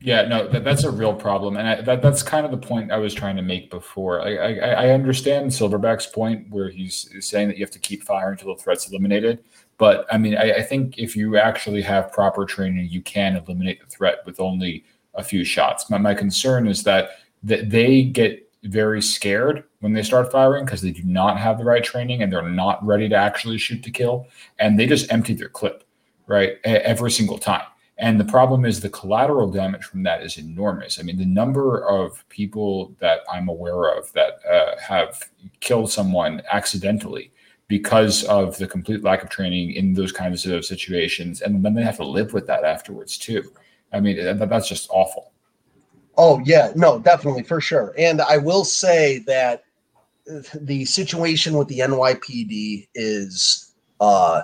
Yeah, 0.03 0.29
no, 0.29 0.49
that, 0.49 0.65
that's 0.65 0.85
a 0.85 0.91
real 0.91 1.13
problem, 1.15 1.59
and 1.59 1.69
I, 1.69 1.81
that 1.83 2.01
that's 2.01 2.23
kind 2.23 2.47
of 2.47 2.51
the 2.51 2.67
point 2.67 2.91
I 2.91 2.97
was 2.97 3.13
trying 3.13 3.37
to 3.37 3.43
make 3.43 3.71
before. 3.71 4.23
I, 4.23 4.37
I, 4.37 4.69
I 4.87 4.91
understand 4.91 5.51
Silverback's 5.51 6.07
point 6.07 6.47
where 6.49 6.71
he's 6.71 7.15
saying 7.21 7.49
that 7.49 7.59
you 7.59 7.65
have 7.67 7.73
to 7.73 7.79
keep 7.79 8.03
firing 8.05 8.39
until 8.39 8.55
the 8.55 8.63
threat's 8.63 8.89
eliminated. 8.89 9.45
But 9.81 10.07
I 10.13 10.19
mean, 10.19 10.37
I, 10.37 10.53
I 10.59 10.63
think 10.63 10.99
if 10.99 11.17
you 11.17 11.37
actually 11.37 11.83
have 11.83 12.13
proper 12.13 12.45
training, 12.45 12.87
you 12.89 13.03
can 13.03 13.35
eliminate 13.35 13.81
the 13.81 13.87
threat 13.87 14.19
with 14.25 14.39
only 14.39 14.85
a 15.15 15.25
few 15.25 15.43
shots. 15.43 15.91
My, 15.91 15.99
my 15.99 16.15
concern 16.15 16.69
is 16.69 16.85
that 16.85 17.11
that 17.43 17.71
they 17.71 18.05
get 18.05 18.47
very 18.65 19.03
scared 19.03 19.65
when 19.81 19.95
they 19.95 20.03
start 20.03 20.31
firing 20.31 20.65
because 20.67 20.83
they 20.83 20.93
do 20.93 21.03
not 21.03 21.39
have 21.39 21.59
the 21.59 21.65
right 21.65 21.83
training 21.83 22.23
and 22.23 22.31
they're 22.31 22.49
not 22.49 22.85
ready 22.87 23.09
to 23.09 23.17
actually 23.17 23.59
shoot 23.59 23.83
to 23.83 23.91
kill, 23.91 24.29
and 24.61 24.79
they 24.79 24.87
just 24.87 25.11
empty 25.11 25.35
their 25.35 25.49
clip 25.49 25.83
right? 26.31 26.59
Every 26.65 27.11
single 27.11 27.39
time. 27.39 27.65
And 27.99 28.19
the 28.19 28.25
problem 28.25 28.65
is 28.65 28.81
the 28.81 28.89
collateral 28.89 29.51
damage 29.51 29.85
from 29.85 30.05
that 30.05 30.23
is 30.23 30.39
enormous. 30.39 30.99
I 30.99 31.03
mean, 31.03 31.19
the 31.19 31.27
number 31.27 31.85
of 31.87 32.27
people 32.29 32.95
that 33.01 33.21
I'm 33.31 33.49
aware 33.49 33.91
of 33.91 34.11
that 34.13 34.39
uh, 34.51 34.79
have 34.81 35.29
killed 35.59 35.91
someone 35.91 36.41
accidentally 36.51 37.33
because 37.71 38.25
of 38.25 38.59
the 38.59 38.67
complete 38.67 39.05
lack 39.05 39.23
of 39.23 39.31
training 39.31 39.71
in 39.75 39.95
those 39.95 40.11
kinds 40.11 40.45
of 40.45 40.65
situations, 40.65 41.41
and 41.41 41.65
then 41.65 41.73
they 41.73 41.85
have 41.85 41.97
to 41.97 42.05
live 42.05 42.33
with 42.33 42.45
that 42.49 42.65
afterwards 42.65 43.17
too. 43.17 43.45
I 43.93 44.01
mean, 44.01 44.17
that's 44.37 44.69
just 44.69 44.91
awful. 44.91 45.31
Oh 46.19 46.43
yeah, 46.45 46.73
no, 46.75 46.99
definitely 46.99 47.45
for 47.45 47.61
sure. 47.61 47.95
And 47.97 48.21
I 48.21 48.39
will 48.39 48.65
say 48.65 49.21
that 49.21 49.63
the 50.53 50.85
situation 50.85 51.57
with 51.57 51.69
the 51.69 51.79
NYPD 51.79 52.89
is 52.97 53.73
uh, 54.01 54.43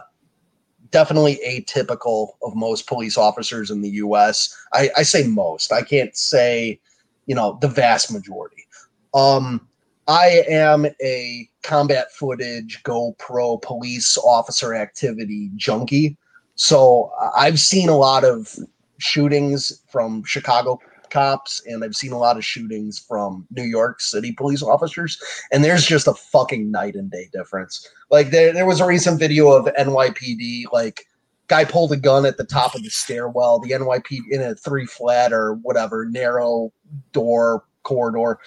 definitely 0.92 1.40
atypical 1.44 2.30
of 2.44 2.54
most 2.54 2.86
police 2.86 3.18
officers 3.18 3.72
in 3.72 3.82
the 3.82 3.90
U.S. 3.90 4.56
I, 4.72 4.88
I 4.96 5.02
say 5.02 5.26
most. 5.26 5.72
I 5.72 5.82
can't 5.82 6.16
say, 6.16 6.78
you 7.26 7.34
know, 7.34 7.58
the 7.60 7.68
vast 7.68 8.12
majority. 8.12 8.68
Um, 9.14 9.66
I 10.06 10.44
am 10.48 10.86
a 11.02 11.48
combat 11.66 12.12
footage 12.12 12.80
GoPro 12.84 13.60
police 13.60 14.16
officer 14.18 14.72
activity 14.74 15.50
junkie. 15.56 16.16
So 16.54 17.12
I've 17.36 17.58
seen 17.58 17.88
a 17.88 17.96
lot 17.96 18.24
of 18.24 18.56
shootings 18.98 19.82
from 19.88 20.22
Chicago 20.24 20.78
cops 21.10 21.60
and 21.66 21.82
I've 21.82 21.96
seen 21.96 22.12
a 22.12 22.18
lot 22.18 22.36
of 22.36 22.44
shootings 22.44 22.98
from 23.00 23.46
New 23.50 23.64
York 23.64 24.00
City 24.00 24.32
police 24.32 24.62
officers, 24.62 25.20
and 25.50 25.64
there's 25.64 25.84
just 25.84 26.06
a 26.06 26.14
fucking 26.14 26.70
night 26.70 26.94
and 26.94 27.10
day 27.10 27.28
difference. 27.32 27.88
Like 28.10 28.30
there, 28.30 28.52
there 28.52 28.66
was 28.66 28.80
a 28.80 28.86
recent 28.86 29.18
video 29.18 29.50
of 29.50 29.66
NYPD, 29.74 30.66
like 30.72 31.04
guy 31.48 31.64
pulled 31.64 31.92
a 31.92 31.96
gun 31.96 32.26
at 32.26 32.36
the 32.36 32.44
top 32.44 32.76
of 32.76 32.82
the 32.84 32.90
stairwell, 32.90 33.58
the 33.58 33.70
NYPD 33.70 34.20
in 34.30 34.40
a 34.40 34.54
three 34.54 34.86
flat 34.86 35.32
or 35.32 35.54
whatever 35.54 36.06
narrow 36.06 36.72
door 37.12 37.64
corridor, 37.82 38.38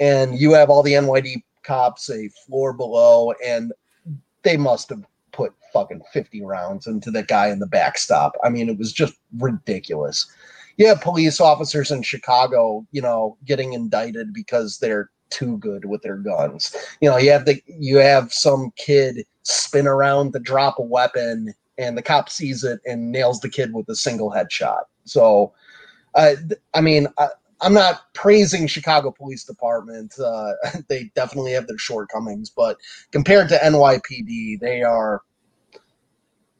and 0.00 0.38
you 0.38 0.52
have 0.52 0.70
all 0.70 0.82
the 0.82 0.92
NYPD 0.92 1.42
cops 1.66 2.08
a 2.10 2.28
floor 2.46 2.72
below, 2.72 3.32
and 3.44 3.72
they 4.42 4.56
must 4.56 4.88
have 4.90 5.04
put 5.32 5.52
fucking 5.72 6.02
50 6.12 6.42
rounds 6.42 6.86
into 6.86 7.10
the 7.10 7.22
guy 7.22 7.48
in 7.48 7.58
the 7.58 7.66
backstop. 7.66 8.32
I 8.42 8.48
mean, 8.48 8.68
it 8.70 8.78
was 8.78 8.92
just 8.92 9.14
ridiculous 9.38 10.26
Yeah, 10.78 10.94
police 10.94 11.40
officers 11.40 11.90
in 11.90 12.02
Chicago, 12.02 12.86
you 12.92 13.02
know, 13.02 13.36
getting 13.44 13.72
indicted 13.72 14.32
because 14.32 14.78
they're 14.78 15.10
too 15.30 15.58
good 15.58 15.84
with 15.84 16.02
their 16.02 16.16
guns. 16.16 16.74
You 17.00 17.10
know, 17.10 17.16
you 17.16 17.30
have 17.32 17.44
the 17.44 17.60
you 17.66 17.96
have 17.96 18.32
some 18.32 18.72
kid 18.76 19.26
spin 19.42 19.86
around 19.86 20.32
to 20.32 20.38
drop 20.38 20.78
a 20.78 20.82
weapon 20.82 21.54
and 21.78 21.96
the 21.96 22.02
cop 22.02 22.28
sees 22.30 22.64
it 22.64 22.80
and 22.86 23.12
nails 23.12 23.40
the 23.40 23.48
kid 23.48 23.74
with 23.74 23.88
a 23.88 23.96
single 23.96 24.30
headshot. 24.30 24.84
So, 25.04 25.52
uh, 26.14 26.36
I 26.74 26.80
mean, 26.80 27.08
I, 27.18 27.28
am 27.62 27.74
not 27.74 28.12
praising 28.14 28.66
Chicago 28.66 29.10
Police 29.10 29.44
Department. 29.44 30.14
Uh, 30.18 30.52
they 30.88 31.10
definitely 31.14 31.52
have 31.52 31.66
their 31.66 31.78
shortcomings, 31.78 32.50
but 32.50 32.76
compared 33.12 33.48
to 33.50 33.56
NYPD, 33.56 34.60
they 34.60 34.82
are 34.82 35.22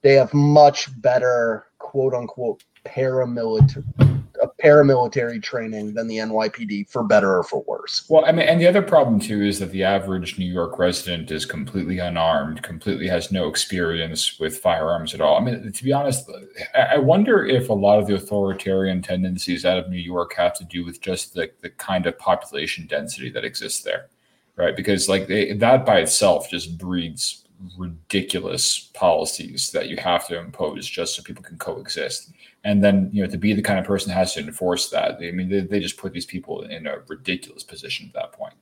they 0.02 0.14
have 0.14 0.32
much 0.32 0.88
better 1.00 1.66
quote 1.78 2.14
unquote 2.14 2.64
paramilitary 2.84 4.25
paramilitary 4.62 5.42
training 5.42 5.92
than 5.92 6.08
the 6.08 6.16
NYPD 6.16 6.88
for 6.88 7.04
better 7.04 7.38
or 7.38 7.42
for 7.42 7.62
worse. 7.66 8.04
Well, 8.08 8.24
I 8.24 8.32
mean, 8.32 8.48
and 8.48 8.60
the 8.60 8.66
other 8.66 8.80
problem 8.80 9.20
too 9.20 9.42
is 9.42 9.58
that 9.58 9.70
the 9.70 9.84
average 9.84 10.38
New 10.38 10.50
York 10.50 10.78
resident 10.78 11.30
is 11.30 11.44
completely 11.44 11.98
unarmed, 11.98 12.62
completely 12.62 13.06
has 13.08 13.30
no 13.30 13.48
experience 13.48 14.38
with 14.40 14.58
firearms 14.58 15.12
at 15.12 15.20
all. 15.20 15.36
I 15.36 15.40
mean, 15.44 15.70
to 15.70 15.84
be 15.84 15.92
honest, 15.92 16.30
I 16.74 16.96
wonder 16.98 17.44
if 17.44 17.68
a 17.68 17.74
lot 17.74 17.98
of 17.98 18.06
the 18.06 18.14
authoritarian 18.14 19.02
tendencies 19.02 19.66
out 19.66 19.78
of 19.78 19.90
New 19.90 19.98
York 19.98 20.34
have 20.36 20.54
to 20.54 20.64
do 20.64 20.84
with 20.84 21.00
just 21.02 21.34
the, 21.34 21.50
the 21.60 21.70
kind 21.70 22.06
of 22.06 22.18
population 22.18 22.86
density 22.86 23.30
that 23.30 23.44
exists 23.44 23.82
there, 23.82 24.08
right? 24.56 24.74
Because 24.74 25.08
like 25.08 25.26
they, 25.26 25.52
that 25.52 25.84
by 25.84 25.98
itself 26.00 26.48
just 26.48 26.78
breeds 26.78 27.44
ridiculous 27.78 28.90
policies 28.94 29.70
that 29.72 29.88
you 29.88 29.96
have 29.96 30.26
to 30.28 30.38
impose 30.38 30.86
just 30.86 31.14
so 31.16 31.22
people 31.22 31.42
can 31.42 31.56
coexist 31.58 32.32
and 32.66 32.82
then 32.82 33.08
you 33.12 33.22
know 33.22 33.30
to 33.30 33.38
be 33.38 33.54
the 33.54 33.62
kind 33.62 33.78
of 33.78 33.86
person 33.86 34.08
that 34.08 34.16
has 34.16 34.34
to 34.34 34.40
enforce 34.40 34.90
that 34.90 35.18
i 35.22 35.30
mean 35.30 35.48
they, 35.48 35.60
they 35.60 35.80
just 35.80 35.96
put 35.96 36.12
these 36.12 36.26
people 36.26 36.62
in 36.62 36.86
a 36.86 36.98
ridiculous 37.08 37.62
position 37.62 38.06
at 38.08 38.14
that 38.14 38.32
point. 38.32 38.54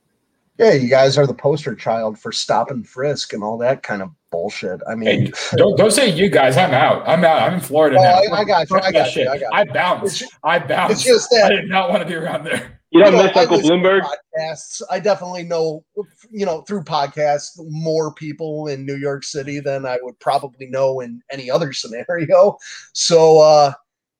Yeah 0.57 0.71
you 0.71 0.87
guys 0.87 1.17
are 1.17 1.27
the 1.27 1.33
poster 1.33 1.75
child 1.75 2.17
for 2.17 2.31
stop 2.31 2.71
and 2.71 2.87
frisk 2.87 3.33
and 3.33 3.43
all 3.43 3.57
that 3.57 3.83
kind 3.83 4.01
of 4.01 4.09
bullshit. 4.31 4.79
I 4.87 4.95
mean 4.95 5.25
hey, 5.25 5.31
don't, 5.57 5.77
don't 5.77 5.91
say 5.91 6.09
you 6.09 6.29
guys 6.29 6.55
i'm 6.55 6.73
out. 6.73 7.05
I'm 7.05 7.25
out. 7.25 7.41
I'm 7.41 7.55
in 7.55 7.59
florida 7.59 7.97
oh, 7.99 8.03
now. 8.03 8.35
I, 8.35 8.41
I, 8.41 8.45
got 8.45 8.69
you. 8.69 8.79
I 8.79 8.91
got 8.91 9.15
you. 9.15 9.23
i 9.23 9.37
got 9.37 9.39
you. 9.39 9.49
i 9.51 9.63
bounced 9.65 10.23
i 10.43 10.59
bounced 10.59 10.93
it's 10.93 11.03
just 11.03 11.29
that, 11.31 11.51
i 11.51 11.55
did 11.55 11.67
not 11.67 11.89
want 11.89 12.03
to 12.03 12.07
be 12.07 12.15
around 12.15 12.45
there. 12.45 12.79
You 12.91 13.03
don't 13.03 13.11
you 13.11 13.17
know, 13.17 13.23
miss 13.25 13.35
Uncle 13.35 13.57
Bloomberg? 13.57 14.01
Podcasts. 14.03 14.81
I 14.89 15.01
definitely 15.01 15.43
know, 15.43 15.83
you 16.31 16.45
know, 16.45 16.61
through 16.61 16.83
podcasts, 16.83 17.59
more 17.67 18.13
people 18.13 18.67
in 18.67 18.85
New 18.85 18.95
York 18.95 19.25
City 19.25 19.59
than 19.59 19.85
I 19.85 19.97
would 20.01 20.17
probably 20.21 20.67
know 20.67 21.01
in 21.01 21.21
any 21.29 21.51
other 21.51 21.73
scenario. 21.73 22.57
So, 22.93 23.39
uh, 23.39 23.73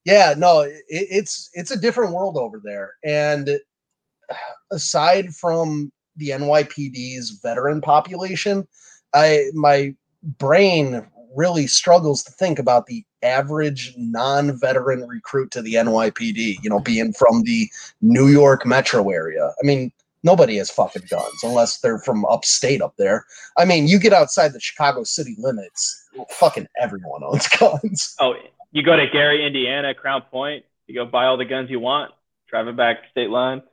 yeah, 0.06 0.36
no, 0.38 0.62
it, 0.62 0.84
it's 0.88 1.50
it's 1.54 1.72
a 1.72 1.80
different 1.80 2.14
world 2.14 2.38
over 2.38 2.62
there. 2.64 2.94
And 3.04 3.60
aside 4.72 5.36
from 5.36 5.92
the 6.16 6.30
NYPD's 6.30 7.40
veteran 7.42 7.82
population, 7.82 8.68
I 9.14 9.50
my 9.54 9.94
brain 10.38 11.06
really 11.36 11.68
struggles 11.68 12.24
to 12.24 12.32
think 12.32 12.60
about 12.60 12.86
the 12.86 13.04
average 13.24 13.94
non-veteran 13.98 15.06
recruit 15.08 15.52
to 15.52 15.62
the 15.62 15.74
NYPD, 15.74 16.64
you 16.64 16.70
know, 16.70 16.80
being 16.80 17.12
from 17.12 17.42
the 17.44 17.70
New 18.02 18.28
York 18.28 18.66
metro 18.66 19.10
area. 19.10 19.52
I 19.62 19.66
mean, 19.66 19.92
nobody 20.24 20.58
has 20.58 20.70
fucking 20.70 21.08
guns 21.10 21.44
unless 21.44 21.80
they're 21.80 22.00
from 22.00 22.26
upstate 22.26 22.82
up 22.82 22.94
there. 22.98 23.26
I 23.58 23.66
mean, 23.66 23.88
you 23.88 24.00
get 24.00 24.14
outside 24.14 24.54
the 24.54 24.60
Chicago 24.60 25.04
city 25.04 25.36
limits, 25.38 26.08
fucking 26.30 26.68
everyone 26.82 27.24
owns 27.24 27.48
guns. 27.60 28.16
Oh, 28.20 28.36
you 28.76 28.84
go 28.84 28.94
to 28.94 29.08
Gary, 29.08 29.48
Indiana, 29.48 29.94
Crown 29.94 30.22
Point. 30.30 30.66
You 30.86 30.96
go 30.96 31.06
buy 31.06 31.28
all 31.28 31.38
the 31.38 31.46
guns 31.46 31.70
you 31.70 31.80
want. 31.80 32.12
Drive 32.50 32.68
it 32.68 32.76
back 32.76 32.98
state 33.10 33.30
line. 33.30 33.64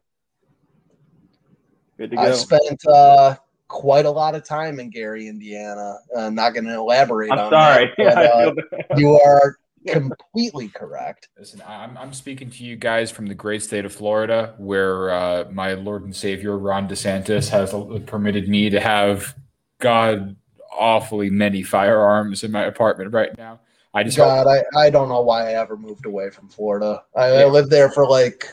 Good 1.98 2.10
to 2.12 2.16
go. 2.16 2.22
I 2.22 2.30
spent 2.30 2.86
uh, 2.86 3.34
quite 3.66 4.06
a 4.06 4.10
lot 4.10 4.36
of 4.36 4.44
time 4.44 4.78
in 4.78 4.90
Gary, 4.90 5.26
Indiana. 5.26 5.96
I'm 6.16 6.24
uh, 6.24 6.30
not 6.30 6.54
going 6.54 6.66
to 6.66 6.74
elaborate 6.74 7.32
I'm 7.32 7.38
on 7.40 7.50
sorry. 7.50 7.92
that. 7.98 8.54
But, 8.70 8.90
uh, 8.92 8.96
you 8.96 9.18
are 9.18 9.58
completely 9.88 10.68
correct. 10.68 11.28
Listen, 11.36 11.60
I'm, 11.66 11.98
I'm 11.98 12.12
speaking 12.12 12.48
to 12.50 12.64
you 12.64 12.76
guys 12.76 13.10
from 13.10 13.26
the 13.26 13.34
great 13.34 13.64
state 13.64 13.84
of 13.84 13.92
Florida, 13.92 14.54
where 14.56 15.10
uh, 15.10 15.44
my 15.50 15.74
Lord 15.74 16.04
and 16.04 16.14
Savior 16.14 16.56
Ron 16.56 16.88
DeSantis 16.88 17.48
has 17.48 17.74
permitted 18.06 18.48
me 18.48 18.70
to 18.70 18.78
have 18.78 19.34
God 19.80 20.36
awfully 20.72 21.28
many 21.28 21.64
firearms 21.64 22.44
in 22.44 22.52
my 22.52 22.62
apartment 22.62 23.12
right 23.12 23.36
now. 23.36 23.58
I 23.94 24.04
just 24.04 24.16
God, 24.16 24.46
hope- 24.46 24.64
I, 24.74 24.86
I 24.86 24.90
don't 24.90 25.08
know 25.08 25.20
why 25.20 25.50
I 25.50 25.60
ever 25.60 25.76
moved 25.76 26.06
away 26.06 26.30
from 26.30 26.48
Florida. 26.48 27.02
I, 27.14 27.32
yeah. 27.32 27.40
I 27.40 27.44
lived 27.46 27.70
there 27.70 27.90
for 27.90 28.08
like 28.08 28.46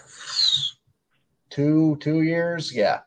two 1.49 1.97
two 2.01 2.21
years. 2.21 2.73
Yeah. 2.73 2.99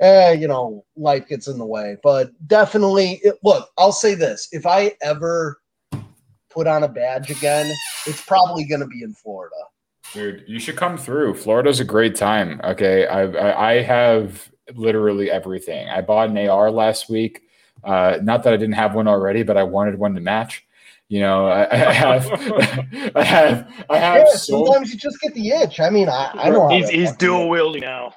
Eh, 0.00 0.32
you 0.32 0.48
know, 0.48 0.84
life 0.96 1.28
gets 1.28 1.46
in 1.46 1.58
the 1.58 1.66
way, 1.66 1.96
but 2.02 2.30
definitely 2.46 3.20
it, 3.22 3.34
look, 3.44 3.68
I'll 3.76 3.92
say 3.92 4.14
this. 4.14 4.48
If 4.50 4.64
I 4.64 4.92
ever 5.02 5.60
put 6.48 6.66
on 6.66 6.84
a 6.84 6.88
badge 6.88 7.30
again, 7.30 7.70
it's 8.06 8.22
probably 8.22 8.64
going 8.64 8.80
to 8.80 8.86
be 8.86 9.02
in 9.02 9.12
Florida. 9.12 9.56
Dude, 10.14 10.44
you 10.46 10.58
should 10.58 10.76
come 10.76 10.96
through. 10.96 11.34
Florida's 11.34 11.80
a 11.80 11.84
great 11.84 12.14
time. 12.16 12.60
Okay. 12.64 13.06
I, 13.06 13.22
I, 13.24 13.70
I 13.72 13.82
have 13.82 14.50
literally 14.74 15.30
everything. 15.30 15.88
I 15.88 16.00
bought 16.00 16.30
an 16.30 16.48
AR 16.48 16.70
last 16.70 17.10
week. 17.10 17.42
Uh, 17.84 18.18
not 18.22 18.42
that 18.44 18.54
I 18.54 18.56
didn't 18.56 18.74
have 18.74 18.94
one 18.94 19.06
already, 19.06 19.42
but 19.42 19.56
I 19.58 19.64
wanted 19.64 19.98
one 19.98 20.14
to 20.14 20.20
match. 20.20 20.66
You 21.10 21.18
know, 21.18 21.48
I, 21.48 21.68
I 21.72 21.92
have, 21.92 22.32
I 23.16 23.24
have, 23.24 23.84
I 23.90 23.98
have. 23.98 24.26
Yeah, 24.28 24.32
so, 24.36 24.64
sometimes 24.64 24.92
you 24.92 24.96
just 24.96 25.20
get 25.20 25.34
the 25.34 25.48
itch. 25.48 25.80
I 25.80 25.90
mean, 25.90 26.08
I, 26.08 26.30
I 26.34 26.50
know 26.50 26.68
he's 26.68 26.88
he's 26.88 27.10
dual 27.16 27.48
wielding 27.48 27.80
now. 27.80 28.14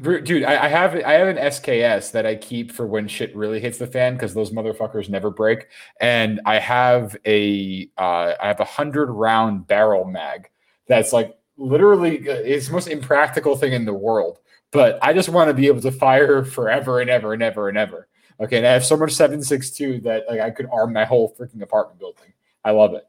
Dude, 0.00 0.44
I, 0.44 0.66
I, 0.66 0.68
have 0.68 0.94
I 0.94 1.14
have 1.14 1.26
an 1.26 1.36
SKS 1.36 2.12
that 2.12 2.26
I 2.26 2.36
keep 2.36 2.70
for 2.70 2.86
when 2.86 3.08
shit 3.08 3.34
really 3.34 3.58
hits 3.58 3.78
the 3.78 3.88
fan 3.88 4.14
because 4.14 4.34
those 4.34 4.52
motherfuckers 4.52 5.08
never 5.08 5.30
break. 5.30 5.66
And 6.00 6.40
I 6.46 6.60
have 6.60 7.16
a 7.26 7.90
uh, 7.98 8.34
I 8.40 8.46
have 8.46 8.60
a 8.60 8.64
hundred 8.64 9.10
round 9.10 9.66
barrel 9.66 10.04
mag 10.04 10.48
that's 10.86 11.12
like 11.12 11.36
literally 11.56 12.20
uh, 12.28 12.34
it's 12.34 12.68
the 12.68 12.72
most 12.72 12.86
impractical 12.86 13.56
thing 13.56 13.72
in 13.72 13.84
the 13.84 13.94
world. 13.94 14.38
But 14.70 15.00
I 15.02 15.12
just 15.12 15.28
want 15.28 15.48
to 15.48 15.54
be 15.54 15.66
able 15.66 15.80
to 15.80 15.90
fire 15.90 16.44
forever 16.44 17.00
and 17.00 17.10
ever 17.10 17.32
and 17.32 17.42
ever 17.42 17.68
and 17.68 17.76
ever. 17.76 18.06
Okay, 18.40 18.58
and 18.58 18.66
I 18.66 18.72
have 18.72 18.84
so 18.84 18.96
much 18.96 19.12
seven 19.12 19.42
six 19.42 19.70
two 19.70 20.00
that 20.00 20.24
like 20.28 20.40
I 20.40 20.50
could 20.50 20.68
arm 20.72 20.92
my 20.92 21.04
whole 21.04 21.34
freaking 21.38 21.62
apartment 21.62 21.98
building. 21.98 22.32
I 22.64 22.70
love 22.70 22.94
it. 22.94 23.06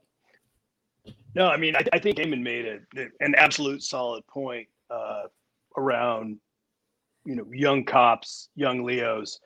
No, 1.35 1.47
I 1.47 1.57
mean 1.57 1.75
I, 1.75 1.83
I 1.93 1.99
think 1.99 2.17
Eamon 2.17 2.41
made 2.41 2.65
a, 2.65 3.07
an 3.19 3.35
absolute 3.35 3.83
solid 3.83 4.25
point 4.27 4.67
uh, 4.89 5.23
around 5.77 6.39
you 7.25 7.35
know 7.35 7.45
young 7.51 7.83
cops, 7.85 8.49
young 8.55 8.83
LEOs. 8.83 9.39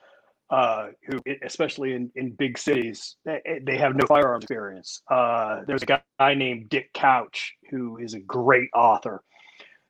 uh, 0.50 0.88
who, 1.06 1.18
especially 1.42 1.94
in, 1.94 2.10
in 2.16 2.30
big 2.30 2.58
cities, 2.58 3.16
they 3.24 3.76
have 3.76 3.96
no 3.96 4.06
firearms 4.06 4.44
experience. 4.44 5.02
Uh, 5.10 5.62
there's 5.66 5.82
a 5.82 5.86
guy 5.86 6.34
named 6.34 6.68
Dick 6.68 6.92
Couch 6.92 7.54
who 7.70 7.98
is 7.98 8.14
a 8.14 8.20
great 8.20 8.68
author. 8.74 9.22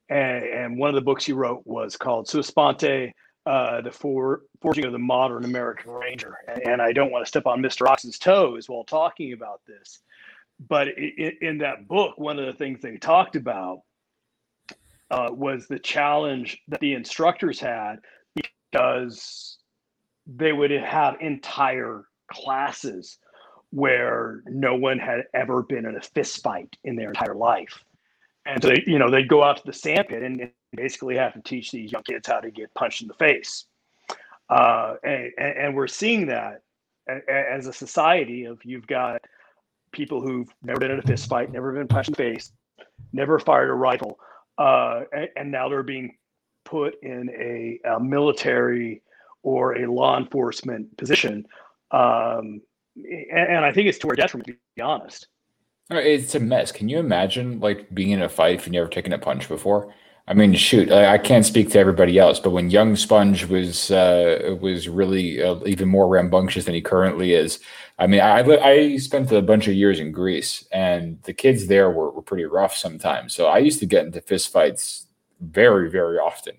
And, 0.09 0.45
and 0.45 0.79
one 0.79 0.89
of 0.91 0.95
the 0.95 1.01
books 1.03 1.27
he 1.27 1.33
wrote 1.33 1.63
was 1.67 1.97
called 1.97 2.29
Sua 2.29 2.43
Sponte, 2.43 3.13
uh, 3.47 3.81
the 3.83 3.91
for, 3.91 4.43
Forging 4.61 4.87
of 4.87 4.93
the 4.93 4.99
Modern 4.99 5.45
American 5.45 5.91
Ranger. 5.91 6.39
And, 6.49 6.67
and, 6.67 6.83
I 6.83 6.93
don't 6.93 7.11
want 7.11 7.25
to 7.25 7.29
step 7.29 7.47
on 7.47 7.61
Mr. 7.61 7.87
Oxen's 7.87 8.19
toes 8.19 8.69
while 8.69 8.85
talking 8.85 9.33
about 9.33 9.61
this. 9.67 10.01
But 10.69 10.89
in, 10.97 11.33
in 11.43 11.59
that 11.59 11.87
book, 11.87 12.17
one 12.17 12.39
of 12.39 12.47
the 12.47 12.55
things 12.55 12.81
they 12.81 12.97
talked 12.97 13.37
about 13.37 13.83
uh, 15.11 15.29
was 15.31 15.67
the 15.67 15.79
challenge 15.79 16.59
that 16.69 16.81
the 16.81 16.95
instructors 16.95 17.61
had 17.61 17.97
because 18.35 19.59
they 20.27 20.53
would 20.53 20.71
have 20.71 21.17
entire 21.21 22.05
classes 22.33 23.19
where 23.71 24.43
no 24.47 24.75
one 24.77 24.99
had 24.99 25.25
ever 25.35 25.63
been 25.63 25.85
in 25.85 25.97
a 25.97 26.01
fist 26.01 26.43
fight 26.43 26.77
in 26.85 26.97
their 26.97 27.09
entire 27.09 27.35
life. 27.35 27.85
And 28.47 28.63
so 28.63 28.69
they, 28.69 28.85
you 28.87 28.99
know, 28.99 29.11
they'd 29.11 29.29
go 29.29 29.43
out 29.43 29.57
to 29.59 29.63
the 29.67 29.73
sandpit 29.73 30.23
and 30.23 30.51
basically 30.75 31.17
have 31.17 31.33
to 31.35 31.41
teach 31.41 31.71
these 31.73 31.93
young 31.93 32.03
kids 32.03 32.27
how 32.29 32.41
to 32.41 32.51
get 32.51 32.73
punched 32.75 33.03
in 33.03 33.09
the 33.09 33.15
face. 33.15 33.67
Uh, 34.49 34.95
and, 35.03 35.33
and 35.39 35.77
we're 35.77 35.87
seeing 35.87 36.27
that 36.27 36.63
as 37.29 37.67
a 37.67 37.73
society 37.73 38.45
of 38.45 38.59
you've 38.65 38.87
got 38.87 39.21
people 39.93 40.21
who've 40.21 40.49
never 40.63 40.81
been 40.81 40.91
in 40.91 40.99
a 40.99 41.03
fist 41.03 41.29
fight, 41.29 41.53
never 41.53 41.73
been 41.73 41.89
punched 41.89 42.09
in 42.09 42.13
the 42.13 42.17
face, 42.17 42.53
never 43.13 43.39
fired 43.39 43.71
a 43.71 43.75
rifle, 43.75 44.19
uh, 44.59 45.03
and, 45.37 45.51
now 45.51 45.69
they're 45.69 45.83
being 45.83 46.17
put 46.65 47.03
in 47.03 47.29
a, 47.31 47.81
a, 47.89 48.01
military 48.01 49.03
or 49.43 49.77
a 49.77 49.91
law 49.91 50.17
enforcement 50.17 50.97
position. 50.97 51.47
Um, 51.91 52.61
and, 52.97 53.49
and, 53.51 53.65
I 53.65 53.73
think 53.73 53.89
it's 53.89 53.99
to 53.99 54.09
our 54.09 54.15
detriment, 54.15 54.47
to 54.47 54.57
be 54.77 54.83
honest. 54.83 55.27
It's 55.91 56.35
a 56.35 56.41
mess. 56.41 56.73
Can 56.73 56.89
you 56.89 56.99
imagine 56.99 57.61
like 57.61 57.93
being 57.95 58.11
in 58.11 58.23
a 58.23 58.29
fight 58.29 58.55
if 58.55 58.67
you've 58.67 58.73
never 58.73 58.89
taken 58.89 59.13
a 59.13 59.19
punch 59.19 59.49
before? 59.49 59.93
I 60.27 60.33
mean, 60.33 60.55
shoot, 60.55 60.91
I, 60.91 61.15
I 61.15 61.19
can't 61.19 61.45
speak 61.45 61.71
to 61.71 61.79
everybody 61.79 62.19
else, 62.19 62.41
but 62.41 62.51
when 62.51 62.71
young 62.71 62.97
Sponge 62.97 63.45
was 63.45 63.91
uh, 63.91 64.57
was 64.61 64.89
really 64.89 65.43
uh, 65.43 65.57
even 65.67 65.89
more 65.89 66.09
rambunctious 66.09 66.65
than 66.65 66.75
he 66.75 66.81
currently 66.81 67.35
is, 67.35 67.61
I 67.99 68.07
mean, 68.07 68.21
I 68.21 68.41
I 68.41 68.97
spent 68.97 69.31
a 69.33 69.43
bunch 69.43 69.69
of 69.69 69.75
years 69.75 70.01
in 70.01 70.13
Greece, 70.13 70.67
and 70.73 71.21
the 71.25 71.35
kids 71.35 71.67
there 71.67 71.91
were, 71.91 72.11
were 72.11 72.23
pretty 72.23 72.47
rough 72.47 72.75
sometimes. 72.75 73.35
So 73.35 73.47
I 73.47 73.59
used 73.59 73.81
to 73.81 73.87
get 73.87 74.07
into 74.07 74.21
fistfights 74.21 75.05
very, 75.41 75.91
very 75.91 76.19
often 76.19 76.55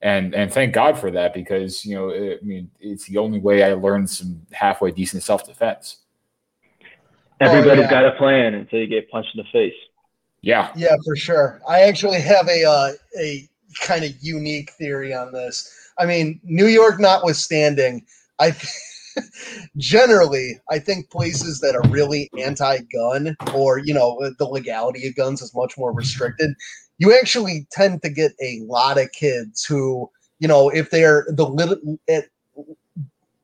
and 0.00 0.34
and 0.34 0.52
thank 0.52 0.72
God 0.72 0.96
for 0.96 1.10
that 1.10 1.34
because 1.34 1.84
you 1.84 1.94
know 1.94 2.10
I 2.10 2.38
mean 2.42 2.70
it's 2.80 3.06
the 3.06 3.18
only 3.18 3.38
way 3.38 3.62
I 3.62 3.72
learned 3.74 4.08
some 4.10 4.40
halfway 4.52 4.90
decent 4.90 5.22
self 5.22 5.46
defense. 5.46 5.98
Everybody's 7.40 7.80
oh, 7.80 7.82
yeah. 7.82 7.90
got 7.90 8.04
a 8.04 8.12
plan 8.12 8.54
until 8.54 8.80
you 8.80 8.86
get 8.86 9.10
punched 9.10 9.30
in 9.34 9.44
the 9.44 9.48
face. 9.52 9.74
Yeah, 10.42 10.72
yeah, 10.76 10.96
for 11.04 11.16
sure. 11.16 11.60
I 11.68 11.82
actually 11.82 12.20
have 12.20 12.48
a 12.48 12.64
uh, 12.64 12.92
a 13.18 13.48
kind 13.82 14.04
of 14.04 14.12
unique 14.20 14.70
theory 14.72 15.12
on 15.12 15.32
this. 15.32 15.72
I 15.98 16.06
mean, 16.06 16.40
New 16.44 16.66
York 16.66 17.00
notwithstanding, 17.00 18.06
I 18.38 18.56
generally 19.76 20.60
I 20.70 20.78
think 20.78 21.10
places 21.10 21.60
that 21.60 21.74
are 21.74 21.90
really 21.90 22.30
anti-gun 22.38 23.36
or 23.52 23.78
you 23.78 23.92
know 23.92 24.32
the 24.38 24.46
legality 24.46 25.08
of 25.08 25.16
guns 25.16 25.42
is 25.42 25.54
much 25.54 25.76
more 25.76 25.92
restricted 25.92 26.54
you 26.98 27.16
actually 27.16 27.66
tend 27.70 28.02
to 28.02 28.10
get 28.10 28.32
a 28.42 28.60
lot 28.66 28.98
of 28.98 29.10
kids 29.12 29.64
who, 29.64 30.10
you 30.40 30.48
know, 30.48 30.68
if 30.68 30.90
they're 30.90 31.26
the 31.28 31.46
little 31.46 31.98
at, 32.08 32.24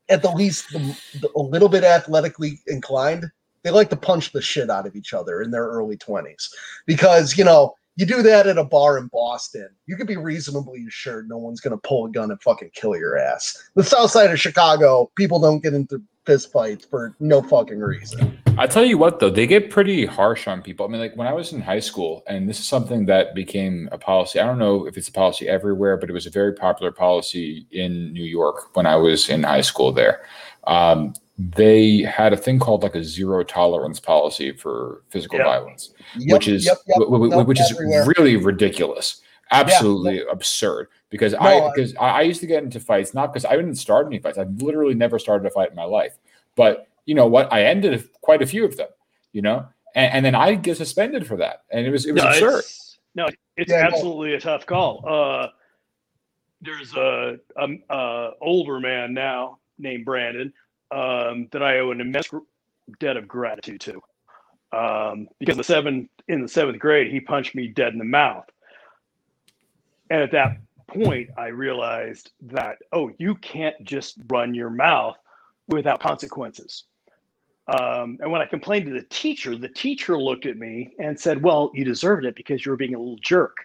at 0.08 0.22
the 0.22 0.30
least 0.30 0.70
the, 0.72 0.78
the, 1.20 1.30
a 1.36 1.40
little 1.40 1.68
bit 1.68 1.84
athletically 1.84 2.60
inclined, 2.66 3.26
they 3.64 3.70
like 3.70 3.90
to 3.90 3.96
punch 3.96 4.30
the 4.30 4.42
shit 4.42 4.70
out 4.70 4.86
of 4.86 4.94
each 4.94 5.12
other 5.12 5.42
in 5.42 5.50
their 5.50 5.64
early 5.64 5.96
20s 5.96 6.50
because, 6.86 7.36
you 7.36 7.44
know, 7.44 7.74
you 7.96 8.06
do 8.06 8.22
that 8.22 8.46
at 8.46 8.58
a 8.58 8.64
bar 8.64 8.98
in 8.98 9.08
Boston, 9.08 9.68
you 9.86 9.96
can 9.96 10.06
be 10.06 10.16
reasonably 10.16 10.84
assured 10.86 11.28
no 11.28 11.38
one's 11.38 11.60
going 11.60 11.76
to 11.76 11.88
pull 11.88 12.06
a 12.06 12.10
gun 12.10 12.30
and 12.30 12.42
fucking 12.42 12.70
kill 12.74 12.96
your 12.96 13.16
ass. 13.16 13.56
The 13.74 13.84
south 13.84 14.10
side 14.10 14.30
of 14.30 14.40
Chicago, 14.40 15.10
people 15.16 15.40
don't 15.40 15.62
get 15.62 15.74
into 15.74 16.02
fist 16.26 16.52
fights 16.52 16.84
for 16.84 17.14
no 17.20 17.40
fucking 17.40 17.78
reason. 17.78 18.38
I 18.56 18.66
tell 18.66 18.84
you 18.84 18.98
what, 18.98 19.18
though, 19.18 19.30
they 19.30 19.46
get 19.46 19.70
pretty 19.70 20.06
harsh 20.06 20.46
on 20.46 20.62
people. 20.62 20.86
I 20.86 20.88
mean, 20.88 21.00
like 21.00 21.16
when 21.16 21.26
I 21.26 21.32
was 21.32 21.52
in 21.52 21.60
high 21.60 21.80
school, 21.80 22.22
and 22.26 22.48
this 22.48 22.58
is 22.58 22.66
something 22.66 23.06
that 23.06 23.34
became 23.34 23.88
a 23.92 23.98
policy. 23.98 24.40
I 24.40 24.46
don't 24.46 24.58
know 24.58 24.86
if 24.86 24.96
it's 24.96 25.08
a 25.08 25.12
policy 25.12 25.48
everywhere, 25.48 25.96
but 25.96 26.08
it 26.08 26.12
was 26.12 26.26
a 26.26 26.30
very 26.30 26.54
popular 26.54 26.92
policy 26.92 27.66
in 27.70 28.12
New 28.12 28.24
York 28.24 28.74
when 28.76 28.86
I 28.86 28.96
was 28.96 29.28
in 29.28 29.42
high 29.42 29.60
school 29.60 29.92
there. 29.92 30.24
Um, 30.66 31.14
they 31.36 31.98
had 32.02 32.32
a 32.32 32.36
thing 32.36 32.58
called 32.58 32.82
like 32.82 32.94
a 32.94 33.02
zero 33.02 33.42
tolerance 33.42 33.98
policy 33.98 34.52
for 34.52 35.02
physical 35.08 35.38
yep. 35.38 35.46
violence, 35.46 35.92
yep, 36.16 36.34
which 36.34 36.48
is 36.48 36.64
yep, 36.64 36.78
w- 36.88 37.28
w- 37.28 37.44
which 37.44 37.60
is 37.60 37.76
really 38.06 38.36
ridiculous, 38.36 39.20
absolutely 39.50 40.18
yeah, 40.18 40.30
absurd. 40.30 40.88
Because 41.10 41.32
no, 41.32 41.40
I 41.40 41.70
because 41.74 41.94
I, 41.96 42.08
I 42.08 42.20
used 42.22 42.40
to 42.40 42.46
get 42.46 42.62
into 42.62 42.78
fights 42.78 43.14
not 43.14 43.32
because 43.32 43.44
I 43.44 43.56
didn't 43.56 43.76
start 43.76 44.06
any 44.06 44.20
fights. 44.20 44.38
I've 44.38 44.62
literally 44.62 44.94
never 44.94 45.18
started 45.18 45.46
a 45.46 45.50
fight 45.50 45.70
in 45.70 45.76
my 45.76 45.84
life, 45.84 46.16
but 46.54 46.86
you 47.04 47.14
know 47.14 47.26
what? 47.26 47.52
I 47.52 47.64
ended 47.64 48.08
quite 48.20 48.40
a 48.40 48.46
few 48.46 48.64
of 48.64 48.76
them, 48.76 48.88
you 49.32 49.42
know, 49.42 49.66
and, 49.96 50.14
and 50.14 50.24
then 50.24 50.34
I 50.36 50.54
get 50.54 50.76
suspended 50.76 51.26
for 51.26 51.36
that, 51.38 51.64
and 51.70 51.84
it 51.84 51.90
was 51.90 52.06
it 52.06 52.12
was 52.12 52.22
no, 52.22 52.28
absurd. 52.30 52.58
It's, 52.60 52.98
no, 53.16 53.28
it's 53.56 53.70
yeah, 53.72 53.86
absolutely 53.86 54.30
no. 54.30 54.36
a 54.36 54.40
tough 54.40 54.66
call. 54.66 55.04
Uh, 55.06 55.48
there's 56.60 56.94
a, 56.94 57.36
a, 57.56 57.68
a, 57.90 58.30
older 58.40 58.80
man 58.80 59.12
now 59.12 59.58
named 59.78 60.04
Brandon 60.04 60.52
um, 60.94 61.48
that 61.52 61.62
I 61.62 61.78
owe 61.80 61.90
an 61.90 62.00
immense 62.00 62.30
debt 63.00 63.16
of 63.16 63.26
gratitude 63.26 63.80
to, 63.82 64.02
um, 64.72 65.28
because 65.38 65.56
the 65.56 65.64
seven 65.64 66.08
in 66.28 66.42
the 66.42 66.48
seventh 66.48 66.78
grade 66.78 67.10
he 67.10 67.20
punched 67.20 67.54
me 67.54 67.68
dead 67.68 67.92
in 67.92 67.98
the 67.98 68.04
mouth, 68.04 68.46
and 70.10 70.22
at 70.22 70.32
that 70.32 70.58
point 70.86 71.30
I 71.36 71.48
realized 71.48 72.30
that 72.42 72.78
oh 72.92 73.10
you 73.18 73.34
can't 73.36 73.82
just 73.84 74.18
run 74.28 74.54
your 74.54 74.70
mouth 74.70 75.16
without 75.68 76.00
consequences. 76.00 76.84
Um, 77.66 78.18
and 78.20 78.30
when 78.30 78.42
I 78.42 78.46
complained 78.46 78.86
to 78.86 78.92
the 78.92 79.06
teacher, 79.08 79.56
the 79.56 79.68
teacher 79.68 80.18
looked 80.18 80.44
at 80.44 80.58
me 80.58 80.92
and 80.98 81.18
said, 81.18 81.42
Well, 81.42 81.70
you 81.72 81.84
deserved 81.84 82.26
it 82.26 82.34
because 82.34 82.64
you 82.64 82.70
were 82.70 82.76
being 82.76 82.94
a 82.94 82.98
little 82.98 83.18
jerk. 83.22 83.56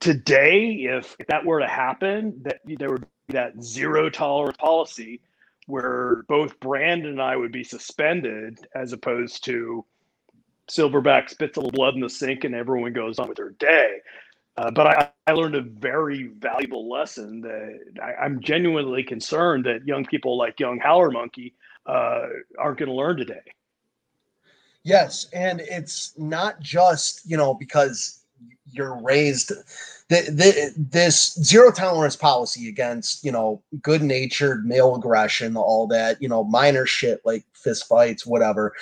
Today, 0.00 0.86
if, 0.90 1.16
if 1.18 1.26
that 1.28 1.46
were 1.46 1.60
to 1.60 1.66
happen, 1.66 2.42
that 2.42 2.60
there 2.66 2.90
would 2.90 3.06
be 3.26 3.32
that 3.32 3.62
zero 3.62 4.10
tolerance 4.10 4.58
policy 4.58 5.22
where 5.68 6.24
both 6.28 6.58
Brandon 6.60 7.10
and 7.10 7.22
I 7.22 7.36
would 7.36 7.52
be 7.52 7.62
suspended 7.62 8.58
as 8.74 8.94
opposed 8.94 9.44
to 9.44 9.84
Silverback 10.70 11.28
spits 11.28 11.58
a 11.58 11.60
little 11.60 11.72
blood 11.72 11.94
in 11.94 12.00
the 12.00 12.08
sink 12.08 12.44
and 12.44 12.54
everyone 12.54 12.94
goes 12.94 13.18
on 13.18 13.28
with 13.28 13.36
their 13.36 13.50
day. 13.50 13.98
Uh, 14.56 14.70
but 14.70 14.86
I, 14.86 15.10
I, 15.26 15.32
learned 15.32 15.54
a 15.54 15.60
very 15.60 16.30
valuable 16.38 16.88
lesson 16.88 17.42
that 17.42 17.78
I, 18.02 18.24
am 18.24 18.40
genuinely 18.40 19.04
concerned 19.04 19.66
that 19.66 19.86
young 19.86 20.06
people 20.06 20.38
like 20.38 20.58
young 20.58 20.78
Howler 20.78 21.10
Monkey 21.10 21.54
uh, 21.86 22.22
aren't 22.58 22.78
going 22.78 22.88
to 22.88 22.94
learn 22.94 23.18
today. 23.18 23.42
Yes, 24.82 25.26
and 25.32 25.60
it's 25.60 26.14
not 26.18 26.60
just 26.60 27.28
you 27.30 27.36
know 27.36 27.54
because 27.54 28.24
you're 28.64 29.00
raised. 29.00 29.52
The, 30.08 30.22
the, 30.30 30.74
this 30.90 31.34
zero 31.34 31.70
tolerance 31.70 32.16
policy 32.16 32.68
against 32.68 33.22
you 33.22 33.30
know 33.30 33.62
good 33.82 34.02
natured 34.02 34.64
male 34.66 34.94
aggression, 34.96 35.56
all 35.56 35.86
that 35.88 36.20
you 36.22 36.28
know 36.28 36.44
minor 36.44 36.86
shit 36.86 37.20
like 37.24 37.44
fist 37.54 37.86
fights, 37.86 38.26
whatever. 38.26 38.72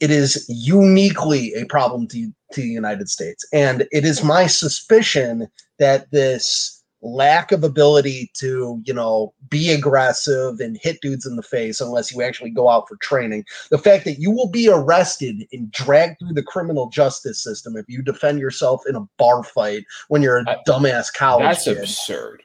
It 0.00 0.10
is 0.10 0.46
uniquely 0.48 1.52
a 1.54 1.66
problem 1.66 2.06
to 2.08 2.32
to 2.52 2.60
the 2.62 2.68
United 2.68 3.10
States, 3.10 3.46
and 3.52 3.86
it 3.92 4.04
is 4.04 4.24
my 4.24 4.46
suspicion 4.46 5.48
that 5.78 6.10
this 6.10 6.79
lack 7.02 7.52
of 7.52 7.64
ability 7.64 8.30
to, 8.34 8.80
you 8.84 8.92
know, 8.92 9.32
be 9.48 9.70
aggressive 9.70 10.60
and 10.60 10.78
hit 10.82 11.00
dudes 11.00 11.26
in 11.26 11.36
the 11.36 11.42
face 11.42 11.80
unless 11.80 12.12
you 12.12 12.22
actually 12.22 12.50
go 12.50 12.68
out 12.68 12.86
for 12.88 12.96
training. 12.96 13.44
The 13.70 13.78
fact 13.78 14.04
that 14.04 14.18
you 14.18 14.30
will 14.30 14.48
be 14.48 14.68
arrested 14.68 15.46
and 15.52 15.70
dragged 15.72 16.18
through 16.18 16.34
the 16.34 16.42
criminal 16.42 16.90
justice 16.90 17.42
system 17.42 17.76
if 17.76 17.86
you 17.88 18.02
defend 18.02 18.38
yourself 18.38 18.82
in 18.88 18.96
a 18.96 19.06
bar 19.16 19.42
fight 19.42 19.84
when 20.08 20.22
you're 20.22 20.38
a 20.38 20.58
dumbass 20.66 21.12
college 21.12 21.44
That's 21.44 21.64
kid. 21.64 21.78
absurd. 21.78 22.42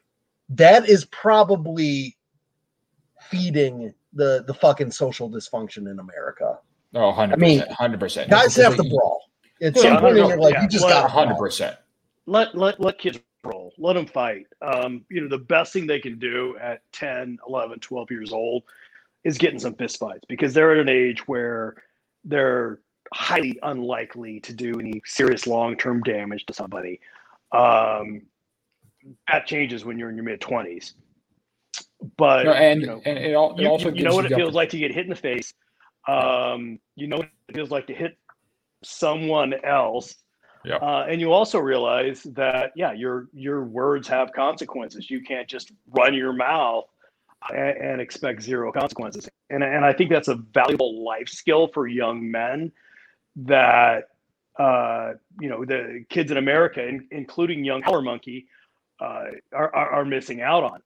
That 0.49 0.88
is 0.88 1.06
probably 1.06 2.15
feeding 3.30 3.94
the 4.14 4.44
the 4.48 4.53
fucking 4.53 4.91
social 4.91 5.30
dysfunction 5.30 5.90
in 5.91 5.99
America. 5.99 6.60
Oh, 6.94 7.11
100%. 7.11 7.34
I 7.34 7.36
mean, 7.36 7.61
100%. 7.61 8.30
Guys 8.30 8.56
have 8.56 8.77
to 8.77 8.84
brawl. 8.84 9.22
It's 9.60 9.84
yeah, 9.84 9.94
some 9.94 10.02
point 10.02 10.18
in 10.18 10.27
your 10.27 10.38
life, 10.38 10.53
yeah. 10.53 10.61
you 10.61 10.68
just 10.69 10.88
got 10.88 11.10
100%. 11.10 11.77
Let, 12.26 12.56
let, 12.56 12.80
let 12.80 12.98
kids 12.98 13.18
roll. 13.18 13.23
Let 13.77 13.93
them 13.93 14.06
fight. 14.06 14.47
Um, 14.61 15.06
you 15.10 15.22
know, 15.22 15.30
the 15.30 15.43
best 15.43 15.73
thing 15.73 15.88
they 15.88 15.99
can 15.99 16.18
do 16.19 16.57
at 16.61 16.81
10, 16.93 17.39
11, 17.47 17.80
12 17.80 18.11
years 18.11 18.31
old 18.31 18.64
is 19.23 19.38
getting 19.38 19.60
some 19.60 19.73
fist 19.73 19.99
fights 19.99 20.23
because 20.30 20.53
they're 20.53 20.72
at 20.72 20.77
an 20.77 20.89
age 20.89 21.27
where 21.27 21.76
they're 22.23 22.80
highly 23.14 23.60
unlikely 23.64 24.39
to 24.41 24.53
do 24.53 24.80
any 24.80 25.02
serious 25.06 25.47
long 25.47 25.76
term 25.76 26.02
damage 26.03 26.45
to 26.45 26.53
somebody. 26.53 26.99
Um, 27.52 28.23
that 29.27 29.45
changes 29.45 29.85
when 29.85 29.99
you're 29.99 30.10
in 30.10 30.15
your 30.15 30.26
mid 30.26 30.41
20s. 30.41 30.93
but 32.18 32.45
No, 32.45 32.53
and 32.53 32.81
you 32.81 32.88
know, 32.88 33.02
and 33.06 33.18
it, 33.18 33.34
al- 33.34 33.56
it 33.56 33.61
you, 33.61 33.68
also 33.68 33.91
you 33.91 34.03
know 34.03 34.15
what 34.15 34.26
it 34.26 34.35
feels 34.35 34.53
like 34.53 34.69
to 34.69 34.77
get 34.77 34.93
hit 34.93 35.06
in 35.06 35.10
the 35.10 35.15
face. 35.15 35.53
Um, 36.07 36.80
you 36.95 37.07
know 37.07 37.18
what 37.18 37.30
it 37.49 37.56
feels 37.56 37.72
like 37.72 37.88
to 37.88 37.93
hit 37.93 38.18
someone 38.84 39.53
else. 39.64 40.15
Yeah. 40.66 40.78
Uh, 40.78 41.06
and 41.10 41.22
you 41.22 41.32
also 41.32 41.60
realize 41.60 42.24
that 42.24 42.72
yeah, 42.76 42.92
your 42.94 43.28
your 43.34 43.64
words 43.64 44.08
have 44.08 44.34
consequences. 44.34 45.10
You 45.10 45.22
can't 45.22 45.48
just 45.48 45.72
run 45.92 46.14
your 46.14 46.34
mouth 46.34 46.86
and, 47.54 47.78
and 47.78 48.02
expect 48.02 48.42
zero 48.42 48.72
consequences. 48.72 49.30
And 49.50 49.64
and 49.64 49.86
I 49.86 49.94
think 49.94 50.10
that's 50.10 50.28
a 50.28 50.36
valuable 50.36 51.04
life 51.04 51.30
skill 51.30 51.68
for 51.68 51.88
young 51.88 52.30
men 52.32 52.72
that 53.38 54.10
uh, 54.58 55.14
you 55.40 55.50
know 55.50 55.66
the 55.66 56.06
kids 56.10 56.32
in 56.32 56.38
America, 56.38 56.86
in, 56.86 57.08
including 57.12 57.64
young 57.64 57.82
Howler 57.82 58.02
Monkey, 58.02 58.48
uh, 59.00 59.26
are, 59.54 59.76
are 59.76 59.90
are 59.92 60.06
missing 60.06 60.42
out 60.42 60.64
on. 60.64 60.82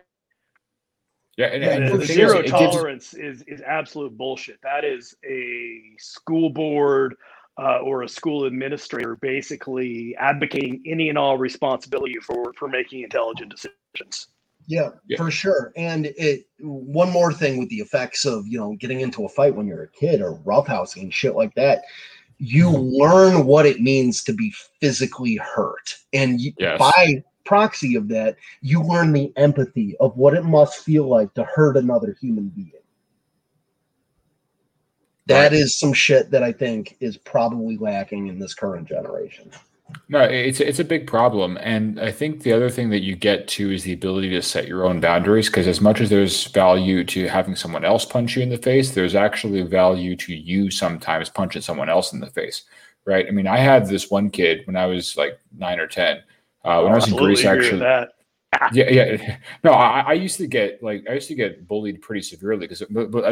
Yeah, 1.37 1.45
and, 1.47 1.63
and 1.63 1.93
The, 1.93 1.97
the 1.99 2.05
zero 2.05 2.39
is, 2.39 2.51
it 2.51 2.57
gives- 2.57 2.75
tolerance 2.75 3.13
is 3.13 3.43
is 3.47 3.61
absolute 3.61 4.17
bullshit. 4.17 4.61
That 4.61 4.83
is 4.83 5.15
a 5.25 5.81
school 5.97 6.49
board 6.49 7.15
uh, 7.59 7.79
or 7.79 8.03
a 8.03 8.09
school 8.09 8.45
administrator 8.45 9.15
basically 9.17 10.15
advocating 10.17 10.81
any 10.85 11.09
and 11.09 11.17
all 11.17 11.37
responsibility 11.37 12.15
for 12.21 12.53
for 12.53 12.67
making 12.67 13.01
intelligent 13.01 13.51
decisions. 13.51 14.27
Yeah, 14.67 14.89
Yeah. 15.07 15.17
for 15.17 15.31
sure. 15.31 15.73
And 15.75 16.05
it 16.17 16.45
one 16.59 17.09
more 17.09 17.33
thing 17.33 17.59
with 17.59 17.69
the 17.69 17.77
effects 17.77 18.23
of 18.25 18.47
you 18.47 18.57
know 18.59 18.75
getting 18.79 19.01
into 19.01 19.25
a 19.25 19.29
fight 19.29 19.55
when 19.55 19.67
you're 19.67 19.83
a 19.83 19.87
kid 19.89 20.21
or 20.21 20.35
roughhousing 20.45 21.01
and 21.03 21.13
shit 21.13 21.35
like 21.35 21.53
that. 21.55 21.83
You 22.37 22.69
learn 22.71 23.45
what 23.45 23.65
it 23.65 23.81
means 23.81 24.23
to 24.23 24.33
be 24.33 24.53
physically 24.79 25.35
hurt, 25.35 25.97
and 26.13 26.39
you, 26.39 26.53
Yes. 26.57 26.79
by 26.79 27.21
proxy 27.43 27.95
of 27.95 28.07
that, 28.09 28.37
you 28.61 28.81
learn 28.81 29.11
the 29.11 29.33
empathy 29.35 29.97
of 29.99 30.15
what 30.15 30.33
it 30.35 30.45
must 30.45 30.85
feel 30.85 31.05
like 31.07 31.33
to 31.33 31.43
hurt 31.43 31.75
another 31.75 32.15
human 32.21 32.47
being. 32.49 32.71
That 35.29 35.53
is 35.53 35.77
some 35.77 35.93
shit 35.93 36.31
that 36.31 36.43
I 36.43 36.51
think 36.51 36.97
is 36.99 37.17
probably 37.17 37.77
lacking 37.77 38.27
in 38.27 38.39
this 38.39 38.53
current 38.53 38.87
generation. 38.87 39.51
No, 40.07 40.21
it's 40.21 40.59
it's 40.59 40.79
a 40.79 40.83
big 40.83 41.07
problem, 41.07 41.57
and 41.61 41.99
I 41.99 42.11
think 42.11 42.43
the 42.43 42.53
other 42.53 42.69
thing 42.69 42.89
that 42.91 43.01
you 43.01 43.15
get 43.15 43.47
to 43.49 43.71
is 43.71 43.83
the 43.83 43.93
ability 43.93 44.29
to 44.29 44.41
set 44.41 44.67
your 44.67 44.85
own 44.85 44.99
boundaries. 44.99 45.47
Because 45.47 45.67
as 45.67 45.81
much 45.81 45.99
as 46.01 46.09
there's 46.09 46.45
value 46.45 47.03
to 47.05 47.27
having 47.27 47.55
someone 47.55 47.85
else 47.85 48.05
punch 48.05 48.35
you 48.35 48.43
in 48.43 48.49
the 48.49 48.57
face, 48.57 48.91
there's 48.91 49.15
actually 49.15 49.61
value 49.63 50.15
to 50.17 50.35
you 50.35 50.69
sometimes 50.69 51.29
punching 51.29 51.61
someone 51.61 51.89
else 51.89 52.13
in 52.13 52.19
the 52.19 52.27
face, 52.27 52.63
right? 53.05 53.25
I 53.27 53.31
mean, 53.31 53.47
I 53.47 53.57
had 53.57 53.87
this 53.87 54.09
one 54.09 54.29
kid 54.29 54.61
when 54.65 54.75
I 54.75 54.85
was 54.85 55.17
like 55.17 55.39
nine 55.57 55.79
or 55.79 55.87
ten. 55.87 56.17
Uh, 56.63 56.81
when 56.81 56.91
I 56.91 56.95
was 56.95 57.07
in 57.07 57.13
Absolutely 57.13 57.35
Greece, 57.35 57.45
actually, 57.45 57.79
that. 57.79 58.09
Yeah, 58.71 58.89
yeah. 58.89 59.37
No, 59.63 59.71
I, 59.71 59.99
I 60.01 60.13
used 60.13 60.37
to 60.37 60.47
get 60.47 60.81
like 60.81 61.05
I 61.09 61.13
used 61.13 61.27
to 61.27 61.35
get 61.35 61.67
bullied 61.67 62.01
pretty 62.01 62.21
severely 62.21 62.67
because 62.67 62.83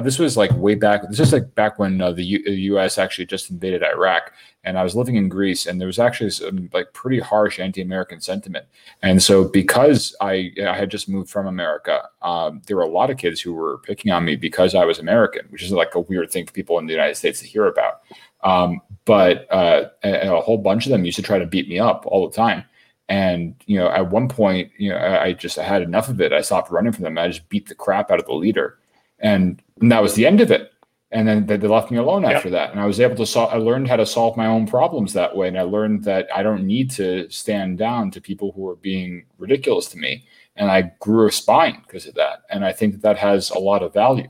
this 0.04 0.20
was 0.20 0.38
like 0.38 0.52
way 0.54 0.76
back. 0.76 1.02
This 1.10 1.20
is 1.20 1.34
like 1.34 1.54
back 1.56 1.80
when 1.80 2.00
uh, 2.02 2.12
the, 2.12 2.24
U, 2.24 2.44
the 2.44 2.52
U.S. 2.52 2.98
actually 2.98 3.26
just 3.26 3.50
invaded 3.50 3.84
Iraq, 3.84 4.32
and 4.64 4.78
I 4.78 4.84
was 4.84 4.96
living 4.96 5.16
in 5.16 5.28
Greece, 5.28 5.66
and 5.66 5.80
there 5.80 5.88
was 5.88 5.98
actually 5.98 6.30
some 6.30 6.70
like 6.72 6.94
pretty 6.94 7.20
harsh 7.20 7.60
anti-American 7.60 8.22
sentiment. 8.22 8.66
And 9.02 9.22
so 9.22 9.46
because 9.46 10.16
I 10.22 10.52
I 10.66 10.76
had 10.76 10.92
just 10.92 11.10
moved 11.10 11.30
from 11.30 11.48
America, 11.48 12.08
um, 12.22 12.62
there 12.68 12.78
were 12.78 12.84
a 12.84 12.90
lot 12.90 13.10
of 13.10 13.18
kids 13.18 13.42
who 13.42 13.54
were 13.54 13.80
picking 13.80 14.12
on 14.12 14.24
me 14.24 14.36
because 14.36 14.76
I 14.76 14.86
was 14.86 15.00
American, 15.00 15.48
which 15.50 15.64
is 15.64 15.72
like 15.72 15.96
a 15.96 16.02
weird 16.02 16.30
thing 16.30 16.46
for 16.46 16.54
people 16.54 16.78
in 16.78 16.86
the 16.86 16.94
United 16.94 17.16
States 17.16 17.40
to 17.40 17.48
hear 17.48 17.66
about. 17.66 18.02
Um, 18.44 18.82
but 19.06 19.52
uh, 19.52 19.90
a, 20.04 20.30
a 20.30 20.42
whole 20.42 20.60
bunch 20.60 20.86
of 20.86 20.92
them 20.92 21.06
used 21.06 21.16
to 21.16 21.24
try 21.24 21.40
to 21.40 21.48
beat 21.48 21.68
me 21.68 21.80
up 21.80 22.04
all 22.06 22.30
the 22.30 22.36
time. 22.36 22.64
And 23.10 23.56
you 23.66 23.78
know, 23.80 23.90
at 23.90 24.10
one 24.12 24.28
point, 24.28 24.72
you 24.78 24.90
know, 24.90 24.98
I, 24.98 25.24
I 25.26 25.34
just 25.34 25.58
I 25.58 25.64
had 25.64 25.82
enough 25.82 26.10
of 26.10 26.20
it. 26.20 26.34
I 26.34 26.42
stopped 26.42 26.72
running 26.72 26.92
from 26.92 27.04
them. 27.04 27.18
I 27.18 27.28
just 27.28 27.48
beat 27.50 27.68
the 27.68 27.76
crap 27.76 28.12
out 28.12 28.20
of 28.20 28.26
the 28.26 28.34
leader, 28.34 28.80
and, 29.20 29.62
and 29.80 29.92
that 29.92 30.02
was 30.02 30.14
the 30.16 30.26
end 30.26 30.42
of 30.42 30.52
it. 30.52 30.72
And 31.10 31.26
then 31.26 31.46
they, 31.46 31.56
they 31.56 31.70
left 31.70 31.90
me 31.90 31.98
alone 31.98 32.24
Yep. 32.24 32.36
after 32.36 32.50
that. 32.50 32.72
And 32.72 32.82
I 32.82 32.86
was 32.86 33.00
able 33.00 33.16
to 33.16 33.26
solve. 33.26 33.54
I 33.54 33.58
learned 33.58 33.88
how 33.88 33.96
to 33.96 34.06
solve 34.06 34.36
my 34.36 34.48
own 34.48 34.68
problems 34.68 35.14
that 35.14 35.34
way, 35.36 35.48
and 35.48 35.58
I 35.58 35.62
learned 35.62 36.04
that 36.04 36.28
I 36.36 36.44
don't 36.44 36.68
need 36.68 36.92
to 36.92 37.30
stand 37.30 37.78
down 37.78 38.12
to 38.12 38.20
people 38.20 38.52
who 38.52 38.68
are 38.68 38.76
being 38.76 39.26
ridiculous 39.38 39.88
to 39.90 39.98
me. 39.98 40.26
And 40.58 40.70
I 40.70 40.92
grew 41.00 41.28
a 41.28 41.32
spine 41.32 41.82
because 41.86 42.08
of 42.08 42.16
that. 42.16 42.42
And 42.50 42.66
I 42.66 42.74
think 42.74 42.94
that, 42.94 43.02
that 43.04 43.18
has 43.18 43.52
a 43.52 43.60
lot 43.60 43.84
of 43.84 43.94
value. 43.94 44.28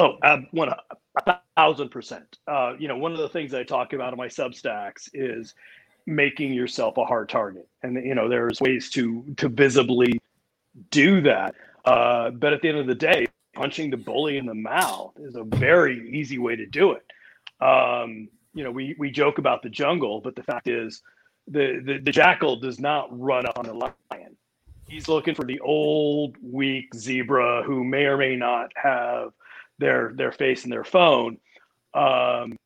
Oh, 0.00 0.16
one 0.50 0.70
a 1.26 1.38
thousand 1.56 1.90
percent. 1.90 2.38
Uh, 2.48 2.72
you 2.78 2.88
know, 2.88 2.96
one 2.98 3.12
of 3.12 3.18
the 3.18 3.28
things 3.28 3.54
I 3.54 3.62
talk 3.62 3.92
about 3.92 4.12
in 4.12 4.18
my 4.18 4.28
Substacks 4.28 5.08
is 5.14 5.54
making 6.06 6.52
yourself 6.52 6.96
a 6.96 7.04
hard 7.04 7.28
target, 7.28 7.68
and 7.82 7.96
you 8.04 8.14
know, 8.14 8.28
there's 8.28 8.60
ways 8.60 8.90
to 8.90 9.24
to 9.36 9.48
visibly 9.48 10.20
do 10.90 11.20
that. 11.22 11.54
Uh, 11.84 12.30
but 12.30 12.52
at 12.52 12.62
the 12.62 12.68
end 12.68 12.78
of 12.78 12.86
the 12.86 12.94
day, 12.94 13.26
punching 13.54 13.90
the 13.90 13.96
bully 13.96 14.38
in 14.38 14.46
the 14.46 14.54
mouth 14.54 15.12
is 15.18 15.36
a 15.36 15.44
very 15.44 16.10
easy 16.10 16.38
way 16.38 16.56
to 16.56 16.66
do 16.66 16.92
it. 16.92 17.04
Um, 17.60 18.28
you 18.54 18.64
know, 18.64 18.70
we 18.70 18.94
we 18.98 19.10
joke 19.10 19.38
about 19.38 19.62
the 19.62 19.68
jungle, 19.68 20.20
but 20.20 20.36
the 20.36 20.42
fact 20.42 20.68
is, 20.68 21.02
the 21.48 21.82
the, 21.84 21.98
the 21.98 22.12
jackal 22.12 22.56
does 22.56 22.78
not 22.78 23.08
run 23.18 23.46
on 23.46 23.66
the 23.66 23.74
lion. 23.74 24.36
He's 24.88 25.08
looking 25.08 25.34
for 25.34 25.44
the 25.44 25.58
old, 25.60 26.36
weak 26.40 26.94
zebra 26.94 27.64
who 27.64 27.82
may 27.82 28.04
or 28.04 28.16
may 28.16 28.36
not 28.36 28.70
have 28.76 29.32
their 29.78 30.12
their 30.14 30.32
face 30.32 30.64
in 30.64 30.70
their 30.70 30.84
phone. 30.84 31.38
Um, 31.92 32.56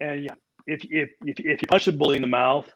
and 0.00 0.24
yeah, 0.24 0.34
if, 0.68 0.84
if 0.90 1.10
if 1.24 1.40
if 1.40 1.62
you 1.62 1.68
punch 1.68 1.86
the 1.86 1.92
bully 1.92 2.16
in 2.16 2.22
the 2.22 2.28
mouth, 2.28 2.70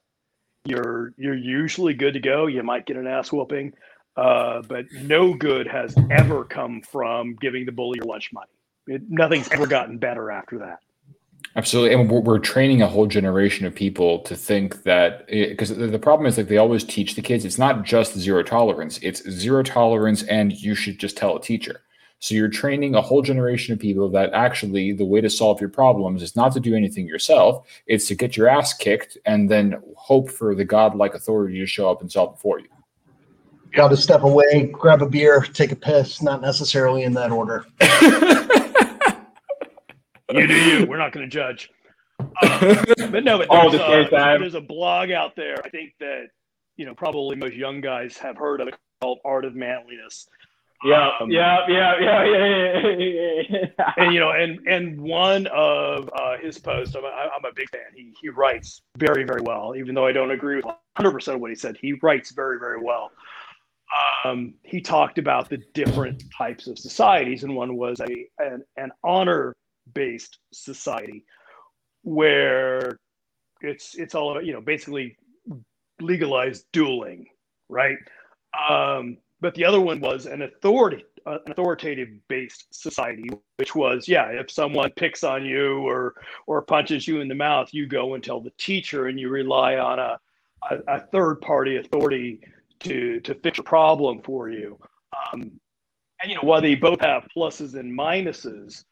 you're 0.64 1.12
you're 1.16 1.36
usually 1.36 1.94
good 1.94 2.14
to 2.14 2.20
go. 2.20 2.46
You 2.46 2.62
might 2.62 2.86
get 2.86 2.96
an 2.96 3.06
ass 3.06 3.30
whooping, 3.30 3.74
uh, 4.16 4.62
but 4.62 4.86
no 4.92 5.34
good 5.34 5.66
has 5.68 5.94
ever 6.10 6.44
come 6.44 6.80
from 6.80 7.36
giving 7.40 7.66
the 7.66 7.72
bully 7.72 7.98
your 7.98 8.06
lunch 8.06 8.30
money. 8.32 8.50
It, 8.86 9.02
nothing's 9.08 9.50
ever 9.52 9.66
gotten 9.66 9.98
better 9.98 10.30
after 10.30 10.58
that. 10.58 10.78
Absolutely, 11.54 11.94
and 11.94 12.10
we're, 12.10 12.20
we're 12.20 12.38
training 12.38 12.80
a 12.80 12.88
whole 12.88 13.06
generation 13.06 13.66
of 13.66 13.74
people 13.74 14.20
to 14.20 14.34
think 14.34 14.84
that 14.84 15.26
because 15.26 15.76
the 15.76 15.86
the 15.86 15.98
problem 15.98 16.26
is 16.26 16.38
like 16.38 16.48
they 16.48 16.56
always 16.56 16.82
teach 16.82 17.14
the 17.14 17.22
kids 17.22 17.44
it's 17.44 17.58
not 17.58 17.84
just 17.84 18.16
zero 18.16 18.42
tolerance; 18.42 18.98
it's 19.02 19.28
zero 19.30 19.62
tolerance, 19.62 20.22
and 20.24 20.52
you 20.52 20.74
should 20.74 20.98
just 20.98 21.16
tell 21.16 21.36
a 21.36 21.40
teacher. 21.40 21.82
So 22.22 22.36
you're 22.36 22.48
training 22.48 22.94
a 22.94 23.02
whole 23.02 23.20
generation 23.20 23.72
of 23.72 23.80
people 23.80 24.08
that 24.10 24.32
actually 24.32 24.92
the 24.92 25.04
way 25.04 25.20
to 25.20 25.28
solve 25.28 25.60
your 25.60 25.70
problems 25.70 26.22
is 26.22 26.36
not 26.36 26.52
to 26.52 26.60
do 26.60 26.76
anything 26.76 27.06
yourself; 27.06 27.66
it's 27.86 28.06
to 28.06 28.14
get 28.14 28.36
your 28.36 28.48
ass 28.48 28.72
kicked 28.72 29.18
and 29.26 29.50
then 29.50 29.82
hope 29.96 30.30
for 30.30 30.54
the 30.54 30.64
godlike 30.64 31.14
authority 31.14 31.58
to 31.58 31.66
show 31.66 31.90
up 31.90 32.00
and 32.00 32.12
solve 32.12 32.34
it 32.34 32.40
for 32.40 32.60
you. 32.60 32.68
Got 33.72 33.88
to 33.88 33.96
step 33.96 34.22
away, 34.22 34.70
grab 34.72 35.02
a 35.02 35.08
beer, 35.08 35.40
take 35.40 35.72
a 35.72 35.76
piss, 35.76 36.22
not 36.22 36.40
necessarily 36.40 37.02
in 37.02 37.12
that 37.14 37.32
order. 37.32 37.66
You 40.32 40.46
do 40.46 40.54
you. 40.54 40.86
We're 40.86 40.96
not 40.96 41.12
going 41.12 41.28
to 41.28 41.30
judge. 41.30 41.70
Uh, 42.18 42.84
but 43.10 43.24
no, 43.24 43.38
but 43.38 43.48
there's, 43.50 43.74
at 43.74 43.80
the 43.80 44.08
same 44.08 44.36
a, 44.36 44.38
there's 44.38 44.54
a 44.54 44.60
blog 44.60 45.10
out 45.10 45.36
there. 45.36 45.56
I 45.64 45.68
think 45.68 45.92
that 46.00 46.28
you 46.76 46.86
know 46.86 46.94
probably 46.94 47.36
most 47.36 47.54
young 47.54 47.80
guys 47.80 48.16
have 48.18 48.36
heard 48.36 48.60
of 48.60 48.68
it 48.68 48.74
called 49.00 49.18
Art 49.24 49.44
of 49.44 49.54
Manliness. 49.54 50.28
Yeah, 50.84 51.10
yeah, 51.28 51.62
yeah, 51.68 51.94
yeah, 52.00 52.24
yeah, 52.24 52.88
yeah, 52.88 53.42
yeah. 53.48 53.92
and 53.96 54.14
you 54.14 54.20
know, 54.20 54.30
and 54.30 54.66
and 54.66 55.00
one 55.00 55.46
of 55.48 56.10
uh, 56.14 56.38
his 56.38 56.58
posts, 56.58 56.96
I'm 56.96 57.04
a, 57.04 57.08
I'm 57.08 57.44
a 57.44 57.54
big 57.54 57.68
fan. 57.70 57.82
He 57.94 58.12
he 58.20 58.28
writes 58.28 58.82
very 58.96 59.24
very 59.24 59.42
well, 59.42 59.74
even 59.76 59.94
though 59.94 60.06
I 60.06 60.12
don't 60.12 60.32
agree 60.32 60.56
with 60.56 60.64
100 60.64 61.10
percent 61.12 61.36
of 61.36 61.40
what 61.40 61.50
he 61.50 61.56
said. 61.56 61.76
He 61.80 61.94
writes 62.02 62.32
very 62.32 62.58
very 62.58 62.80
well. 62.82 63.10
Um, 64.24 64.54
he 64.62 64.80
talked 64.80 65.18
about 65.18 65.48
the 65.48 65.58
different 65.74 66.24
types 66.36 66.66
of 66.66 66.78
societies, 66.78 67.44
and 67.44 67.54
one 67.54 67.76
was 67.76 68.00
a 68.00 68.26
an, 68.38 68.64
an 68.76 68.90
honor 69.04 69.54
based 69.94 70.38
society 70.52 71.24
where 72.02 72.98
it's 73.60 73.94
it's 73.94 74.14
all 74.14 74.32
about 74.32 74.44
you 74.44 74.52
know 74.52 74.60
basically 74.60 75.16
legalized 76.00 76.64
dueling, 76.72 77.26
right? 77.68 77.98
Um, 78.68 79.18
but 79.42 79.54
the 79.54 79.64
other 79.64 79.80
one 79.80 80.00
was 80.00 80.24
an 80.26 80.42
authority 80.42 81.04
uh, 81.26 81.38
an 81.44 81.52
authoritative 81.52 82.08
based 82.28 82.66
society 82.72 83.28
which 83.58 83.74
was 83.74 84.08
yeah 84.08 84.28
if 84.28 84.50
someone 84.50 84.90
picks 84.96 85.22
on 85.22 85.44
you 85.44 85.86
or 85.86 86.14
or 86.46 86.62
punches 86.62 87.06
you 87.06 87.20
in 87.20 87.28
the 87.28 87.34
mouth 87.34 87.68
you 87.72 87.86
go 87.86 88.14
and 88.14 88.24
tell 88.24 88.40
the 88.40 88.52
teacher 88.56 89.08
and 89.08 89.20
you 89.20 89.28
rely 89.28 89.76
on 89.76 89.98
a 89.98 90.18
a, 90.70 90.78
a 90.88 91.00
third 91.12 91.40
party 91.40 91.76
authority 91.76 92.40
to 92.80 93.20
to 93.20 93.34
fix 93.36 93.58
a 93.58 93.62
problem 93.62 94.20
for 94.22 94.50
you. 94.50 94.78
Um, 95.32 95.42
and 96.22 96.30
you 96.30 96.34
know 96.34 96.42
while 96.42 96.60
they 96.60 96.74
both 96.74 97.00
have 97.00 97.26
pluses 97.36 97.74
and 97.74 97.96
minuses 97.96 98.84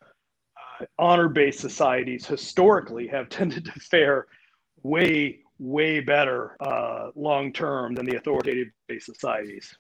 uh, 0.81 0.85
honor 0.99 1.29
based 1.29 1.61
societies 1.61 2.27
historically 2.27 3.07
have 3.09 3.29
tended 3.29 3.65
to 3.67 3.73
fare 3.73 4.27
way 4.83 5.41
way 5.59 6.01
better 6.01 6.57
uh, 6.61 7.11
long 7.15 7.53
term 7.53 7.95
than 7.95 8.07
the 8.07 8.17
authoritative 8.17 8.69
based 8.89 9.07
societies 9.07 9.77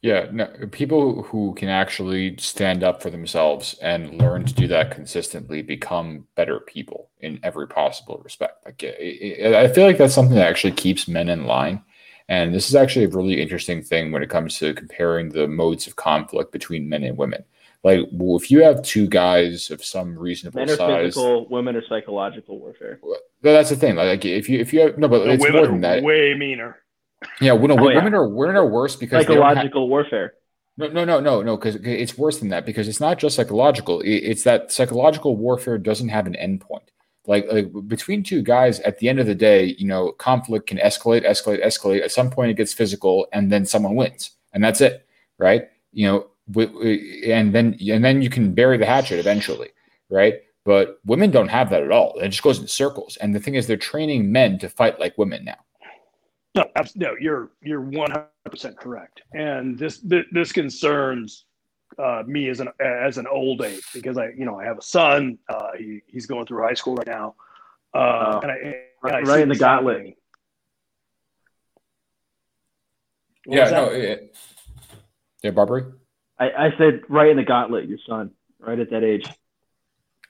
Yeah, 0.00 0.28
no, 0.30 0.46
people 0.70 1.24
who 1.24 1.54
can 1.54 1.68
actually 1.68 2.36
stand 2.38 2.84
up 2.84 3.02
for 3.02 3.10
themselves 3.10 3.74
and 3.82 4.20
learn 4.20 4.44
to 4.44 4.54
do 4.54 4.68
that 4.68 4.92
consistently 4.92 5.60
become 5.60 6.26
better 6.36 6.60
people 6.60 7.10
in 7.20 7.40
every 7.42 7.66
possible 7.66 8.20
respect. 8.22 8.64
Like, 8.64 8.82
eh, 8.84 8.86
eh, 8.86 8.92
eh, 9.00 9.16
it, 9.20 9.46
it, 9.46 9.54
I 9.54 9.66
feel 9.66 9.84
like 9.86 9.98
that's 9.98 10.14
something 10.14 10.36
that 10.36 10.46
actually 10.46 10.74
keeps 10.74 11.08
men 11.08 11.28
in 11.28 11.46
line. 11.46 11.82
And 12.28 12.54
this 12.54 12.68
is 12.68 12.76
actually 12.76 13.06
a 13.06 13.08
really 13.08 13.40
interesting 13.42 13.82
thing 13.82 14.12
when 14.12 14.22
it 14.22 14.30
comes 14.30 14.56
to 14.58 14.72
comparing 14.74 15.30
the 15.30 15.48
modes 15.48 15.86
of 15.88 15.96
conflict 15.96 16.52
between 16.52 16.88
men 16.88 17.02
and 17.02 17.16
women. 17.16 17.42
Like, 17.82 18.06
well, 18.12 18.36
if 18.36 18.50
you 18.50 18.62
have 18.62 18.82
two 18.82 19.06
guys 19.08 19.70
of 19.70 19.84
some 19.84 20.16
reasonable 20.16 20.60
Men 20.60 20.70
are 20.70 20.76
size, 20.76 21.06
physical, 21.14 21.48
women 21.48 21.74
are 21.74 21.84
psychological 21.88 22.58
warfare. 22.58 23.00
that's 23.40 23.70
the 23.70 23.76
thing. 23.76 23.96
Like, 23.96 24.24
if 24.24 24.48
you 24.48 24.58
if 24.58 24.72
you 24.72 24.80
have 24.80 24.98
no, 24.98 25.08
but 25.08 25.24
The 25.24 25.30
it's 25.30 25.42
women 25.42 25.56
more 25.62 25.66
than 25.66 25.80
that. 25.82 26.02
way 26.02 26.34
meaner. 26.34 26.76
Yeah, 27.40 27.54
no, 27.54 27.76
Oh, 27.78 27.88
yeah. 27.88 27.96
women 27.96 28.14
are 28.14 28.28
women 28.28 28.56
are 28.56 28.66
worse 28.66 28.96
because 28.96 29.24
don't 29.26 29.36
have- 29.36 29.42
Psychological 29.56 29.88
warfare. 29.88 30.34
no, 30.76 30.88
no, 30.88 31.04
no, 31.04 31.20
no, 31.20 31.42
no, 31.42 31.56
because 31.56 31.76
it's 31.76 32.16
worse 32.16 32.38
than 32.38 32.48
that. 32.50 32.64
Because 32.64 32.88
it's 32.88 33.00
not 33.00 33.18
just 33.18 33.36
psychological; 33.36 34.02
it's 34.04 34.44
that 34.44 34.70
psychological 34.70 35.36
warfare 35.36 35.78
doesn't 35.78 36.08
have 36.10 36.26
an 36.26 36.34
endpoint. 36.34 36.88
Like, 37.26 37.46
like 37.52 37.70
between 37.88 38.22
two 38.22 38.40
guys, 38.42 38.80
at 38.80 38.98
the 38.98 39.08
end 39.08 39.20
of 39.20 39.26
the 39.26 39.34
day, 39.34 39.76
you 39.78 39.86
know, 39.86 40.12
conflict 40.12 40.66
can 40.68 40.78
escalate, 40.78 41.26
escalate, 41.26 41.62
escalate. 41.64 42.02
At 42.02 42.10
some 42.12 42.30
point, 42.30 42.50
it 42.50 42.54
gets 42.54 42.72
physical, 42.72 43.26
and 43.32 43.52
then 43.52 43.66
someone 43.66 43.96
wins, 43.96 44.30
and 44.54 44.64
that's 44.64 44.80
it, 44.80 45.06
right? 45.38 45.68
You 45.92 46.06
know, 46.06 46.26
and 47.26 47.52
then 47.54 47.76
and 47.90 48.04
then 48.04 48.22
you 48.22 48.30
can 48.30 48.54
bury 48.54 48.78
the 48.78 48.86
hatchet 48.86 49.18
eventually, 49.18 49.68
right? 50.08 50.40
But 50.64 51.00
women 51.04 51.30
don't 51.30 51.48
have 51.48 51.70
that 51.70 51.82
at 51.82 51.90
all. 51.90 52.18
It 52.18 52.28
just 52.28 52.42
goes 52.42 52.58
in 52.60 52.66
circles. 52.66 53.16
And 53.16 53.34
the 53.34 53.40
thing 53.40 53.54
is, 53.54 53.66
they're 53.66 53.76
training 53.76 54.30
men 54.30 54.58
to 54.60 54.68
fight 54.68 55.00
like 55.00 55.16
women 55.18 55.44
now. 55.44 55.56
No, 56.54 56.64
no, 56.96 57.14
you're 57.20 57.50
you're 57.62 57.80
one 57.80 58.10
hundred 58.10 58.28
percent 58.50 58.76
correct, 58.76 59.22
and 59.32 59.78
this 59.78 59.98
this, 59.98 60.24
this 60.32 60.50
concerns 60.52 61.44
uh, 61.98 62.22
me 62.26 62.48
as 62.48 62.60
an 62.60 62.68
as 62.80 63.18
an 63.18 63.26
old 63.26 63.62
age 63.62 63.82
because 63.94 64.18
I 64.18 64.30
you 64.36 64.44
know 64.44 64.58
I 64.58 64.64
have 64.64 64.78
a 64.78 64.82
son. 64.82 65.38
Uh, 65.48 65.68
he 65.78 66.00
he's 66.06 66.26
going 66.26 66.46
through 66.46 66.62
high 66.66 66.74
school 66.74 66.96
right 66.96 67.06
now, 67.06 67.34
uh, 67.94 68.40
and 68.42 68.50
I, 68.50 68.56
and 68.56 68.74
Right- 69.00 69.14
I 69.14 69.20
right 69.20 69.40
in 69.40 69.48
the 69.48 69.56
gauntlet. 69.56 70.16
yeah, 73.46 73.70
no, 73.70 73.90
that? 73.90 73.94
it, 73.94 74.36
yeah, 75.42 75.50
Barbary. 75.52 75.84
I, 76.38 76.50
I 76.50 76.74
said 76.78 77.02
right 77.08 77.28
in 77.28 77.36
the 77.36 77.44
gauntlet, 77.44 77.88
your 77.88 77.98
son, 78.08 78.32
right 78.58 78.78
at 78.78 78.90
that 78.90 79.04
age. 79.04 79.28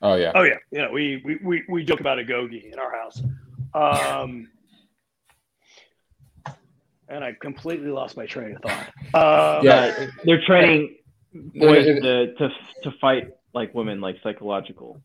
Oh 0.02 0.14
yeah. 0.14 0.32
Oh 0.34 0.42
yeah, 0.42 0.58
you 0.70 0.82
know 0.82 0.90
we 0.92 1.22
we 1.24 1.38
we, 1.42 1.62
we 1.68 1.84
joke 1.84 2.00
about 2.00 2.18
a 2.18 2.24
gogi 2.24 2.70
in 2.72 2.78
our 2.78 2.94
house, 2.94 3.22
um, 3.74 4.48
and 7.08 7.24
I 7.24 7.32
completely 7.40 7.88
lost 7.88 8.16
my 8.16 8.26
train 8.26 8.56
of 8.56 8.62
thought. 8.62 9.58
Um, 9.58 9.64
Yeah. 9.64 10.06
They're 10.24 10.44
training 10.44 10.96
boys 11.54 11.86
to, 11.86 12.34
to 12.34 12.50
to 12.82 12.90
fight 13.00 13.30
like 13.54 13.74
women, 13.74 14.00
like 14.00 14.16
psychological. 14.22 15.00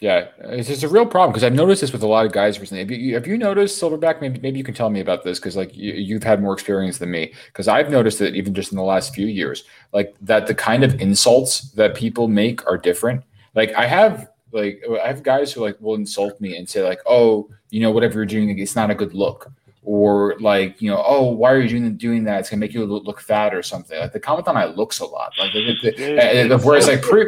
Yeah, 0.00 0.26
it's 0.40 0.68
just 0.68 0.82
a 0.82 0.88
real 0.88 1.06
problem 1.06 1.30
because 1.30 1.44
I've 1.44 1.54
noticed 1.54 1.80
this 1.80 1.92
with 1.92 2.02
a 2.02 2.06
lot 2.06 2.26
of 2.26 2.32
guys 2.32 2.58
recently. 2.58 2.82
Have 2.82 2.90
you, 2.90 3.14
have 3.14 3.26
you 3.26 3.38
noticed 3.38 3.80
Silverback? 3.80 4.20
Maybe 4.20 4.40
maybe 4.40 4.58
you 4.58 4.64
can 4.64 4.74
tell 4.74 4.90
me 4.90 5.00
about 5.00 5.22
this 5.22 5.38
because 5.38 5.56
like 5.56 5.74
you, 5.74 5.92
you've 5.92 6.24
had 6.24 6.42
more 6.42 6.52
experience 6.52 6.98
than 6.98 7.10
me. 7.10 7.32
Because 7.46 7.68
I've 7.68 7.90
noticed 7.90 8.18
that 8.18 8.34
even 8.34 8.54
just 8.54 8.72
in 8.72 8.76
the 8.76 8.82
last 8.82 9.14
few 9.14 9.26
years, 9.26 9.64
like 9.92 10.14
that 10.20 10.46
the 10.46 10.54
kind 10.54 10.82
of 10.84 11.00
insults 11.00 11.70
that 11.72 11.94
people 11.94 12.28
make 12.28 12.66
are 12.66 12.76
different. 12.76 13.22
Like 13.54 13.72
I 13.74 13.86
have 13.86 14.28
like 14.52 14.82
I 15.02 15.06
have 15.06 15.22
guys 15.22 15.52
who 15.52 15.60
like 15.60 15.80
will 15.80 15.94
insult 15.94 16.40
me 16.40 16.56
and 16.56 16.68
say 16.68 16.82
like, 16.82 17.00
oh, 17.06 17.48
you 17.70 17.80
know, 17.80 17.92
whatever 17.92 18.14
you're 18.14 18.26
doing, 18.26 18.58
it's 18.58 18.76
not 18.76 18.90
a 18.90 18.94
good 18.94 19.14
look. 19.14 19.50
Or 19.86 20.34
like, 20.40 20.80
you 20.80 20.90
know, 20.90 21.02
oh, 21.06 21.28
why 21.30 21.52
are 21.52 21.60
you 21.60 21.68
doing 21.68 21.96
doing 21.98 22.24
that? 22.24 22.40
It's 22.40 22.48
gonna 22.50 22.60
make 22.60 22.72
you 22.72 22.86
look, 22.86 23.04
look 23.04 23.20
fat 23.20 23.54
or 23.54 23.62
something. 23.62 23.98
Like 23.98 24.12
the 24.12 24.18
comment 24.20 24.48
on 24.48 24.54
my 24.54 24.64
looks 24.64 25.00
a 25.00 25.04
lot. 25.04 25.32
Like, 25.38 25.52
the, 25.52 25.74
the, 25.82 25.90
the- 25.90 26.54
uh, 26.54 26.58
whereas 26.58 26.88
like 26.88 27.02
pre, 27.02 27.26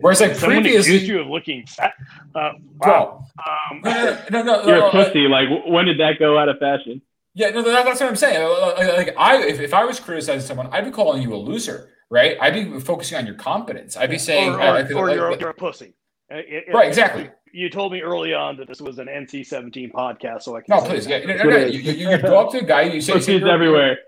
whereas 0.00 0.20
like 0.22 0.34
Someone 0.34 0.62
previously, 0.62 0.94
accused 0.96 1.06
you 1.10 1.20
of 1.20 1.26
looking 1.26 1.66
fat. 1.66 1.92
Uh, 2.34 2.52
bro, 2.82 2.92
wow. 2.92 3.24
Um, 3.70 3.80
no, 3.84 3.92
no, 4.30 4.42
no, 4.42 4.42
no, 4.42 4.66
You're 4.66 4.78
no, 4.78 4.88
a 4.88 4.92
no, 4.94 5.04
pussy. 5.04 5.28
Like, 5.28 5.48
when 5.66 5.84
did 5.84 6.00
that 6.00 6.18
go 6.18 6.38
out 6.38 6.48
of 6.48 6.58
fashion? 6.58 7.02
Yeah, 7.34 7.50
no, 7.50 7.60
that, 7.62 7.84
that's 7.84 8.00
what 8.00 8.08
I'm 8.08 8.16
saying. 8.16 8.48
Like, 8.48 9.06
like 9.08 9.14
I, 9.18 9.42
if, 9.46 9.60
if 9.60 9.74
I 9.74 9.84
was 9.84 10.00
criticizing 10.00 10.46
someone, 10.46 10.68
I'd 10.72 10.86
be 10.86 10.90
calling 10.90 11.20
you 11.22 11.34
a 11.34 11.36
loser, 11.36 11.90
right? 12.10 12.38
I'd 12.40 12.54
be 12.54 12.80
focusing 12.80 13.18
on 13.18 13.26
your 13.26 13.34
competence. 13.36 13.96
I'd 13.98 14.08
be 14.10 14.18
saying, 14.18 14.54
or, 14.54 14.60
uh, 14.60 14.66
or, 14.66 14.72
like- 14.82 14.90
or 14.92 15.06
like- 15.08 15.14
you're, 15.16 15.30
like- 15.30 15.40
you're 15.40 15.50
a 15.50 15.54
pussy. 15.54 15.92
Uh, 16.32 16.36
it- 16.36 16.64
it- 16.68 16.74
right, 16.74 16.88
exactly. 16.88 17.30
You 17.52 17.70
told 17.70 17.92
me 17.92 18.02
early 18.02 18.34
on 18.34 18.56
that 18.58 18.68
this 18.68 18.80
was 18.80 18.98
an 18.98 19.06
NC-17 19.08 19.90
podcast, 19.92 20.42
so 20.42 20.54
I 20.56 20.60
can 20.60 20.66
No, 20.76 20.82
please, 20.82 21.06
yeah, 21.06 21.20
no, 21.24 21.34
no, 21.36 21.44
no. 21.44 21.56
You, 21.66 21.80
you, 21.80 22.10
you 22.10 22.18
go 22.18 22.38
up 22.40 22.50
to 22.52 22.58
a 22.58 22.62
guy, 22.64 22.82
you 22.82 23.00
say, 23.00 23.14
you 23.14 23.20
say 23.20 23.32
Pussies 23.32 23.40
you're- 23.40 23.50
everywhere. 23.50 23.98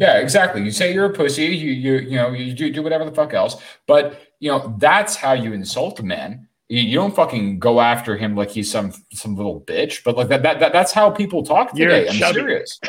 Yeah, 0.00 0.18
exactly. 0.18 0.62
You 0.62 0.72
say 0.72 0.92
you're 0.92 1.04
a 1.04 1.12
pussy. 1.12 1.44
You, 1.44 1.70
you, 1.70 1.92
you 1.98 2.16
know, 2.16 2.30
you 2.32 2.52
do, 2.52 2.68
do 2.72 2.82
whatever 2.82 3.04
the 3.04 3.12
fuck 3.12 3.32
else. 3.32 3.62
But 3.86 4.20
you 4.40 4.50
know, 4.50 4.74
that's 4.78 5.14
how 5.14 5.34
you 5.34 5.52
insult 5.52 6.00
a 6.00 6.02
man. 6.02 6.48
You, 6.68 6.80
you 6.82 6.94
don't 6.96 7.14
fucking 7.14 7.60
go 7.60 7.80
after 7.80 8.16
him 8.16 8.34
like 8.34 8.50
he's 8.50 8.68
some 8.68 8.92
some 9.12 9.36
little 9.36 9.60
bitch. 9.60 10.02
But 10.02 10.16
like 10.16 10.28
that, 10.28 10.42
that, 10.42 10.58
that 10.58 10.72
that's 10.72 10.90
how 10.90 11.10
people 11.10 11.44
talk 11.44 11.70
You're 11.78 11.90
today. 11.90 12.08
I'm 12.08 12.16
chubby. 12.16 12.34
serious. 12.40 12.80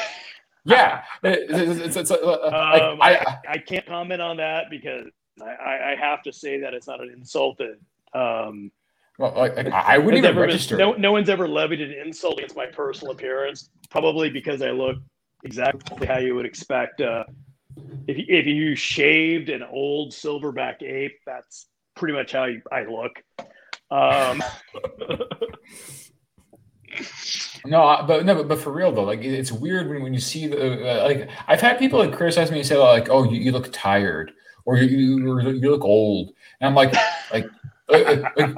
Yeah, 0.66 1.04
it's, 1.24 1.80
it's, 1.80 1.96
it's, 1.96 2.12
uh, 2.12 2.18
like, 2.24 2.82
Um, 2.82 3.02
I, 3.04 3.18
I, 3.18 3.38
I 3.50 3.58
can't 3.60 3.86
comment 3.86 4.22
on 4.22 4.38
that 4.38 4.72
because 4.72 5.06
I, 5.42 5.46
I, 5.46 5.92
I 5.92 5.96
have 5.96 6.24
to 6.24 6.34
say 6.34 6.60
that 6.62 6.74
it's 6.74 6.88
not 6.88 7.02
an 7.02 7.12
insult 7.16 7.60
that 7.60 7.78
um, 8.14 8.72
well, 9.18 9.34
like, 9.36 9.68
I 9.68 9.98
wouldn't 9.98 10.20
even 10.24 10.30
ever 10.30 10.48
been- 10.48 10.78
no, 10.78 10.94
no 10.94 11.12
one's 11.12 11.30
ever 11.30 11.48
levied 11.48 11.82
an 11.82 11.92
insult 11.92 12.38
against 12.40 12.56
my 12.56 12.66
personal 12.68 13.12
appearance, 13.14 13.70
probably 13.90 14.30
because 14.30 14.62
I 14.62 14.72
look 14.72 14.98
exactly 15.44 16.08
how 16.08 16.20
you 16.20 16.36
would 16.36 16.46
expect. 16.46 17.02
Uh, 17.02 17.26
if, 18.08 18.18
you- 18.18 18.26
if 18.30 18.46
you 18.46 18.76
shaved 18.76 19.50
an 19.50 19.64
old 19.64 20.12
silverback 20.14 20.82
ape, 20.84 21.18
that's 21.26 21.68
pretty 21.96 22.14
much 22.14 22.32
how 22.32 22.46
you, 22.46 22.62
I 22.72 22.84
look. 22.86 23.22
Um, 23.92 24.42
No, 27.66 28.04
but 28.08 28.26
no, 28.26 28.36
but, 28.36 28.48
but 28.48 28.60
for 28.60 28.72
real 28.72 28.92
though, 28.92 29.04
like 29.04 29.22
it's 29.22 29.52
weird 29.52 29.90
when, 29.90 30.02
when 30.02 30.14
you 30.14 30.20
see 30.20 30.48
the 30.48 31.02
uh, 31.02 31.04
like 31.04 31.30
I've 31.48 31.62
had 31.62 31.78
people 31.78 32.00
like 32.00 32.14
criticize 32.16 32.50
me 32.52 32.60
and 32.60 32.68
say 32.68 32.78
like, 32.78 33.10
oh, 33.10 33.24
you, 33.30 33.38
you 33.40 33.52
look 33.52 33.70
tired 33.72 34.32
or 34.66 34.78
you, 34.78 34.86
you 34.88 35.50
you 35.52 35.70
look 35.72 35.84
old, 35.84 36.32
and 36.60 36.68
I'm 36.68 36.74
like, 36.76 36.94
like, 37.34 37.46
like, 37.90 38.56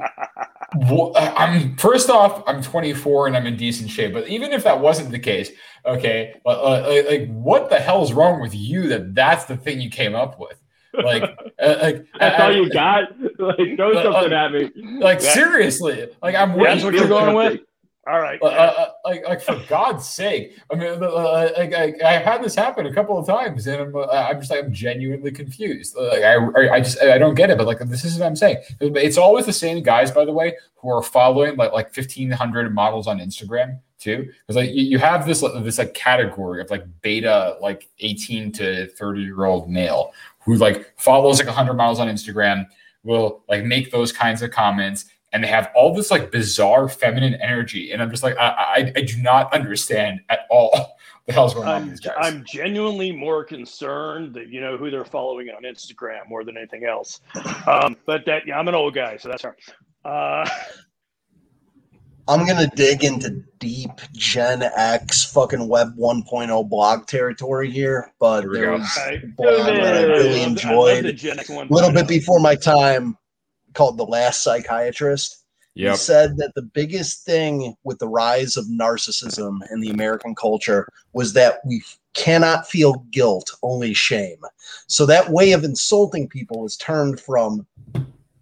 I'm 0.74 1.76
first 1.76 2.10
off, 2.10 2.42
I'm 2.46 2.62
24 2.62 3.26
and 3.28 3.36
I'm 3.36 3.46
in 3.46 3.56
decent 3.56 3.90
shape, 3.90 4.12
but 4.12 4.28
even 4.28 4.52
if 4.52 4.64
that 4.64 4.80
wasn't 4.80 5.10
the 5.10 5.18
case, 5.18 5.50
okay, 5.86 6.40
uh, 6.46 6.48
uh, 6.48 7.02
like, 7.08 7.28
what 7.32 7.68
the 7.70 7.78
hell's 7.78 8.12
wrong 8.12 8.40
with 8.40 8.54
you 8.54 8.88
that 8.88 9.14
that's 9.14 9.44
the 9.44 9.56
thing 9.56 9.80
you 9.80 9.90
came 9.90 10.14
up 10.14 10.38
with? 10.38 10.58
Like, 10.94 11.22
uh, 11.62 11.76
like 11.80 12.06
That's 12.20 12.40
I- 12.40 12.44
all 12.44 12.52
you 12.56 12.70
got? 12.70 13.04
Like, 13.38 13.76
throw 13.76 13.92
Uh, 13.92 14.02
something 14.12 14.32
at 14.32 14.52
me. 14.52 14.70
Like 15.00 15.20
seriously, 15.20 16.06
like 16.22 16.34
I'm 16.34 16.56
that's 16.62 16.84
what 16.84 16.94
you're 16.94 17.08
going 17.08 17.34
with? 17.34 17.60
All 18.06 18.20
right. 18.20 18.40
uh, 18.42 18.46
uh, 18.46 18.88
like, 19.04 19.26
like 19.28 19.40
for 19.40 19.62
God's 19.68 20.08
sake! 20.08 20.58
I 20.70 20.74
mean, 20.74 21.02
uh, 21.02 21.50
like, 21.56 21.72
I, 21.72 21.94
I've 22.04 22.24
had 22.24 22.42
this 22.42 22.54
happen 22.54 22.86
a 22.86 22.92
couple 22.92 23.16
of 23.16 23.26
times, 23.26 23.66
and 23.68 23.80
I'm, 23.80 23.94
uh, 23.94 24.06
I'm 24.06 24.40
just 24.40 24.50
like 24.50 24.64
I'm 24.64 24.72
genuinely 24.72 25.30
confused. 25.30 25.96
Like, 25.96 26.22
I, 26.22 26.34
I, 26.34 26.74
I 26.74 26.80
just 26.80 27.00
I 27.00 27.18
don't 27.18 27.36
get 27.36 27.50
it. 27.50 27.58
But 27.58 27.66
like, 27.68 27.78
this 27.78 28.04
is 28.04 28.18
what 28.18 28.26
I'm 28.26 28.34
saying. 28.34 28.56
It's 28.80 29.18
always 29.18 29.46
the 29.46 29.52
same 29.52 29.82
guys, 29.84 30.10
by 30.10 30.24
the 30.24 30.32
way, 30.32 30.56
who 30.76 30.90
are 30.90 31.02
following 31.02 31.56
like 31.56 31.72
like 31.72 31.96
1,500 31.96 32.74
models 32.74 33.06
on 33.06 33.20
Instagram 33.20 33.78
too. 34.00 34.28
Because 34.46 34.56
like 34.56 34.70
you, 34.70 34.82
you 34.82 34.98
have 34.98 35.24
this 35.24 35.40
this 35.40 35.78
like 35.78 35.94
category 35.94 36.60
of 36.60 36.70
like 36.70 36.84
beta 37.02 37.56
like 37.60 37.88
18 38.00 38.50
to 38.52 38.88
30 38.88 39.20
year 39.20 39.44
old 39.44 39.70
male 39.70 40.12
who 40.40 40.56
like 40.56 40.92
follows 40.98 41.38
like 41.38 41.46
100 41.46 41.74
models 41.74 42.00
on 42.00 42.08
Instagram, 42.08 42.66
will 43.04 43.44
like 43.48 43.64
make 43.64 43.92
those 43.92 44.12
kinds 44.12 44.42
of 44.42 44.50
comments 44.50 45.06
and 45.32 45.42
they 45.42 45.48
have 45.48 45.70
all 45.74 45.94
this 45.94 46.10
like 46.10 46.30
bizarre 46.30 46.88
feminine 46.88 47.34
energy, 47.34 47.92
and 47.92 48.02
I'm 48.02 48.10
just 48.10 48.22
like, 48.22 48.36
I, 48.36 48.48
I, 48.48 48.92
I 48.96 49.00
do 49.02 49.16
not 49.22 49.52
understand 49.54 50.20
at 50.28 50.40
all 50.50 50.96
the 51.26 51.32
hell's 51.32 51.54
going 51.54 51.68
on 51.68 51.82
I'm, 51.82 51.88
these 51.88 52.00
guys. 52.00 52.14
I'm 52.18 52.44
genuinely 52.44 53.12
more 53.12 53.44
concerned 53.44 54.34
that 54.34 54.48
you 54.48 54.60
know 54.60 54.76
who 54.76 54.90
they're 54.90 55.04
following 55.04 55.48
on 55.48 55.62
Instagram 55.62 56.28
more 56.28 56.44
than 56.44 56.56
anything 56.56 56.84
else. 56.84 57.20
Um, 57.66 57.96
but 58.06 58.24
that 58.26 58.42
yeah, 58.46 58.58
I'm 58.58 58.68
an 58.68 58.74
old 58.74 58.94
guy, 58.94 59.16
so 59.16 59.28
that's 59.28 59.44
all 59.44 59.52
right. 60.04 60.44
Uh, 60.44 60.48
I'm 62.28 62.46
gonna 62.46 62.68
dig 62.68 63.02
into 63.02 63.42
deep 63.58 63.90
Gen 64.12 64.62
X 64.62 65.24
fucking 65.24 65.66
Web 65.66 65.96
1.0 65.96 66.68
blog 66.68 67.06
territory 67.06 67.70
here, 67.70 68.12
but 68.20 68.42
Here 68.42 68.50
we 68.50 68.56
there 68.58 68.66
go. 68.66 68.72
was 68.78 68.98
I, 68.98 69.10
a 69.10 69.26
blog 69.26 69.66
that 69.66 69.94
I 69.96 70.02
really 70.02 70.40
I 70.40 70.46
enjoyed. 70.46 71.04
the 71.04 71.12
Gen 71.12 71.38
X 71.40 71.48
one 71.48 71.66
a 71.68 71.72
little 71.72 71.90
bit 71.90 72.06
before 72.06 72.38
my 72.38 72.54
time 72.54 73.16
called 73.74 73.98
The 73.98 74.04
Last 74.04 74.42
Psychiatrist. 74.42 75.38
He 75.74 75.96
said 75.96 76.36
that 76.36 76.54
the 76.54 76.62
biggest 76.62 77.24
thing 77.24 77.74
with 77.82 77.98
the 77.98 78.08
rise 78.08 78.58
of 78.58 78.66
narcissism 78.66 79.60
in 79.70 79.80
the 79.80 79.88
American 79.88 80.34
culture 80.34 80.86
was 81.14 81.32
that 81.32 81.60
we 81.64 81.82
cannot 82.12 82.68
feel 82.68 83.06
guilt, 83.10 83.50
only 83.62 83.94
shame. 83.94 84.36
So 84.86 85.06
that 85.06 85.30
way 85.30 85.52
of 85.52 85.64
insulting 85.64 86.28
people 86.28 86.66
is 86.66 86.76
turned 86.76 87.20
from 87.20 87.66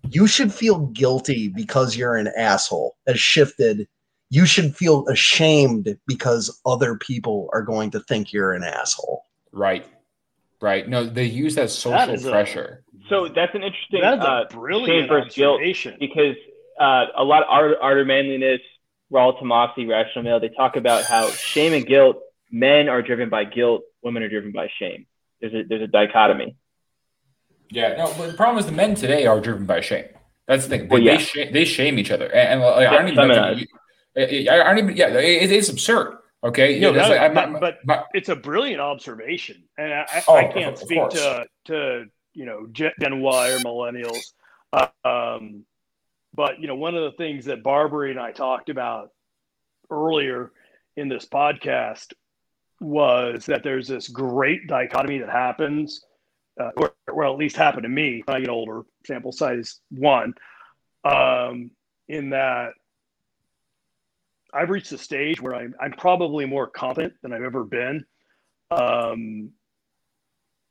you 0.09 0.27
should 0.27 0.53
feel 0.53 0.87
guilty 0.87 1.47
because 1.47 1.97
you're 1.97 2.17
an 2.17 2.33
asshole 2.37 2.97
has 3.07 3.21
shifted. 3.21 3.87
You 4.31 4.45
should 4.45 4.77
feel 4.77 5.07
ashamed 5.07 5.97
because 6.09 6.61
other 6.67 6.97
people 6.97 7.49
are 7.53 7.63
going 7.63 7.93
to 7.93 8.01
think 8.01 8.33
you're 8.33 8.55
an 8.55 8.65
asshole. 8.65 9.23
Right. 9.53 9.87
Right. 10.61 10.89
No, 10.89 11.05
they 11.05 11.25
use 11.27 11.55
that 11.55 11.63
That 11.63 11.71
social 11.71 12.27
a- 12.27 12.31
pressure. 12.31 12.83
So 13.11 13.29
that's 13.29 13.55
an 13.55 13.63
interesting 13.63 14.01
That's 14.01 14.25
uh, 14.25 14.45
brilliant 14.51 14.89
shame 15.03 15.09
versus 15.09 15.35
guilt 15.35 15.57
observation. 15.61 15.97
because 16.01 16.37
uh, 16.81 17.07
a 17.17 17.23
lot 17.25 17.43
of 17.43 17.49
art, 17.51 17.77
art 17.83 17.99
of 18.01 18.07
manliness, 18.07 18.61
Rollo 19.11 19.39
Tomassi, 19.39 19.87
Rational 19.89 20.25
Male, 20.25 20.41
they 20.41 20.49
talk 20.49 20.77
about 20.77 21.05
how 21.05 21.29
shame 21.53 21.75
and 21.75 21.85
guilt, 21.87 22.17
men 22.51 22.89
are 22.89 23.03
driven 23.03 23.29
by 23.29 23.45
guilt, 23.45 23.83
women 24.03 24.23
are 24.23 24.29
driven 24.31 24.53
by 24.53 24.69
shame. 24.79 25.07
There's 25.41 25.53
a 25.53 25.63
there's 25.69 25.83
a 25.83 25.87
dichotomy. 25.87 26.57
Yeah, 27.71 27.97
no, 27.97 28.13
but 28.19 28.29
the 28.31 28.37
problem 28.37 28.59
is 28.59 28.67
the 28.67 28.73
men 28.73 28.95
today 28.95 29.27
are 29.27 29.41
driven 29.41 29.65
by 29.67 29.81
shame. 29.81 30.07
That's 30.49 30.65
the 30.65 30.71
thing. 30.71 30.81
They, 30.83 30.87
Well, 30.89 31.01
yeah. 31.03 31.17
they, 31.17 31.23
shame, 31.23 31.53
they 31.53 31.65
shame 31.65 31.99
each 31.99 32.11
other, 32.11 32.27
and, 32.27 32.55
and 32.55 32.61
like, 32.63 32.89
I 32.89 32.93
don't 32.97 33.09
even. 33.09 33.17
feminized. 33.17 33.67
I 34.17 34.23
I 34.23 34.65
don't 34.75 34.79
even. 34.79 34.97
Yeah, 34.97 35.09
it, 35.19 35.53
it's 35.53 35.69
absurd. 35.69 36.17
Okay, 36.43 36.81
No, 36.81 36.89
It's 36.89 36.99
that- 36.99 37.11
like, 37.11 37.21
I'm 37.21 37.35
but- 37.35 37.61
not- 37.61 37.75
but- 37.85 38.07
it's 38.15 38.29
a 38.31 38.35
brilliant 38.37 38.81
observation, 38.81 39.63
and 39.79 39.93
I, 39.93 40.07
I- 40.13 40.23
Oh, 40.27 40.35
I 40.37 40.45
can't 40.53 40.73
of 40.73 40.79
speak 40.79 40.99
course. 40.99 41.15
to 41.15 41.45
to 41.67 42.05
you 42.41 42.47
know 42.47 42.67
Gen 42.73 43.21
Y 43.21 43.51
or 43.51 43.59
millennials. 43.59 44.33
Uh, 44.73 44.87
um, 45.05 45.67
but 46.33 46.59
you 46.59 46.69
know, 46.69 46.75
one 46.75 46.95
of 46.95 47.03
the 47.03 47.17
things 47.19 47.45
that 47.45 47.63
Barbary 47.63 48.11
and 48.11 48.19
I 48.19 48.33
talked 48.33 48.71
about 48.71 49.11
earlier 49.91 50.51
in 50.97 51.11
this 51.11 51.27
podcast 51.27 52.15
was 52.81 53.45
that 53.45 53.63
there's 53.63 53.87
this 53.87 54.09
great 54.09 54.67
dichotomy 54.67 55.19
that 55.19 55.29
happens, 55.29 56.03
uh, 56.59 56.71
or 56.79 56.95
well, 57.13 57.35
at 57.35 57.39
least 57.39 57.57
happened 57.57 57.83
to 57.83 57.91
me 57.91 58.23
when 58.25 58.39
I 58.39 58.41
get 58.41 58.49
older. 58.49 58.85
Sample 59.05 59.33
size 59.33 59.81
one, 59.91 60.33
um, 61.05 61.73
in 62.09 62.31
that 62.31 62.71
I've 64.51 64.71
reached 64.71 64.93
a 64.93 64.99
stage 64.99 65.43
where 65.43 65.55
I'm, 65.55 65.75
I'm 65.79 65.93
probably 65.93 66.47
more 66.47 66.69
confident 66.69 67.13
than 67.21 67.35
I've 67.35 67.43
ever 67.43 67.65
been. 67.65 68.07
Um, 68.71 69.51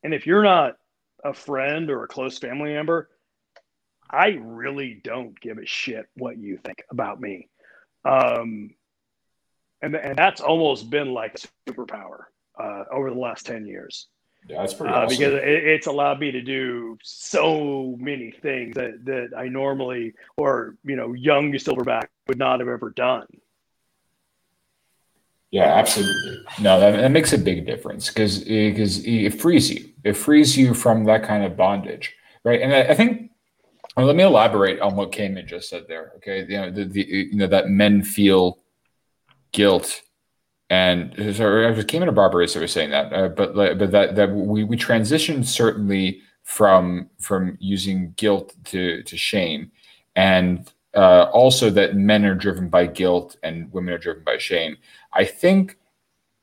and 0.03 0.15
if 0.15 0.25
you're 0.25 0.43
not 0.43 0.78
a 1.23 1.33
friend 1.33 1.89
or 1.89 2.03
a 2.03 2.07
close 2.07 2.37
family 2.37 2.73
member, 2.73 3.09
I 4.09 4.39
really 4.41 4.99
don't 5.03 5.39
give 5.39 5.57
a 5.57 5.65
shit 5.65 6.07
what 6.15 6.37
you 6.37 6.57
think 6.57 6.83
about 6.89 7.19
me. 7.21 7.49
Um, 8.05 8.71
and, 9.81 9.95
and 9.95 10.17
that's 10.17 10.41
almost 10.41 10.89
been 10.89 11.13
like 11.13 11.35
a 11.35 11.71
superpower 11.71 12.23
uh, 12.59 12.85
over 12.91 13.11
the 13.11 13.19
last 13.19 13.45
10 13.45 13.65
years 13.65 14.07
yeah, 14.47 14.61
that's 14.61 14.73
pretty 14.73 14.93
uh, 14.93 15.03
awesome. 15.05 15.09
because 15.09 15.33
it, 15.33 15.43
it's 15.43 15.87
allowed 15.87 16.19
me 16.19 16.31
to 16.31 16.41
do 16.41 16.97
so 17.03 17.95
many 17.99 18.31
things 18.31 18.75
that, 18.75 19.05
that 19.05 19.29
I 19.37 19.47
normally 19.47 20.13
or 20.37 20.75
you 20.83 20.95
know 20.95 21.13
young 21.13 21.51
silverback 21.53 22.07
would 22.27 22.37
not 22.37 22.59
have 22.59 22.69
ever 22.69 22.89
done. 22.89 23.27
Yeah, 25.51 25.65
absolutely. 25.65 26.43
No, 26.61 26.79
that, 26.79 26.91
that 26.91 27.11
makes 27.11 27.33
a 27.33 27.37
big 27.37 27.65
difference 27.65 28.07
because 28.07 28.39
because 28.39 29.03
it 29.05 29.31
frees 29.31 29.69
you. 29.69 29.88
It 30.03 30.13
frees 30.13 30.57
you 30.57 30.73
from 30.73 31.05
that 31.05 31.23
kind 31.23 31.43
of 31.43 31.57
bondage, 31.57 32.15
right? 32.43 32.61
And 32.61 32.73
I, 32.73 32.81
I 32.81 32.93
think 32.95 33.29
well, 33.95 34.05
let 34.05 34.15
me 34.15 34.23
elaborate 34.23 34.79
on 34.79 34.95
what 34.95 35.11
Caiman 35.11 35.47
just 35.47 35.69
said 35.69 35.85
there. 35.87 36.13
Okay, 36.17 36.45
you 36.47 36.57
know, 36.57 36.71
the, 36.71 36.85
the 36.85 37.01
you 37.01 37.35
know 37.35 37.47
that 37.47 37.69
men 37.69 38.03
feel 38.03 38.59
guilt, 39.51 40.01
and 40.69 41.13
sorry, 41.35 41.69
was 41.71 41.85
Caiman 41.85 42.07
or 42.07 42.13
Barbary 42.13 42.45
that 42.45 42.59
were 42.59 42.67
saying 42.67 42.91
that, 42.91 43.11
uh, 43.11 43.29
but 43.29 43.55
but 43.55 43.91
that 43.91 44.15
that 44.15 44.31
we 44.31 44.63
we 44.63 44.77
transitioned 44.77 45.45
certainly 45.45 46.21
from 46.43 47.09
from 47.19 47.57
using 47.59 48.13
guilt 48.15 48.53
to 48.65 49.03
to 49.03 49.17
shame, 49.17 49.71
and 50.15 50.71
uh, 50.95 51.23
also 51.33 51.69
that 51.69 51.95
men 51.95 52.25
are 52.25 52.35
driven 52.35 52.69
by 52.69 52.85
guilt 52.85 53.37
and 53.43 53.71
women 53.73 53.93
are 53.93 53.99
driven 53.99 54.23
by 54.23 54.37
shame. 54.37 54.77
I 55.13 55.25
think 55.25 55.77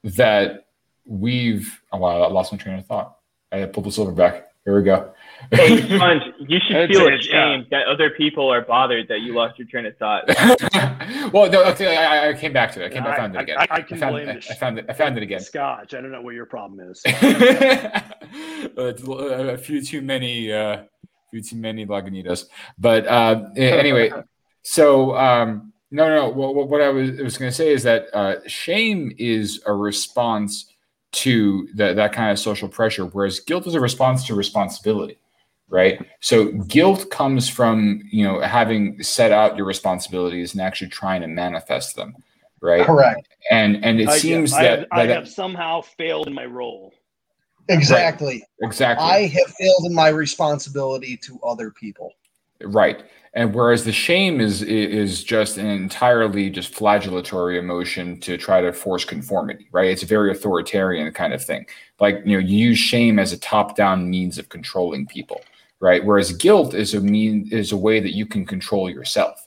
that 0.04 0.66
we've. 1.04 1.80
Oh 1.92 1.98
wow, 1.98 2.22
I 2.22 2.28
lost 2.28 2.52
my 2.52 2.58
train 2.58 2.78
of 2.78 2.86
thought. 2.86 3.15
I 3.52 3.64
pulled 3.66 3.86
the 3.86 3.92
silver 3.92 4.12
back. 4.12 4.48
Here 4.64 4.76
we 4.76 4.82
go. 4.82 5.12
Hey, 5.52 5.80
Sponge, 5.96 6.22
you 6.40 6.58
should 6.66 6.76
It's- 6.76 6.88
feel 6.98 7.06
it's- 7.06 7.28
yeah. 7.28 7.52
ashamed 7.52 7.66
that 7.70 7.86
other 7.86 8.10
people 8.10 8.52
are 8.52 8.62
bothered 8.62 9.06
that 9.08 9.20
you 9.20 9.32
lost 9.32 9.58
your 9.58 9.68
train 9.68 9.86
of 9.86 9.96
thought. 9.96 10.24
well, 11.32 11.48
no, 11.48 11.64
okay, 11.66 11.96
I, 11.96 12.30
I 12.30 12.34
came 12.34 12.52
back 12.52 12.72
to 12.72 12.82
it. 12.82 12.86
I 12.86 12.88
came. 12.92 13.04
I, 13.04 13.16
found 13.16 13.36
it 13.36 13.42
again. 13.42 13.56
I- 13.58 13.66
I 13.70 13.80
can 13.82 13.98
found, 13.98 14.12
blame 14.14 14.28
I, 14.28 14.32
I 14.32 14.54
found 14.54 14.78
it. 14.80 14.86
I 14.88 14.92
found 14.92 15.16
it 15.16 15.22
again. 15.22 15.40
Scotch. 15.40 15.94
I 15.94 16.00
don't 16.00 16.10
know 16.10 16.20
what 16.22 16.34
your 16.34 16.46
problem 16.46 16.80
is. 16.90 17.02
It's 18.78 19.02
a 19.02 19.56
few 19.58 19.82
too 19.82 20.02
many, 20.02 20.52
uh, 20.52 20.82
few 21.30 21.42
too 21.42 21.56
many 21.56 21.86
Lagunitas. 21.86 22.46
But 22.76 23.06
uh, 23.06 23.44
anyway, 23.56 24.10
so 24.62 25.16
um, 25.16 25.72
no, 25.92 26.08
no. 26.08 26.28
What, 26.28 26.68
what 26.68 26.80
I 26.80 26.88
was, 26.88 27.12
was 27.20 27.38
going 27.38 27.50
to 27.50 27.56
say 27.56 27.72
is 27.72 27.84
that 27.84 28.06
uh, 28.12 28.36
shame 28.48 29.12
is 29.16 29.62
a 29.66 29.72
response 29.72 30.72
to 31.16 31.66
that 31.74 31.96
that 31.96 32.12
kind 32.12 32.30
of 32.30 32.38
social 32.38 32.68
pressure, 32.68 33.06
whereas 33.06 33.40
guilt 33.40 33.66
is 33.66 33.74
a 33.74 33.80
response 33.80 34.26
to 34.26 34.34
responsibility, 34.34 35.18
right? 35.68 35.98
So 36.20 36.52
guilt 36.52 37.10
comes 37.10 37.48
from 37.48 38.02
you 38.10 38.24
know 38.24 38.40
having 38.40 39.02
set 39.02 39.32
out 39.32 39.56
your 39.56 39.66
responsibilities 39.66 40.52
and 40.52 40.60
actually 40.60 40.90
trying 40.90 41.22
to 41.22 41.26
manifest 41.26 41.96
them, 41.96 42.14
right? 42.60 42.84
Correct. 42.84 43.28
And 43.50 43.82
and 43.84 43.98
it 43.98 44.08
I, 44.08 44.18
seems 44.18 44.52
I 44.52 44.62
that, 44.62 44.78
have, 44.78 44.88
I 44.92 45.06
that- 45.06 45.16
have 45.16 45.28
somehow 45.28 45.80
failed 45.80 46.26
in 46.26 46.34
my 46.34 46.44
role. 46.44 46.92
Exactly. 47.68 48.44
exactly 48.60 49.04
I 49.04 49.26
have 49.26 49.52
failed 49.58 49.86
in 49.86 49.94
my 49.94 50.08
responsibility 50.08 51.16
to 51.16 51.40
other 51.42 51.72
people. 51.72 52.12
Right. 52.62 53.04
And 53.36 53.54
whereas 53.54 53.84
the 53.84 53.92
shame 53.92 54.40
is 54.40 54.62
is 54.62 55.22
just 55.22 55.58
an 55.58 55.66
entirely 55.66 56.48
just 56.48 56.72
flagellatory 56.72 57.58
emotion 57.58 58.18
to 58.20 58.38
try 58.38 58.62
to 58.62 58.72
force 58.72 59.04
conformity, 59.04 59.68
right? 59.72 59.90
It's 59.90 60.02
a 60.02 60.06
very 60.06 60.30
authoritarian 60.30 61.12
kind 61.12 61.34
of 61.34 61.44
thing. 61.44 61.66
Like, 62.00 62.22
you 62.24 62.38
know, 62.40 62.46
you 62.46 62.70
use 62.70 62.78
shame 62.78 63.18
as 63.18 63.34
a 63.34 63.38
top-down 63.38 64.08
means 64.08 64.38
of 64.38 64.48
controlling 64.48 65.06
people, 65.06 65.42
right? 65.80 66.02
Whereas 66.02 66.32
guilt 66.32 66.72
is 66.72 66.94
a 66.94 67.00
mean 67.00 67.46
is 67.52 67.72
a 67.72 67.76
way 67.76 68.00
that 68.00 68.16
you 68.16 68.24
can 68.24 68.46
control 68.46 68.88
yourself, 68.88 69.46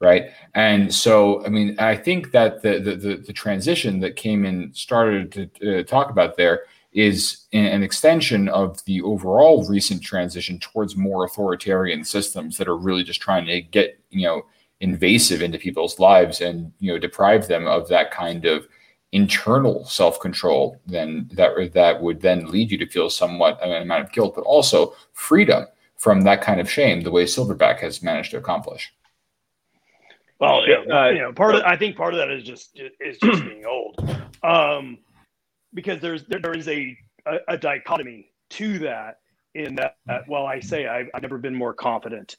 right? 0.00 0.26
And 0.54 0.94
so, 0.94 1.42
I 1.46 1.48
mean, 1.48 1.76
I 1.78 1.96
think 1.96 2.32
that 2.32 2.60
the 2.60 2.78
the 2.78 2.94
the, 2.94 3.16
the 3.26 3.32
transition 3.32 4.00
that 4.00 4.16
came 4.16 4.44
in 4.44 4.70
started 4.74 5.32
to 5.32 5.80
uh, 5.80 5.82
talk 5.84 6.10
about 6.10 6.36
there 6.36 6.64
is 6.92 7.46
an- 7.52 7.66
an 7.66 7.82
extension 7.82 8.48
of 8.48 8.84
the 8.84 9.00
overall 9.02 9.66
recent 9.68 10.02
transition 10.02 10.58
towards 10.58 10.96
more 10.96 11.24
authoritarian 11.24 12.04
systems 12.04 12.56
that 12.58 12.68
are 12.68 12.76
really 12.76 13.04
just 13.04 13.20
trying 13.20 13.46
to 13.46 13.60
get 13.60 13.98
you 14.10 14.26
know 14.26 14.44
invasive 14.80 15.42
into 15.42 15.58
people's 15.58 15.98
lives 15.98 16.40
and 16.40 16.72
you 16.80 16.92
know 16.92 16.98
deprive 16.98 17.46
them 17.46 17.66
of 17.66 17.88
that 17.88 18.10
kind 18.10 18.44
of 18.44 18.66
internal 19.12 19.84
self-control 19.84 20.80
then 20.86 21.28
that 21.32 21.52
that 21.74 22.00
would 22.00 22.20
then 22.20 22.46
lead 22.46 22.70
you 22.70 22.78
to 22.78 22.86
feel 22.86 23.10
somewhat 23.10 23.58
an 23.62 23.82
amount 23.82 24.04
of 24.04 24.12
guilt 24.12 24.34
but 24.34 24.42
also 24.42 24.94
freedom 25.12 25.66
from 26.00 26.22
that 26.22 26.40
kind 26.40 26.60
of 26.60 26.70
shame 26.70 27.02
the 27.02 27.10
way 27.10 27.24
silverback 27.24 27.78
has 27.78 28.02
managed 28.02 28.30
to 28.30 28.38
accomplish. 28.38 28.90
Well, 30.40 30.66
yeah, 30.66 30.78
uh, 30.90 31.10
you 31.10 31.18
know, 31.18 31.32
part 31.34 31.54
of 31.54 31.62
I 31.64 31.76
think 31.76 31.94
part 31.94 32.14
of 32.14 32.18
that 32.18 32.30
is 32.30 32.42
just 32.42 32.80
is 32.98 33.18
just 33.18 33.44
being 33.44 33.66
old, 33.66 34.00
um, 34.42 34.96
because 35.74 36.00
there's 36.00 36.24
there, 36.24 36.40
there 36.40 36.56
is 36.56 36.68
a, 36.68 36.96
a 37.26 37.36
a 37.48 37.58
dichotomy 37.58 38.32
to 38.50 38.78
that 38.80 39.18
in 39.54 39.76
that 39.76 39.96
uh, 40.08 40.20
well 40.28 40.46
I 40.46 40.60
say 40.60 40.86
I've, 40.86 41.08
I've 41.14 41.22
never 41.22 41.38
been 41.38 41.54
more 41.54 41.74
confident, 41.74 42.36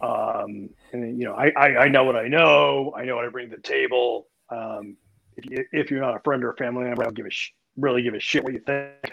um, 0.00 0.70
and 0.92 1.18
you 1.18 1.24
know 1.24 1.34
I, 1.34 1.52
I 1.56 1.76
I 1.76 1.88
know 1.88 2.04
what 2.04 2.16
I 2.16 2.28
know 2.28 2.92
I 2.96 3.04
know 3.04 3.16
what 3.16 3.24
I 3.24 3.28
bring 3.28 3.50
to 3.50 3.56
the 3.56 3.62
table. 3.62 4.28
Um, 4.50 4.96
if 5.36 5.66
if 5.72 5.90
you're 5.90 6.00
not 6.00 6.16
a 6.16 6.20
friend 6.20 6.44
or 6.44 6.50
a 6.50 6.56
family 6.56 6.84
member, 6.84 7.02
I 7.02 7.06
don't 7.06 7.16
give 7.16 7.26
a 7.26 7.30
sh- 7.30 7.52
really 7.76 8.02
give 8.02 8.14
a 8.14 8.20
shit 8.20 8.44
what 8.44 8.52
you 8.52 8.60
think. 8.60 9.12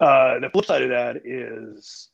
Uh, 0.00 0.40
the 0.40 0.50
flip 0.50 0.64
side 0.66 0.82
of 0.82 0.90
that 0.90 1.24
is 1.24 2.08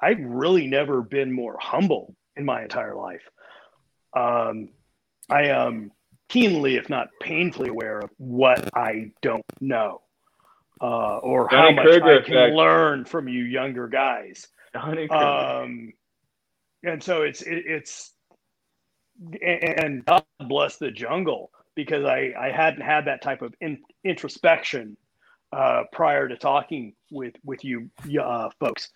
I've 0.00 0.20
really 0.20 0.66
never 0.66 1.02
been 1.02 1.32
more 1.32 1.56
humble 1.60 2.14
in 2.36 2.44
my 2.44 2.62
entire 2.62 2.94
life 2.94 3.22
um, 4.14 4.68
I 5.28 5.44
am 5.48 5.90
keenly, 6.34 6.74
if 6.74 6.90
not 6.90 7.08
painfully, 7.20 7.68
aware 7.68 8.00
of 8.00 8.10
what 8.18 8.68
I 8.76 9.12
don't 9.22 9.44
know, 9.60 10.02
uh, 10.80 11.18
or 11.18 11.48
how 11.48 11.70
much 11.70 11.84
Dunning-Kruger 11.84 12.18
I 12.18 12.24
can 12.24 12.36
effect. 12.36 12.56
learn 12.56 13.04
from 13.04 13.28
you 13.28 13.44
younger 13.44 13.86
guys. 13.86 14.48
Um, 15.10 15.92
and 16.82 17.00
so 17.00 17.22
it's 17.22 17.42
it, 17.42 17.62
it's 17.66 18.12
and, 19.40 19.80
and 19.84 20.04
God 20.04 20.24
bless 20.48 20.76
the 20.78 20.90
jungle 20.90 21.52
because 21.76 22.04
I 22.04 22.32
I 22.36 22.50
hadn't 22.50 22.82
had 22.82 23.04
that 23.06 23.22
type 23.22 23.40
of 23.40 23.54
in, 23.60 23.78
introspection 24.02 24.96
uh, 25.52 25.84
prior 25.92 26.26
to 26.28 26.36
talking 26.36 26.94
with 27.12 27.34
with 27.44 27.64
you 27.64 27.90
uh, 28.20 28.50
folks, 28.58 28.90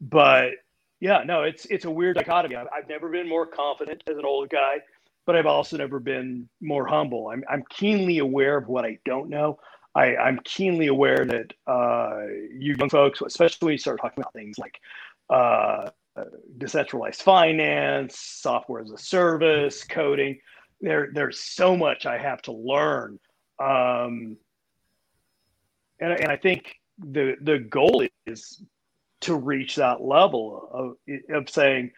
but 0.00 0.50
yeah, 1.00 1.24
no, 1.26 1.42
it's 1.42 1.66
it's 1.66 1.84
a 1.84 1.90
weird 1.90 2.16
dichotomy. 2.16 2.54
I've, 2.54 2.68
I've 2.74 2.88
never 2.88 3.08
been 3.10 3.28
more 3.28 3.46
confident 3.46 4.04
as 4.08 4.16
an 4.16 4.24
old 4.24 4.48
guy, 4.48 4.76
but 5.26 5.36
I've 5.36 5.46
also 5.46 5.76
never 5.76 6.00
been 6.00 6.48
more 6.60 6.86
humble. 6.86 7.28
I'm 7.28 7.44
I'm 7.50 7.64
keenly 7.68 8.18
aware 8.18 8.56
of 8.56 8.68
what 8.68 8.84
I 8.84 8.98
don't 9.04 9.28
know. 9.28 9.58
I, 9.94 10.16
I'm 10.16 10.40
keenly 10.44 10.88
aware 10.88 11.24
that 11.24 11.52
uh, 11.66 12.26
you 12.52 12.76
young 12.78 12.90
folks, 12.90 13.22
especially 13.22 13.66
when 13.66 13.72
you 13.72 13.78
start 13.78 14.00
talking 14.00 14.22
about 14.22 14.34
things 14.34 14.58
like 14.58 14.78
uh, 15.30 15.88
decentralized 16.58 17.22
finance, 17.22 18.18
software 18.18 18.82
as 18.82 18.90
a 18.90 18.98
service, 18.98 19.84
coding, 19.84 20.38
there 20.80 21.08
there's 21.12 21.40
so 21.40 21.76
much 21.76 22.06
I 22.06 22.18
have 22.18 22.42
to 22.42 22.52
learn. 22.52 23.18
Um, 23.58 24.36
and, 25.98 26.12
and 26.12 26.28
I 26.28 26.36
think 26.36 26.76
the 26.98 27.36
the 27.40 27.58
goal 27.58 28.06
is 28.26 28.62
to 29.22 29.34
reach 29.34 29.76
that 29.76 30.02
level 30.02 30.68
of, 30.72 31.34
of 31.34 31.48
saying, 31.48 31.90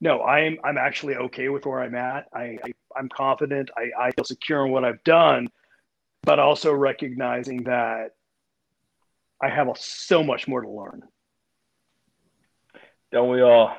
no, 0.00 0.22
I'm 0.22 0.58
I'm 0.64 0.78
actually 0.78 1.16
okay 1.16 1.48
with 1.48 1.66
where 1.66 1.80
I'm 1.80 1.94
at. 1.94 2.26
I, 2.32 2.58
I 2.64 2.72
I'm 2.96 3.08
confident. 3.08 3.70
I, 3.76 4.06
I 4.06 4.10
feel 4.12 4.24
secure 4.24 4.66
in 4.66 4.72
what 4.72 4.84
I've 4.84 5.02
done, 5.04 5.48
but 6.22 6.38
also 6.38 6.72
recognizing 6.72 7.64
that 7.64 8.12
I 9.42 9.48
have 9.48 9.68
a, 9.68 9.74
so 9.76 10.22
much 10.22 10.48
more 10.48 10.60
to 10.60 10.68
learn. 10.68 11.02
Don't 13.12 13.30
we 13.30 13.40
all? 13.40 13.76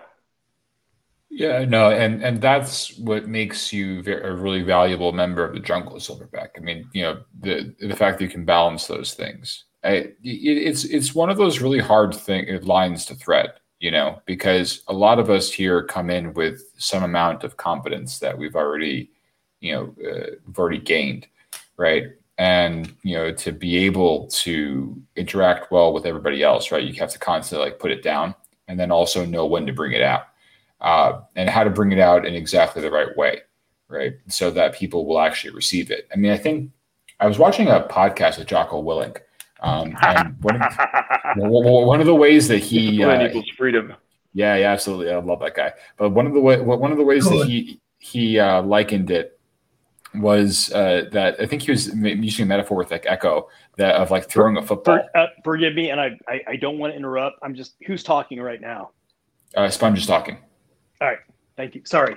Yeah, 1.29 1.63
no, 1.65 1.91
and 1.91 2.23
and 2.23 2.41
that's 2.41 2.97
what 2.97 3.27
makes 3.27 3.71
you 3.71 3.99
a 4.07 4.33
really 4.33 4.63
valuable 4.63 5.11
member 5.11 5.45
of 5.45 5.53
the 5.53 5.59
jungle 5.59 5.97
silverback. 5.97 6.49
I 6.57 6.59
mean, 6.59 6.89
you 6.93 7.03
know, 7.03 7.21
the 7.39 7.75
the 7.79 7.95
fact 7.95 8.17
that 8.17 8.25
you 8.25 8.31
can 8.31 8.45
balance 8.45 8.87
those 8.87 9.13
things. 9.13 9.65
I, 9.83 9.91
it, 9.91 10.17
it's 10.23 10.85
it's 10.85 11.13
one 11.13 11.29
of 11.29 11.37
those 11.37 11.61
really 11.61 11.79
hard 11.79 12.15
thing 12.15 12.47
lines 12.63 13.05
to 13.05 13.15
thread, 13.15 13.51
you 13.79 13.91
know, 13.91 14.21
because 14.25 14.83
a 14.87 14.93
lot 14.93 15.19
of 15.19 15.29
us 15.29 15.51
here 15.51 15.83
come 15.83 16.09
in 16.09 16.33
with 16.33 16.61
some 16.77 17.03
amount 17.03 17.43
of 17.43 17.57
competence 17.57 18.19
that 18.19 18.37
we've 18.37 18.55
already, 18.55 19.09
you 19.61 19.73
know, 19.73 19.95
uh, 20.05 20.35
we've 20.45 20.59
already 20.59 20.79
gained, 20.79 21.27
right? 21.77 22.07
And 22.37 22.93
you 23.03 23.15
know, 23.15 23.33
to 23.33 23.51
be 23.51 23.77
able 23.85 24.27
to 24.27 25.01
interact 25.15 25.71
well 25.71 25.93
with 25.93 26.05
everybody 26.05 26.43
else, 26.43 26.71
right? 26.71 26.83
You 26.83 26.93
have 26.99 27.11
to 27.11 27.19
constantly 27.19 27.65
like 27.69 27.79
put 27.79 27.91
it 27.91 28.03
down, 28.03 28.35
and 28.67 28.79
then 28.79 28.91
also 28.91 29.25
know 29.25 29.45
when 29.45 29.65
to 29.65 29.73
bring 29.73 29.93
it 29.93 30.01
out 30.01 30.27
uh, 30.81 31.21
and 31.35 31.49
how 31.49 31.63
to 31.63 31.69
bring 31.69 31.91
it 31.91 31.99
out 31.99 32.25
in 32.25 32.35
exactly 32.35 32.81
the 32.81 32.91
right 32.91 33.15
way, 33.17 33.41
right? 33.87 34.13
So 34.27 34.51
that 34.51 34.73
people 34.73 35.05
will 35.05 35.19
actually 35.19 35.53
receive 35.53 35.91
it. 35.91 36.07
I 36.13 36.17
mean, 36.17 36.31
I 36.31 36.37
think 36.37 36.71
I 37.19 37.27
was 37.27 37.39
watching 37.39 37.67
a 37.67 37.81
podcast 37.81 38.37
with 38.37 38.47
Jocko 38.47 38.81
Willink, 38.81 39.17
um, 39.61 39.97
and 40.01 40.41
one 40.41 40.61
of, 40.61 41.85
one 41.87 41.99
of 41.99 42.05
the 42.05 42.15
ways 42.15 42.47
that 42.47 42.59
he 42.59 43.03
uh, 43.03 43.27
equals 43.27 43.49
freedom. 43.57 43.93
Yeah, 44.33 44.55
yeah, 44.55 44.71
absolutely. 44.71 45.11
I 45.11 45.17
love 45.17 45.39
that 45.41 45.55
guy. 45.55 45.73
But 45.97 46.09
one 46.11 46.27
of 46.27 46.33
the 46.33 46.39
way, 46.39 46.59
one 46.61 46.91
of 46.91 46.97
the 46.97 47.03
ways 47.03 47.27
Good. 47.27 47.41
that 47.41 47.47
he 47.47 47.81
he 47.97 48.39
uh, 48.39 48.61
likened 48.61 49.11
it 49.11 49.39
was 50.15 50.71
uh, 50.71 51.05
that 51.11 51.39
I 51.39 51.45
think 51.45 51.63
he 51.63 51.71
was 51.71 51.93
using 51.93 52.43
a 52.43 52.47
metaphor 52.47 52.77
with 52.77 52.91
like 52.91 53.05
echo 53.07 53.49
that 53.77 53.95
of 53.95 54.11
like 54.11 54.29
throwing 54.29 54.57
a 54.57 54.61
football. 54.61 54.99
For, 55.13 55.17
uh, 55.17 55.27
forgive 55.43 55.75
me, 55.75 55.89
and 55.89 55.99
I, 55.99 56.17
I, 56.27 56.41
I 56.47 56.55
don't 56.55 56.77
want 56.77 56.93
to 56.93 56.97
interrupt. 56.97 57.39
I'm 57.41 57.55
just 57.55 57.75
who's 57.85 58.03
talking 58.03 58.39
right 58.39 58.61
now. 58.61 58.91
Uh, 59.55 59.69
Sponge 59.69 59.97
is 59.97 60.07
talking. 60.07 60.37
All 61.01 61.07
right. 61.07 61.19
Thank 61.57 61.75
you. 61.75 61.81
Sorry. 61.85 62.15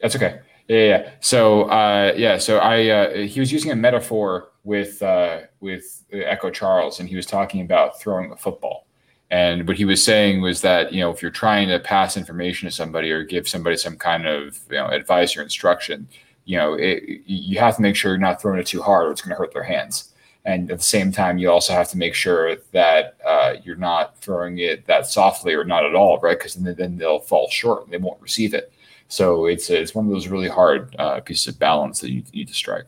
That's 0.00 0.16
okay. 0.16 0.40
Yeah, 0.68 0.78
yeah. 0.78 1.10
So, 1.20 1.62
uh, 1.64 2.12
yeah. 2.16 2.38
So 2.38 2.58
I, 2.58 2.88
uh, 2.88 3.14
he 3.26 3.40
was 3.40 3.52
using 3.52 3.70
a 3.70 3.76
metaphor 3.76 4.47
with 4.64 5.02
uh, 5.02 5.40
with 5.60 6.04
Echo 6.12 6.50
Charles, 6.50 7.00
and 7.00 7.08
he 7.08 7.16
was 7.16 7.26
talking 7.26 7.62
about 7.62 8.00
throwing 8.00 8.30
a 8.32 8.36
football. 8.36 8.86
And 9.30 9.68
what 9.68 9.76
he 9.76 9.84
was 9.84 10.02
saying 10.02 10.40
was 10.40 10.60
that 10.62 10.92
you 10.92 11.00
know 11.00 11.10
if 11.10 11.22
you're 11.22 11.30
trying 11.30 11.68
to 11.68 11.78
pass 11.78 12.16
information 12.16 12.68
to 12.68 12.74
somebody 12.74 13.10
or 13.10 13.24
give 13.24 13.48
somebody 13.48 13.76
some 13.76 13.96
kind 13.96 14.26
of 14.26 14.58
you 14.70 14.76
know 14.76 14.88
advice 14.88 15.36
or 15.36 15.42
instruction, 15.42 16.08
you 16.44 16.56
know 16.56 16.74
it, 16.74 17.02
you 17.26 17.58
have 17.58 17.76
to 17.76 17.82
make 17.82 17.96
sure 17.96 18.12
you're 18.12 18.18
not 18.18 18.40
throwing 18.40 18.58
it 18.60 18.66
too 18.66 18.82
hard, 18.82 19.06
or 19.06 19.12
it's 19.12 19.22
going 19.22 19.30
to 19.30 19.36
hurt 19.36 19.52
their 19.52 19.62
hands. 19.62 20.12
And 20.44 20.70
at 20.70 20.78
the 20.78 20.84
same 20.84 21.12
time 21.12 21.36
you 21.36 21.50
also 21.50 21.74
have 21.74 21.90
to 21.90 21.98
make 21.98 22.14
sure 22.14 22.56
that 22.72 23.16
uh, 23.26 23.56
you're 23.64 23.76
not 23.76 24.16
throwing 24.18 24.58
it 24.58 24.86
that 24.86 25.06
softly 25.06 25.52
or 25.52 25.64
not 25.64 25.84
at 25.84 25.94
all 25.94 26.18
right? 26.20 26.38
Because 26.38 26.54
then, 26.54 26.74
then 26.74 26.96
they'll 26.96 27.20
fall 27.20 27.50
short 27.50 27.84
and 27.84 27.92
they 27.92 27.98
won't 27.98 28.20
receive 28.22 28.54
it. 28.54 28.72
So 29.08 29.46
it's 29.46 29.68
it's 29.68 29.94
one 29.94 30.06
of 30.06 30.10
those 30.10 30.28
really 30.28 30.48
hard 30.48 30.96
uh, 30.98 31.20
pieces 31.20 31.48
of 31.48 31.58
balance 31.58 32.00
that 32.00 32.10
you 32.10 32.22
need 32.32 32.48
to 32.48 32.54
strike 32.54 32.86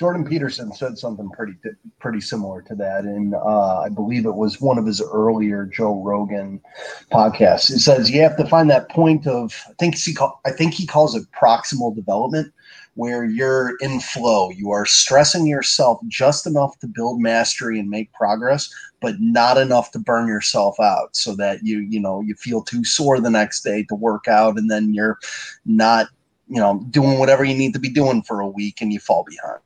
Jordan 0.00 0.24
Peterson 0.24 0.72
said 0.72 0.96
something 0.96 1.28
pretty 1.28 1.52
pretty 1.98 2.22
similar 2.22 2.62
to 2.62 2.74
that, 2.74 3.04
and 3.04 3.34
uh, 3.34 3.80
I 3.80 3.90
believe 3.90 4.24
it 4.24 4.34
was 4.34 4.58
one 4.58 4.78
of 4.78 4.86
his 4.86 5.02
earlier 5.02 5.66
Joe 5.66 6.02
Rogan 6.02 6.58
podcasts. 7.12 7.70
It 7.70 7.80
says 7.80 8.10
you 8.10 8.22
have 8.22 8.38
to 8.38 8.46
find 8.46 8.70
that 8.70 8.88
point 8.88 9.26
of 9.26 9.54
I 9.68 9.74
think 9.78 9.98
he 9.98 10.14
call, 10.14 10.40
I 10.46 10.52
think 10.52 10.72
he 10.72 10.86
calls 10.86 11.14
it 11.14 11.26
proximal 11.38 11.94
development, 11.94 12.50
where 12.94 13.26
you're 13.26 13.76
in 13.80 14.00
flow. 14.00 14.48
You 14.48 14.70
are 14.70 14.86
stressing 14.86 15.46
yourself 15.46 16.00
just 16.08 16.46
enough 16.46 16.78
to 16.78 16.86
build 16.86 17.20
mastery 17.20 17.78
and 17.78 17.90
make 17.90 18.10
progress, 18.14 18.72
but 19.02 19.16
not 19.20 19.58
enough 19.58 19.90
to 19.90 19.98
burn 19.98 20.28
yourself 20.28 20.80
out 20.80 21.14
so 21.14 21.36
that 21.36 21.62
you, 21.62 21.80
you 21.80 22.00
know, 22.00 22.22
you 22.22 22.34
feel 22.36 22.62
too 22.62 22.84
sore 22.86 23.20
the 23.20 23.28
next 23.28 23.64
day 23.64 23.82
to 23.90 23.94
work 23.94 24.28
out 24.28 24.56
and 24.56 24.70
then 24.70 24.94
you're 24.94 25.18
not, 25.66 26.06
you 26.48 26.56
know, 26.56 26.82
doing 26.88 27.18
whatever 27.18 27.44
you 27.44 27.54
need 27.54 27.74
to 27.74 27.78
be 27.78 27.90
doing 27.90 28.22
for 28.22 28.40
a 28.40 28.48
week 28.48 28.80
and 28.80 28.94
you 28.94 28.98
fall 28.98 29.26
behind. 29.28 29.60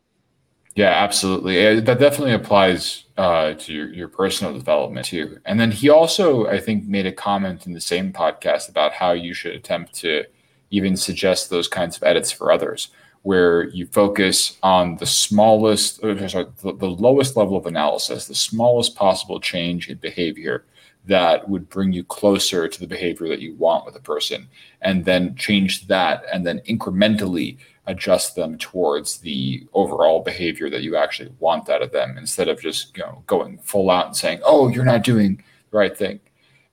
Yeah, 0.75 0.91
absolutely. 0.91 1.81
That 1.81 2.01
definitely 2.01 2.33
applies 2.33 3.05
uh, 3.17 3.55
to 3.55 3.73
your, 3.73 3.93
your 3.93 4.09
personal 4.09 4.53
development 4.53 5.07
too. 5.07 5.39
And 5.45 5.61
then 5.61 5.71
he 5.71 5.89
also, 5.89 6.47
I 6.47 6.59
think, 6.59 6.85
made 6.87 7.07
a 7.07 7.13
comment 7.13 7.67
in 7.67 7.75
the 7.75 7.81
same 7.81 8.13
podcast 8.13 8.69
about 8.69 8.93
how 8.93 9.13
you 9.13 9.35
should 9.35 9.55
attempt 9.55 9.95
to 9.97 10.25
even 10.71 10.97
suggest 10.97 11.49
those 11.49 11.69
kinds 11.69 11.97
of 11.97 12.03
edits 12.03 12.33
for 12.33 12.51
others 12.51 12.89
where 13.23 13.69
you 13.69 13.87
focus 13.87 14.59
on 14.63 14.97
the 14.97 15.07
smallest, 15.07 16.01
sorry, 16.01 16.47
the, 16.63 16.75
the 16.77 16.91
lowest 16.91 17.37
level 17.37 17.57
of 17.57 17.67
analysis, 17.67 18.27
the 18.27 18.35
smallest 18.35 18.97
possible 18.97 19.41
change 19.41 19.89
in 19.89 19.97
behavior 19.99 20.65
that 21.07 21.49
would 21.49 21.69
bring 21.69 21.93
you 21.93 22.03
closer 22.03 22.67
to 22.67 22.81
the 22.81 22.87
behavior 22.87 23.29
that 23.29 23.41
you 23.41 23.55
want 23.55 23.87
with 23.87 23.95
a 23.95 24.01
person, 24.01 24.49
and 24.83 25.05
then 25.05 25.35
change 25.37 25.87
that, 25.87 26.25
and 26.33 26.47
then 26.47 26.61
incrementally 26.69 27.57
adjust 27.87 28.35
them 28.35 28.57
towards 28.59 29.19
the 29.19 29.67
overall 29.75 30.23
behavior 30.23 30.71
that 30.71 30.83
you 30.83 30.97
actually 30.97 31.33
want 31.39 31.69
out 31.69 31.83
of 31.83 31.93
them, 31.93 32.17
instead 32.19 32.49
of 32.49 32.61
just 32.61 32.97
you 32.97 33.03
know 33.03 33.23
going 33.27 33.59
full 33.59 33.91
out 33.91 34.07
and 34.07 34.17
saying, 34.17 34.41
"Oh, 34.45 34.69
you're 34.69 34.85
not 34.85 35.03
doing 35.03 35.43
the 35.71 35.77
right 35.77 35.97
thing." 35.97 36.21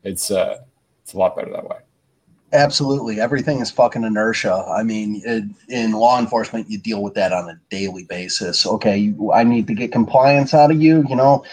It's 0.04 0.32
uh, 0.32 0.62
it's 1.04 1.14
a 1.14 1.18
lot 1.18 1.36
better 1.36 1.52
that 1.52 1.68
way. 1.68 1.78
Absolutely. 2.54 3.22
Everything 3.22 3.62
is 3.62 3.72
fucking 3.72 4.04
inertia. 4.04 4.54
I 4.54 4.84
mean, 4.84 5.22
it, 5.26 5.46
in 5.70 5.94
law 5.94 6.20
enforcement, 6.20 6.70
you 6.70 6.78
deal 6.78 7.02
with 7.02 7.14
that 7.14 7.32
on 7.32 7.50
a 7.50 7.58
daily 7.70 8.04
basis. 8.04 8.68
Okay, 8.68 9.14
I 9.34 9.44
need 9.46 9.68
to 9.68 9.74
get 9.74 9.94
compliance 9.94 10.54
out 10.54 10.70
of 10.70 10.82
you. 10.82 11.06
You 11.08 11.16
know, 11.16 11.46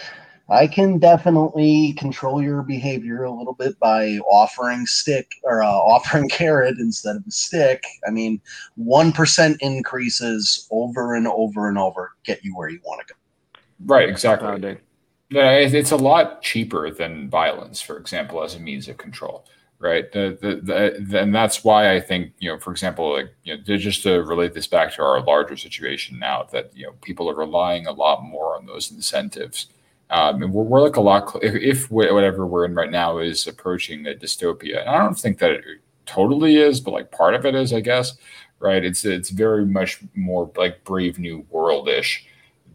I 0.49 0.67
can 0.67 0.97
definitely 0.97 1.93
control 1.93 2.41
your 2.41 2.63
behavior 2.63 3.23
a 3.23 3.31
little 3.31 3.53
bit 3.53 3.77
by 3.79 4.17
offering 4.29 4.85
stick 4.85 5.31
or 5.43 5.63
uh, 5.63 5.67
offering 5.67 6.29
carrot 6.29 6.77
instead 6.79 7.15
of 7.15 7.23
a 7.27 7.31
stick. 7.31 7.83
I 8.07 8.11
mean, 8.11 8.41
1% 8.79 9.57
increases 9.61 10.67
over 10.71 11.15
and 11.15 11.27
over 11.27 11.69
and 11.69 11.77
over 11.77 12.11
get 12.23 12.43
you 12.43 12.55
where 12.55 12.69
you 12.69 12.79
want 12.83 13.07
to 13.07 13.13
go. 13.13 13.19
Right, 13.85 14.09
exactly. 14.09 14.77
Yeah, 15.31 15.51
it's 15.51 15.91
a 15.91 15.97
lot 15.97 16.41
cheaper 16.41 16.89
than 16.89 17.29
violence, 17.29 17.79
for 17.81 17.97
example, 17.97 18.43
as 18.43 18.55
a 18.55 18.59
means 18.59 18.87
of 18.87 18.97
control 18.97 19.45
right? 19.79 20.11
The, 20.11 20.37
the, 20.39 21.01
the, 21.01 21.21
and 21.21 21.33
that's 21.33 21.63
why 21.63 21.95
I 21.95 22.01
think, 22.01 22.33
you 22.39 22.51
know, 22.51 22.59
for 22.59 22.71
example, 22.71 23.13
like, 23.13 23.33
you 23.43 23.55
know, 23.55 23.77
just 23.77 24.03
to 24.03 24.21
relate 24.23 24.53
this 24.53 24.67
back 24.67 24.93
to 24.95 25.01
our 25.01 25.21
larger 25.23 25.55
situation 25.55 26.19
now 26.19 26.43
that, 26.51 26.75
you 26.75 26.85
know, 26.85 26.93
people 27.01 27.29
are 27.29 27.35
relying 27.35 27.87
a 27.87 27.91
lot 27.91 28.21
more 28.23 28.55
on 28.57 28.65
those 28.65 28.91
incentives. 28.91 29.67
Um, 30.11 30.41
and 30.41 30.53
we're, 30.53 30.63
we're 30.63 30.81
like 30.81 30.95
a 30.95 31.01
lot, 31.01 31.35
if, 31.43 31.55
if 31.55 31.91
whatever 31.91 32.45
we're 32.47 32.65
in 32.65 32.73
right 32.73 32.89
now 32.89 33.19
is 33.19 33.45
approaching 33.47 34.07
a 34.07 34.13
dystopia, 34.15 34.81
and 34.81 34.89
I 34.89 34.97
don't 34.97 35.17
think 35.17 35.37
that 35.39 35.51
it 35.51 35.63
totally 36.05 36.57
is, 36.57 36.79
but 36.79 36.91
like 36.91 37.11
part 37.11 37.35
of 37.35 37.45
it 37.45 37.53
is, 37.53 37.73
I 37.73 37.81
guess, 37.81 38.17
right? 38.59 38.83
It's, 38.83 39.05
it's 39.05 39.29
very 39.29 39.65
much 39.65 39.99
more 40.15 40.51
like 40.57 40.83
Brave 40.83 41.19
New 41.19 41.45
World-ish 41.49 42.25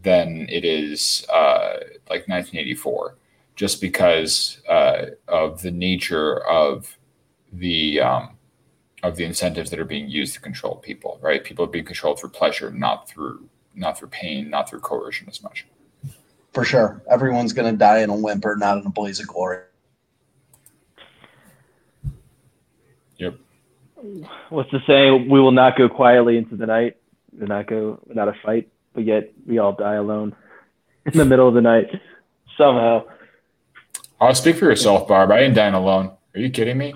than 0.02 0.46
it 0.48 0.64
is 0.64 1.26
uh, 1.32 1.78
like 2.08 2.28
1984 2.28 3.16
just 3.56 3.80
because 3.80 4.60
uh, 4.68 5.06
of 5.28 5.62
the 5.62 5.70
nature 5.70 6.46
of 6.46 6.96
the 7.52 8.00
um, 8.00 8.30
of 9.02 9.16
the 9.16 9.24
incentives 9.24 9.70
that 9.70 9.78
are 9.78 9.84
being 9.84 10.08
used 10.08 10.34
to 10.34 10.40
control 10.40 10.76
people. 10.76 11.18
Right, 11.22 11.44
people 11.44 11.64
are 11.64 11.68
being 11.68 11.84
controlled 11.84 12.20
through 12.20 12.30
pleasure, 12.30 12.70
not 12.70 13.08
through 13.08 13.48
not 13.74 13.98
through 13.98 14.08
pain, 14.08 14.50
not 14.50 14.68
through 14.68 14.80
coercion 14.80 15.28
as 15.28 15.42
much. 15.42 15.66
For 16.54 16.64
sure, 16.64 17.02
everyone's 17.10 17.52
going 17.52 17.70
to 17.70 17.76
die 17.76 17.98
in 17.98 18.10
a 18.10 18.16
whimper, 18.16 18.56
not 18.56 18.78
in 18.78 18.86
a 18.86 18.90
blaze 18.90 19.18
of 19.18 19.26
glory. 19.26 19.58
Yep. 23.18 23.34
What's 24.50 24.70
to 24.70 24.80
say 24.86 25.10
We 25.10 25.40
will 25.40 25.52
not 25.52 25.76
go 25.76 25.88
quietly 25.88 26.36
into 26.36 26.56
the 26.56 26.66
night. 26.66 26.96
We 27.32 27.40
will 27.40 27.48
not 27.48 27.66
go 27.66 28.00
without 28.06 28.28
a 28.28 28.34
fight, 28.44 28.68
but 28.94 29.04
yet 29.04 29.32
we 29.44 29.58
all 29.58 29.72
die 29.72 29.96
alone 29.96 30.36
in 31.06 31.18
the 31.18 31.24
middle 31.24 31.48
of 31.48 31.54
the 31.54 31.60
night 31.60 31.90
somehow. 32.56 33.04
I'll 34.20 34.30
oh, 34.30 34.32
speak 34.32 34.56
for 34.56 34.66
yourself, 34.66 35.08
Barb. 35.08 35.32
I 35.32 35.40
ain't 35.40 35.56
dying 35.56 35.74
alone. 35.74 36.12
Are 36.34 36.40
you 36.40 36.50
kidding 36.50 36.78
me? 36.78 36.94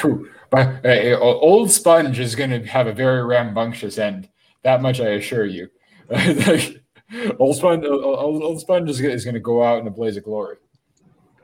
Whew. 0.00 0.28
But 0.50 0.84
uh, 0.84 1.16
old 1.18 1.70
Sponge 1.70 2.18
is 2.18 2.34
going 2.34 2.50
to 2.50 2.64
have 2.66 2.88
a 2.88 2.92
very 2.92 3.24
rambunctious 3.24 3.98
end. 3.98 4.28
That 4.62 4.82
much 4.82 5.00
I 5.00 5.10
assure 5.10 5.46
you. 5.46 5.70
old 7.38 7.56
Sponge, 7.56 7.84
old, 7.84 8.42
old 8.42 8.60
Sponge 8.60 8.90
is, 8.90 9.00
is 9.00 9.24
going 9.24 9.34
to 9.34 9.40
go 9.40 9.62
out 9.62 9.80
in 9.80 9.86
a 9.86 9.90
blaze 9.90 10.16
of 10.16 10.24
glory. 10.24 10.56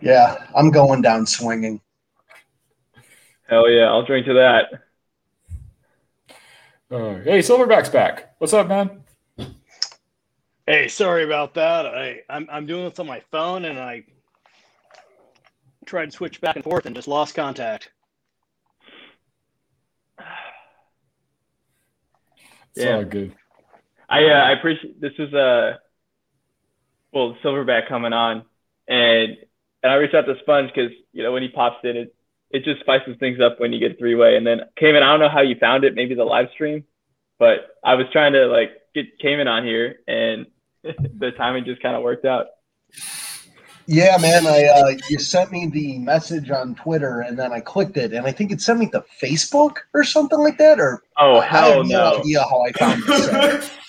Yeah, 0.00 0.36
I'm 0.54 0.70
going 0.70 1.02
down 1.02 1.26
swinging. 1.26 1.80
Hell 3.48 3.70
yeah, 3.70 3.84
I'll 3.84 4.04
drink 4.04 4.26
to 4.26 4.34
that. 4.34 4.72
Uh, 6.90 7.20
hey, 7.22 7.38
Silverback's 7.38 7.88
back. 7.88 8.34
What's 8.38 8.52
up, 8.52 8.68
man? 8.68 9.02
Hey, 10.66 10.88
sorry 10.88 11.24
about 11.24 11.54
that. 11.54 11.86
I 11.86 12.20
I'm, 12.28 12.48
I'm 12.50 12.66
doing 12.66 12.88
this 12.88 12.98
on 12.98 13.06
my 13.06 13.20
phone, 13.30 13.64
and 13.64 13.78
I 13.78 14.04
tried 15.86 16.06
to 16.06 16.12
switch 16.12 16.40
back 16.40 16.56
and 16.56 16.64
forth 16.64 16.86
and 16.86 16.94
just 16.94 17.08
lost 17.08 17.34
contact. 17.34 17.90
It's 22.74 22.84
yeah. 22.84 22.96
all 22.96 23.04
good. 23.04 23.34
I 24.12 24.26
uh, 24.26 24.44
I 24.44 24.52
appreciate 24.52 25.00
this 25.00 25.14
is 25.18 25.32
a 25.32 25.80
well, 27.12 27.36
Silverback 27.42 27.88
coming 27.88 28.12
on, 28.12 28.44
and 28.86 29.36
and 29.82 29.92
I 29.92 29.94
reached 29.94 30.14
out 30.14 30.26
to 30.26 30.34
Sponge 30.40 30.70
because 30.74 30.92
you 31.12 31.22
know 31.22 31.32
when 31.32 31.42
he 31.42 31.48
pops 31.48 31.78
in, 31.84 31.96
it 31.96 32.14
it 32.50 32.64
just 32.64 32.80
spices 32.80 33.16
things 33.18 33.40
up 33.40 33.58
when 33.58 33.72
you 33.72 33.80
get 33.80 33.98
three 33.98 34.14
way. 34.14 34.36
And 34.36 34.46
then 34.46 34.60
Caiman, 34.78 35.02
I 35.02 35.10
don't 35.12 35.20
know 35.20 35.30
how 35.30 35.40
you 35.40 35.56
found 35.58 35.84
it, 35.84 35.94
maybe 35.94 36.14
the 36.14 36.24
live 36.24 36.48
stream, 36.52 36.84
but 37.38 37.78
I 37.82 37.94
was 37.94 38.06
trying 38.12 38.34
to 38.34 38.46
like 38.46 38.72
get 38.94 39.18
Caiman 39.18 39.48
on 39.48 39.64
here, 39.64 40.00
and 40.06 40.46
the 40.82 41.32
timing 41.36 41.64
just 41.64 41.80
kind 41.82 41.96
of 41.96 42.02
worked 42.02 42.26
out. 42.26 42.48
Yeah, 43.86 44.16
man. 44.18 44.46
I 44.46 44.64
uh, 44.66 44.94
you 45.08 45.18
sent 45.18 45.50
me 45.50 45.66
the 45.66 45.98
message 45.98 46.50
on 46.50 46.74
Twitter, 46.74 47.20
and 47.22 47.38
then 47.38 47.52
I 47.52 47.60
clicked 47.60 47.96
it, 47.96 48.12
and 48.12 48.26
I 48.26 48.32
think 48.32 48.52
it 48.52 48.60
sent 48.60 48.78
me 48.78 48.88
to 48.90 49.04
Facebook 49.22 49.78
or 49.94 50.04
something 50.04 50.38
like 50.38 50.58
that. 50.58 50.78
Or 50.80 51.02
Oh 51.18 51.40
I 51.40 51.46
hell 51.46 51.78
have 51.78 51.86
no 51.86 52.02
no! 52.02 52.18
idea 52.20 52.42
how 52.42 52.62
I 52.62 52.72
found 52.72 53.02
this. 53.04 53.70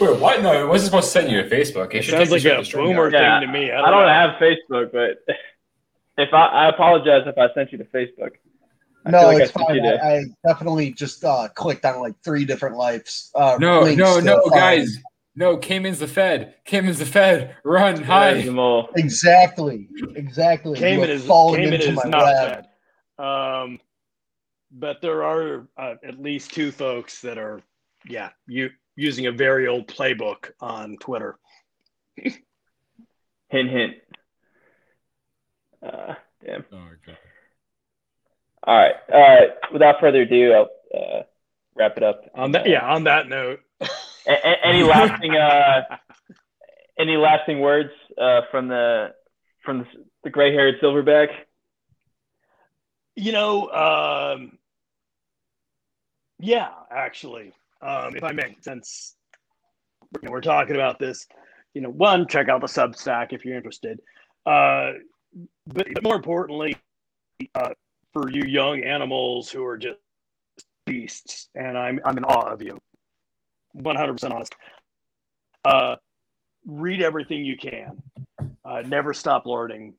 Wait, 0.00 0.18
what? 0.20 0.42
No, 0.42 0.64
it 0.64 0.68
wasn't 0.68 0.90
supposed 0.90 1.06
to 1.06 1.10
send 1.12 1.30
you 1.30 1.42
to 1.42 1.48
Facebook. 1.48 1.94
It 1.94 1.98
It 2.06 2.10
sounds 2.10 2.30
like 2.30 2.44
a 2.44 2.56
to 2.56 2.62
StreamYard. 2.62 2.72
boomer 2.72 3.10
Yeah, 3.12 3.40
thing 3.40 3.48
to 3.48 3.52
me. 3.52 3.70
I 3.70 3.80
I 3.82 3.90
don't, 3.90 4.00
don't 4.02 4.08
have 4.08 4.40
Facebook, 4.40 4.92
but 4.92 5.34
if 6.18 6.32
I, 6.34 6.46
I 6.46 6.68
apologize 6.68 7.22
if 7.26 7.38
I 7.38 7.52
sent 7.54 7.72
you 7.72 7.78
to 7.78 7.84
Facebook. 7.84 8.30
I 9.04 9.10
no, 9.10 9.22
like 9.26 9.40
it's 9.42 9.56
I 9.56 9.62
fine. 9.64 9.82
to- 9.82 10.04
I, 10.04 10.16
I 10.18 10.24
definitely 10.44 10.90
just 10.92 11.24
uh, 11.24 11.48
clicked 11.54 11.84
on 11.84 12.00
like 12.00 12.14
three 12.24 12.44
different 12.44 12.76
lives. 12.76 13.30
Uh, 13.36 13.56
No, 13.60 13.82
links 13.82 13.98
no, 13.98 14.18
to 14.18 14.24
no, 14.24 14.40
find- 14.48 14.52
guys. 14.54 14.98
No, 15.38 15.56
Caiman's 15.58 15.98
the 15.98 16.08
Fed. 16.08 16.54
Caiman's 16.64 16.98
the 16.98 17.04
Fed. 17.04 17.54
Run, 17.62 17.96
There's 17.96 18.06
hide. 18.06 18.48
Exactly, 18.96 19.86
exactly. 20.16 20.78
Caiman 20.78 21.10
is 21.10 21.26
fallen 21.26 21.60
Caiman 21.60 21.74
into 21.74 21.88
is 21.90 21.96
my 21.96 22.04
not 22.08 22.22
web. 22.24 22.66
bad. 23.18 23.24
Um, 23.62 23.78
but 24.72 25.00
there 25.02 25.22
are 25.22 25.68
uh, 25.76 25.94
at 26.02 26.18
least 26.18 26.52
two 26.54 26.72
folks 26.72 27.20
that 27.20 27.36
are, 27.38 27.60
yeah, 28.08 28.30
you 28.46 28.70
using 28.96 29.26
a 29.26 29.32
very 29.32 29.68
old 29.68 29.86
playbook 29.88 30.50
on 30.60 30.96
Twitter. 31.00 31.38
Hint, 33.48 33.70
hint. 33.70 33.94
Uh, 35.80 36.14
damn. 36.44 36.64
Oh, 36.72 36.88
God. 37.06 37.16
All 38.64 38.76
right. 38.76 38.94
Uh, 39.12 39.46
without 39.72 40.00
further 40.00 40.22
ado, 40.22 40.52
I'll 40.52 40.68
uh, 41.00 41.22
wrap 41.76 41.96
it 41.96 42.02
up. 42.02 42.22
On 42.34 42.50
that, 42.52 42.68
yeah. 42.68 42.84
On 42.84 43.04
that 43.04 43.28
note, 43.28 43.60
A- 43.80 43.86
a- 44.26 44.66
any 44.66 44.82
lasting, 44.82 45.36
uh, 45.36 45.82
any 46.98 47.16
lasting 47.16 47.60
words 47.60 47.90
uh, 48.20 48.40
from 48.50 48.66
the 48.66 49.14
from 49.64 49.78
the, 49.80 49.86
the 50.24 50.30
gray-haired 50.30 50.80
silverback? 50.82 51.28
you 53.14 53.30
know, 53.32 53.68
um, 53.70 54.58
yeah, 56.40 56.68
actually, 56.90 57.52
um, 57.82 58.16
if 58.16 58.24
I 58.24 58.32
you 60.12 60.26
know, 60.26 60.30
we're 60.30 60.40
talking 60.40 60.76
about 60.76 60.98
this, 60.98 61.26
you 61.74 61.80
know, 61.80 61.90
one, 61.90 62.26
check 62.26 62.48
out 62.48 62.60
the 62.60 62.66
Substack 62.66 63.32
if 63.32 63.44
you're 63.44 63.56
interested. 63.56 64.00
Uh, 64.44 64.92
but, 65.66 65.86
but 65.92 66.02
more 66.02 66.16
importantly, 66.16 66.76
uh, 67.54 67.70
for 68.12 68.30
you 68.30 68.44
young 68.44 68.82
animals 68.82 69.50
who 69.50 69.64
are 69.64 69.76
just 69.76 69.98
beasts, 70.86 71.48
and 71.54 71.76
I'm 71.76 72.00
I'm 72.04 72.16
in 72.16 72.24
awe 72.24 72.52
of 72.52 72.62
you, 72.62 72.78
100% 73.76 74.30
honest. 74.30 74.54
Uh, 75.64 75.96
read 76.66 77.02
everything 77.02 77.44
you 77.44 77.56
can. 77.56 78.02
Uh, 78.64 78.82
never 78.86 79.12
stop 79.12 79.46
learning. 79.46 79.94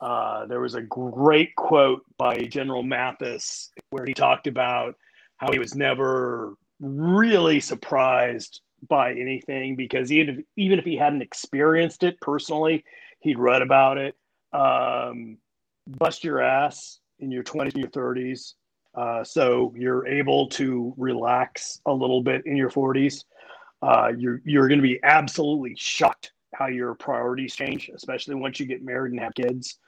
Uh, 0.00 0.46
there 0.46 0.60
was 0.60 0.74
a 0.74 0.82
great 0.82 1.54
quote 1.56 2.02
by 2.16 2.38
General 2.44 2.84
Mattis 2.84 3.70
where 3.90 4.04
he 4.06 4.14
talked 4.14 4.46
about 4.46 4.94
how 5.38 5.50
he 5.50 5.58
was 5.58 5.74
never 5.74 6.54
really 6.80 7.60
surprised 7.60 8.60
by 8.88 9.12
anything 9.12 9.76
because 9.76 10.12
even 10.12 10.38
if, 10.38 10.44
even 10.56 10.78
if 10.78 10.84
he 10.84 10.96
hadn't 10.96 11.22
experienced 11.22 12.04
it 12.04 12.20
personally, 12.20 12.84
he'd 13.20 13.38
read 13.38 13.62
about 13.62 13.98
it. 13.98 14.14
Um, 14.52 15.38
bust 15.86 16.22
your 16.22 16.40
ass 16.40 17.00
in 17.18 17.30
your 17.30 17.42
20s 17.42 17.74
and 17.74 17.78
your 17.78 17.88
30s 17.88 18.54
uh, 18.98 19.22
so 19.22 19.72
you're 19.76 20.06
able 20.08 20.48
to 20.48 20.92
relax 20.96 21.80
a 21.86 21.92
little 21.92 22.20
bit 22.20 22.44
in 22.46 22.56
your 22.56 22.68
40s. 22.68 23.24
Uh, 23.80 24.10
you're 24.18 24.40
you're 24.44 24.66
going 24.66 24.80
to 24.80 24.82
be 24.82 24.98
absolutely 25.04 25.74
shocked 25.76 26.32
how 26.52 26.66
your 26.66 26.94
priorities 26.94 27.54
change, 27.54 27.90
especially 27.94 28.34
once 28.34 28.58
you 28.58 28.66
get 28.66 28.84
married 28.84 29.12
and 29.12 29.20
have 29.20 29.34
kids. 29.34 29.78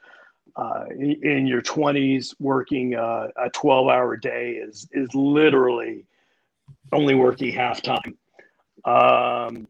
Uh, 0.55 0.85
in, 0.91 1.19
in 1.23 1.47
your 1.47 1.61
20s, 1.61 2.33
working 2.39 2.95
uh, 2.95 3.27
a 3.37 3.49
12 3.49 3.87
hour 3.89 4.15
day 4.15 4.51
is 4.51 4.87
is 4.93 5.13
literally 5.13 6.05
only 6.91 7.15
working 7.15 7.53
half 7.53 7.81
time. 7.81 8.17
Um, 8.85 9.67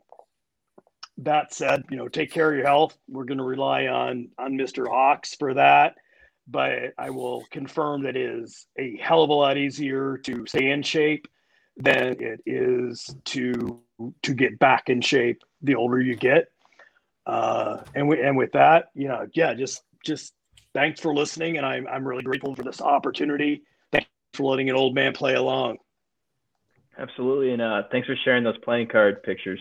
that 1.17 1.53
said, 1.53 1.83
you 1.89 1.97
know, 1.97 2.07
take 2.07 2.31
care 2.31 2.49
of 2.49 2.55
your 2.55 2.65
health. 2.65 2.97
We're 3.07 3.25
going 3.25 3.37
to 3.37 3.43
rely 3.43 3.87
on 3.87 4.29
on 4.37 4.53
Mr. 4.53 4.87
Hawks 4.87 5.35
for 5.35 5.53
that, 5.53 5.95
but 6.47 6.93
I 6.97 7.09
will 7.09 7.43
confirm 7.51 8.03
that 8.03 8.15
it 8.15 8.25
is 8.43 8.65
a 8.77 8.97
hell 8.97 9.23
of 9.23 9.29
a 9.29 9.33
lot 9.33 9.57
easier 9.57 10.17
to 10.19 10.45
stay 10.47 10.71
in 10.71 10.81
shape 10.81 11.27
than 11.77 12.17
it 12.19 12.41
is 12.45 13.13
to 13.25 13.81
to 14.23 14.33
get 14.33 14.57
back 14.59 14.89
in 14.89 15.01
shape 15.01 15.41
the 15.61 15.75
older 15.75 16.01
you 16.01 16.15
get. 16.15 16.47
Uh, 17.25 17.83
and 17.93 18.07
we, 18.07 18.21
and 18.21 18.35
with 18.35 18.51
that, 18.53 18.85
you 18.95 19.07
know, 19.07 19.27
yeah, 19.33 19.53
just 19.53 19.83
just 20.03 20.33
thanks 20.73 20.99
for 20.99 21.13
listening, 21.13 21.57
and 21.57 21.65
I'm 21.65 21.87
I'm 21.87 22.07
really 22.07 22.23
grateful 22.23 22.55
for 22.55 22.63
this 22.63 22.81
opportunity. 22.81 23.63
Thanks 23.91 24.09
for 24.33 24.49
letting 24.49 24.69
an 24.69 24.75
old 24.75 24.95
man 24.95 25.13
play 25.13 25.35
along. 25.35 25.77
Absolutely, 27.01 27.51
and 27.51 27.61
uh, 27.61 27.83
thanks 27.91 28.07
for 28.07 28.15
sharing 28.23 28.43
those 28.43 28.57
playing 28.59 28.87
card 28.87 29.23
pictures. 29.23 29.59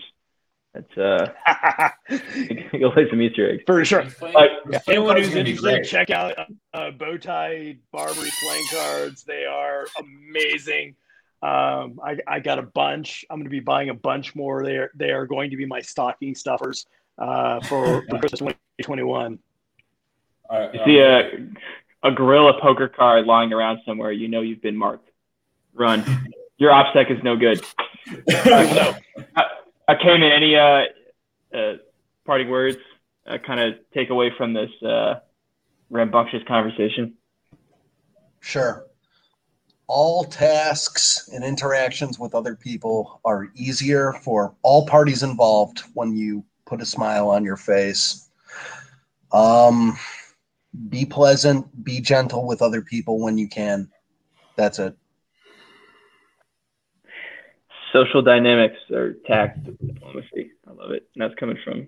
That's 0.75 0.97
uh, 0.97 1.89
you'll 2.73 2.91
play 2.91 3.09
some 3.09 3.21
Easter 3.21 3.51
eggs. 3.51 3.63
for 3.65 3.83
sure. 3.83 4.05
Like, 4.21 4.51
Anyone 4.87 5.17
who's 5.17 5.33
interested, 5.33 5.83
check 5.83 6.11
out 6.11 6.37
uh, 6.73 6.91
Bowtie 6.91 7.79
Barbary 7.91 8.29
playing 8.41 8.65
cards. 8.71 9.23
They 9.23 9.45
are 9.45 9.87
amazing. 9.99 10.95
Um, 11.41 11.99
I, 12.05 12.17
I 12.27 12.39
got 12.39 12.59
a 12.59 12.61
bunch. 12.61 13.25
I'm 13.29 13.39
going 13.39 13.45
to 13.45 13.49
be 13.49 13.59
buying 13.59 13.89
a 13.89 13.95
bunch 13.95 14.35
more. 14.35 14.63
They 14.63 14.77
are, 14.77 14.91
they 14.95 15.09
are 15.09 15.25
going 15.25 15.49
to 15.49 15.57
be 15.57 15.65
my 15.65 15.81
stocking 15.81 16.35
stuffers 16.35 16.85
uh, 17.17 17.59
for, 17.61 18.05
for 18.09 18.19
Christmas 18.19 18.39
2021. 18.39 19.39
you 20.73 20.79
see 20.85 20.99
a 20.99 21.49
a 22.03 22.11
gorilla 22.11 22.59
poker 22.61 22.87
card 22.87 23.25
lying 23.25 23.51
around 23.53 23.79
somewhere, 23.85 24.11
you 24.11 24.27
know 24.27 24.41
you've 24.41 24.61
been 24.61 24.77
marked. 24.77 25.09
Run. 25.73 26.03
Your 26.61 26.69
OPSEC 26.73 27.09
is 27.09 27.23
no 27.23 27.35
good. 27.35 27.65
So, 28.29 28.93
Uh, 29.35 29.95
Caiman, 29.99 30.31
any 30.31 30.55
uh, 30.55 30.83
uh, 31.57 31.77
parting 32.23 32.49
words? 32.49 32.77
Uh, 33.25 33.39
kind 33.39 33.59
of 33.59 33.73
take 33.95 34.11
away 34.11 34.31
from 34.37 34.53
this 34.53 34.69
uh, 34.83 35.15
rambunctious 35.89 36.43
conversation. 36.47 37.15
Sure. 38.41 38.85
All 39.87 40.23
tasks 40.23 41.29
and 41.33 41.43
interactions 41.43 42.19
with 42.19 42.35
other 42.35 42.55
people 42.55 43.19
are 43.25 43.47
easier 43.55 44.13
for 44.23 44.55
all 44.61 44.85
parties 44.85 45.23
involved 45.23 45.81
when 45.95 46.15
you 46.15 46.45
put 46.67 46.79
a 46.79 46.85
smile 46.85 47.27
on 47.29 47.43
your 47.43 47.57
face. 47.57 48.29
Um, 49.33 49.97
be 50.89 51.05
pleasant, 51.05 51.83
be 51.83 52.01
gentle 52.01 52.45
with 52.45 52.61
other 52.61 52.83
people 52.83 53.19
when 53.19 53.39
you 53.39 53.47
can. 53.47 53.89
That's 54.55 54.77
it. 54.77 54.95
Social 57.93 58.21
dynamics 58.21 58.77
or 58.89 59.13
tact 59.25 59.63
diplomacy. 59.63 60.51
I 60.67 60.71
love 60.71 60.91
it. 60.91 61.07
And 61.13 61.21
that's 61.21 61.35
coming 61.39 61.57
from. 61.63 61.87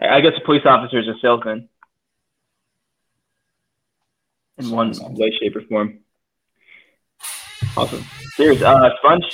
I 0.00 0.16
I 0.16 0.20
guess 0.20 0.32
a 0.36 0.44
police 0.44 0.62
officer 0.64 0.98
is 0.98 1.08
a 1.08 1.14
salesman 1.20 1.68
in 4.58 4.70
one 4.70 4.92
way, 5.14 5.32
shape, 5.40 5.56
or 5.56 5.62
form. 5.62 6.00
Awesome. 7.76 8.04
Cheers. 8.36 8.62
Uh, 8.62 8.90
Sponge. 8.98 9.24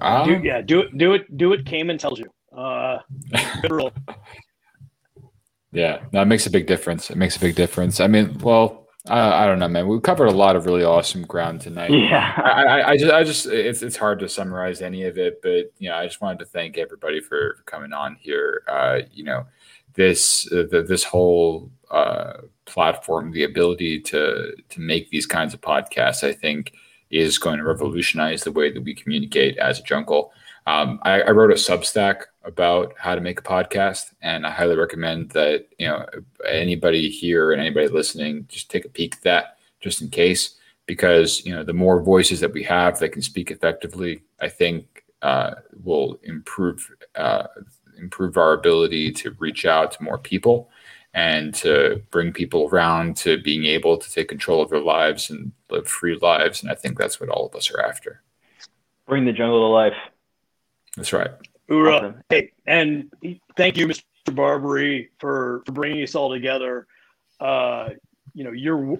Um, 0.00 0.26
do, 0.26 0.40
yeah, 0.42 0.60
do 0.60 0.80
it, 0.80 0.98
do 0.98 1.14
it, 1.14 1.36
do 1.36 1.50
what 1.50 1.64
Caiman 1.64 1.98
tells 1.98 2.18
you. 2.18 2.26
Uh, 2.56 2.98
good 3.62 3.72
rule. 3.72 3.92
Yeah, 5.74 6.04
no, 6.12 6.22
makes 6.26 6.46
a 6.46 6.50
big 6.50 6.66
difference. 6.66 7.10
It 7.10 7.16
makes 7.16 7.36
a 7.36 7.40
big 7.40 7.54
difference. 7.54 7.98
I 7.98 8.06
mean, 8.06 8.36
well, 8.40 8.81
I, 9.08 9.44
I 9.44 9.46
don't 9.46 9.58
know, 9.58 9.68
man. 9.68 9.88
We 9.88 9.98
covered 10.00 10.26
a 10.26 10.32
lot 10.32 10.54
of 10.54 10.66
really 10.66 10.84
awesome 10.84 11.22
ground 11.22 11.60
tonight. 11.60 11.90
Yeah. 11.90 12.32
I, 12.36 12.62
I, 12.62 12.90
I 12.90 12.96
just, 12.96 13.12
I 13.12 13.24
just, 13.24 13.46
it's, 13.46 13.82
it's 13.82 13.96
hard 13.96 14.20
to 14.20 14.28
summarize 14.28 14.80
any 14.80 15.04
of 15.04 15.18
it, 15.18 15.42
but 15.42 15.72
you 15.78 15.88
know, 15.88 15.96
I 15.96 16.06
just 16.06 16.20
wanted 16.20 16.38
to 16.38 16.44
thank 16.44 16.78
everybody 16.78 17.20
for, 17.20 17.56
for 17.56 17.62
coming 17.64 17.92
on 17.92 18.16
here. 18.20 18.62
Uh, 18.68 19.00
you 19.12 19.24
know, 19.24 19.46
this, 19.94 20.50
uh, 20.52 20.64
the, 20.70 20.82
this 20.82 21.02
whole 21.04 21.70
uh, 21.90 22.34
platform, 22.64 23.32
the 23.32 23.44
ability 23.44 24.00
to 24.00 24.54
to 24.70 24.80
make 24.80 25.10
these 25.10 25.26
kinds 25.26 25.52
of 25.52 25.60
podcasts, 25.60 26.26
I 26.26 26.32
think, 26.32 26.72
is 27.10 27.38
going 27.38 27.58
to 27.58 27.64
revolutionize 27.64 28.44
the 28.44 28.52
way 28.52 28.72
that 28.72 28.82
we 28.82 28.94
communicate 28.94 29.58
as 29.58 29.78
a 29.78 29.82
jungle. 29.82 30.32
Um, 30.66 31.00
I, 31.02 31.22
I 31.22 31.30
wrote 31.30 31.50
a 31.50 31.54
Substack 31.54 32.22
about 32.44 32.94
how 32.98 33.14
to 33.14 33.20
make 33.20 33.38
a 33.38 33.42
podcast, 33.42 34.12
and 34.20 34.46
I 34.46 34.50
highly 34.50 34.76
recommend 34.76 35.30
that 35.30 35.68
you 35.78 35.86
know 35.86 36.06
anybody 36.48 37.08
here 37.08 37.52
and 37.52 37.60
anybody 37.60 37.88
listening 37.88 38.46
just 38.48 38.70
take 38.70 38.84
a 38.84 38.88
peek 38.88 39.16
at 39.16 39.22
that, 39.22 39.58
just 39.80 40.02
in 40.02 40.08
case, 40.08 40.56
because 40.86 41.44
you 41.44 41.52
know 41.54 41.64
the 41.64 41.72
more 41.72 42.02
voices 42.02 42.40
that 42.40 42.52
we 42.52 42.62
have 42.64 42.98
that 42.98 43.10
can 43.10 43.22
speak 43.22 43.50
effectively, 43.50 44.22
I 44.40 44.48
think 44.48 45.04
uh, 45.22 45.54
will 45.82 46.18
improve 46.22 46.90
uh, 47.14 47.46
improve 47.98 48.36
our 48.36 48.52
ability 48.52 49.12
to 49.12 49.36
reach 49.38 49.64
out 49.64 49.92
to 49.92 50.02
more 50.02 50.18
people 50.18 50.70
and 51.14 51.54
to 51.54 52.02
bring 52.10 52.32
people 52.32 52.68
around 52.68 53.16
to 53.18 53.40
being 53.42 53.64
able 53.64 53.98
to 53.98 54.10
take 54.10 54.28
control 54.28 54.62
of 54.62 54.70
their 54.70 54.80
lives 54.80 55.30
and 55.30 55.52
live 55.70 55.86
free 55.86 56.18
lives. 56.20 56.62
And 56.62 56.70
I 56.70 56.74
think 56.74 56.98
that's 56.98 57.20
what 57.20 57.28
all 57.28 57.46
of 57.46 57.54
us 57.54 57.70
are 57.70 57.80
after. 57.80 58.22
Bring 59.06 59.24
the 59.24 59.32
jungle 59.32 59.60
to 59.60 59.72
life. 59.72 59.96
That's 60.96 61.12
right. 61.12 61.30
Hoorah. 61.68 61.96
Awesome. 61.96 62.22
Hey, 62.28 62.52
and 62.66 63.12
thank 63.56 63.76
you, 63.76 63.86
Mr. 63.86 64.02
Barbary, 64.34 65.10
for, 65.18 65.62
for 65.66 65.72
bringing 65.72 66.02
us 66.02 66.14
all 66.14 66.30
together. 66.32 66.86
Uh, 67.40 67.90
you 68.34 68.44
know, 68.44 68.52
your 68.52 68.98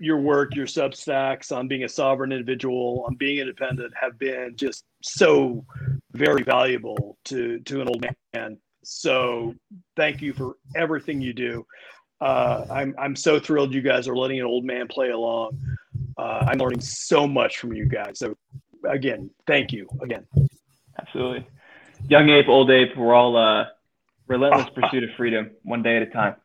your 0.00 0.20
work, 0.20 0.56
your 0.56 0.66
Substacks 0.66 1.56
on 1.56 1.68
being 1.68 1.84
a 1.84 1.88
sovereign 1.88 2.32
individual, 2.32 3.04
on 3.06 3.14
being 3.14 3.38
independent, 3.38 3.92
have 3.94 4.18
been 4.18 4.54
just 4.56 4.84
so 5.02 5.64
very 6.12 6.42
valuable 6.42 7.16
to 7.24 7.60
to 7.60 7.80
an 7.80 7.88
old 7.88 8.04
man. 8.34 8.58
So 8.82 9.54
thank 9.96 10.20
you 10.20 10.32
for 10.32 10.56
everything 10.74 11.20
you 11.20 11.32
do. 11.32 11.64
Uh, 12.20 12.66
I'm 12.70 12.94
I'm 12.98 13.14
so 13.14 13.38
thrilled 13.38 13.72
you 13.72 13.80
guys 13.80 14.08
are 14.08 14.16
letting 14.16 14.40
an 14.40 14.46
old 14.46 14.64
man 14.64 14.88
play 14.88 15.10
along. 15.10 15.58
Uh, 16.16 16.46
I'm 16.48 16.58
learning 16.58 16.80
so 16.80 17.26
much 17.26 17.58
from 17.58 17.72
you 17.72 17.86
guys. 17.86 18.18
So 18.18 18.36
again, 18.88 19.30
thank 19.46 19.72
you 19.72 19.88
again. 20.02 20.26
Absolutely, 21.00 21.46
young 22.08 22.28
ape, 22.28 22.48
old 22.48 22.70
ape, 22.70 22.96
we're 22.96 23.14
all 23.14 23.36
uh, 23.36 23.66
relentless 24.26 24.66
pursuit 24.74 25.04
of 25.04 25.10
freedom, 25.16 25.50
one 25.62 25.82
day 25.82 25.96
at 25.96 26.02
a 26.02 26.06
time. 26.06 26.36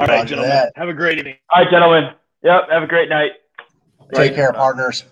All 0.00 0.06
right, 0.06 0.26
gentlemen. 0.26 0.70
Have 0.76 0.88
a 0.88 0.94
great 0.94 1.18
evening. 1.18 1.36
All 1.50 1.62
right, 1.62 1.70
gentlemen. 1.70 2.14
Yep. 2.42 2.62
Have 2.70 2.82
a 2.82 2.86
great 2.86 3.08
night. 3.08 3.32
Take 4.14 4.34
care, 4.34 4.52
partners. 4.52 5.04